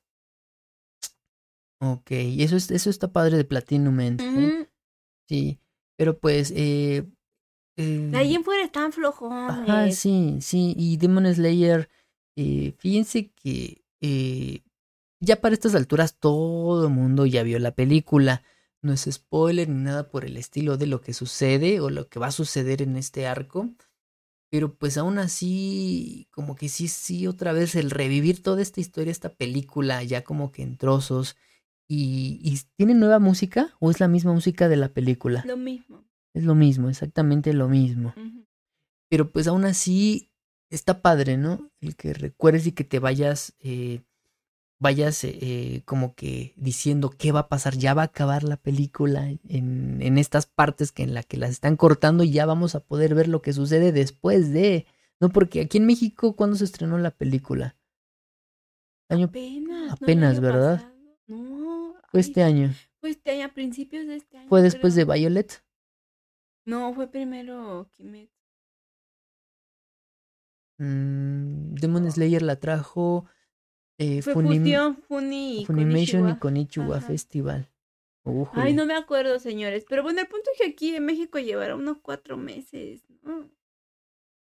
Ok, 1.80 2.10
y 2.10 2.42
eso, 2.42 2.56
es, 2.56 2.70
eso 2.70 2.90
está 2.90 3.12
padre 3.12 3.36
de 3.36 3.44
Platinum 3.44 4.00
End, 4.00 4.20
¿eh? 4.20 4.68
Sí, 5.28 5.60
pero 5.96 6.18
pues... 6.18 6.52
Eh, 6.56 7.06
eh, 7.78 8.08
De 8.10 8.18
ahí 8.18 8.34
en 8.34 8.44
fuera 8.44 8.64
están 8.64 8.92
flojones. 8.92 9.70
Ajá, 9.70 9.90
sí, 9.92 10.38
sí, 10.40 10.74
y 10.76 10.96
Demon 10.96 11.32
Slayer, 11.32 11.88
eh, 12.36 12.74
fíjense 12.78 13.30
que 13.30 13.82
eh, 14.00 14.62
ya 15.20 15.40
para 15.40 15.54
estas 15.54 15.74
alturas 15.74 16.18
todo 16.18 16.86
el 16.86 16.92
mundo 16.92 17.24
ya 17.24 17.42
vio 17.42 17.58
la 17.58 17.70
película. 17.70 18.42
No 18.82 18.92
es 18.92 19.08
spoiler 19.10 19.68
ni 19.68 19.82
nada 19.82 20.10
por 20.10 20.24
el 20.24 20.36
estilo 20.36 20.76
de 20.76 20.86
lo 20.86 21.00
que 21.00 21.14
sucede 21.14 21.80
o 21.80 21.88
lo 21.88 22.08
que 22.08 22.18
va 22.18 22.28
a 22.28 22.32
suceder 22.32 22.82
en 22.82 22.96
este 22.96 23.26
arco. 23.26 23.70
Pero 24.50 24.74
pues 24.74 24.96
aún 24.96 25.18
así, 25.18 26.26
como 26.30 26.56
que 26.56 26.68
sí, 26.68 26.88
sí, 26.88 27.26
otra 27.26 27.52
vez 27.52 27.74
el 27.74 27.90
revivir 27.90 28.42
toda 28.42 28.62
esta 28.62 28.80
historia, 28.80 29.10
esta 29.10 29.34
película, 29.34 30.02
ya 30.02 30.24
como 30.24 30.52
que 30.52 30.62
en 30.62 30.76
trozos. 30.76 31.36
¿Y, 31.88 32.40
y 32.42 32.58
tiene 32.76 32.94
nueva 32.94 33.18
música 33.18 33.74
o 33.78 33.90
es 33.90 34.00
la 34.00 34.08
misma 34.08 34.32
música 34.32 34.68
de 34.68 34.76
la 34.76 34.88
película? 34.88 35.44
Lo 35.46 35.56
mismo. 35.56 36.07
Es 36.34 36.44
lo 36.44 36.54
mismo, 36.54 36.88
exactamente 36.88 37.52
lo 37.52 37.68
mismo. 37.68 38.14
Pero 39.08 39.30
pues 39.30 39.46
aún 39.48 39.64
así 39.64 40.30
está 40.70 41.00
padre, 41.02 41.36
¿no? 41.36 41.70
El 41.80 41.96
que 41.96 42.12
recuerdes 42.12 42.66
y 42.66 42.72
que 42.72 42.84
te 42.84 42.98
vayas, 42.98 43.54
eh, 43.60 44.02
vayas 44.78 45.24
eh, 45.24 45.82
como 45.86 46.14
que 46.14 46.52
diciendo 46.56 47.10
qué 47.10 47.32
va 47.32 47.40
a 47.40 47.48
pasar, 47.48 47.76
ya 47.76 47.94
va 47.94 48.02
a 48.02 48.06
acabar 48.06 48.44
la 48.44 48.56
película 48.58 49.30
en, 49.30 50.02
en 50.02 50.18
estas 50.18 50.46
partes 50.46 50.92
que 50.92 51.02
en 51.02 51.14
la 51.14 51.22
que 51.22 51.38
las 51.38 51.50
están 51.50 51.76
cortando 51.76 52.22
y 52.22 52.30
ya 52.30 52.44
vamos 52.46 52.74
a 52.74 52.80
poder 52.80 53.14
ver 53.14 53.28
lo 53.28 53.40
que 53.40 53.52
sucede 53.54 53.92
después 53.92 54.52
de, 54.52 54.86
¿no? 55.20 55.30
Porque 55.30 55.62
aquí 55.62 55.78
en 55.78 55.86
México, 55.86 56.36
¿cuándo 56.36 56.56
se 56.56 56.64
estrenó 56.64 56.98
la 56.98 57.10
película? 57.10 57.76
Año, 59.08 59.26
Apenas. 59.26 59.92
apenas, 59.92 60.40
¿verdad? 60.40 60.76
pasado. 60.82 60.94
No. 61.28 61.94
fue 62.10 62.20
ay, 62.20 62.26
este 62.28 62.42
año, 62.42 62.74
Fue 63.00 63.10
este 63.10 63.30
año, 63.30 63.46
a 63.46 63.54
principios 63.54 64.06
de 64.06 64.16
este 64.16 64.36
año. 64.36 64.48
fue 64.48 64.60
después 64.60 64.94
de. 64.94 65.04
Violet. 65.06 65.62
No, 66.68 66.92
fue 66.92 67.10
primero 67.10 67.88
Kimetsu. 67.96 68.34
Mm, 70.78 71.74
Demon 71.74 72.10
Slayer 72.12 72.42
la 72.42 72.56
trajo 72.56 73.24
eh, 73.98 74.20
Fue 74.22 74.34
Funim- 74.34 74.96
Funi 75.08 75.62
y 75.62 75.64
Funimation 75.66 76.28
y. 76.28 76.38
Konichiwa 76.38 76.98
Ajá. 76.98 77.06
Festival. 77.06 77.68
Ujule. 78.24 78.62
Ay, 78.62 78.74
no 78.74 78.84
me 78.84 78.94
acuerdo, 78.94 79.38
señores. 79.38 79.86
Pero 79.88 80.02
bueno, 80.02 80.20
el 80.20 80.28
punto 80.28 80.50
es 80.52 80.58
que 80.60 80.70
aquí 80.72 80.94
en 80.94 81.06
México 81.06 81.38
llevará 81.38 81.74
unos 81.74 81.98
cuatro 82.02 82.36
meses. 82.36 83.02
¿no? 83.22 83.48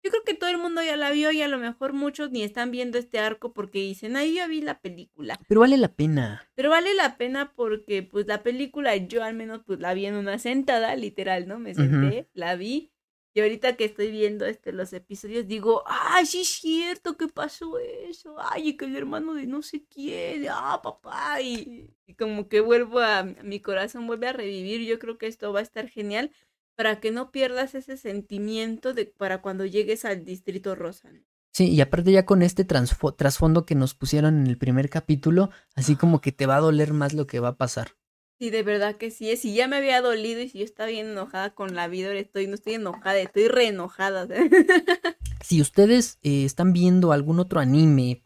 Yo 0.02 0.10
creo 0.10 0.22
que 0.24 0.34
todo 0.34 0.48
el 0.48 0.58
mundo 0.58 0.82
ya 0.82 0.96
la 0.96 1.10
vio 1.10 1.30
y 1.30 1.42
a 1.42 1.48
lo 1.48 1.58
mejor 1.58 1.92
muchos 1.92 2.30
ni 2.30 2.42
están 2.42 2.70
viendo 2.70 2.98
este 2.98 3.18
arco 3.18 3.52
porque 3.52 3.80
dicen, 3.80 4.14
yo 4.14 4.24
ya 4.24 4.46
vi 4.46 4.62
la 4.62 4.80
película. 4.80 5.38
Pero 5.46 5.60
vale 5.60 5.76
la 5.76 5.94
pena. 5.94 6.48
Pero 6.54 6.70
vale 6.70 6.94
la 6.94 7.16
pena 7.18 7.52
porque, 7.54 8.02
pues, 8.02 8.26
la 8.26 8.42
película 8.42 8.96
yo 8.96 9.22
al 9.22 9.34
menos, 9.34 9.62
pues, 9.66 9.78
la 9.80 9.92
vi 9.92 10.06
en 10.06 10.14
una 10.14 10.38
sentada, 10.38 10.96
literal, 10.96 11.46
¿no? 11.46 11.58
Me 11.58 11.74
senté, 11.74 12.28
la 12.32 12.56
vi. 12.56 12.92
Y 13.32 13.40
ahorita 13.40 13.76
que 13.76 13.84
estoy 13.84 14.10
viendo 14.10 14.44
este, 14.44 14.72
los 14.72 14.92
episodios, 14.92 15.46
digo, 15.46 15.84
ay, 15.86 16.26
sí 16.26 16.40
es 16.40 16.48
cierto 16.48 17.16
que 17.16 17.28
pasó 17.28 17.78
eso. 17.78 18.36
Ay, 18.38 18.70
y 18.70 18.76
que 18.76 18.86
el 18.86 18.96
hermano 18.96 19.34
de 19.34 19.46
no 19.46 19.62
sé 19.62 19.84
quién, 19.84 20.46
ah, 20.50 20.80
papá. 20.82 21.40
Y, 21.40 21.90
y 22.06 22.14
como 22.14 22.48
que 22.48 22.60
vuelvo 22.60 22.98
a, 22.98 23.22
mi 23.22 23.60
corazón 23.60 24.06
vuelve 24.06 24.28
a 24.28 24.32
revivir. 24.32 24.80
Yo 24.80 24.98
creo 24.98 25.16
que 25.16 25.28
esto 25.28 25.52
va 25.52 25.60
a 25.60 25.62
estar 25.62 25.88
genial 25.88 26.32
para 26.80 26.98
que 26.98 27.10
no 27.10 27.30
pierdas 27.30 27.74
ese 27.74 27.98
sentimiento 27.98 28.94
de 28.94 29.04
para 29.04 29.42
cuando 29.42 29.66
llegues 29.66 30.06
al 30.06 30.24
Distrito 30.24 30.74
Rosa. 30.74 31.12
¿no? 31.12 31.20
Sí, 31.52 31.68
y 31.68 31.78
aparte 31.82 32.10
ya 32.10 32.24
con 32.24 32.40
este 32.40 32.64
trasfondo 32.64 33.66
que 33.66 33.74
nos 33.74 33.92
pusieron 33.92 34.40
en 34.40 34.46
el 34.46 34.56
primer 34.56 34.88
capítulo, 34.88 35.50
así 35.74 35.94
como 35.94 36.22
que 36.22 36.32
te 36.32 36.46
va 36.46 36.56
a 36.56 36.60
doler 36.60 36.94
más 36.94 37.12
lo 37.12 37.26
que 37.26 37.38
va 37.38 37.48
a 37.48 37.56
pasar. 37.58 37.98
Sí, 38.38 38.48
de 38.48 38.62
verdad 38.62 38.96
que 38.96 39.10
sí. 39.10 39.36
Si 39.36 39.52
ya 39.52 39.68
me 39.68 39.76
había 39.76 40.00
dolido 40.00 40.40
y 40.40 40.48
si 40.48 40.60
yo 40.60 40.64
estaba 40.64 40.88
bien 40.88 41.08
enojada 41.08 41.50
con 41.50 41.74
la 41.74 41.86
vida, 41.86 42.06
ahora 42.06 42.20
estoy, 42.20 42.46
no 42.46 42.54
estoy 42.54 42.72
enojada, 42.76 43.18
estoy 43.18 43.48
re 43.48 43.66
enojada. 43.66 44.26
Si 45.42 45.60
ustedes 45.60 46.18
eh, 46.22 46.46
están 46.46 46.72
viendo 46.72 47.12
algún 47.12 47.40
otro 47.40 47.60
anime 47.60 48.24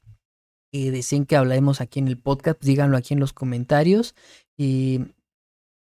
que 0.71 0.93
deseen 0.93 1.27
que 1.27 1.35
hablemos 1.35 1.81
aquí 1.81 1.99
en 1.99 2.07
el 2.07 2.19
podcast, 2.19 2.63
díganlo 2.63 2.97
aquí 2.97 3.15
en 3.15 3.21
los 3.21 3.33
comentarios. 3.33 4.15
Eh, 4.59 5.13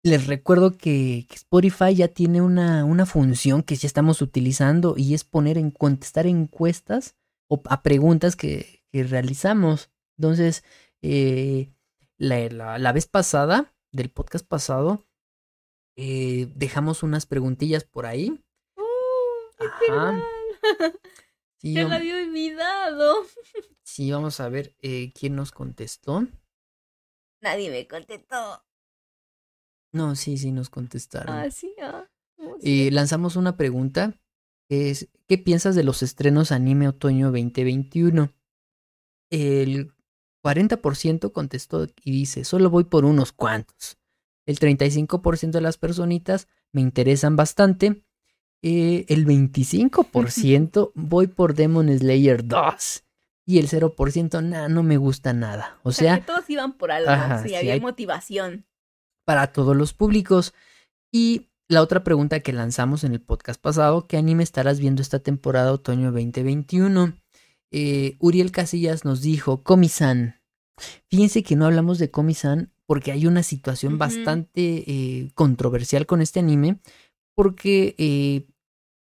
les 0.03 0.27
recuerdo 0.27 0.77
que, 0.77 1.25
que 1.29 1.35
Spotify 1.35 1.95
ya 1.95 2.07
tiene 2.09 2.41
una, 2.41 2.83
una 2.85 3.05
función 3.05 3.63
que 3.63 3.75
ya 3.75 3.87
estamos 3.87 4.21
utilizando 4.21 4.95
y 4.97 5.13
es 5.13 5.23
poner 5.23 5.57
en 5.57 5.71
contestar 5.71 6.27
encuestas 6.27 7.15
o 7.49 7.61
a 7.69 7.81
preguntas 7.83 8.35
que, 8.35 8.83
que 8.91 9.03
realizamos. 9.03 9.89
Entonces, 10.17 10.63
eh, 11.01 11.71
la, 12.17 12.47
la- 12.49 12.77
la 12.79 12.91
vez 12.91 13.07
pasada, 13.07 13.73
del 13.91 14.09
podcast 14.09 14.45
pasado, 14.47 15.05
eh, 15.95 16.47
dejamos 16.55 17.03
unas 17.03 17.25
preguntillas 17.25 17.83
por 17.85 18.05
ahí. 18.05 18.43
Uh, 18.77 19.63
Ajá. 19.65 20.21
Sí, 21.57 21.75
Ya 21.75 21.83
lo 21.83 21.89
vam- 21.89 21.95
había 21.95 22.17
olvidado. 22.17 23.25
sí, 23.83 24.11
vamos 24.11 24.41
a 24.41 24.49
ver 24.49 24.75
eh, 24.81 25.13
quién 25.13 25.35
nos 25.35 25.53
contestó. 25.53 26.27
Nadie 27.41 27.69
me 27.71 27.87
contestó. 27.87 28.61
No, 29.93 30.15
sí, 30.15 30.37
sí, 30.37 30.51
nos 30.51 30.69
contestaron. 30.69 31.33
Ah, 31.35 31.49
sí, 31.49 31.73
ah. 31.81 32.03
¿cómo 32.35 32.57
Eh, 32.61 32.89
lanzamos 32.91 33.35
una 33.37 33.55
pregunta 33.55 34.13
que 34.67 34.89
es 34.89 35.07
¿qué 35.27 35.37
piensas 35.37 35.75
de 35.75 35.83
los 35.83 36.03
estrenos 36.03 36.51
anime 36.51 36.87
otoño 36.89 37.27
2021? 37.31 38.33
El 39.29 39.93
40% 40.43 41.31
contestó 41.31 41.87
y 42.03 42.11
dice, 42.11 42.43
solo 42.43 42.69
voy 42.69 42.83
por 42.83 43.05
unos 43.05 43.31
cuantos. 43.31 43.97
El 44.45 44.59
35% 44.59 45.51
de 45.51 45.61
las 45.61 45.77
personitas 45.77 46.47
me 46.71 46.81
interesan 46.81 47.35
bastante. 47.35 48.03
Eh, 48.61 49.05
el 49.09 49.25
25% 49.25 50.91
voy 50.95 51.27
por 51.27 51.53
Demon 51.53 51.87
Slayer 51.97 52.45
2. 52.45 53.03
Y 53.45 53.59
el 53.59 53.67
0% 53.67 54.41
nah, 54.43 54.67
no 54.69 54.83
me 54.83 54.97
gusta 54.97 55.33
nada. 55.33 55.77
O 55.83 55.89
O 55.89 55.91
sea, 55.91 56.15
sea, 56.15 56.19
que 56.21 56.25
todos 56.27 56.49
iban 56.49 56.73
por 56.77 56.91
algo. 56.91 57.09
Ajá, 57.09 57.43
sí, 57.43 57.49
sí, 57.49 57.55
había 57.55 57.73
hay- 57.73 57.81
motivación. 57.81 58.65
Para 59.25 59.53
todos 59.53 59.75
los 59.75 59.93
públicos. 59.93 60.53
Y 61.11 61.49
la 61.69 61.81
otra 61.81 62.03
pregunta 62.03 62.41
que 62.41 62.53
lanzamos 62.53 63.03
en 63.03 63.13
el 63.13 63.21
podcast 63.21 63.59
pasado, 63.61 64.07
¿qué 64.07 64.17
anime 64.17 64.43
estarás 64.43 64.79
viendo 64.79 65.01
esta 65.01 65.19
temporada 65.19 65.71
otoño 65.71 66.11
2021? 66.11 67.13
Eh, 67.71 68.17
Uriel 68.19 68.51
Casillas 68.51 69.05
nos 69.05 69.21
dijo, 69.21 69.63
Komi-san. 69.63 70.41
Fíjense 71.09 71.41
que 71.43 71.55
no 71.55 71.65
hablamos 71.65 71.99
de 71.99 72.11
Komi-san 72.11 72.71
porque 72.85 73.11
hay 73.11 73.25
una 73.25 73.43
situación 73.43 73.97
bastante 73.97 74.83
eh, 74.85 75.31
controversial 75.33 76.05
con 76.05 76.21
este 76.21 76.39
anime, 76.39 76.79
porque 77.35 77.95
eh, 77.97 78.45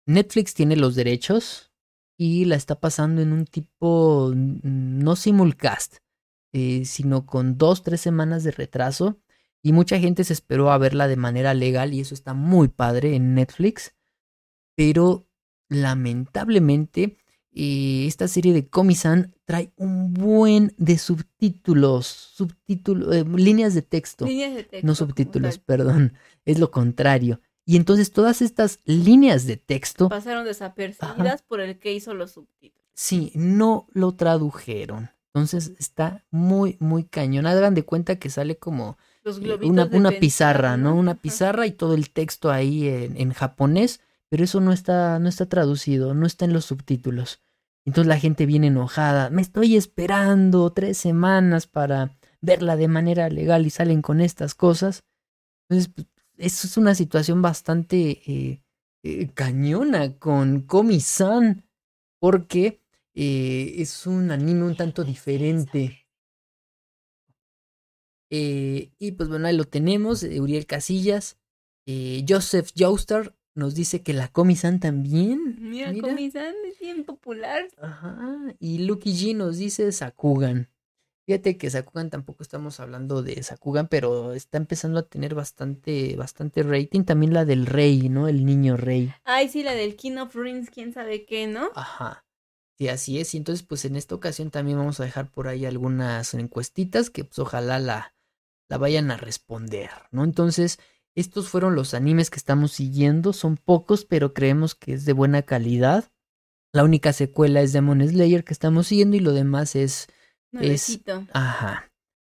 Netflix 0.06 0.54
tiene 0.54 0.76
los 0.76 0.94
derechos 0.94 1.72
y 2.16 2.44
la 2.44 2.54
está 2.56 2.78
pasando 2.78 3.22
en 3.22 3.32
un 3.32 3.46
tipo, 3.46 4.32
no 4.34 5.16
simulcast, 5.16 5.96
sino 6.84 7.26
con 7.26 7.58
dos, 7.58 7.82
tres 7.82 8.00
semanas 8.00 8.44
de 8.44 8.52
retraso. 8.52 9.18
Y 9.64 9.72
mucha 9.72 9.98
gente 9.98 10.24
se 10.24 10.34
esperó 10.34 10.70
a 10.70 10.76
verla 10.76 11.08
de 11.08 11.16
manera 11.16 11.54
legal 11.54 11.94
y 11.94 12.00
eso 12.00 12.14
está 12.14 12.34
muy 12.34 12.68
padre 12.68 13.16
en 13.16 13.34
Netflix. 13.34 13.94
Pero 14.76 15.26
lamentablemente 15.70 17.16
eh, 17.50 18.04
esta 18.06 18.28
serie 18.28 18.52
de 18.52 18.68
Komi-san 18.68 19.34
trae 19.46 19.72
un 19.76 20.12
buen 20.12 20.74
de 20.76 20.98
subtítulos, 20.98 22.06
subtítulos, 22.06 23.16
eh, 23.16 23.24
líneas 23.24 23.72
de 23.72 23.80
texto, 23.80 24.26
Líneas 24.26 24.54
de 24.54 24.64
texto 24.64 24.86
no 24.86 24.94
subtítulos, 24.94 25.58
perdón, 25.58 26.12
es 26.44 26.58
lo 26.58 26.70
contrario. 26.70 27.40
Y 27.64 27.76
entonces 27.76 28.12
todas 28.12 28.42
estas 28.42 28.80
líneas 28.84 29.46
de 29.46 29.56
texto, 29.56 30.10
Pasaron 30.10 30.44
desapercibidas 30.44 31.40
por 31.40 31.60
el 31.60 31.78
que 31.78 31.94
hizo 31.94 32.12
los 32.12 32.32
subtítulos. 32.32 32.86
sí, 32.92 33.32
no 33.34 33.86
lo 33.92 34.12
tradujeron. 34.12 35.08
Entonces 35.32 35.72
está 35.78 36.24
muy, 36.30 36.76
muy 36.80 37.04
cañón. 37.04 37.46
Hagan 37.46 37.74
de 37.74 37.84
cuenta 37.84 38.16
que 38.16 38.28
sale 38.28 38.58
como 38.58 38.98
Los 39.24 39.38
eh, 39.38 39.40
globitos 39.40 39.70
una, 39.70 39.84
una 39.86 40.10
pizarra, 40.12 40.76
¿no? 40.76 40.94
Una 40.94 41.14
pizarra 41.14 41.66
y 41.66 41.72
todo 41.72 41.94
el 41.94 42.10
texto 42.10 42.50
ahí 42.50 42.86
en, 42.88 43.16
en 43.16 43.32
japonés, 43.32 44.00
pero 44.28 44.44
eso 44.44 44.60
no 44.60 44.72
está, 44.72 45.18
no 45.18 45.28
está 45.28 45.46
traducido, 45.46 46.14
no 46.14 46.26
está 46.26 46.44
en 46.44 46.52
los 46.52 46.66
subtítulos. 46.66 47.40
Entonces 47.86 48.08
la 48.08 48.18
gente 48.18 48.46
viene 48.46 48.68
enojada, 48.68 49.30
me 49.30 49.42
estoy 49.42 49.76
esperando 49.76 50.70
tres 50.72 50.96
semanas 50.96 51.66
para 51.66 52.16
verla 52.40 52.76
de 52.76 52.88
manera 52.88 53.28
legal 53.28 53.66
y 53.66 53.70
salen 53.70 54.02
con 54.02 54.20
estas 54.20 54.54
cosas. 54.54 55.04
Entonces, 55.68 55.92
pues, 55.94 56.06
eso 56.36 56.66
es 56.66 56.76
una 56.76 56.94
situación 56.94 57.42
bastante 57.42 58.22
eh, 58.26 58.62
eh, 59.02 59.30
cañona 59.34 60.18
con 60.18 60.62
Komi-san, 60.62 61.64
porque 62.18 62.80
eh, 63.14 63.74
es 63.78 64.06
un 64.06 64.30
anime 64.30 64.64
un 64.64 64.76
tanto 64.76 65.04
diferente. 65.04 66.03
Eh, 68.36 68.90
y 68.98 69.12
pues 69.12 69.28
bueno, 69.28 69.46
ahí 69.46 69.56
lo 69.56 69.64
tenemos, 69.64 70.24
eh, 70.24 70.40
Uriel 70.40 70.66
Casillas. 70.66 71.38
Eh, 71.86 72.24
Joseph 72.28 72.70
Joestar 72.76 73.36
nos 73.54 73.76
dice 73.76 74.02
que 74.02 74.12
la 74.12 74.26
Komi-san 74.26 74.80
también. 74.80 75.56
Mira, 75.60 75.92
Mira. 75.92 76.08
Komi-san 76.08 76.52
es 76.66 76.80
bien 76.80 77.04
popular. 77.04 77.68
Ajá. 77.80 78.56
Y 78.58 78.78
Lucky 78.78 79.12
G 79.12 79.36
nos 79.36 79.58
dice 79.58 79.92
Sakugan. 79.92 80.68
Fíjate 81.26 81.56
que 81.56 81.70
Sakugan 81.70 82.10
tampoco 82.10 82.42
estamos 82.42 82.80
hablando 82.80 83.22
de 83.22 83.40
Sakugan, 83.44 83.86
pero 83.86 84.32
está 84.32 84.58
empezando 84.58 84.98
a 84.98 85.06
tener 85.06 85.36
bastante, 85.36 86.16
bastante 86.16 86.64
rating. 86.64 87.04
También 87.04 87.34
la 87.34 87.44
del 87.44 87.66
rey, 87.66 88.08
¿no? 88.08 88.26
El 88.26 88.44
niño 88.44 88.76
rey. 88.76 89.14
Ay, 89.22 89.48
sí, 89.48 89.62
la 89.62 89.74
del 89.74 89.94
King 89.94 90.16
of 90.16 90.34
Rings, 90.34 90.70
quién 90.70 90.92
sabe 90.92 91.24
qué, 91.24 91.46
¿no? 91.46 91.70
Ajá. 91.76 92.26
Sí, 92.78 92.88
así 92.88 93.20
es. 93.20 93.32
Y 93.34 93.36
entonces, 93.36 93.64
pues 93.64 93.84
en 93.84 93.94
esta 93.94 94.16
ocasión 94.16 94.50
también 94.50 94.76
vamos 94.76 94.98
a 94.98 95.04
dejar 95.04 95.30
por 95.30 95.46
ahí 95.46 95.64
algunas 95.66 96.34
encuestitas 96.34 97.10
que 97.10 97.22
pues 97.22 97.38
ojalá 97.38 97.78
la, 97.78 98.14
la 98.68 98.78
vayan 98.78 99.10
a 99.10 99.16
responder, 99.16 99.90
¿no? 100.10 100.24
Entonces, 100.24 100.78
estos 101.14 101.48
fueron 101.48 101.74
los 101.74 101.94
animes 101.94 102.30
que 102.30 102.38
estamos 102.38 102.72
siguiendo. 102.72 103.32
Son 103.32 103.56
pocos, 103.56 104.04
pero 104.04 104.34
creemos 104.34 104.74
que 104.74 104.94
es 104.94 105.04
de 105.04 105.12
buena 105.12 105.42
calidad. 105.42 106.10
La 106.72 106.82
única 106.82 107.12
secuela 107.12 107.60
es 107.60 107.72
Demon 107.72 108.06
Slayer 108.06 108.42
que 108.44 108.52
estamos 108.52 108.88
siguiendo 108.88 109.16
y 109.16 109.20
lo 109.20 109.32
demás 109.32 109.76
es 109.76 110.08
Nuevecito. 110.50 111.26
Ajá. 111.32 111.90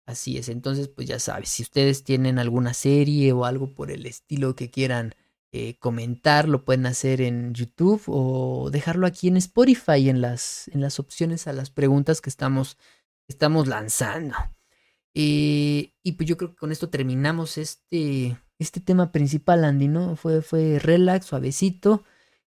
Así 0.05 0.37
es. 0.37 0.49
Entonces, 0.49 0.87
pues 0.87 1.07
ya 1.07 1.19
sabes, 1.19 1.49
si 1.49 1.63
ustedes 1.63 2.03
tienen 2.03 2.39
alguna 2.39 2.73
serie 2.73 3.33
o 3.33 3.45
algo 3.45 3.73
por 3.73 3.91
el 3.91 4.05
estilo 4.05 4.55
que 4.55 4.69
quieran 4.69 5.15
eh, 5.51 5.77
comentar, 5.79 6.47
lo 6.47 6.63
pueden 6.63 6.85
hacer 6.85 7.19
en 7.21 7.53
YouTube 7.53 8.03
o 8.07 8.69
dejarlo 8.71 9.05
aquí 9.05 9.27
en 9.27 9.37
Spotify 9.37 10.09
en 10.09 10.21
las, 10.21 10.67
en 10.69 10.81
las 10.81 10.99
opciones 10.99 11.47
a 11.47 11.53
las 11.53 11.71
preguntas 11.71 12.21
que 12.21 12.29
estamos, 12.29 12.77
estamos 13.27 13.67
lanzando. 13.67 14.35
Eh, 15.19 15.93
y 16.03 16.11
pues 16.11 16.29
yo 16.29 16.37
creo 16.37 16.51
que 16.51 16.57
con 16.57 16.71
esto 16.71 16.89
terminamos 16.89 17.57
este, 17.57 18.37
este 18.59 18.79
tema 18.79 19.11
principal, 19.11 19.63
Andy, 19.63 19.87
¿no? 19.87 20.15
Fue, 20.15 20.41
fue 20.41 20.79
relax, 20.79 21.25
suavecito. 21.25 22.03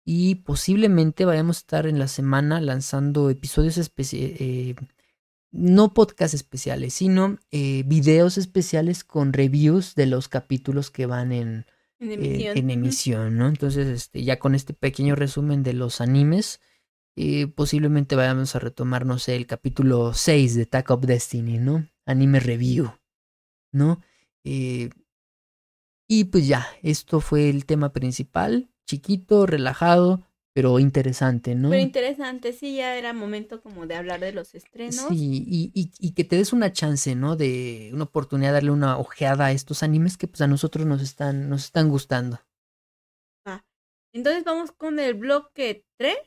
Y 0.03 0.35
posiblemente 0.35 1.25
vayamos 1.25 1.57
a 1.57 1.59
estar 1.59 1.87
en 1.87 1.99
la 1.99 2.07
semana 2.07 2.61
lanzando 2.61 3.29
episodios 3.29 3.77
especiales 3.77 4.75
no 5.55 5.93
podcast 5.93 6.33
especiales, 6.33 6.93
sino 6.93 7.39
eh, 7.51 7.83
videos 7.85 8.37
especiales 8.37 9.03
con 9.03 9.31
reviews 9.31 9.95
de 9.95 10.05
los 10.05 10.27
capítulos 10.27 10.91
que 10.91 11.05
van 11.05 11.31
en, 11.31 11.65
En 11.99 12.11
eh, 12.11 12.51
en 12.55 12.69
emisión, 12.69 13.37
¿no? 13.37 13.47
Entonces, 13.47 13.87
este, 13.87 14.23
ya 14.23 14.37
con 14.37 14.53
este 14.53 14.73
pequeño 14.73 15.15
resumen 15.15 15.63
de 15.63 15.73
los 15.73 16.01
animes, 16.01 16.59
eh, 17.15 17.47
posiblemente 17.47 18.17
vayamos 18.17 18.55
a 18.55 18.59
retomar, 18.59 19.05
no 19.05 19.17
sé, 19.17 19.37
el 19.37 19.47
capítulo 19.47 20.13
6 20.13 20.55
de 20.55 20.63
Attack 20.63 20.91
of 20.91 21.05
Destiny, 21.05 21.57
¿no? 21.57 21.87
Anime 22.05 22.39
review, 22.39 22.91
¿no? 23.71 24.01
Eh, 24.43 24.89
y 26.07 26.25
pues 26.25 26.47
ya, 26.47 26.67
esto 26.83 27.19
fue 27.19 27.49
el 27.49 27.65
tema 27.65 27.91
principal, 27.93 28.69
chiquito, 28.85 29.45
relajado, 29.45 30.21
pero 30.53 30.79
interesante, 30.79 31.55
¿no? 31.55 31.69
Pero 31.71 31.81
interesante, 31.81 32.53
sí, 32.53 32.77
ya 32.77 32.95
era 32.95 33.11
momento 33.11 33.61
como 33.61 33.87
de 33.87 33.95
hablar 33.95 34.19
de 34.19 34.31
los 34.31 34.53
estrenos. 34.53 35.07
Sí, 35.09 35.43
y, 35.47 35.71
y, 35.73 35.91
y 35.99 36.11
que 36.11 36.23
te 36.23 36.37
des 36.37 36.53
una 36.53 36.71
chance, 36.71 37.15
¿no? 37.15 37.35
De 37.35 37.89
una 37.93 38.03
oportunidad 38.03 38.49
de 38.49 38.53
darle 38.53 38.71
una 38.71 38.97
ojeada 38.97 39.47
a 39.47 39.51
estos 39.51 39.83
animes 39.83 40.17
que 40.17 40.27
pues 40.27 40.41
a 40.41 40.47
nosotros 40.47 40.85
nos 40.85 41.01
están, 41.01 41.49
nos 41.49 41.65
están 41.65 41.89
gustando. 41.89 42.39
Entonces 44.15 44.45
vamos 44.45 44.71
con 44.71 44.97
el 44.99 45.13
bloque 45.13 45.85
3. 45.97 46.17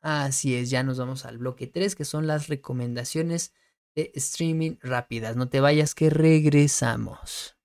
Así 0.00 0.54
es, 0.54 0.70
ya 0.70 0.82
nos 0.82 0.98
vamos 0.98 1.26
al 1.26 1.36
bloque 1.36 1.66
3, 1.66 1.94
que 1.94 2.06
son 2.06 2.26
las 2.26 2.48
recomendaciones 2.48 3.52
de 3.96 4.12
streaming 4.14 4.76
rápidas. 4.82 5.34
No 5.34 5.48
te 5.48 5.58
vayas 5.60 5.94
que 5.94 6.10
regresamos. 6.10 7.56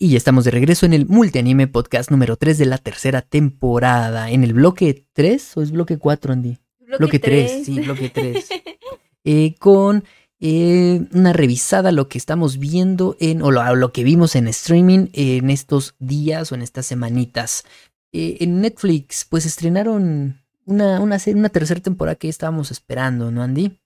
Y 0.02 0.10
ya 0.10 0.16
estamos 0.16 0.44
de 0.44 0.50
regreso 0.50 0.86
en 0.86 0.94
el 0.94 1.06
Multianime 1.06 1.66
Podcast 1.66 2.10
número 2.10 2.36
3 2.36 2.56
de 2.58 2.66
la 2.66 2.78
tercera 2.78 3.22
temporada. 3.22 4.30
En 4.30 4.44
el 4.44 4.54
bloque 4.54 5.06
3 5.12 5.56
o 5.56 5.62
es 5.62 5.72
bloque 5.72 5.98
4, 5.98 6.32
Andy? 6.32 6.58
Bloque 6.98 7.18
3, 7.18 7.66
sí, 7.66 7.80
bloque 7.80 8.08
3. 8.08 8.48
eh, 9.24 9.54
con 9.58 10.04
eh, 10.40 11.06
una 11.12 11.32
revisada 11.34 11.90
a 11.90 11.92
lo 11.92 12.08
que 12.08 12.16
estamos 12.16 12.58
viendo 12.58 13.16
en, 13.20 13.42
o 13.42 13.50
lo, 13.50 13.74
lo 13.76 13.92
que 13.92 14.04
vimos 14.04 14.34
en 14.36 14.48
streaming 14.48 15.08
en 15.12 15.50
estos 15.50 15.94
días 15.98 16.50
o 16.50 16.54
en 16.54 16.62
estas 16.62 16.86
semanitas. 16.86 17.64
Eh, 18.12 18.38
en 18.40 18.60
Netflix, 18.60 19.26
pues 19.28 19.44
estrenaron 19.44 20.40
una, 20.64 21.00
una, 21.00 21.18
serie, 21.18 21.38
una 21.38 21.50
tercera 21.50 21.80
temporada 21.80 22.16
que 22.16 22.28
estábamos 22.28 22.70
esperando, 22.70 23.30
¿no, 23.30 23.42
Andy? 23.42 23.78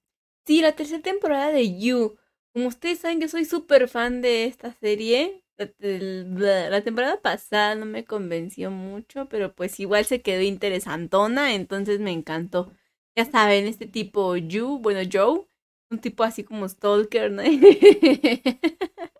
Sí, 0.46 0.60
la 0.60 0.72
tercera 0.72 1.02
temporada 1.02 1.50
de 1.50 1.78
You. 1.78 2.16
Como 2.52 2.68
ustedes 2.68 3.00
saben, 3.00 3.20
yo 3.20 3.28
soy 3.28 3.44
súper 3.44 3.88
fan 3.88 4.22
de 4.22 4.44
esta 4.44 4.72
serie. 4.74 5.42
La, 5.56 6.70
la 6.70 6.82
temporada 6.82 7.20
pasada 7.20 7.74
no 7.74 7.86
me 7.86 8.04
convenció 8.04 8.70
mucho, 8.70 9.28
pero 9.28 9.54
pues 9.54 9.78
igual 9.80 10.04
se 10.04 10.20
quedó 10.20 10.42
interesantona, 10.42 11.54
entonces 11.54 12.00
me 12.00 12.12
encantó. 12.12 12.72
Ya 13.16 13.24
saben, 13.24 13.66
este 13.66 13.86
tipo 13.86 14.36
You, 14.36 14.78
bueno, 14.78 15.08
Joe, 15.10 15.46
un 15.94 16.00
tipo 16.00 16.24
así 16.24 16.44
como 16.44 16.68
Stalker, 16.68 17.30
¿no? 17.30 17.42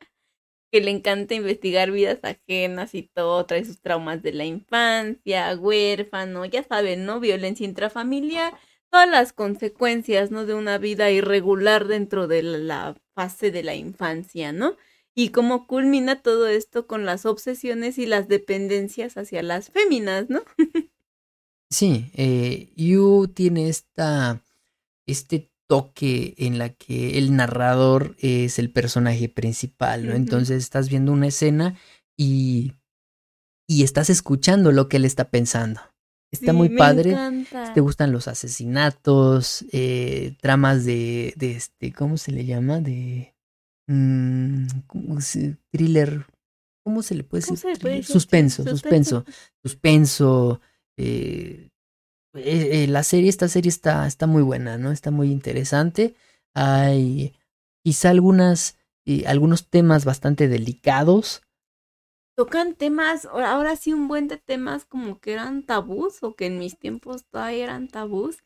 que 0.75 0.81
le 0.81 0.91
encanta 0.91 1.35
investigar 1.35 1.93
vidas 1.93 2.19
ajenas 2.25 2.97
y 2.97 3.05
todo, 3.05 3.47
trae 3.47 3.65
sus 3.65 3.81
traumas 3.81 4.23
de 4.25 4.33
la 4.33 4.45
infancia, 4.45 5.57
huérfano, 5.57 6.45
ya 6.47 6.65
saben, 6.65 7.07
¿no? 7.07 7.21
Violencia 7.21 7.65
intrafamiliar, 7.65 8.55
todas 8.91 9.09
las 9.09 9.33
consecuencias, 9.33 10.33
¿no? 10.33 10.47
De 10.47 10.55
una 10.55 10.79
vida 10.79 11.13
irregular 11.13 11.87
dentro 11.87 12.27
de 12.27 12.43
la 12.43 12.97
fase 13.15 13.53
de 13.53 13.63
la 13.63 13.77
infancia, 13.77 14.51
¿no? 14.51 14.77
Y 15.15 15.29
cómo 15.29 15.69
culmina 15.69 16.23
todo 16.23 16.49
esto 16.49 16.89
con 16.89 17.07
las 17.07 17.25
obsesiones 17.25 17.97
y 17.99 18.07
las 18.07 18.27
dependencias 18.27 19.17
hacia 19.17 19.45
las 19.45 19.71
féminas, 19.71 20.29
¿no? 20.29 20.43
sí, 21.71 22.11
eh, 22.15 22.73
Yu 22.75 23.29
tiene 23.33 23.69
esta, 23.69 24.43
este 25.07 25.54
toque 25.67 26.35
en 26.39 26.59
la 26.59 26.69
que 26.71 27.19
el 27.19 27.35
narrador 27.35 28.17
es 28.19 28.59
el 28.59 28.71
personaje 28.71 29.29
principal, 29.29 30.07
¿no? 30.07 30.15
Entonces 30.15 30.63
estás 30.63 30.89
viendo 30.89 31.13
una 31.13 31.29
escena 31.29 31.77
y, 32.19 32.75
y 33.69 33.83
estás 33.83 34.11
escuchando 34.11 34.73
lo 34.73 34.89
que 34.89 34.99
él 34.99 35.05
está 35.05 35.31
pensando. 35.31 35.81
Está 36.33 36.53
muy 36.53 36.71
padre. 36.71 37.17
Te 37.75 37.81
gustan 37.81 38.11
los 38.11 38.27
asesinatos, 38.27 39.65
eh, 39.73 40.37
tramas 40.41 40.85
de, 40.85 41.33
de 41.37 41.53
este, 41.53 41.93
¿cómo 41.93 42.17
se 42.17 42.33
le 42.33 42.45
llama? 42.45 42.81
De 42.81 43.35
mmm, 43.87 44.67
thriller. 45.71 46.27
¿Cómo 46.85 47.03
se 47.03 47.15
le 47.15 47.25
puede 47.25 47.41
decir? 47.41 47.57
Suspenso, 48.05 48.63
suspenso, 48.65 49.25
suspenso. 49.63 50.61
Eh, 50.99 51.71
eh, 52.35 52.85
eh, 52.85 52.87
la 52.89 53.03
serie, 53.03 53.29
esta 53.29 53.49
serie 53.49 53.69
está, 53.69 54.07
está 54.07 54.27
muy 54.27 54.43
buena, 54.43 54.79
¿no? 54.79 54.91
Está 54.91 55.11
muy 55.11 55.31
interesante. 55.31 56.15
Hay 56.55 57.35
quizá 57.85 58.11
algunas, 58.11 58.79
eh, 59.07 59.25
algunos 59.27 59.69
temas 59.69 60.05
bastante 60.05 60.49
delicados. 60.49 61.43
Tocan 62.37 62.75
temas, 62.75 63.27
ahora 63.27 63.77
sí 63.77 63.93
un 63.93 64.09
buen 64.09 64.27
de 64.27 64.39
temas 64.39 64.85
como 64.85 65.21
que 65.21 65.33
eran 65.33 65.63
tabús 65.63 66.23
o 66.23 66.35
que 66.35 66.47
en 66.47 66.59
mis 66.59 66.79
tiempos 66.79 67.25
todavía 67.31 67.65
eran 67.65 67.89
tabús. 67.89 68.39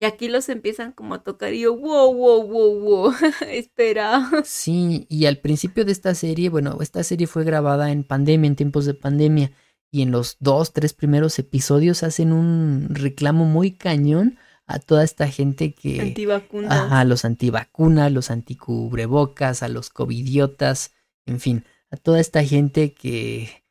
Y 0.00 0.06
aquí 0.06 0.28
los 0.28 0.48
empiezan 0.48 0.92
como 0.92 1.14
a 1.14 1.24
tocar 1.24 1.54
y 1.54 1.60
yo, 1.60 1.76
wow, 1.76 2.14
wow, 2.14 2.46
wow, 2.46 2.80
wow, 2.80 3.14
espera. 3.48 4.30
Sí, 4.44 5.06
y 5.08 5.26
al 5.26 5.38
principio 5.38 5.84
de 5.84 5.92
esta 5.92 6.14
serie, 6.14 6.50
bueno, 6.50 6.78
esta 6.80 7.02
serie 7.02 7.26
fue 7.26 7.44
grabada 7.44 7.90
en 7.90 8.04
pandemia, 8.04 8.48
en 8.48 8.56
tiempos 8.56 8.86
de 8.86 8.94
pandemia 8.94 9.52
y 9.90 10.02
en 10.02 10.10
los 10.10 10.36
dos, 10.40 10.72
tres 10.72 10.92
primeros 10.92 11.38
episodios 11.38 12.02
hacen 12.02 12.32
un 12.32 12.88
reclamo 12.90 13.44
muy 13.44 13.72
cañón 13.72 14.38
a 14.66 14.78
toda 14.78 15.02
esta 15.02 15.28
gente 15.28 15.72
que... 15.72 16.00
Antivacunas. 16.00 16.92
A 16.92 17.04
los 17.04 17.24
antivacunas, 17.24 18.12
los 18.12 18.30
anticubrebocas, 18.30 19.62
a 19.62 19.68
los 19.68 19.88
covidiotas, 19.88 20.92
en 21.26 21.40
fin, 21.40 21.64
a 21.90 21.96
toda 21.96 22.20
esta 22.20 22.44
gente 22.44 22.92
que, 22.92 23.64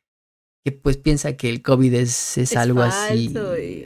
que 0.64 0.72
pues 0.72 0.96
piensa 0.96 1.36
que 1.36 1.50
el 1.50 1.62
COVID 1.62 1.94
es, 1.94 2.36
es, 2.36 2.56
algo 2.56 2.82
así, 2.82 3.32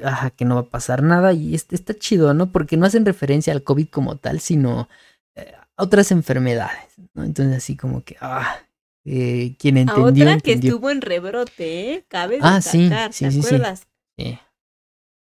ajá, 0.02 0.30
que 0.30 0.46
no 0.46 0.54
va 0.54 0.62
a 0.62 0.70
pasar 0.70 1.02
nada 1.02 1.34
y 1.34 1.54
este, 1.54 1.74
está 1.74 1.94
chido, 1.94 2.32
¿no? 2.32 2.50
Porque 2.50 2.78
no 2.78 2.86
hacen 2.86 3.04
referencia 3.04 3.52
al 3.52 3.62
COVID 3.62 3.88
como 3.88 4.16
tal, 4.16 4.40
sino 4.40 4.88
eh, 5.34 5.52
a 5.76 5.82
otras 5.82 6.12
enfermedades, 6.12 6.94
¿no? 7.12 7.24
Entonces 7.24 7.56
así 7.58 7.76
como 7.76 8.02
que, 8.04 8.16
ah, 8.22 8.56
eh, 9.04 9.56
quien 9.58 9.76
entendió. 9.78 10.28
A 10.28 10.34
otra 10.34 10.40
que 10.40 10.52
estuvo 10.52 10.90
en 10.90 11.00
rebrote, 11.00 11.92
¿eh? 11.92 12.04
Cabe 12.08 12.38
ah, 12.40 12.56
destacar, 12.56 13.12
sí, 13.12 13.30
sí, 13.30 13.40
¿te 13.40 13.46
acuerdas? 13.46 13.88
Sí. 14.18 14.38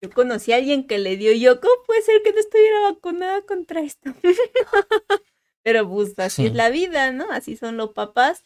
Yo 0.04 0.10
conocí 0.10 0.52
a 0.52 0.58
alguien 0.58 0.88
que 0.88 0.98
le 0.98 1.16
dio 1.16 1.32
yo, 1.34 1.62
¿cómo 1.62 1.74
puede 1.86 2.02
ser 2.02 2.22
que 2.24 2.34
no 2.34 2.40
estuviera 2.40 2.82
vacunada 2.92 3.42
contra 3.44 3.82
esto? 3.82 4.14
Pero 5.64 5.88
pues 5.88 6.18
así 6.18 6.48
es 6.48 6.56
la 6.56 6.70
vida, 6.70 7.12
¿no? 7.12 7.32
Así 7.32 7.56
son 7.56 7.78
los 7.78 7.92
papás. 7.92 8.44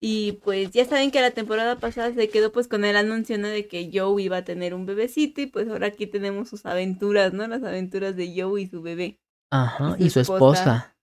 Y 0.00 0.32
pues 0.44 0.70
ya 0.70 0.84
saben 0.84 1.10
que 1.10 1.20
la 1.20 1.32
temporada 1.32 1.80
pasada 1.80 2.14
se 2.14 2.28
quedó 2.28 2.52
pues 2.52 2.68
con 2.68 2.84
el 2.84 2.96
anuncio, 2.96 3.36
¿no? 3.38 3.48
De 3.48 3.66
que 3.66 3.90
Joe 3.92 4.22
iba 4.22 4.36
a 4.36 4.44
tener 4.44 4.74
un 4.74 4.86
bebecito 4.86 5.40
y 5.40 5.46
pues 5.46 5.68
ahora 5.68 5.88
aquí 5.88 6.06
tenemos 6.06 6.48
sus 6.48 6.66
aventuras, 6.66 7.32
¿no? 7.32 7.48
Las 7.48 7.64
aventuras 7.64 8.14
de 8.14 8.32
Joe 8.40 8.60
y 8.60 8.68
su 8.68 8.82
bebé. 8.82 9.18
Ajá, 9.50 9.96
y 9.98 10.10
su, 10.10 10.20
esposa. 10.20 10.96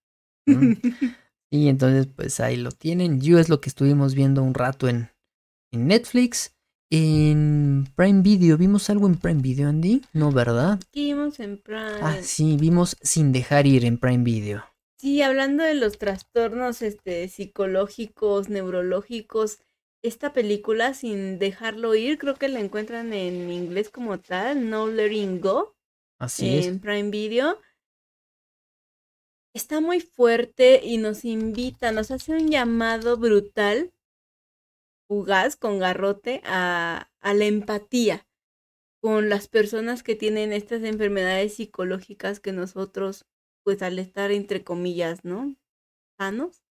Y 1.53 1.67
entonces, 1.67 2.07
pues 2.07 2.39
ahí 2.39 2.57
lo 2.57 2.71
tienen. 2.71 3.21
You 3.21 3.37
es 3.37 3.47
lo 3.47 3.61
que 3.61 3.69
estuvimos 3.69 4.15
viendo 4.15 4.41
un 4.41 4.55
rato 4.55 4.87
en, 4.87 5.11
en 5.71 5.85
Netflix. 5.85 6.55
En 6.89 7.87
Prime 7.95 8.23
Video, 8.23 8.57
¿vimos 8.57 8.89
algo 8.89 9.05
en 9.05 9.17
Prime 9.17 9.39
Video, 9.39 9.69
Andy? 9.69 10.01
No, 10.13 10.31
¿verdad? 10.31 10.79
Vimos 10.91 11.39
en 11.39 11.59
Prime. 11.59 11.99
Ah, 12.01 12.17
sí, 12.23 12.57
vimos 12.59 12.97
Sin 13.03 13.31
Dejar 13.31 13.67
Ir 13.67 13.85
en 13.85 13.99
Prime 13.99 14.23
Video. 14.23 14.63
Sí, 14.97 15.21
hablando 15.21 15.63
de 15.63 15.75
los 15.75 15.99
trastornos 15.99 16.81
este, 16.81 17.27
psicológicos, 17.27 18.49
neurológicos, 18.49 19.59
esta 20.01 20.33
película, 20.33 20.95
Sin 20.95 21.37
Dejarlo 21.37 21.93
Ir, 21.93 22.17
creo 22.17 22.33
que 22.33 22.47
la 22.47 22.61
encuentran 22.61 23.13
en 23.13 23.51
inglés 23.51 23.91
como 23.91 24.19
tal, 24.19 24.71
No 24.71 24.87
Letting 24.87 25.39
Go. 25.39 25.75
Así 26.17 26.57
es. 26.57 26.65
En 26.65 26.79
Prime 26.79 27.11
Video 27.11 27.59
está 29.53 29.81
muy 29.81 29.99
fuerte 29.99 30.81
y 30.83 30.97
nos 30.97 31.25
invita, 31.25 31.91
nos 31.91 32.11
hace 32.11 32.33
un 32.33 32.49
llamado 32.49 33.17
brutal, 33.17 33.91
fugaz, 35.07 35.55
con 35.55 35.79
garrote, 35.79 36.41
a, 36.45 37.09
a 37.21 37.33
la 37.33 37.45
empatía 37.45 38.27
con 39.01 39.29
las 39.29 39.47
personas 39.47 40.03
que 40.03 40.15
tienen 40.15 40.53
estas 40.53 40.83
enfermedades 40.83 41.55
psicológicas 41.55 42.39
que 42.39 42.53
nosotros, 42.53 43.25
pues 43.63 43.81
al 43.83 43.99
estar 43.99 44.31
entre 44.31 44.63
comillas, 44.63 45.25
¿no? 45.25 45.55
Sanos. 46.19 46.63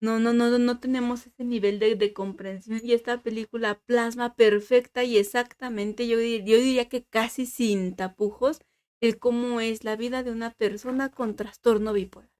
No, 0.00 0.20
no, 0.20 0.32
no, 0.34 0.58
no 0.58 0.80
tenemos 0.80 1.26
ese 1.26 1.44
nivel 1.44 1.78
de, 1.80 1.96
de 1.96 2.12
comprensión 2.14 2.80
y 2.84 2.92
esta 2.94 3.22
película 3.22 3.80
plasma 3.86 4.36
perfecta 4.36 5.04
y 5.04 5.18
exactamente, 5.18 6.08
yo, 6.08 6.18
yo 6.20 6.56
diría 6.58 6.88
que 6.88 7.04
casi 7.04 7.46
sin 7.46 7.96
tapujos, 7.96 8.60
el 9.00 9.18
cómo 9.18 9.60
es 9.60 9.84
la 9.84 9.96
vida 9.96 10.22
de 10.22 10.30
una 10.30 10.50
persona 10.50 11.10
con 11.10 11.34
trastorno 11.36 11.92
bipolar. 11.92 12.30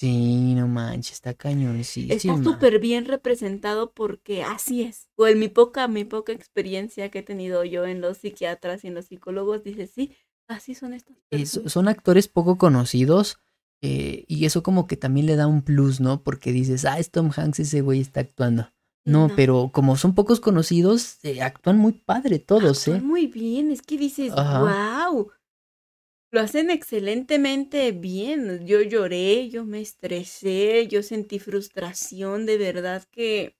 Sí, 0.00 0.54
no 0.54 0.66
manches, 0.66 1.12
está 1.16 1.34
cañón, 1.34 1.84
sí. 1.84 2.08
Está 2.10 2.42
súper 2.42 2.78
bien 2.78 3.04
representado 3.04 3.92
porque 3.92 4.42
así 4.42 4.82
es. 4.82 5.10
O 5.16 5.26
en 5.26 5.38
mi 5.38 5.48
poca, 5.48 5.88
mi 5.88 6.04
poca 6.04 6.32
experiencia 6.32 7.10
que 7.10 7.18
he 7.18 7.22
tenido 7.22 7.64
yo 7.64 7.84
en 7.84 8.00
los 8.00 8.16
psiquiatras 8.16 8.82
y 8.82 8.86
en 8.86 8.94
los 8.94 9.06
psicólogos, 9.06 9.62
dice, 9.62 9.86
sí, 9.86 10.16
así 10.48 10.74
son 10.74 10.94
estos. 10.94 11.16
son 11.70 11.88
actores 11.88 12.28
poco 12.28 12.56
conocidos 12.56 13.40
eh, 13.82 14.24
y 14.26 14.46
eso 14.46 14.62
como 14.62 14.86
que 14.86 14.96
también 14.96 15.26
le 15.26 15.36
da 15.36 15.46
un 15.46 15.60
plus, 15.60 16.00
¿no? 16.00 16.22
Porque 16.22 16.50
dices, 16.50 16.86
ah, 16.86 16.98
es 16.98 17.10
Tom 17.10 17.30
Hanks, 17.36 17.60
ese 17.60 17.82
güey 17.82 18.00
está 18.00 18.20
actuando. 18.20 18.70
No, 19.04 19.30
pero 19.34 19.70
como 19.70 19.96
son 19.96 20.14
pocos 20.14 20.40
conocidos, 20.40 21.18
eh, 21.24 21.42
actúan 21.42 21.76
muy 21.76 21.92
padre 21.92 22.38
todos, 22.38 22.80
actúan 22.80 23.00
¿eh? 23.00 23.04
Muy 23.04 23.26
bien, 23.26 23.70
es 23.70 23.82
que 23.82 23.98
dices, 23.98 24.32
wow 24.34 25.30
lo 26.30 26.40
hacen 26.40 26.70
excelentemente 26.70 27.92
bien. 27.92 28.66
Yo 28.66 28.80
lloré, 28.82 29.48
yo 29.48 29.64
me 29.64 29.80
estresé, 29.80 30.86
yo 30.88 31.02
sentí 31.02 31.38
frustración, 31.38 32.46
de 32.46 32.58
verdad 32.58 33.04
que 33.10 33.56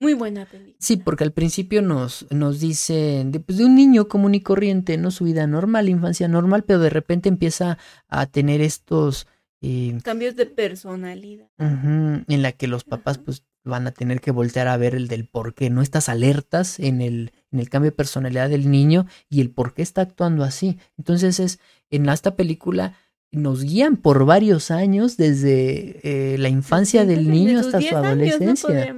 muy 0.00 0.14
buena 0.14 0.46
película. 0.46 0.76
Sí, 0.78 0.96
porque 0.96 1.24
al 1.24 1.32
principio 1.32 1.82
nos, 1.82 2.26
nos 2.30 2.58
dicen 2.58 3.32
de, 3.32 3.40
pues, 3.40 3.58
de 3.58 3.66
un 3.66 3.74
niño 3.74 4.08
común 4.08 4.34
y 4.34 4.40
corriente, 4.40 4.96
¿no? 4.96 5.10
Su 5.10 5.24
vida 5.24 5.46
normal, 5.46 5.90
infancia 5.90 6.26
normal, 6.26 6.64
pero 6.64 6.78
de 6.78 6.88
repente 6.88 7.28
empieza 7.28 7.76
a 8.08 8.26
tener 8.26 8.62
estos... 8.62 9.26
Eh, 9.60 9.98
Cambios 10.02 10.36
de 10.36 10.46
personalidad. 10.46 11.50
en 11.58 12.42
la 12.42 12.52
que 12.52 12.66
los 12.66 12.84
papás 12.84 13.18
pues 13.18 13.44
van 13.62 13.86
a 13.86 13.90
tener 13.90 14.22
que 14.22 14.30
voltear 14.30 14.68
a 14.68 14.78
ver 14.78 14.94
el 14.94 15.06
del 15.06 15.28
por 15.28 15.52
qué, 15.52 15.68
¿no? 15.68 15.82
Estas 15.82 16.08
alertas 16.08 16.80
en 16.80 17.02
el, 17.02 17.32
en 17.52 17.60
el 17.60 17.68
cambio 17.68 17.90
de 17.90 17.96
personalidad 17.96 18.48
del 18.48 18.70
niño 18.70 19.06
y 19.28 19.40
el 19.40 19.50
por 19.50 19.74
qué 19.74 19.82
está 19.82 20.02
actuando 20.02 20.44
así. 20.44 20.78
Entonces 20.98 21.40
es, 21.40 21.58
en 21.90 22.08
esta 22.08 22.36
película 22.36 22.94
nos 23.32 23.62
guían 23.62 23.96
por 23.96 24.24
varios 24.24 24.70
años, 24.70 25.16
desde 25.16 26.00
eh, 26.02 26.38
la 26.38 26.48
infancia 26.48 27.04
del 27.04 27.30
niño 27.30 27.60
hasta 27.60 27.80
su 27.80 27.96
adolescencia. 27.96 28.96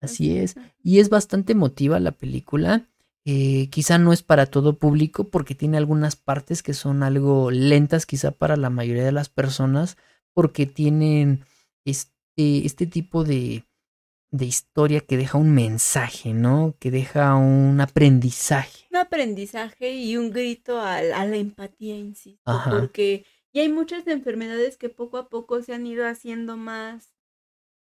Así 0.00 0.38
es. 0.38 0.56
Y 0.82 0.98
es 1.00 1.10
bastante 1.10 1.52
emotiva 1.52 2.00
la 2.00 2.12
película. 2.12 2.88
Eh, 3.26 3.68
quizá 3.70 3.98
no 3.98 4.14
es 4.14 4.22
para 4.22 4.46
todo 4.46 4.78
público 4.78 5.24
porque 5.24 5.54
tiene 5.54 5.76
algunas 5.76 6.16
partes 6.16 6.62
que 6.62 6.72
son 6.72 7.02
algo 7.02 7.50
lentas, 7.50 8.06
quizá 8.06 8.30
para 8.30 8.56
la 8.56 8.70
mayoría 8.70 9.04
de 9.04 9.12
las 9.12 9.28
personas, 9.28 9.98
porque 10.32 10.64
tienen 10.64 11.44
este, 11.84 12.64
este 12.64 12.86
tipo 12.86 13.24
de, 13.24 13.64
de 14.30 14.44
historia 14.44 15.00
que 15.00 15.16
deja 15.16 15.38
un 15.38 15.52
mensaje, 15.52 16.32
¿no? 16.32 16.74
Que 16.78 16.90
deja 16.90 17.34
un 17.34 17.80
aprendizaje. 17.80 18.86
Un 18.90 18.98
aprendizaje 18.98 19.92
y 19.94 20.16
un 20.16 20.30
grito 20.30 20.80
a, 20.80 21.02
la 21.02 21.36
empatía, 21.36 21.96
insisto, 21.96 22.62
porque 22.68 23.24
Y 23.52 23.60
hay 23.60 23.68
muchas 23.68 24.06
enfermedades 24.06 24.76
que 24.76 24.88
poco 24.88 25.18
a 25.18 25.28
poco 25.28 25.62
se 25.62 25.74
han 25.74 25.86
ido 25.86 26.06
haciendo 26.06 26.56
más, 26.56 27.12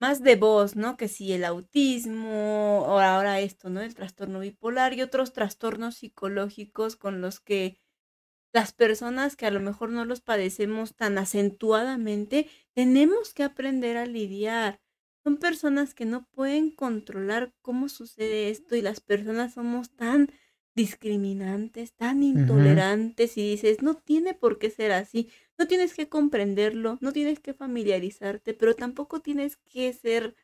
más 0.01 0.21
de 0.21 0.35
voz, 0.35 0.75
¿no? 0.75 0.97
Que 0.97 1.07
si 1.07 1.31
el 1.31 1.45
autismo, 1.45 2.81
o 2.81 2.99
ahora 2.99 3.39
esto, 3.39 3.69
¿no? 3.69 3.81
El 3.81 3.95
trastorno 3.95 4.41
bipolar 4.41 4.93
y 4.93 5.01
otros 5.01 5.31
trastornos 5.31 5.95
psicológicos 5.95 6.97
con 6.97 7.21
los 7.21 7.39
que 7.39 7.77
las 8.53 8.71
personas 8.71 9.35
que 9.35 9.47
a 9.47 9.51
lo 9.51 9.59
mejor 9.59 9.89
no 9.89 10.05
los 10.05 10.21
padecemos 10.21 10.93
tan 10.93 11.17
acentuadamente, 11.17 12.47
tenemos 12.73 13.33
que 13.33 13.43
aprender 13.43 13.97
a 13.97 14.05
lidiar. 14.05 14.82
Son 15.23 15.37
personas 15.37 15.93
que 15.93 16.05
no 16.05 16.27
pueden 16.31 16.69
controlar 16.71 17.53
cómo 17.61 17.89
sucede 17.89 18.49
esto 18.49 18.75
y 18.75 18.81
las 18.81 18.99
personas 18.99 19.53
somos 19.53 19.89
tan 19.95 20.29
discriminantes, 20.75 21.93
tan 21.93 22.23
intolerantes 22.23 23.37
y 23.37 23.51
dices, 23.51 23.81
no 23.81 23.95
tiene 23.95 24.33
por 24.33 24.57
qué 24.59 24.69
ser 24.69 24.91
así, 24.91 25.29
no 25.57 25.67
tienes 25.67 25.93
que 25.93 26.09
comprenderlo, 26.09 26.97
no 27.01 27.13
tienes 27.13 27.39
que 27.39 27.53
familiarizarte, 27.53 28.53
pero 28.53 28.75
tampoco 28.75 29.21
tienes 29.21 29.57
que 29.57 29.93
ser 29.93 30.35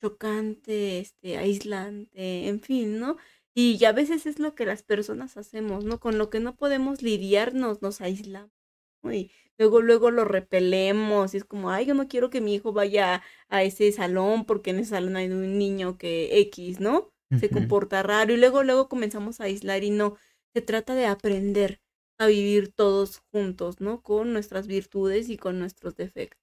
chocante, 0.00 1.00
este, 1.00 1.38
aislante, 1.38 2.48
en 2.48 2.60
fin, 2.60 2.98
¿no? 3.00 3.16
Y 3.54 3.84
a 3.84 3.92
veces 3.92 4.26
es 4.26 4.38
lo 4.38 4.54
que 4.54 4.66
las 4.66 4.82
personas 4.82 5.36
hacemos, 5.36 5.84
¿no? 5.84 6.00
Con 6.00 6.18
lo 6.18 6.30
que 6.30 6.40
no 6.40 6.56
podemos 6.56 7.02
lidiarnos, 7.02 7.82
nos 7.82 8.00
aislamos. 8.00 8.65
Y 9.12 9.30
luego, 9.58 9.80
luego 9.80 10.10
lo 10.10 10.24
repelemos. 10.24 11.34
Y 11.34 11.38
es 11.38 11.44
como, 11.44 11.70
ay, 11.70 11.86
yo 11.86 11.94
no 11.94 12.08
quiero 12.08 12.30
que 12.30 12.40
mi 12.40 12.54
hijo 12.54 12.72
vaya 12.72 13.22
a 13.48 13.62
ese 13.62 13.90
salón 13.92 14.44
porque 14.44 14.70
en 14.70 14.78
ese 14.78 14.90
salón 14.90 15.16
hay 15.16 15.28
un 15.28 15.58
niño 15.58 15.98
que 15.98 16.40
X, 16.40 16.80
¿no? 16.80 17.12
Se 17.40 17.50
comporta 17.50 18.02
raro. 18.02 18.32
Y 18.32 18.36
luego, 18.36 18.62
luego 18.62 18.88
comenzamos 18.88 19.40
a 19.40 19.44
aislar 19.44 19.82
y 19.82 19.90
no. 19.90 20.16
Se 20.54 20.62
trata 20.62 20.94
de 20.94 21.06
aprender 21.06 21.80
a 22.18 22.26
vivir 22.26 22.72
todos 22.72 23.22
juntos, 23.32 23.80
¿no? 23.80 24.00
Con 24.02 24.32
nuestras 24.32 24.66
virtudes 24.66 25.28
y 25.28 25.36
con 25.36 25.58
nuestros 25.58 25.96
defectos. 25.96 26.40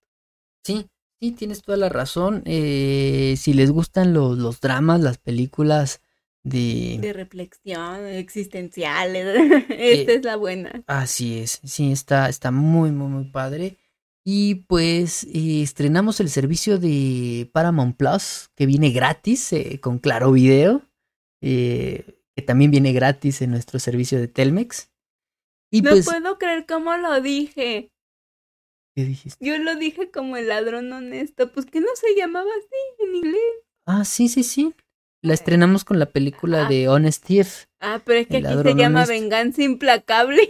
Sí, 0.64 0.88
sí, 1.20 1.32
tienes 1.32 1.62
toda 1.62 1.78
la 1.78 1.90
razón. 1.90 2.44
Eh, 2.46 3.36
si 3.38 3.54
les 3.54 3.72
gustan 3.72 4.14
los, 4.14 4.38
los 4.38 4.60
dramas, 4.60 5.02
las 5.02 5.18
películas 5.18 6.02
de... 6.44 6.98
De 7.00 7.14
reflexión, 7.14 8.06
existenciales. 8.06 9.66
Esta 9.70 10.12
es 10.12 10.24
la 10.24 10.36
buena. 10.36 10.84
Así 10.88 11.40
es, 11.40 11.62
sí, 11.64 11.92
está, 11.92 12.30
está 12.30 12.52
muy, 12.52 12.92
muy, 12.92 13.08
muy 13.08 13.26
padre. 13.26 13.78
Y 14.26 14.56
pues 14.56 15.26
eh, 15.26 15.62
estrenamos 15.62 16.20
el 16.20 16.30
servicio 16.30 16.78
de 16.80 17.50
Paramount 17.52 17.98
Plus, 17.98 18.50
que 18.56 18.66
viene 18.66 18.92
gratis 18.92 19.52
eh, 19.52 19.80
con 19.82 20.00
Claro 20.00 20.32
Video, 20.32 20.82
que 21.42 22.42
también 22.48 22.72
viene 22.72 22.94
gratis 22.94 23.42
en 23.42 23.52
nuestro 23.52 23.80
servicio 23.80 24.20
de 24.20 24.30
Telmex 24.30 24.94
no 25.82 25.92
pues 25.92 26.06
puedo 26.06 26.38
creer 26.38 26.66
cómo 26.66 26.96
lo 26.98 27.20
dije. 27.22 27.92
¿Qué 28.96 29.06
dijiste? 29.06 29.44
Yo 29.44 29.58
lo 29.58 29.76
dije 29.76 30.12
como 30.12 30.38
el 30.38 30.50
ladrón 30.50 30.92
honesto. 30.94 31.52
Pues 31.52 31.66
que 31.66 31.82
no 31.82 31.88
se 31.96 32.16
llamaba 32.16 32.50
así 32.52 33.04
en 33.04 33.16
inglés. 33.16 33.42
Ah, 33.86 34.06
sí, 34.06 34.30
sí, 34.30 34.44
sí. 34.44 34.74
La 35.24 35.34
estrenamos 35.34 35.86
con 35.86 36.00
la 36.00 36.08
película 36.08 36.66
ah. 36.66 36.70
de 36.70 36.90
Honest 36.90 37.26
Thief. 37.26 37.68
Ah, 37.80 38.02
pero 38.04 38.20
es 38.20 38.28
que 38.28 38.38
aquí 38.38 38.62
se 38.62 38.76
llama 38.76 39.06
Venganza 39.06 39.64
Implacable. 39.64 40.50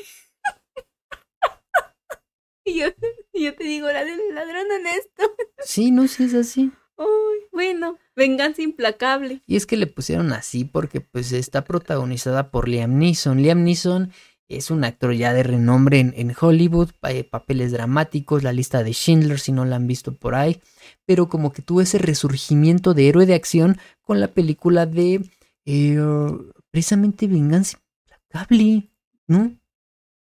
y, 2.66 2.80
yo, 2.80 2.88
yo, 3.34 3.54
te 3.54 3.64
digo, 3.66 3.86
la 3.92 4.04
del 4.04 4.34
ladrón 4.34 4.66
honesto. 4.80 5.32
sí, 5.64 5.92
no, 5.92 6.08
sí 6.08 6.24
es 6.24 6.34
así. 6.34 6.72
Uy, 6.98 7.38
bueno, 7.52 8.00
Venganza 8.16 8.64
Implacable. 8.64 9.44
Y 9.46 9.58
es 9.58 9.68
que 9.68 9.78
le 9.78 9.86
pusieron 9.86 10.34
así 10.34 10.66
porque 10.66 11.02
pues 11.02 11.34
está 11.34 11.66
protagonizada 11.66 12.50
por 12.50 12.68
Liam 12.68 12.98
Neeson. 12.98 13.44
Liam 13.44 13.64
Neeson 13.64 14.12
es 14.58 14.72
un 14.72 14.84
actor 14.84 15.14
ya 15.14 15.34
de 15.34 15.44
renombre 15.44 16.00
en, 16.00 16.34
Hollywood, 16.40 16.92
eh, 17.10 17.24
papeles 17.24 17.72
dramáticos, 17.72 18.44
la 18.44 18.54
lista 18.54 18.84
de 18.84 18.94
Schindler 18.94 19.40
si 19.40 19.52
no 19.52 19.66
la 19.66 19.76
han 19.76 19.88
visto 19.88 20.16
por 20.16 20.36
ahí, 20.36 20.62
pero 21.06 21.30
como 21.30 21.52
que 21.52 21.62
tuvo 21.62 21.82
ese 21.82 21.98
resurgimiento 21.98 22.94
de 22.94 23.10
héroe 23.10 23.26
de 23.26 23.36
acción 23.36 23.78
con 24.02 24.20
la 24.20 24.30
película 24.30 24.86
de 24.86 25.30
eh, 25.66 25.98
precisamente 26.72 27.28
Venganza 27.28 27.78
Implacable, 28.08 28.90
¿no? 29.28 29.58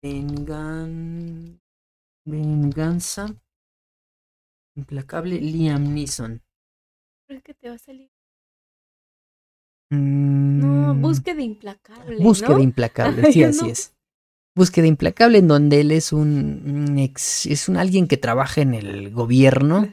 Vengan... 0.03 1.61
Venganza 2.25 3.35
Implacable 4.77 5.41
Liam 5.41 5.95
Neeson. 5.95 6.43
¿Crees 7.27 7.43
que 7.43 7.55
te 7.55 7.69
va 7.69 7.75
a 7.75 7.79
salir? 7.79 8.11
No, 9.91 10.95
mm. 10.95 11.01
búsqueda 11.01 11.41
implacable. 11.43 12.23
Búsqueda 12.23 12.61
implacable, 12.61 13.23
sí, 13.33 13.43
así 13.43 13.71
es. 13.71 13.95
Búsqueda 14.59 14.87
implacable, 14.87 15.39
en 15.39 15.49
donde 15.49 15.81
él 15.81 15.93
es 15.93 16.13
un, 16.13 16.97
ex, 16.99 17.47
es 17.47 17.69
un 17.69 17.77
alguien 17.77 18.07
que 18.09 18.17
trabaja 18.17 18.61
en 18.61 18.75
el 18.75 19.11
gobierno. 19.11 19.89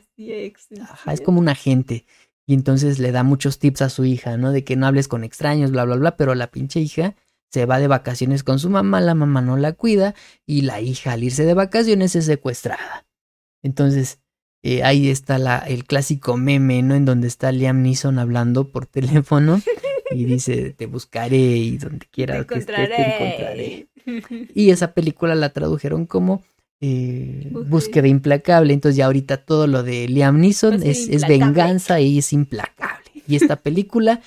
es 1.14 1.22
como 1.22 1.40
un 1.40 1.50
agente. 1.50 2.06
Y 2.48 2.54
entonces 2.54 3.00
le 3.00 3.12
da 3.12 3.24
muchos 3.24 3.60
tips 3.60 3.84
a 3.84 3.90
su 3.90 4.06
hija, 4.06 4.38
¿no? 4.38 4.52
De 4.52 4.64
que 4.64 4.76
no 4.76 4.88
hables 4.88 5.08
con 5.08 5.24
extraños, 5.24 5.72
bla, 5.72 5.86
bla, 5.86 5.96
bla. 5.96 6.18
Pero 6.18 6.36
la 6.36 6.52
pinche 6.52 6.80
hija 6.80 7.16
se 7.52 7.66
va 7.66 7.80
de 7.80 7.88
vacaciones 7.88 8.44
con 8.44 8.60
su 8.60 8.70
mamá, 8.70 9.02
la 9.02 9.16
mamá 9.16 9.42
no 9.42 9.56
la 9.56 9.74
cuida 9.74 10.16
y 10.46 10.62
la 10.62 10.82
hija 10.82 11.14
al 11.14 11.24
irse 11.24 11.46
de 11.46 11.54
vacaciones 11.54 12.16
es 12.16 12.26
secuestrada. 12.26 13.06
Entonces, 13.64 14.20
eh, 14.64 14.84
ahí 14.84 15.10
está 15.10 15.38
la, 15.38 15.60
el 15.60 15.86
clásico 15.86 16.38
meme, 16.38 16.82
¿no? 16.82 16.96
En 16.96 17.06
donde 17.06 17.28
está 17.28 17.52
Liam 17.52 17.82
Neeson 17.82 18.20
hablando 18.20 18.72
por 18.72 18.86
teléfono 18.88 19.62
y 20.12 20.26
dice, 20.26 20.72
te 20.72 20.86
buscaré 20.86 21.38
y 21.38 21.78
donde 21.78 22.06
quiera 22.08 22.46
que 22.46 22.60
estés 22.60 22.90
te 22.90 23.24
encontraré. 23.24 23.88
Y 24.54 24.70
esa 24.70 24.94
película 24.94 25.34
la 25.34 25.50
tradujeron 25.50 26.06
como 26.06 26.44
eh, 26.80 27.50
Búsqueda 27.52 28.08
Implacable. 28.08 28.74
Entonces 28.74 28.98
ya 28.98 29.08
ahorita 29.08 29.38
todo 29.38 29.66
lo 29.66 29.82
de 29.82 30.08
Liam 30.08 30.40
Neeson 30.40 30.84
es, 30.84 31.08
es, 31.10 31.28
venganza 31.28 32.00
y 32.00 32.20
es 32.20 32.32
implacable. 32.32 33.12
Y 33.28 33.36
esta 33.36 33.56
película 33.56 34.22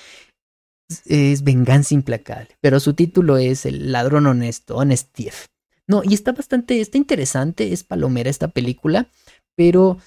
es 1.05 1.43
venganza 1.43 1.93
implacable. 1.93 2.49
Pero 2.59 2.79
su 2.79 2.93
título 2.93 3.37
es 3.37 3.65
El 3.65 3.91
ladrón 3.91 4.27
honesto, 4.27 4.75
Honest 4.75 5.13
Thief. 5.13 5.45
No, 5.87 6.01
y 6.03 6.13
está 6.13 6.33
bastante, 6.33 6.81
está 6.81 6.97
interesante, 6.97 7.73
es 7.73 7.83
palomera 7.83 8.29
esta 8.29 8.49
película, 8.49 9.09
pero 9.55 9.97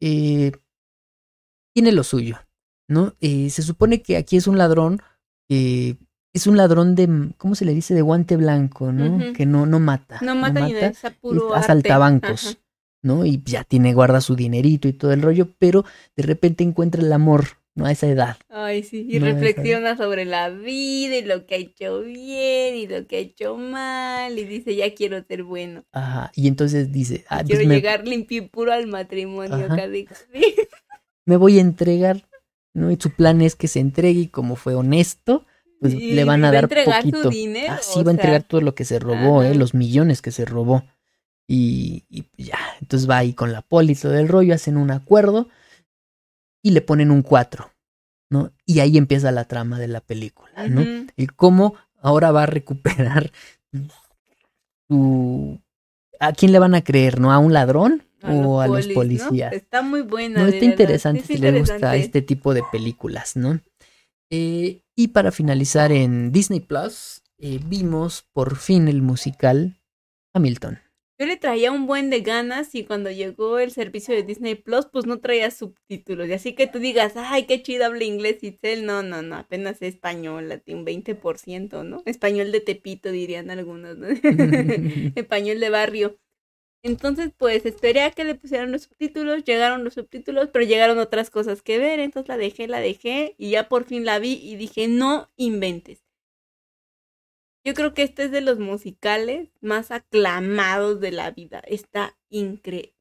eh, 0.00 0.52
tiene 1.74 1.90
lo 1.90 2.04
suyo, 2.04 2.38
¿no? 2.88 3.16
Eh, 3.20 3.50
se 3.50 3.62
supone 3.62 4.02
que 4.02 4.16
aquí 4.16 4.36
es 4.36 4.46
un 4.46 4.56
ladrón 4.56 5.02
que 5.48 5.96
es 6.32 6.46
un 6.46 6.56
ladrón 6.56 6.94
de, 6.94 7.32
¿cómo 7.36 7.54
se 7.54 7.64
le 7.64 7.74
dice? 7.74 7.94
De 7.94 8.02
guante 8.02 8.36
blanco, 8.36 8.92
¿no? 8.92 9.32
Que 9.34 9.44
no, 9.44 9.66
no 9.66 9.80
mata. 9.80 10.18
No 10.22 10.34
mata, 10.34 10.66
ni 10.66 10.72
de 10.72 10.86
esa 10.86 11.10
puro 11.10 11.54
asalta 11.54 11.98
bancos, 11.98 12.58
¿no? 13.02 13.26
Y 13.26 13.42
ya 13.44 13.64
tiene, 13.64 13.92
guarda 13.92 14.20
su 14.20 14.34
dinerito 14.34 14.88
y 14.88 14.94
todo 14.94 15.12
el 15.12 15.22
rollo, 15.22 15.48
pero 15.58 15.84
de 16.16 16.22
repente 16.22 16.64
encuentra 16.64 17.02
el 17.02 17.12
amor, 17.12 17.44
¿no? 17.74 17.84
A 17.84 17.92
esa 17.92 18.06
edad. 18.06 18.38
Ay, 18.48 18.82
sí, 18.82 19.06
y 19.10 19.18
reflexiona 19.18 19.94
sobre 19.96 20.24
la 20.24 20.48
vida 20.48 21.18
y 21.18 21.22
lo 21.22 21.44
que 21.44 21.54
ha 21.54 21.58
hecho 21.58 22.00
bien 22.00 22.76
y 22.76 22.86
lo 22.86 23.06
que 23.06 23.16
ha 23.16 23.20
hecho 23.20 23.58
mal 23.58 24.38
y 24.38 24.44
dice, 24.44 24.74
ya 24.74 24.94
quiero 24.94 25.22
ser 25.24 25.42
bueno. 25.42 25.84
Ajá, 25.92 26.32
y 26.34 26.48
entonces 26.48 26.90
dice, 26.90 27.26
ah, 27.28 27.44
quiero 27.44 27.60
pues 27.60 27.68
llegar 27.68 28.08
limpio 28.08 28.38
y 28.38 28.48
puro 28.48 28.72
al 28.72 28.86
matrimonio, 28.86 29.68
Me 31.26 31.36
voy 31.36 31.58
a 31.58 31.60
entregar, 31.60 32.24
¿no? 32.74 32.90
Y 32.90 32.96
su 33.00 33.10
plan 33.10 33.40
es 33.40 33.56
que 33.56 33.68
se 33.68 33.80
entregue 33.80 34.20
y 34.20 34.28
como 34.28 34.56
fue 34.56 34.74
honesto, 34.74 35.46
pues 35.80 35.94
le 35.94 36.24
van 36.24 36.44
a 36.44 36.52
dar 36.52 36.68
poquito. 36.68 37.28
Así 37.70 38.02
va 38.02 38.10
a 38.10 38.14
entregar 38.14 38.44
todo 38.44 38.60
lo 38.60 38.74
que 38.74 38.84
se 38.84 38.98
robó, 38.98 39.42
eh, 39.42 39.54
los 39.54 39.74
millones 39.74 40.22
que 40.22 40.30
se 40.30 40.44
robó. 40.44 40.84
Y, 41.48 42.04
y, 42.08 42.24
ya, 42.36 42.58
entonces 42.80 43.10
va 43.10 43.18
ahí 43.18 43.34
con 43.34 43.52
la 43.52 43.62
poli 43.62 43.94
todo 43.94 44.14
el 44.14 44.28
rollo, 44.28 44.54
hacen 44.54 44.76
un 44.76 44.90
acuerdo 44.90 45.48
y 46.62 46.70
le 46.70 46.80
ponen 46.80 47.10
un 47.10 47.22
4, 47.22 47.70
¿no? 48.30 48.52
Y 48.64 48.78
ahí 48.80 48.96
empieza 48.96 49.32
la 49.32 49.44
trama 49.44 49.78
de 49.78 49.88
la 49.88 50.00
película, 50.00 50.68
¿no? 50.68 50.82
El 51.16 51.34
cómo 51.34 51.74
ahora 52.00 52.30
va 52.30 52.44
a 52.44 52.46
recuperar 52.46 53.32
su... 54.88 55.60
¿A 56.20 56.32
quién 56.32 56.52
le 56.52 56.60
van 56.60 56.76
a 56.76 56.84
creer, 56.84 57.20
no? 57.20 57.32
¿A 57.32 57.38
un 57.38 57.52
ladrón? 57.52 58.04
O 58.24 58.60
a 58.60 58.68
los 58.68 58.86
policías. 58.88 59.52
Está 59.52 59.82
muy 59.82 60.02
buena. 60.02 60.42
No, 60.42 60.48
está 60.48 60.64
interesante 60.64 61.22
si 61.22 61.36
les 61.36 61.58
gusta 61.58 61.96
este 61.96 62.22
tipo 62.22 62.54
de 62.54 62.62
películas, 62.70 63.36
¿no? 63.36 63.60
Eh, 64.30 64.82
y 64.96 65.08
para 65.08 65.32
finalizar 65.32 65.92
en 65.92 66.32
Disney 66.32 66.60
Plus, 66.60 67.22
eh, 67.38 67.60
vimos 67.64 68.26
por 68.32 68.56
fin 68.56 68.88
el 68.88 69.02
musical 69.02 69.76
Hamilton. 70.32 70.78
Yo 71.22 71.26
le 71.26 71.36
traía 71.36 71.70
un 71.70 71.86
buen 71.86 72.10
de 72.10 72.20
ganas 72.20 72.74
y 72.74 72.84
cuando 72.84 73.10
llegó 73.10 73.60
el 73.60 73.70
servicio 73.70 74.12
de 74.12 74.24
Disney 74.24 74.56
Plus, 74.56 74.86
pues 74.86 75.06
no 75.06 75.20
traía 75.20 75.52
subtítulos. 75.52 76.26
Y 76.28 76.32
así 76.32 76.54
que 76.54 76.66
tú 76.66 76.80
digas, 76.80 77.12
ay, 77.14 77.44
qué 77.44 77.62
chido 77.62 77.84
habla 77.84 78.02
inglés 78.02 78.42
y 78.42 78.58
él, 78.62 78.86
no, 78.86 79.04
no, 79.04 79.22
no, 79.22 79.36
apenas 79.36 79.76
es 79.82 79.94
español, 79.94 80.62
un 80.66 80.84
20%, 80.84 81.84
¿no? 81.84 82.02
Español 82.06 82.50
de 82.50 82.60
Tepito, 82.60 83.12
dirían 83.12 83.50
algunos, 83.50 83.96
¿no? 83.98 84.08
español 85.14 85.60
de 85.60 85.70
barrio. 85.70 86.18
Entonces, 86.84 87.30
pues 87.36 87.64
esperé 87.64 88.02
a 88.02 88.10
que 88.10 88.24
le 88.24 88.34
pusieran 88.34 88.72
los 88.72 88.82
subtítulos, 88.82 89.44
llegaron 89.44 89.84
los 89.84 89.94
subtítulos, 89.94 90.48
pero 90.52 90.64
llegaron 90.64 90.98
otras 90.98 91.30
cosas 91.30 91.62
que 91.62 91.78
ver, 91.78 92.00
entonces 92.00 92.28
la 92.28 92.36
dejé, 92.36 92.66
la 92.66 92.80
dejé 92.80 93.36
y 93.38 93.50
ya 93.50 93.68
por 93.68 93.84
fin 93.84 94.04
la 94.04 94.18
vi 94.18 94.32
y 94.32 94.56
dije, 94.56 94.88
no 94.88 95.30
inventes. 95.36 96.04
Yo 97.64 97.74
creo 97.74 97.94
que 97.94 98.02
este 98.02 98.24
es 98.24 98.32
de 98.32 98.40
los 98.40 98.58
musicales 98.58 99.50
más 99.60 99.92
aclamados 99.92 101.00
de 101.00 101.12
la 101.12 101.30
vida. 101.30 101.60
Está 101.60 102.18
increíble. 102.28 102.92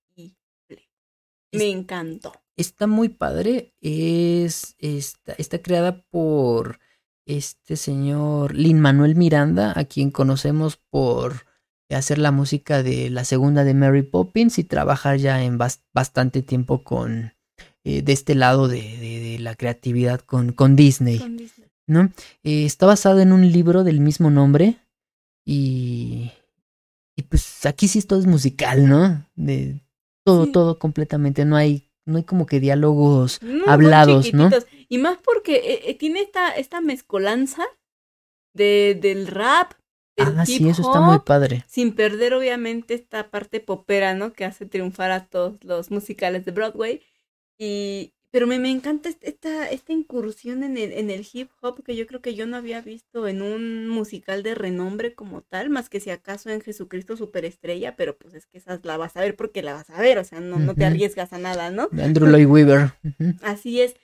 Me 1.51 1.69
encantó. 1.69 2.33
Está 2.55 2.85
muy 2.85 3.09
padre. 3.09 3.73
Es, 3.81 4.75
está, 4.77 5.33
está 5.33 5.63
creada 5.63 6.03
por 6.03 6.79
este 7.25 7.75
señor 7.75 8.53
Lin 8.53 8.79
Manuel 8.79 9.15
Miranda, 9.15 9.73
a 9.75 9.85
quien 9.85 10.11
conocemos 10.11 10.77
por 10.77 11.47
hacer 11.95 12.17
la 12.17 12.31
música 12.31 12.83
de 12.83 13.09
la 13.09 13.23
segunda 13.25 13.63
de 13.63 13.73
Mary 13.73 14.03
Poppins 14.03 14.59
y 14.59 14.63
trabajar 14.63 15.17
ya 15.17 15.43
en 15.43 15.57
bastante 15.57 16.41
tiempo 16.41 16.83
con 16.83 17.33
eh, 17.83 18.01
de 18.01 18.13
este 18.13 18.35
lado 18.35 18.67
de, 18.67 18.81
de, 18.97 19.39
la 19.39 19.55
creatividad 19.55 20.21
con, 20.21 20.51
con 20.53 20.75
Disney. 20.75 21.19
¿no? 21.87 22.11
Eh, 22.43 22.65
está 22.65 22.85
basado 22.85 23.19
en 23.19 23.31
un 23.31 23.51
libro 23.51 23.83
del 23.83 23.99
mismo 23.99 24.29
nombre 24.29 24.77
y, 25.45 26.31
y 27.15 27.23
pues 27.23 27.65
aquí 27.65 27.87
sí 27.87 28.01
todo 28.01 28.19
es 28.19 28.27
musical, 28.27 28.87
¿no? 28.87 29.25
De 29.35 29.81
todo, 30.23 30.47
todo 30.51 30.79
completamente, 30.79 31.45
no 31.45 31.55
hay 31.55 31.87
no 32.05 32.17
hay 32.17 32.23
como 32.23 32.45
que 32.45 32.59
diálogos 32.59 33.39
hablados, 33.67 34.33
¿no? 34.33 34.49
Y 34.89 34.97
más 34.97 35.17
porque 35.23 35.81
eh, 35.85 35.93
tiene 35.95 36.21
esta, 36.21 36.49
esta 36.51 36.81
mezcolanza 36.81 37.63
de, 38.53 38.97
del 38.99 39.27
rap, 39.27 39.73
ah, 40.17 40.45
sí, 40.45 40.67
eso 40.67 40.81
está 40.81 41.01
muy 41.01 41.19
padre. 41.19 41.63
Sin 41.67 41.93
perder, 41.93 42.33
obviamente, 42.33 42.93
esta 42.93 43.29
parte 43.29 43.59
popera, 43.59 44.13
¿no? 44.13 44.33
Que 44.33 44.45
hace 44.45 44.65
triunfar 44.65 45.11
a 45.11 45.25
todos 45.25 45.63
los 45.63 45.91
musicales 45.91 46.45
de 46.45 46.51
Broadway. 46.51 47.01
Y, 47.57 48.13
pero 48.31 48.47
me, 48.47 48.59
me 48.59 48.71
encanta 48.71 49.09
esta, 49.21 49.69
esta 49.69 49.93
incursión 49.93 50.63
en 50.63 50.77
el, 50.77 50.93
en 50.93 51.09
el 51.09 51.27
hip 51.31 51.49
hop 51.61 51.83
que 51.83 51.95
yo 51.95 52.07
creo 52.07 52.21
que 52.21 52.33
yo 52.33 52.47
no 52.47 52.55
había 52.55 52.81
visto 52.81 53.27
en 53.27 53.41
un 53.41 53.89
musical 53.89 54.41
de 54.41 54.55
renombre 54.55 55.13
como 55.13 55.41
tal, 55.41 55.69
más 55.69 55.89
que 55.89 55.99
si 55.99 56.11
acaso 56.11 56.49
en 56.49 56.61
Jesucristo 56.61 57.17
Superestrella, 57.17 57.95
pero 57.97 58.17
pues 58.17 58.33
es 58.33 58.45
que 58.45 58.57
esa 58.57 58.79
la 58.83 58.97
vas 58.97 59.17
a 59.17 59.21
ver 59.21 59.35
porque 59.35 59.61
la 59.61 59.73
vas 59.73 59.89
a 59.89 59.99
ver, 59.99 60.17
o 60.17 60.23
sea, 60.23 60.39
no, 60.39 60.59
no 60.59 60.75
te 60.75 60.85
arriesgas 60.85 61.33
a 61.33 61.39
nada, 61.39 61.71
¿no? 61.71 61.89
Andrew 62.01 62.27
Lloyd 62.27 62.47
Weaver. 62.47 62.93
Así 63.41 63.81
es. 63.81 63.95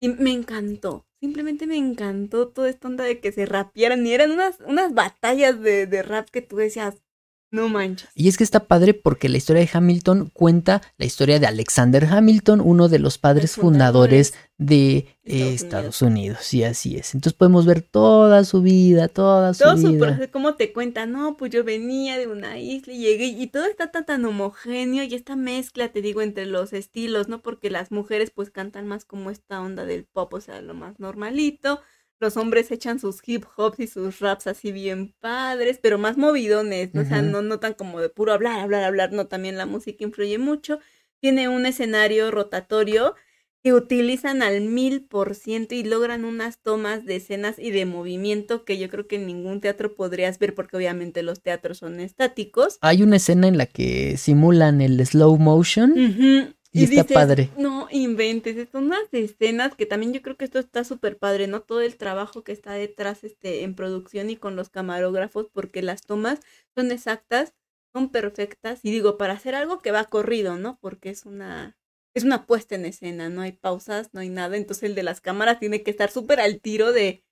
Y 0.00 0.08
me 0.08 0.32
encantó, 0.32 1.07
simplemente 1.20 1.66
me 1.66 1.76
encantó 1.76 2.48
toda 2.48 2.68
esta 2.70 2.88
onda 2.88 3.04
de 3.04 3.20
que 3.20 3.32
se 3.32 3.46
rapearan 3.46 4.06
y 4.06 4.12
eran 4.12 4.30
unas, 4.32 4.60
unas 4.60 4.94
batallas 4.94 5.60
de, 5.60 5.86
de 5.86 6.02
rap 6.02 6.28
que 6.30 6.42
tú 6.42 6.56
decías, 6.56 7.02
no 7.50 7.68
manches. 7.68 8.10
Y 8.14 8.28
es 8.28 8.36
que 8.36 8.44
está 8.44 8.66
padre 8.66 8.92
porque 8.92 9.28
la 9.28 9.38
historia 9.38 9.62
de 9.62 9.70
Hamilton 9.72 10.30
cuenta 10.32 10.82
la 10.98 11.06
historia 11.06 11.38
de 11.38 11.46
Alexander 11.46 12.04
Hamilton, 12.04 12.60
uno 12.60 12.88
de 12.88 12.98
los 12.98 13.16
padres 13.16 13.56
fundadores 13.56 14.34
de 14.58 15.06
Estados, 15.24 16.02
Unidos. 16.02 16.52
Y 16.52 16.64
así 16.64 16.96
es. 16.96 17.14
Entonces 17.14 17.36
podemos 17.36 17.64
ver 17.64 17.80
toda 17.80 18.44
su 18.44 18.60
vida, 18.60 19.08
toda 19.08 19.54
su 19.54 19.64
todo 19.64 19.76
vida. 19.76 20.18
Su 20.18 20.30
cómo 20.30 20.56
te 20.56 20.72
cuenta, 20.72 21.06
no, 21.06 21.36
pues 21.36 21.50
yo 21.50 21.64
venía 21.64 22.18
de 22.18 22.26
una 22.26 22.58
isla 22.58 22.92
y 22.92 22.98
llegué 22.98 23.26
y 23.26 23.46
todo 23.46 23.64
está 23.64 23.90
tan, 23.90 24.04
tan 24.04 24.24
homogéneo 24.24 25.04
y 25.04 25.14
esta 25.14 25.36
mezcla, 25.36 25.88
te 25.88 26.02
digo, 26.02 26.20
entre 26.20 26.44
los 26.44 26.72
estilos, 26.72 27.28
¿no? 27.28 27.40
Porque 27.40 27.70
las 27.70 27.90
mujeres 27.90 28.30
pues 28.30 28.50
cantan 28.50 28.86
más 28.86 29.04
como 29.04 29.30
esta 29.30 29.60
onda 29.60 29.86
del 29.86 30.04
pop, 30.04 30.34
o 30.34 30.40
sea, 30.40 30.60
lo 30.60 30.74
más 30.74 30.98
normalito 30.98 31.80
los 32.20 32.36
hombres 32.36 32.70
echan 32.70 32.98
sus 32.98 33.20
hip 33.26 33.44
hops 33.56 33.80
y 33.80 33.86
sus 33.86 34.20
raps 34.20 34.46
así 34.46 34.72
bien 34.72 35.14
padres, 35.20 35.78
pero 35.80 35.98
más 35.98 36.16
movidones, 36.16 36.94
¿no? 36.94 37.02
o 37.02 37.04
sea, 37.04 37.22
no, 37.22 37.42
no 37.42 37.60
tan 37.60 37.74
como 37.74 38.00
de 38.00 38.08
puro 38.08 38.32
hablar, 38.32 38.60
hablar, 38.60 38.84
hablar, 38.84 39.12
no, 39.12 39.26
también 39.26 39.56
la 39.56 39.66
música 39.66 40.04
influye 40.04 40.38
mucho. 40.38 40.80
Tiene 41.20 41.48
un 41.48 41.66
escenario 41.66 42.30
rotatorio 42.30 43.14
que 43.62 43.72
utilizan 43.72 44.42
al 44.42 44.60
mil 44.60 45.02
por 45.02 45.34
ciento 45.34 45.74
y 45.74 45.82
logran 45.82 46.24
unas 46.24 46.58
tomas 46.58 47.04
de 47.04 47.16
escenas 47.16 47.58
y 47.58 47.70
de 47.70 47.86
movimiento 47.86 48.64
que 48.64 48.78
yo 48.78 48.88
creo 48.88 49.08
que 49.08 49.16
en 49.16 49.26
ningún 49.26 49.60
teatro 49.60 49.94
podrías 49.96 50.38
ver 50.38 50.54
porque 50.54 50.76
obviamente 50.76 51.22
los 51.22 51.42
teatros 51.42 51.78
son 51.78 51.98
estáticos. 51.98 52.78
Hay 52.82 53.02
una 53.02 53.16
escena 53.16 53.48
en 53.48 53.58
la 53.58 53.66
que 53.66 54.16
simulan 54.16 54.80
el 54.80 55.04
slow 55.04 55.36
motion. 55.38 56.54
Y, 56.78 56.98
está 56.98 57.14
padre. 57.14 57.50
No 57.56 57.88
inventes, 57.90 58.68
son 58.70 58.84
unas 58.84 59.12
escenas 59.12 59.74
que 59.74 59.86
también 59.86 60.12
yo 60.12 60.22
creo 60.22 60.36
que 60.36 60.44
esto 60.44 60.58
está 60.58 60.84
súper 60.84 61.18
padre, 61.18 61.46
¿no? 61.46 61.62
Todo 61.62 61.80
el 61.80 61.96
trabajo 61.96 62.42
que 62.42 62.52
está 62.52 62.72
detrás 62.72 63.24
este, 63.24 63.64
en 63.64 63.74
producción 63.74 64.30
y 64.30 64.36
con 64.36 64.56
los 64.56 64.70
camarógrafos, 64.70 65.48
porque 65.52 65.82
las 65.82 66.02
tomas 66.02 66.40
son 66.74 66.92
exactas, 66.92 67.54
son 67.92 68.10
perfectas, 68.10 68.80
y 68.82 68.90
digo, 68.90 69.18
para 69.18 69.34
hacer 69.34 69.54
algo 69.54 69.80
que 69.80 69.90
va 69.90 70.04
corrido, 70.04 70.56
¿no? 70.56 70.78
Porque 70.80 71.10
es 71.10 71.26
una, 71.26 71.76
es 72.14 72.24
una 72.24 72.46
puesta 72.46 72.74
en 72.74 72.84
escena, 72.84 73.28
no 73.28 73.42
hay 73.42 73.52
pausas, 73.52 74.10
no 74.12 74.20
hay 74.20 74.28
nada, 74.28 74.56
entonces 74.56 74.84
el 74.84 74.94
de 74.94 75.02
las 75.02 75.20
cámaras 75.20 75.58
tiene 75.58 75.82
que 75.82 75.90
estar 75.90 76.10
súper 76.10 76.40
al 76.40 76.60
tiro 76.60 76.92
de 76.92 77.24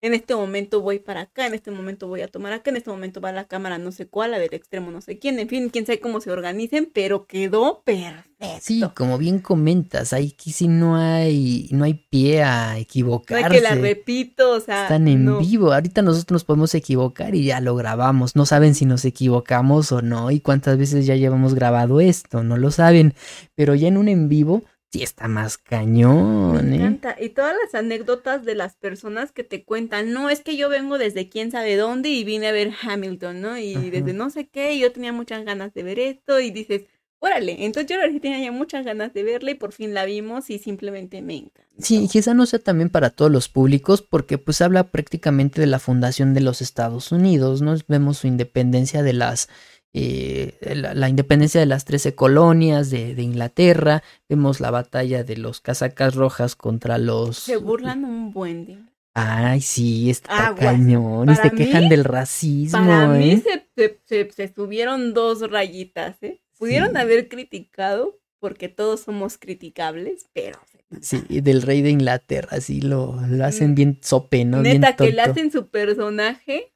en 0.00 0.14
este 0.14 0.34
momento 0.34 0.80
voy 0.80 1.00
para 1.00 1.22
acá, 1.22 1.46
en 1.46 1.54
este 1.54 1.70
momento 1.70 2.06
voy 2.06 2.20
a 2.20 2.28
tomar 2.28 2.52
acá, 2.52 2.70
en 2.70 2.76
este 2.76 2.90
momento 2.90 3.20
va 3.20 3.32
la 3.32 3.44
cámara 3.44 3.78
no 3.78 3.90
sé 3.90 4.06
cuál, 4.06 4.30
la 4.30 4.38
del 4.38 4.54
extremo 4.54 4.90
no 4.90 5.00
sé 5.00 5.18
quién, 5.18 5.38
en 5.38 5.48
fin, 5.48 5.70
quién 5.70 5.86
sabe 5.86 6.00
cómo 6.00 6.20
se 6.20 6.30
organicen, 6.30 6.90
pero 6.92 7.26
quedó 7.26 7.82
perfecto. 7.84 8.28
Sí, 8.60 8.82
como 8.94 9.18
bien 9.18 9.40
comentas, 9.40 10.12
ahí 10.12 10.34
sí 10.38 10.68
no 10.68 10.96
hay, 10.96 11.68
no 11.72 11.84
hay 11.84 11.94
pie 11.94 12.44
a 12.44 12.78
equivocarse. 12.78 13.42
No 13.42 13.48
hay 13.48 13.60
que 13.60 13.60
la 13.60 13.74
repito, 13.74 14.52
o 14.52 14.60
sea. 14.60 14.82
Están 14.82 15.08
en 15.08 15.38
vivo, 15.40 15.72
ahorita 15.72 16.02
nosotros 16.02 16.32
nos 16.32 16.44
podemos 16.44 16.74
equivocar 16.76 17.34
y 17.34 17.46
ya 17.46 17.60
lo 17.60 17.74
grabamos, 17.74 18.36
no 18.36 18.46
saben 18.46 18.76
si 18.76 18.86
nos 18.86 19.04
equivocamos 19.04 19.90
o 19.90 20.02
no 20.02 20.30
y 20.30 20.38
cuántas 20.40 20.78
veces 20.78 21.06
ya 21.06 21.16
llevamos 21.16 21.54
grabado 21.54 22.00
esto, 22.00 22.44
no 22.44 22.56
lo 22.56 22.70
saben, 22.70 23.14
pero 23.56 23.74
ya 23.74 23.88
en 23.88 23.96
un 23.96 24.08
en 24.08 24.28
vivo 24.28 24.62
sí 24.90 25.02
está 25.02 25.28
más 25.28 25.58
cañón. 25.58 26.68
Me 26.68 26.76
¿eh? 26.76 26.78
encanta. 26.78 27.16
Y 27.20 27.30
todas 27.30 27.54
las 27.62 27.74
anécdotas 27.74 28.44
de 28.44 28.54
las 28.54 28.76
personas 28.76 29.32
que 29.32 29.44
te 29.44 29.64
cuentan, 29.64 30.12
no, 30.12 30.30
es 30.30 30.40
que 30.40 30.56
yo 30.56 30.68
vengo 30.68 30.98
desde 30.98 31.28
quién 31.28 31.50
sabe 31.50 31.76
dónde 31.76 32.08
y 32.08 32.24
vine 32.24 32.48
a 32.48 32.52
ver 32.52 32.72
Hamilton, 32.82 33.40
¿no? 33.40 33.58
Y 33.58 33.74
desde 33.90 34.12
no 34.12 34.30
sé 34.30 34.48
qué, 34.48 34.74
y 34.74 34.80
yo 34.80 34.92
tenía 34.92 35.12
muchas 35.12 35.44
ganas 35.44 35.74
de 35.74 35.82
ver 35.82 35.98
esto 35.98 36.40
y 36.40 36.50
dices, 36.50 36.82
órale, 37.20 37.64
entonces 37.64 37.90
yo 37.90 37.96
sí 38.10 38.20
tenía 38.20 38.40
ya 38.40 38.52
muchas 38.52 38.84
ganas 38.84 39.12
de 39.12 39.22
verla 39.22 39.50
y 39.50 39.54
por 39.54 39.72
fin 39.72 39.94
la 39.94 40.04
vimos 40.04 40.50
y 40.50 40.58
simplemente 40.58 41.20
me 41.22 41.36
encanta. 41.36 41.64
Sí, 41.78 42.08
quizá 42.10 42.34
no 42.34 42.46
sea 42.46 42.58
también 42.58 42.90
para 42.90 43.10
todos 43.10 43.30
los 43.30 43.48
públicos 43.48 44.02
porque 44.02 44.38
pues 44.38 44.60
habla 44.60 44.90
prácticamente 44.90 45.60
de 45.60 45.66
la 45.66 45.78
fundación 45.78 46.34
de 46.34 46.40
los 46.40 46.60
Estados 46.60 47.12
Unidos, 47.12 47.62
¿no? 47.62 47.74
Vemos 47.86 48.18
su 48.18 48.26
independencia 48.26 49.02
de 49.02 49.12
las 49.12 49.48
eh, 49.94 50.58
la, 50.74 51.08
independencia 51.08 51.60
de 51.60 51.66
las 51.66 51.84
trece 51.84 52.14
colonias 52.14 52.90
de, 52.90 53.20
Inglaterra, 53.20 54.02
vemos 54.28 54.60
la 54.60 54.70
batalla 54.70 55.24
de 55.24 55.36
los 55.36 55.60
casacas 55.60 56.14
rojas 56.14 56.56
contra 56.56 56.98
los... 56.98 57.38
Se 57.38 57.56
burlan 57.56 58.04
un 58.04 58.32
buen 58.32 58.66
día. 58.66 58.84
Ay, 59.14 59.60
sí, 59.60 60.10
está 60.10 60.54
cañón. 60.54 61.30
Y 61.30 61.34
se 61.36 61.50
quejan 61.50 61.88
del 61.88 62.04
racismo. 62.04 62.78
Para 62.78 63.08
mí 63.08 63.32
¿eh? 63.32 63.64
se, 63.74 64.00
se, 64.04 64.30
se, 64.30 64.54
subieron 64.54 65.14
dos 65.14 65.50
rayitas, 65.50 66.22
¿eh? 66.22 66.40
Pudieron 66.58 66.96
haber 66.96 67.28
criticado, 67.28 68.20
porque 68.38 68.68
todos 68.68 69.00
somos 69.00 69.38
criticables, 69.38 70.26
pero... 70.32 70.58
Sí, 71.00 71.22
del 71.28 71.62
rey 71.62 71.82
de 71.82 71.90
Inglaterra, 71.90 72.60
sí, 72.60 72.80
lo, 72.80 73.16
lo 73.28 73.44
hacen 73.44 73.72
mm. 73.72 73.74
bien 73.74 73.98
sope, 74.00 74.44
¿no? 74.44 74.62
Neta, 74.62 74.96
que 74.96 75.12
le 75.12 75.20
hacen 75.20 75.50
su 75.50 75.68
personaje, 75.68 76.72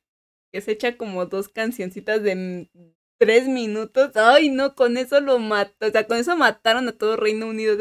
que 0.52 0.60
se 0.60 0.72
echa 0.72 0.96
como 0.96 1.26
dos 1.26 1.48
cancioncitas 1.48 2.22
de 2.22 2.68
tres 3.22 3.46
minutos. 3.46 4.10
Ay, 4.16 4.48
no, 4.50 4.74
con 4.74 4.96
eso 4.96 5.20
lo 5.20 5.38
mató. 5.38 5.86
O 5.86 5.90
sea, 5.90 6.08
con 6.08 6.16
eso 6.16 6.36
mataron 6.36 6.88
a 6.88 6.92
todo 6.92 7.16
Reino 7.16 7.46
Unido. 7.46 7.78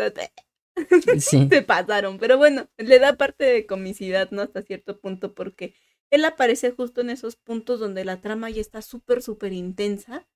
se 1.17 1.61
pasaron. 1.67 2.19
Pero 2.19 2.37
bueno, 2.37 2.69
le 2.77 2.99
da 2.99 3.17
parte 3.17 3.45
de 3.45 3.65
comicidad, 3.65 4.29
¿no? 4.29 4.43
Hasta 4.43 4.61
cierto 4.61 4.99
punto, 4.99 5.33
porque 5.33 5.73
él 6.11 6.25
aparece 6.25 6.69
justo 6.69 7.01
en 7.01 7.09
esos 7.09 7.37
puntos 7.37 7.79
donde 7.79 8.05
la 8.05 8.21
trama 8.21 8.51
ya 8.51 8.61
está 8.61 8.83
súper, 8.83 9.23
súper 9.23 9.51
intensa. 9.51 10.27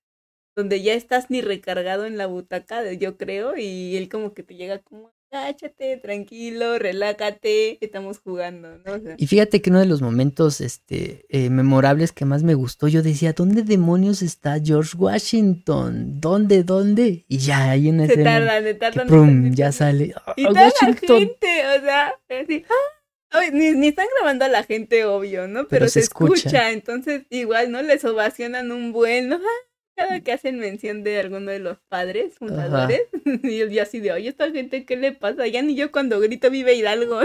Donde 0.56 0.82
ya 0.82 0.96
estás 0.96 1.30
ni 1.30 1.42
recargado 1.42 2.06
en 2.08 2.18
la 2.18 2.26
butaca, 2.26 2.92
yo 2.94 3.16
creo, 3.16 3.58
y 3.58 3.98
él 3.98 4.10
como 4.10 4.34
que 4.34 4.42
te 4.42 4.56
llega 4.56 4.80
como 4.80 5.14
cáchate, 5.36 5.98
tranquilo, 5.98 6.80
relájate, 6.80 7.78
estamos 7.82 8.20
jugando, 8.20 8.78
¿no? 8.86 9.16
y 9.18 9.28
fíjate 9.28 9.62
que 9.62 9.70
uno 9.70 9.80
de 9.80 9.86
los 9.86 10.02
momentos 10.02 10.62
este, 10.62 11.26
eh, 11.28 11.50
memorables 11.50 12.14
que 12.14 12.24
más 12.24 12.44
me 12.44 12.54
gustó, 12.54 12.88
yo 12.88 13.04
decía, 13.04 13.34
¿dónde 13.34 13.64
demonios 13.64 14.22
está 14.22 14.62
George 14.64 14.96
Washington? 14.96 16.22
¿Dónde, 16.22 16.64
dónde? 16.64 17.26
Y 17.28 17.40
ya, 17.40 17.72
hay 17.72 17.90
una 17.90 18.08
se 18.08 18.24
tardan, 18.24 18.64
se 18.64 18.74
tardan. 18.76 19.54
ya 19.54 19.74
sale. 19.74 20.14
y 20.38 20.46
toda 20.46 20.72
la 20.82 20.94
gente, 20.94 21.64
o 21.78 21.82
sea, 21.82 22.14
así, 22.30 22.64
¡ah! 22.70 23.42
ni, 23.52 23.72
ni, 23.72 23.90
están 23.90 24.08
grabando 24.16 24.46
a 24.46 24.48
la 24.48 24.64
gente, 24.64 25.04
obvio, 25.04 25.50
¿no? 25.50 25.68
Pero, 25.68 25.90
se, 25.90 26.00
escucha. 26.00 26.72
entonces 26.72 27.24
igual, 27.30 27.72
¿no? 27.72 27.82
Les 27.82 28.06
ovacionan 28.06 28.72
un 28.72 28.94
buen, 28.94 29.28
¿no? 29.28 29.36
¡Ah! 29.36 29.65
Cada 29.96 30.20
que 30.20 30.32
hacen 30.32 30.60
mención 30.60 31.04
de 31.04 31.20
alguno 31.20 31.52
de 31.52 31.60
los 31.60 31.78
padres 31.90 32.36
fundadores, 32.36 33.02
y 33.44 33.62
el 33.62 33.70
día 33.70 33.84
así 33.84 34.00
de, 34.00 34.12
oye, 34.12 34.30
esta 34.30 34.52
gente, 34.52 34.86
¿qué 34.86 34.96
le 34.96 35.12
pasa? 35.12 35.48
Ya 35.48 35.62
ni 35.62 35.76
yo 35.76 35.92
cuando 35.92 36.20
grito 36.20 36.50
vive 36.50 36.76
Hidalgo. 36.76 37.20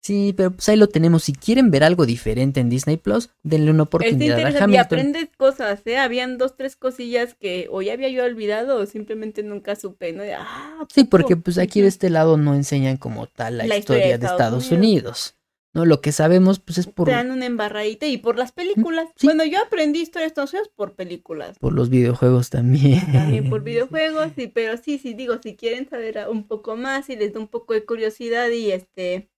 sí, 0.00 0.34
pero 0.36 0.52
pues 0.52 0.68
ahí 0.68 0.76
lo 0.76 0.88
tenemos. 0.88 1.24
Si 1.24 1.32
quieren 1.32 1.70
ver 1.70 1.84
algo 1.84 2.06
diferente 2.06 2.60
en 2.60 2.70
Disney 2.70 2.96
Plus, 2.96 3.30
denle 3.42 3.70
una 3.70 3.84
oportunidad 3.84 4.38
a 4.38 4.48
Hamilton. 4.48 4.72
Y 4.72 4.76
aprendes 4.76 5.28
cosas, 5.36 5.82
¿eh? 5.86 5.98
Habían 5.98 6.38
dos, 6.38 6.56
tres 6.56 6.76
cosillas 6.76 7.34
que 7.34 7.68
o 7.70 7.82
ya 7.82 7.92
había 7.92 8.08
yo 8.08 8.24
olvidado 8.24 8.78
o 8.78 8.86
simplemente 8.86 9.42
nunca 9.42 9.76
supe, 9.76 10.12
¿no? 10.12 10.22
ah, 10.38 10.86
sí, 10.92 11.04
porque 11.04 11.36
pues 11.36 11.58
aquí 11.58 11.82
de 11.82 11.88
este 11.88 12.10
lado 12.10 12.36
no 12.36 12.54
enseñan 12.54 12.96
como 12.96 13.26
tal 13.26 13.58
la, 13.58 13.76
historia, 13.76 14.18
de 14.18 14.26
Estados, 14.26 14.70
Unidos. 14.70 15.36
¿No? 15.74 15.84
Lo 15.84 16.00
que 16.00 16.12
sabemos, 16.12 16.60
pues 16.60 16.78
es 16.78 16.86
por, 16.86 17.06
Te 17.06 17.12
dan 17.12 17.30
una 17.30 17.46
embarradita 17.46 18.06
y 18.06 18.16
por 18.16 18.38
las 18.38 18.52
películas. 18.52 19.08
Sí. 19.16 19.26
Bueno, 19.26 19.44
yo 19.44 19.60
aprendí 19.60 20.00
historias 20.00 20.32
tonseas 20.32 20.68
por 20.68 20.94
películas. 20.94 21.58
por 21.58 21.74
los 21.74 21.90
videojuegos 21.90 22.48
también. 22.48 23.12
También 23.12 23.50
por 23.50 23.62
videojuegos, 23.64 24.28
sí, 24.36 24.46
pero 24.46 24.76
sí, 24.78 24.98
sí, 24.98 25.14
digo, 25.14 25.38
si 25.42 25.56
quieren 25.56 25.88
saber 25.88 26.26
un 26.30 26.46
poco 26.46 26.76
más 26.76 27.10
y 27.10 27.16
les 27.16 27.34
da 27.34 27.40
un 27.40 27.48
poco 27.48 27.74
de 27.74 27.84
curiosidad 27.84 28.48
y 28.50 28.70
este 28.70 29.28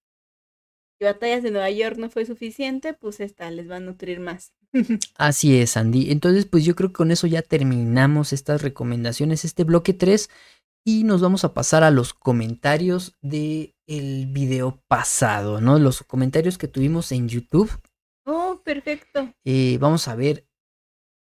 y 0.99 1.05
batallas 1.05 1.43
de 1.43 1.51
Nueva 1.51 1.71
York 1.71 1.97
no 1.99 2.09
fue 2.09 2.25
suficiente, 2.25 2.95
pues 2.95 3.21
esta 3.21 3.51
les 3.51 3.71
va 3.71 3.77
a 3.77 3.81
nutrir 3.81 4.21
más. 4.21 4.53
Así 5.17 5.59
es, 5.59 5.77
Andy. 5.77 6.11
Entonces, 6.11 6.47
pues 6.47 6.65
yo 6.65 6.75
creo 6.75 6.91
que 6.91 6.97
con 6.97 7.11
eso 7.11 7.27
ya 7.27 7.43
terminamos 7.43 8.33
estas 8.33 8.63
recomendaciones, 8.63 9.45
este 9.45 9.65
bloque 9.65 9.93
3, 9.93 10.31
y 10.85 11.05
nos 11.05 11.21
vamos 11.21 11.45
a 11.45 11.53
pasar 11.53 11.83
a 11.83 11.91
los 11.91 12.15
comentarios 12.15 13.17
del 13.21 13.75
el 13.87 14.27
video 14.27 14.83
pasado, 14.89 15.61
¿no? 15.61 15.79
Los 15.79 16.03
comentarios 16.03 16.59
que 16.59 16.69
tuvimos 16.69 17.13
en 17.13 17.29
YouTube. 17.29 17.71
Oh, 18.25 18.61
perfecto. 18.65 19.33
Eh, 19.45 19.79
vamos 19.81 20.09
a 20.09 20.15
ver 20.17 20.47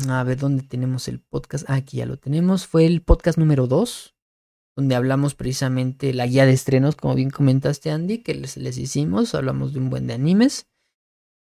A 0.09 0.23
ver, 0.23 0.37
¿dónde 0.37 0.63
tenemos 0.63 1.07
el 1.07 1.19
podcast? 1.19 1.65
Ah, 1.69 1.75
aquí 1.75 1.97
ya 1.97 2.05
lo 2.05 2.17
tenemos. 2.17 2.67
Fue 2.67 2.85
el 2.85 3.01
podcast 3.01 3.37
número 3.37 3.65
2, 3.67 4.13
donde 4.75 4.95
hablamos 4.95 5.35
precisamente 5.35 6.13
la 6.13 6.27
guía 6.27 6.45
de 6.45 6.51
estrenos, 6.53 6.95
como 6.95 7.15
bien 7.15 7.29
comentaste 7.29 7.91
Andy, 7.91 8.17
que 8.19 8.35
les, 8.35 8.57
les 8.57 8.77
hicimos. 8.77 9.33
Hablamos 9.35 9.73
de 9.73 9.79
un 9.79 9.89
buen 9.89 10.07
de 10.07 10.13
animes. 10.13 10.67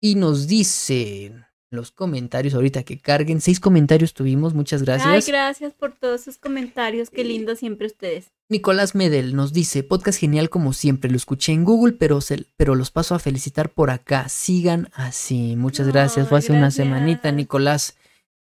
Y 0.02 0.16
nos 0.16 0.48
dicen 0.48 1.46
los 1.72 1.92
comentarios 1.92 2.54
ahorita 2.54 2.84
que 2.84 3.00
carguen. 3.00 3.40
Seis 3.40 3.62
comentarios 3.62 4.14
tuvimos, 4.14 4.54
muchas 4.54 4.84
gracias. 4.84 5.08
Ay, 5.08 5.22
gracias 5.26 5.74
por 5.74 5.94
todos 5.94 6.22
sus 6.22 6.38
comentarios. 6.38 7.10
Qué 7.10 7.24
lindo 7.24 7.56
siempre 7.56 7.88
ustedes. 7.88 8.28
Nicolás 8.50 8.94
Medel 8.94 9.36
nos 9.36 9.54
dice, 9.54 9.82
podcast 9.84 10.20
genial 10.20 10.50
como 10.50 10.74
siempre, 10.74 11.10
lo 11.10 11.16
escuché 11.16 11.54
en 11.54 11.64
Google, 11.64 11.94
pero, 11.94 12.20
se- 12.20 12.46
pero 12.58 12.76
los 12.76 12.92
paso 12.92 13.16
a 13.16 13.20
felicitar 13.20 13.70
por 13.70 13.90
acá. 13.90 14.28
Sigan 14.28 14.90
así. 14.94 15.56
Muchas 15.56 15.88
gracias. 15.88 16.28
Fue 16.28 16.40
hace 16.40 16.52
una 16.52 16.70
semanita, 16.70 17.32
Nicolás. 17.32 17.96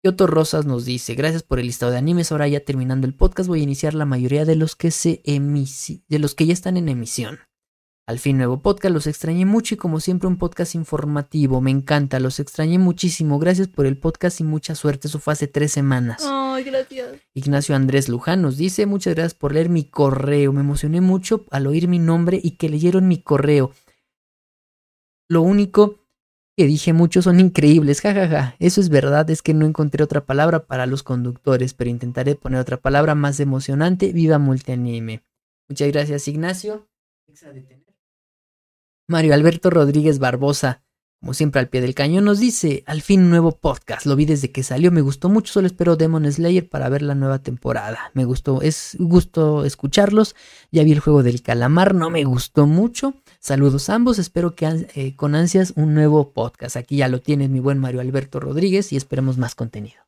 Kyoto 0.02 0.27
Rosas 0.27 0.64
nos 0.64 0.86
dice, 0.86 1.14
gracias 1.14 1.43
por 1.43 1.59
el 1.59 1.66
listado 1.66 1.93
de 1.93 1.98
animes. 1.98 2.32
Ahora 2.32 2.48
ya 2.48 2.64
terminando 2.64 3.06
el 3.06 3.14
podcast, 3.14 3.48
voy 3.48 3.60
a 3.60 3.64
iniciar 3.64 3.93
la 3.94 4.06
mayoría 4.06 4.44
de 4.47 4.56
los 4.56 4.74
que 4.74 4.90
se 4.90 5.22
emisi- 5.24 6.05
de 6.09 6.18
los 6.18 6.35
que 6.35 6.47
ya 6.47 6.55
están 6.55 6.77
en 6.78 6.89
emisión. 6.89 7.39
Al 8.06 8.18
fin, 8.18 8.39
nuevo 8.39 8.60
podcast, 8.62 8.93
los 8.94 9.06
extrañé 9.06 9.44
mucho 9.44 9.74
y 9.74 9.77
como 9.78 10.01
siempre 10.01 10.27
un 10.27 10.36
podcast 10.39 10.74
informativo. 10.74 11.60
Me 11.60 11.70
encanta, 11.70 12.18
los 12.18 12.40
extrañé 12.40 12.78
muchísimo. 12.78 13.39
Gracias 13.39 13.68
por 13.68 13.85
el 13.86 13.98
podcast 13.98 14.40
y 14.40 14.44
mucha 14.44 14.74
suerte. 14.74 15.06
Eso 15.06 15.20
fue 15.20 15.35
hace 15.35 15.47
tres 15.47 15.70
semanas. 15.70 16.22
Ay, 16.24 16.64
gracias. 16.64 17.20
Ignacio 17.35 17.77
Andrés 17.77 18.09
Luján 18.09 18.40
nos 18.43 18.56
dice, 18.56 18.86
muchas 18.86 19.14
gracias 19.14 19.35
por 19.35 19.52
leer 19.52 19.68
mi 19.68 19.85
correo. 19.85 20.52
Me 20.52 20.60
emocioné 20.60 21.01
mucho 21.02 21.44
al 21.51 21.66
oír 21.66 21.86
mi 21.89 21.98
nombre 22.01 22.40
y 22.43 22.52
que 22.52 22.68
leyeron 22.70 23.06
mi 23.06 23.22
correo. 23.22 23.70
Lo 25.28 25.43
único 25.43 25.99
que 26.60 26.66
dije 26.66 26.92
mucho 26.92 27.22
son 27.22 27.40
increíbles, 27.40 28.02
jajaja. 28.02 28.54
Eso 28.58 28.82
es 28.82 28.90
verdad, 28.90 29.30
es 29.30 29.40
que 29.40 29.54
no 29.54 29.64
encontré 29.64 30.04
otra 30.04 30.26
palabra 30.26 30.66
para 30.66 30.84
los 30.84 31.02
conductores, 31.02 31.72
pero 31.72 31.88
intentaré 31.88 32.34
poner 32.34 32.60
otra 32.60 32.76
palabra 32.76 33.14
más 33.14 33.40
emocionante. 33.40 34.12
Viva 34.12 34.38
multianime. 34.38 35.24
Muchas 35.70 35.88
gracias, 35.90 36.28
Ignacio. 36.28 36.86
Mario 39.08 39.32
Alberto 39.32 39.70
Rodríguez 39.70 40.18
Barbosa, 40.18 40.82
como 41.18 41.32
siempre 41.32 41.60
al 41.60 41.70
pie 41.70 41.80
del 41.80 41.94
cañón, 41.94 42.26
nos 42.26 42.40
dice, 42.40 42.84
al 42.86 43.00
fin 43.00 43.30
nuevo 43.30 43.52
podcast, 43.52 44.04
lo 44.04 44.14
vi 44.14 44.26
desde 44.26 44.52
que 44.52 44.62
salió, 44.62 44.92
me 44.92 45.00
gustó 45.00 45.30
mucho, 45.30 45.54
solo 45.54 45.66
espero 45.66 45.96
Demon 45.96 46.30
Slayer 46.30 46.68
para 46.68 46.90
ver 46.90 47.00
la 47.00 47.14
nueva 47.14 47.38
temporada. 47.38 48.10
Me 48.12 48.26
gustó, 48.26 48.60
es 48.60 48.98
gusto 48.98 49.64
escucharlos, 49.64 50.36
ya 50.70 50.84
vi 50.84 50.92
el 50.92 51.00
juego 51.00 51.22
del 51.22 51.40
calamar, 51.40 51.94
no 51.94 52.10
me 52.10 52.24
gustó 52.24 52.66
mucho. 52.66 53.14
Saludos 53.42 53.88
a 53.88 53.94
ambos, 53.94 54.18
espero 54.18 54.54
que 54.54 54.66
eh, 54.66 55.16
con 55.16 55.34
ansias 55.34 55.72
un 55.74 55.94
nuevo 55.94 56.34
podcast. 56.34 56.76
Aquí 56.76 56.98
ya 56.98 57.08
lo 57.08 57.22
tienes 57.22 57.48
mi 57.48 57.58
buen 57.58 57.78
Mario 57.78 58.02
Alberto 58.02 58.38
Rodríguez 58.38 58.92
y 58.92 58.96
esperemos 58.96 59.38
más 59.38 59.54
contenido. 59.54 60.02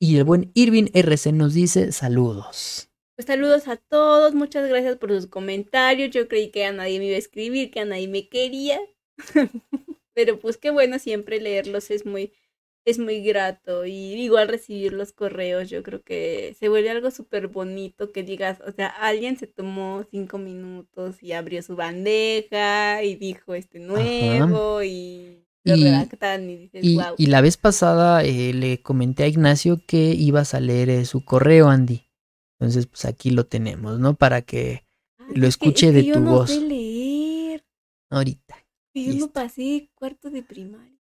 Y 0.00 0.16
el 0.16 0.24
buen 0.24 0.50
Irving 0.54 0.86
RC 0.92 1.30
nos 1.30 1.54
dice 1.54 1.92
saludos. 1.92 2.90
Pues 3.14 3.26
saludos 3.26 3.68
a 3.68 3.76
todos, 3.76 4.34
muchas 4.34 4.68
gracias 4.68 4.96
por 4.96 5.10
sus 5.10 5.28
comentarios. 5.28 6.10
Yo 6.10 6.26
creí 6.26 6.50
que 6.50 6.64
a 6.64 6.72
nadie 6.72 6.98
me 6.98 7.06
iba 7.06 7.14
a 7.14 7.20
escribir, 7.20 7.70
que 7.70 7.80
a 7.80 7.84
nadie 7.84 8.08
me 8.08 8.28
quería. 8.28 8.80
Pero 10.14 10.40
pues 10.40 10.56
qué 10.56 10.70
bueno 10.70 10.98
siempre 10.98 11.40
leerlos, 11.40 11.92
es 11.92 12.04
muy, 12.04 12.32
es 12.84 12.98
muy 12.98 13.20
grato. 13.22 13.84
Y 13.86 14.14
igual 14.14 14.48
recibir 14.48 14.92
los 14.92 15.12
correos, 15.12 15.68
yo 15.70 15.82
creo 15.82 16.02
que 16.02 16.56
se 16.58 16.68
vuelve 16.68 16.90
algo 16.90 17.10
súper 17.10 17.48
bonito 17.48 18.12
que 18.12 18.22
digas, 18.22 18.60
o 18.66 18.72
sea, 18.72 18.88
alguien 18.88 19.36
se 19.38 19.46
tomó 19.46 20.04
cinco 20.10 20.38
minutos 20.38 21.22
y 21.22 21.32
abrió 21.32 21.62
su 21.62 21.76
bandeja 21.76 23.02
y 23.04 23.16
dijo 23.16 23.54
este 23.54 23.78
nuevo 23.80 24.82
y 24.82 25.44
lo 25.64 25.76
Y- 25.76 25.84
redactan 25.84 26.48
y 26.50 26.56
dices, 26.56 26.84
Y, 26.84 26.96
wow. 26.96 27.14
y 27.18 27.26
la 27.26 27.40
vez 27.42 27.56
pasada 27.56 28.24
eh, 28.24 28.52
le 28.54 28.80
comenté 28.82 29.24
a 29.24 29.28
Ignacio 29.28 29.80
que 29.86 30.14
ibas 30.14 30.54
a 30.54 30.60
leer 30.60 30.88
eh, 30.90 31.04
su 31.04 31.24
correo, 31.24 31.68
Andy. 31.68 32.06
Entonces, 32.58 32.86
pues 32.86 33.04
aquí 33.06 33.30
lo 33.30 33.46
tenemos, 33.46 33.98
¿no? 33.98 34.14
Para 34.16 34.42
que 34.42 34.84
lo 35.34 35.46
escuché 35.46 35.92
de 35.92 36.02
tu 36.12 36.20
no 36.20 36.30
voz. 36.30 36.50
sé 36.50 36.60
leer. 36.60 37.64
ahorita 38.10 38.56
Yo 38.94 39.14
no 39.14 39.30
pasé 39.32 39.90
cuarto 39.94 40.30
de 40.30 40.42
primaria. 40.42 40.99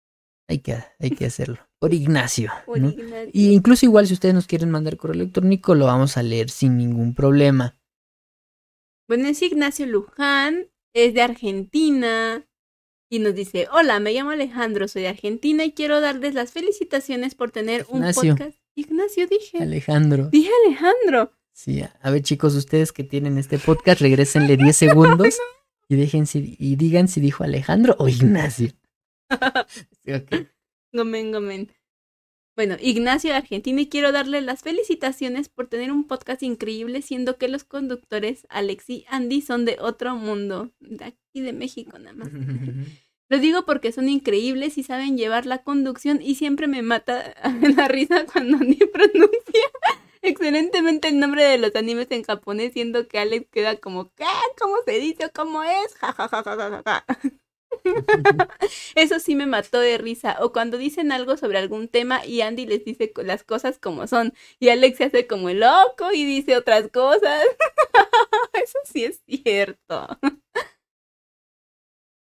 Hay 0.49 0.61
que, 0.61 0.79
hay 0.99 1.11
que 1.11 1.27
hacerlo. 1.27 1.59
Por 1.79 1.95
Ignacio. 1.95 2.51
Por 2.67 2.81
¿no? 2.81 2.89
Ignacio. 2.89 3.31
Y 3.33 3.53
incluso 3.53 3.87
igual 3.87 4.07
si 4.07 4.15
ustedes 4.15 4.35
nos 4.35 4.47
quieren 4.47 4.71
mandar 4.71 4.97
correo 4.97 5.15
electrónico, 5.15 5.75
lo 5.75 5.85
vamos 5.85 6.17
a 6.17 6.23
leer 6.23 6.51
sin 6.51 6.77
ningún 6.77 7.15
problema. 7.15 7.79
Bueno, 9.07 9.29
es 9.29 9.41
Ignacio 9.43 9.87
Luján, 9.87 10.67
es 10.95 11.15
de 11.15 11.23
Argentina 11.23 12.45
y 13.11 13.21
nos 13.21 13.35
dice, 13.35 13.69
hola, 13.73 14.01
me 14.01 14.13
llamo 14.13 14.31
Alejandro, 14.31 14.89
soy 14.89 15.03
de 15.03 15.09
Argentina 15.09 15.65
y 15.65 15.73
quiero 15.73 16.01
darles 16.01 16.35
las 16.35 16.53
felicitaciones 16.53 17.35
por 17.35 17.51
tener 17.51 17.87
Ignacio. 17.93 18.33
un 18.33 18.39
podcast. 18.39 18.59
Ignacio 18.75 19.27
dije. 19.27 19.59
Alejandro. 19.59 20.29
Dije 20.31 20.51
Alejandro. 20.67 21.33
Sí, 21.53 21.83
a 21.83 22.11
ver 22.11 22.23
chicos, 22.23 22.55
ustedes 22.55 22.93
que 22.93 23.05
tienen 23.05 23.37
este 23.37 23.59
podcast, 23.59 24.01
regrésenle 24.01 24.57
10 24.57 24.77
segundos 24.77 25.39
y 25.89 25.97
dejen 25.97 26.27
si, 26.27 26.57
y 26.59 26.77
digan 26.77 27.09
si 27.09 27.21
dijo 27.21 27.45
Alejandro 27.45 27.97
o 27.99 28.09
Ignacio. 28.09 28.71
Sí. 30.05 30.47
Gomen, 30.93 31.33
gomen. 31.33 31.73
Bueno, 32.57 32.77
Ignacio 32.81 33.31
de 33.31 33.37
Argentina 33.37 33.81
y 33.81 33.89
quiero 33.89 34.11
darle 34.11 34.41
las 34.41 34.63
felicitaciones 34.63 35.49
por 35.49 35.69
tener 35.69 35.93
un 35.93 36.09
podcast 36.09 36.43
increíble, 36.43 37.03
siendo 37.03 37.39
que 37.39 37.47
los 37.47 37.63
conductores 37.63 38.47
Alex 38.49 38.91
y 38.91 39.05
Andy 39.09 39.43
son 39.43 39.65
de 39.65 39.77
otro 39.79 40.17
mundo, 40.17 40.73
de 40.81 41.05
aquí 41.05 41.41
de 41.41 41.53
México 41.53 41.99
nada 41.99 42.15
más. 42.15 42.31
Lo 43.31 43.39
digo 43.39 43.67
porque 43.67 43.93
son 43.93 44.09
increíbles 44.09 44.79
y 44.79 44.83
saben 44.83 45.19
llevar 45.19 45.45
la 45.47 45.63
conducción 45.63 46.21
y 46.23 46.35
siempre 46.35 46.67
me 46.67 46.83
mata 46.83 47.35
la 47.77 47.87
risa 47.87 48.25
cuando 48.27 48.57
Andy 48.57 48.79
pronuncia 48.93 49.71
excelentemente 50.23 51.09
el 51.09 51.21
nombre 51.21 51.45
de 51.45 51.59
los 51.59 51.75
animes 51.77 52.09
en 52.11 52.23
japonés, 52.23 52.73
siendo 52.73 53.07
que 53.07 53.19
Alex 53.19 53.47
queda 53.51 53.77
como, 53.77 54.13
¿qué? 54.15 54.25
¿Cómo 54.61 54.77
se 54.85 54.99
dice? 54.99 55.31
¿Cómo 55.35 55.63
es? 55.63 55.95
Ja, 55.97 56.13
ja, 56.13 56.29
ja, 56.29 56.43
ja, 56.43 56.57
ja, 56.57 56.83
ja. 56.85 57.07
Eso 58.95 59.19
sí 59.21 59.35
me 59.35 59.47
mató 59.47 59.81
de 59.81 59.99
risa. 59.99 60.37
O 60.41 60.53
cuando 60.53 60.79
dicen 60.79 61.13
algo 61.13 61.37
sobre 61.37 61.59
algún 61.59 61.89
tema 61.89 62.25
y 62.25 62.41
Andy 62.41 62.67
les 62.67 62.85
dice 62.85 63.13
las 63.25 63.45
cosas 63.45 63.79
como 63.79 64.07
son. 64.07 64.35
Y 64.59 64.69
Alex 64.71 64.99
se 64.99 65.05
hace 65.05 65.27
como 65.27 65.49
el 65.49 65.61
loco 65.61 66.13
y 66.13 66.25
dice 66.25 66.57
otras 66.57 66.89
cosas. 66.89 67.43
Eso 68.53 68.79
sí 68.85 69.05
es 69.05 69.23
cierto. 69.27 70.09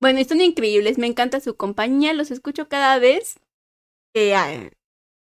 Bueno, 0.01 0.19
y 0.19 0.24
son 0.24 0.40
increíbles. 0.40 0.98
Me 0.98 1.06
encanta 1.06 1.40
su 1.40 1.56
compañía. 1.56 2.12
Los 2.12 2.31
escucho 2.32 2.69
cada 2.69 2.98
vez 2.98 3.39
que 4.12 4.35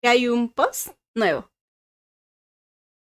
hay 0.02 0.28
un 0.28 0.52
post 0.52 0.94
nuevo. 1.14 1.50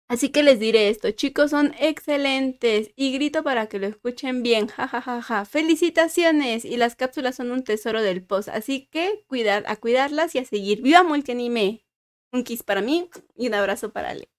Así 0.07 0.29
que 0.29 0.43
les 0.43 0.59
diré 0.59 0.89
esto, 0.89 1.09
chicos, 1.11 1.49
son 1.49 1.73
excelentes 1.79 2.91
y 2.95 3.11
grito 3.13 3.43
para 3.43 3.67
que 3.67 3.79
lo 3.79 3.87
escuchen 3.87 4.43
bien, 4.43 4.67
jajajaja. 4.67 5.45
Felicitaciones 5.45 6.63
y 6.63 6.77
las 6.77 6.95
cápsulas 6.95 7.35
son 7.35 7.51
un 7.51 7.63
tesoro 7.63 8.01
del 8.03 8.21
post, 8.23 8.49
así 8.49 8.87
que 8.91 9.23
cuidar, 9.27 9.63
a 9.67 9.77
cuidarlas 9.77 10.35
y 10.35 10.39
a 10.39 10.45
seguir. 10.45 10.81
¡Viva 10.83 11.01
Multianime! 11.03 11.83
Un 12.31 12.43
kiss 12.43 12.61
para 12.61 12.81
mí 12.81 13.09
y 13.35 13.47
un 13.47 13.55
abrazo 13.55 13.91
para 13.91 14.09
Ale. 14.09 14.29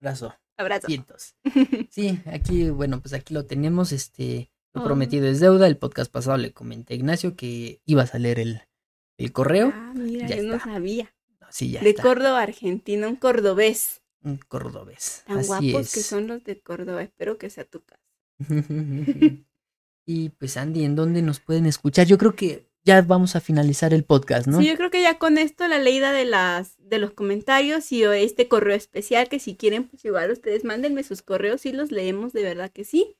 Abrazo. 0.00 0.34
Abrazo. 0.56 0.86
Cientos. 0.86 1.34
Sí, 1.90 2.18
aquí, 2.26 2.70
bueno, 2.70 3.00
pues 3.02 3.12
aquí 3.12 3.34
lo 3.34 3.44
tenemos, 3.44 3.92
este, 3.92 4.50
lo 4.72 4.82
Oh. 4.82 4.84
prometido 4.84 5.26
es 5.26 5.38
deuda. 5.40 5.66
El 5.66 5.76
podcast 5.76 6.10
pasado 6.10 6.36
le 6.38 6.52
comenté 6.52 6.94
a 6.94 6.96
Ignacio 6.96 7.36
que 7.36 7.80
ibas 7.84 8.14
a 8.14 8.18
leer 8.18 8.38
el, 8.38 8.62
el 9.18 9.32
correo. 9.32 9.72
Ah, 9.74 9.92
mira, 9.94 10.28
Ya 10.28 10.36
yo 10.36 10.44
no 10.44 10.58
sabía. 10.60 11.12
Sí, 11.50 11.72
ya 11.72 11.80
de 11.82 11.90
está. 11.90 12.02
Córdoba, 12.02 12.40
Argentina, 12.42 13.06
un 13.08 13.16
cordobés. 13.16 14.00
Un 14.24 14.38
cordobés. 14.38 15.22
Tan 15.26 15.38
Así 15.38 15.48
guapos 15.48 15.86
es. 15.86 15.94
que 15.94 16.00
son 16.00 16.26
los 16.26 16.42
de 16.44 16.60
Córdoba. 16.60 17.02
Espero 17.02 17.38
que 17.38 17.50
sea 17.50 17.64
tu 17.64 17.82
caso. 17.84 18.02
y 20.06 20.28
pues 20.30 20.56
Andy, 20.56 20.84
¿en 20.84 20.96
dónde 20.96 21.22
nos 21.22 21.40
pueden 21.40 21.66
escuchar? 21.66 22.06
Yo 22.06 22.18
creo 22.18 22.34
que 22.34 22.66
ya 22.84 23.00
vamos 23.02 23.36
a 23.36 23.40
finalizar 23.40 23.94
el 23.94 24.04
podcast, 24.04 24.46
¿no? 24.46 24.60
Sí, 24.60 24.66
yo 24.66 24.76
creo 24.76 24.90
que 24.90 25.02
ya 25.02 25.18
con 25.18 25.38
esto 25.38 25.66
la 25.68 25.78
leída 25.78 26.12
de 26.12 26.24
las 26.24 26.74
de 26.78 26.98
los 26.98 27.12
comentarios 27.12 27.90
y 27.92 28.02
este 28.02 28.48
correo 28.48 28.76
especial 28.76 29.28
que 29.28 29.38
si 29.38 29.56
quieren 29.56 29.88
pues 29.88 30.04
igual 30.04 30.30
ustedes 30.30 30.64
mándenme 30.64 31.02
sus 31.02 31.22
correos 31.22 31.64
y 31.64 31.72
los 31.72 31.90
leemos 31.90 32.32
de 32.32 32.42
verdad 32.42 32.70
que 32.70 32.84
sí. 32.84 33.16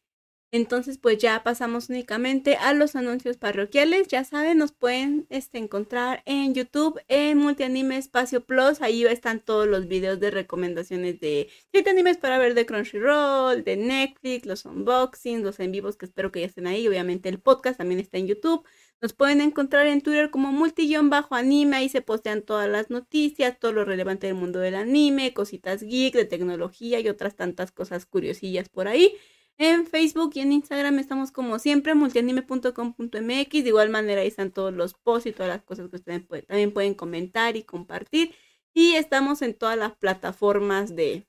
Entonces 0.54 0.98
pues 0.98 1.18
ya 1.18 1.42
pasamos 1.42 1.88
únicamente 1.88 2.54
a 2.54 2.74
los 2.74 2.94
anuncios 2.94 3.36
parroquiales. 3.36 4.06
Ya 4.06 4.22
saben, 4.22 4.58
nos 4.58 4.70
pueden 4.70 5.26
este, 5.28 5.58
encontrar 5.58 6.22
en 6.26 6.54
YouTube 6.54 7.00
en 7.08 7.38
Multianime 7.38 7.98
Espacio 7.98 8.40
Plus. 8.44 8.80
Ahí 8.80 9.04
están 9.04 9.40
todos 9.40 9.66
los 9.66 9.88
videos 9.88 10.20
de 10.20 10.30
recomendaciones 10.30 11.18
de 11.18 11.48
siete 11.72 11.90
animes 11.90 12.18
para 12.18 12.38
ver 12.38 12.54
de 12.54 12.66
Crunchyroll, 12.66 13.64
de 13.64 13.76
Netflix, 13.76 14.46
los 14.46 14.64
unboxings, 14.64 15.42
los 15.42 15.58
en 15.58 15.72
vivos 15.72 15.96
que 15.96 16.06
espero 16.06 16.30
que 16.30 16.42
ya 16.42 16.46
estén 16.46 16.68
ahí. 16.68 16.86
Obviamente 16.86 17.28
el 17.28 17.40
podcast 17.40 17.78
también 17.78 17.98
está 17.98 18.18
en 18.18 18.28
YouTube. 18.28 18.64
Nos 19.02 19.12
pueden 19.12 19.40
encontrar 19.40 19.88
en 19.88 20.02
Twitter 20.02 20.30
como 20.30 20.52
multi-anime, 20.52 21.76
ahí 21.76 21.88
se 21.88 22.00
postean 22.00 22.42
todas 22.42 22.68
las 22.68 22.90
noticias, 22.90 23.58
todo 23.58 23.72
lo 23.72 23.84
relevante 23.84 24.28
del 24.28 24.36
mundo 24.36 24.60
del 24.60 24.76
anime, 24.76 25.34
cositas 25.34 25.82
geek, 25.82 26.14
de 26.14 26.26
tecnología 26.26 27.00
y 27.00 27.08
otras 27.08 27.34
tantas 27.34 27.72
cosas 27.72 28.06
curiosillas 28.06 28.68
por 28.68 28.86
ahí. 28.86 29.16
En 29.56 29.86
Facebook 29.86 30.32
y 30.34 30.40
en 30.40 30.52
Instagram 30.52 30.98
estamos 30.98 31.30
como 31.30 31.58
siempre, 31.58 31.94
multianime.com.mx. 31.94 33.12
De 33.20 33.68
igual 33.68 33.88
manera 33.90 34.20
ahí 34.22 34.28
están 34.28 34.50
todos 34.50 34.72
los 34.74 34.94
posts 34.94 35.26
y 35.26 35.32
todas 35.32 35.48
las 35.48 35.62
cosas 35.62 35.88
que 35.90 35.96
ustedes 35.96 36.24
pueden- 36.26 36.46
también 36.46 36.72
pueden 36.72 36.94
comentar 36.94 37.56
y 37.56 37.62
compartir. 37.62 38.34
Y 38.74 38.94
estamos 38.94 39.42
en 39.42 39.54
todas 39.54 39.78
las 39.78 39.94
plataformas 39.96 40.96
de 40.96 41.28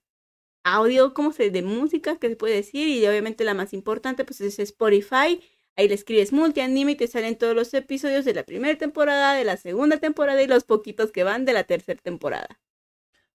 audio, 0.63 1.13
¿cómo 1.13 1.31
se 1.31 1.51
de 1.51 1.61
música 1.61 2.17
que 2.17 2.29
se 2.29 2.35
puede 2.35 2.55
decir? 2.55 2.87
Y 2.87 3.05
obviamente 3.05 3.43
la 3.43 3.53
más 3.53 3.73
importante 3.73 4.25
pues 4.25 4.41
es 4.41 4.57
Spotify. 4.57 5.39
Ahí 5.75 5.87
le 5.87 5.93
escribes 5.93 6.31
multianime 6.33 6.93
y 6.93 6.95
te 6.95 7.07
salen 7.07 7.37
todos 7.37 7.53
los 7.55 7.73
episodios 7.75 8.25
de 8.25 8.33
la 8.33 8.43
primera 8.43 8.75
temporada, 8.77 9.35
de 9.35 9.43
la 9.43 9.57
segunda 9.57 9.97
temporada 9.97 10.41
y 10.41 10.47
los 10.47 10.63
poquitos 10.63 11.11
que 11.11 11.23
van 11.23 11.45
de 11.45 11.53
la 11.53 11.65
tercera 11.65 12.01
temporada. 12.01 12.59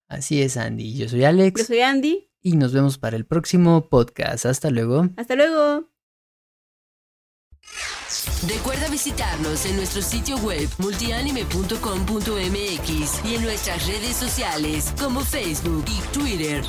Así 0.09 0.43
es, 0.43 0.57
Andy. 0.57 0.97
Yo 0.97 1.09
soy 1.09 1.23
Alex 1.23 1.61
Yo 1.61 1.65
soy 1.67 1.81
Andy. 1.81 2.30
Y 2.43 2.57
nos 2.57 2.73
vemos 2.73 2.99
para 2.99 3.17
el 3.17 3.27
próximo 3.27 3.89
podcast. 3.89 4.47
Hasta 4.47 4.71
luego. 4.71 5.09
Hasta 5.17 5.35
luego. 5.35 5.89
Recuerda 8.49 8.89
visitarnos 8.89 9.67
en 9.67 9.77
nuestro 9.77 10.03
sitio 10.03 10.37
web 10.39 10.69
multianime.com.mx 10.79 13.25
y 13.25 13.35
en 13.35 13.43
nuestras 13.43 13.87
redes 13.87 14.17
sociales 14.17 14.93
como 14.99 15.21
Facebook 15.21 15.85
y 15.87 16.01
Twitter. 16.13 16.65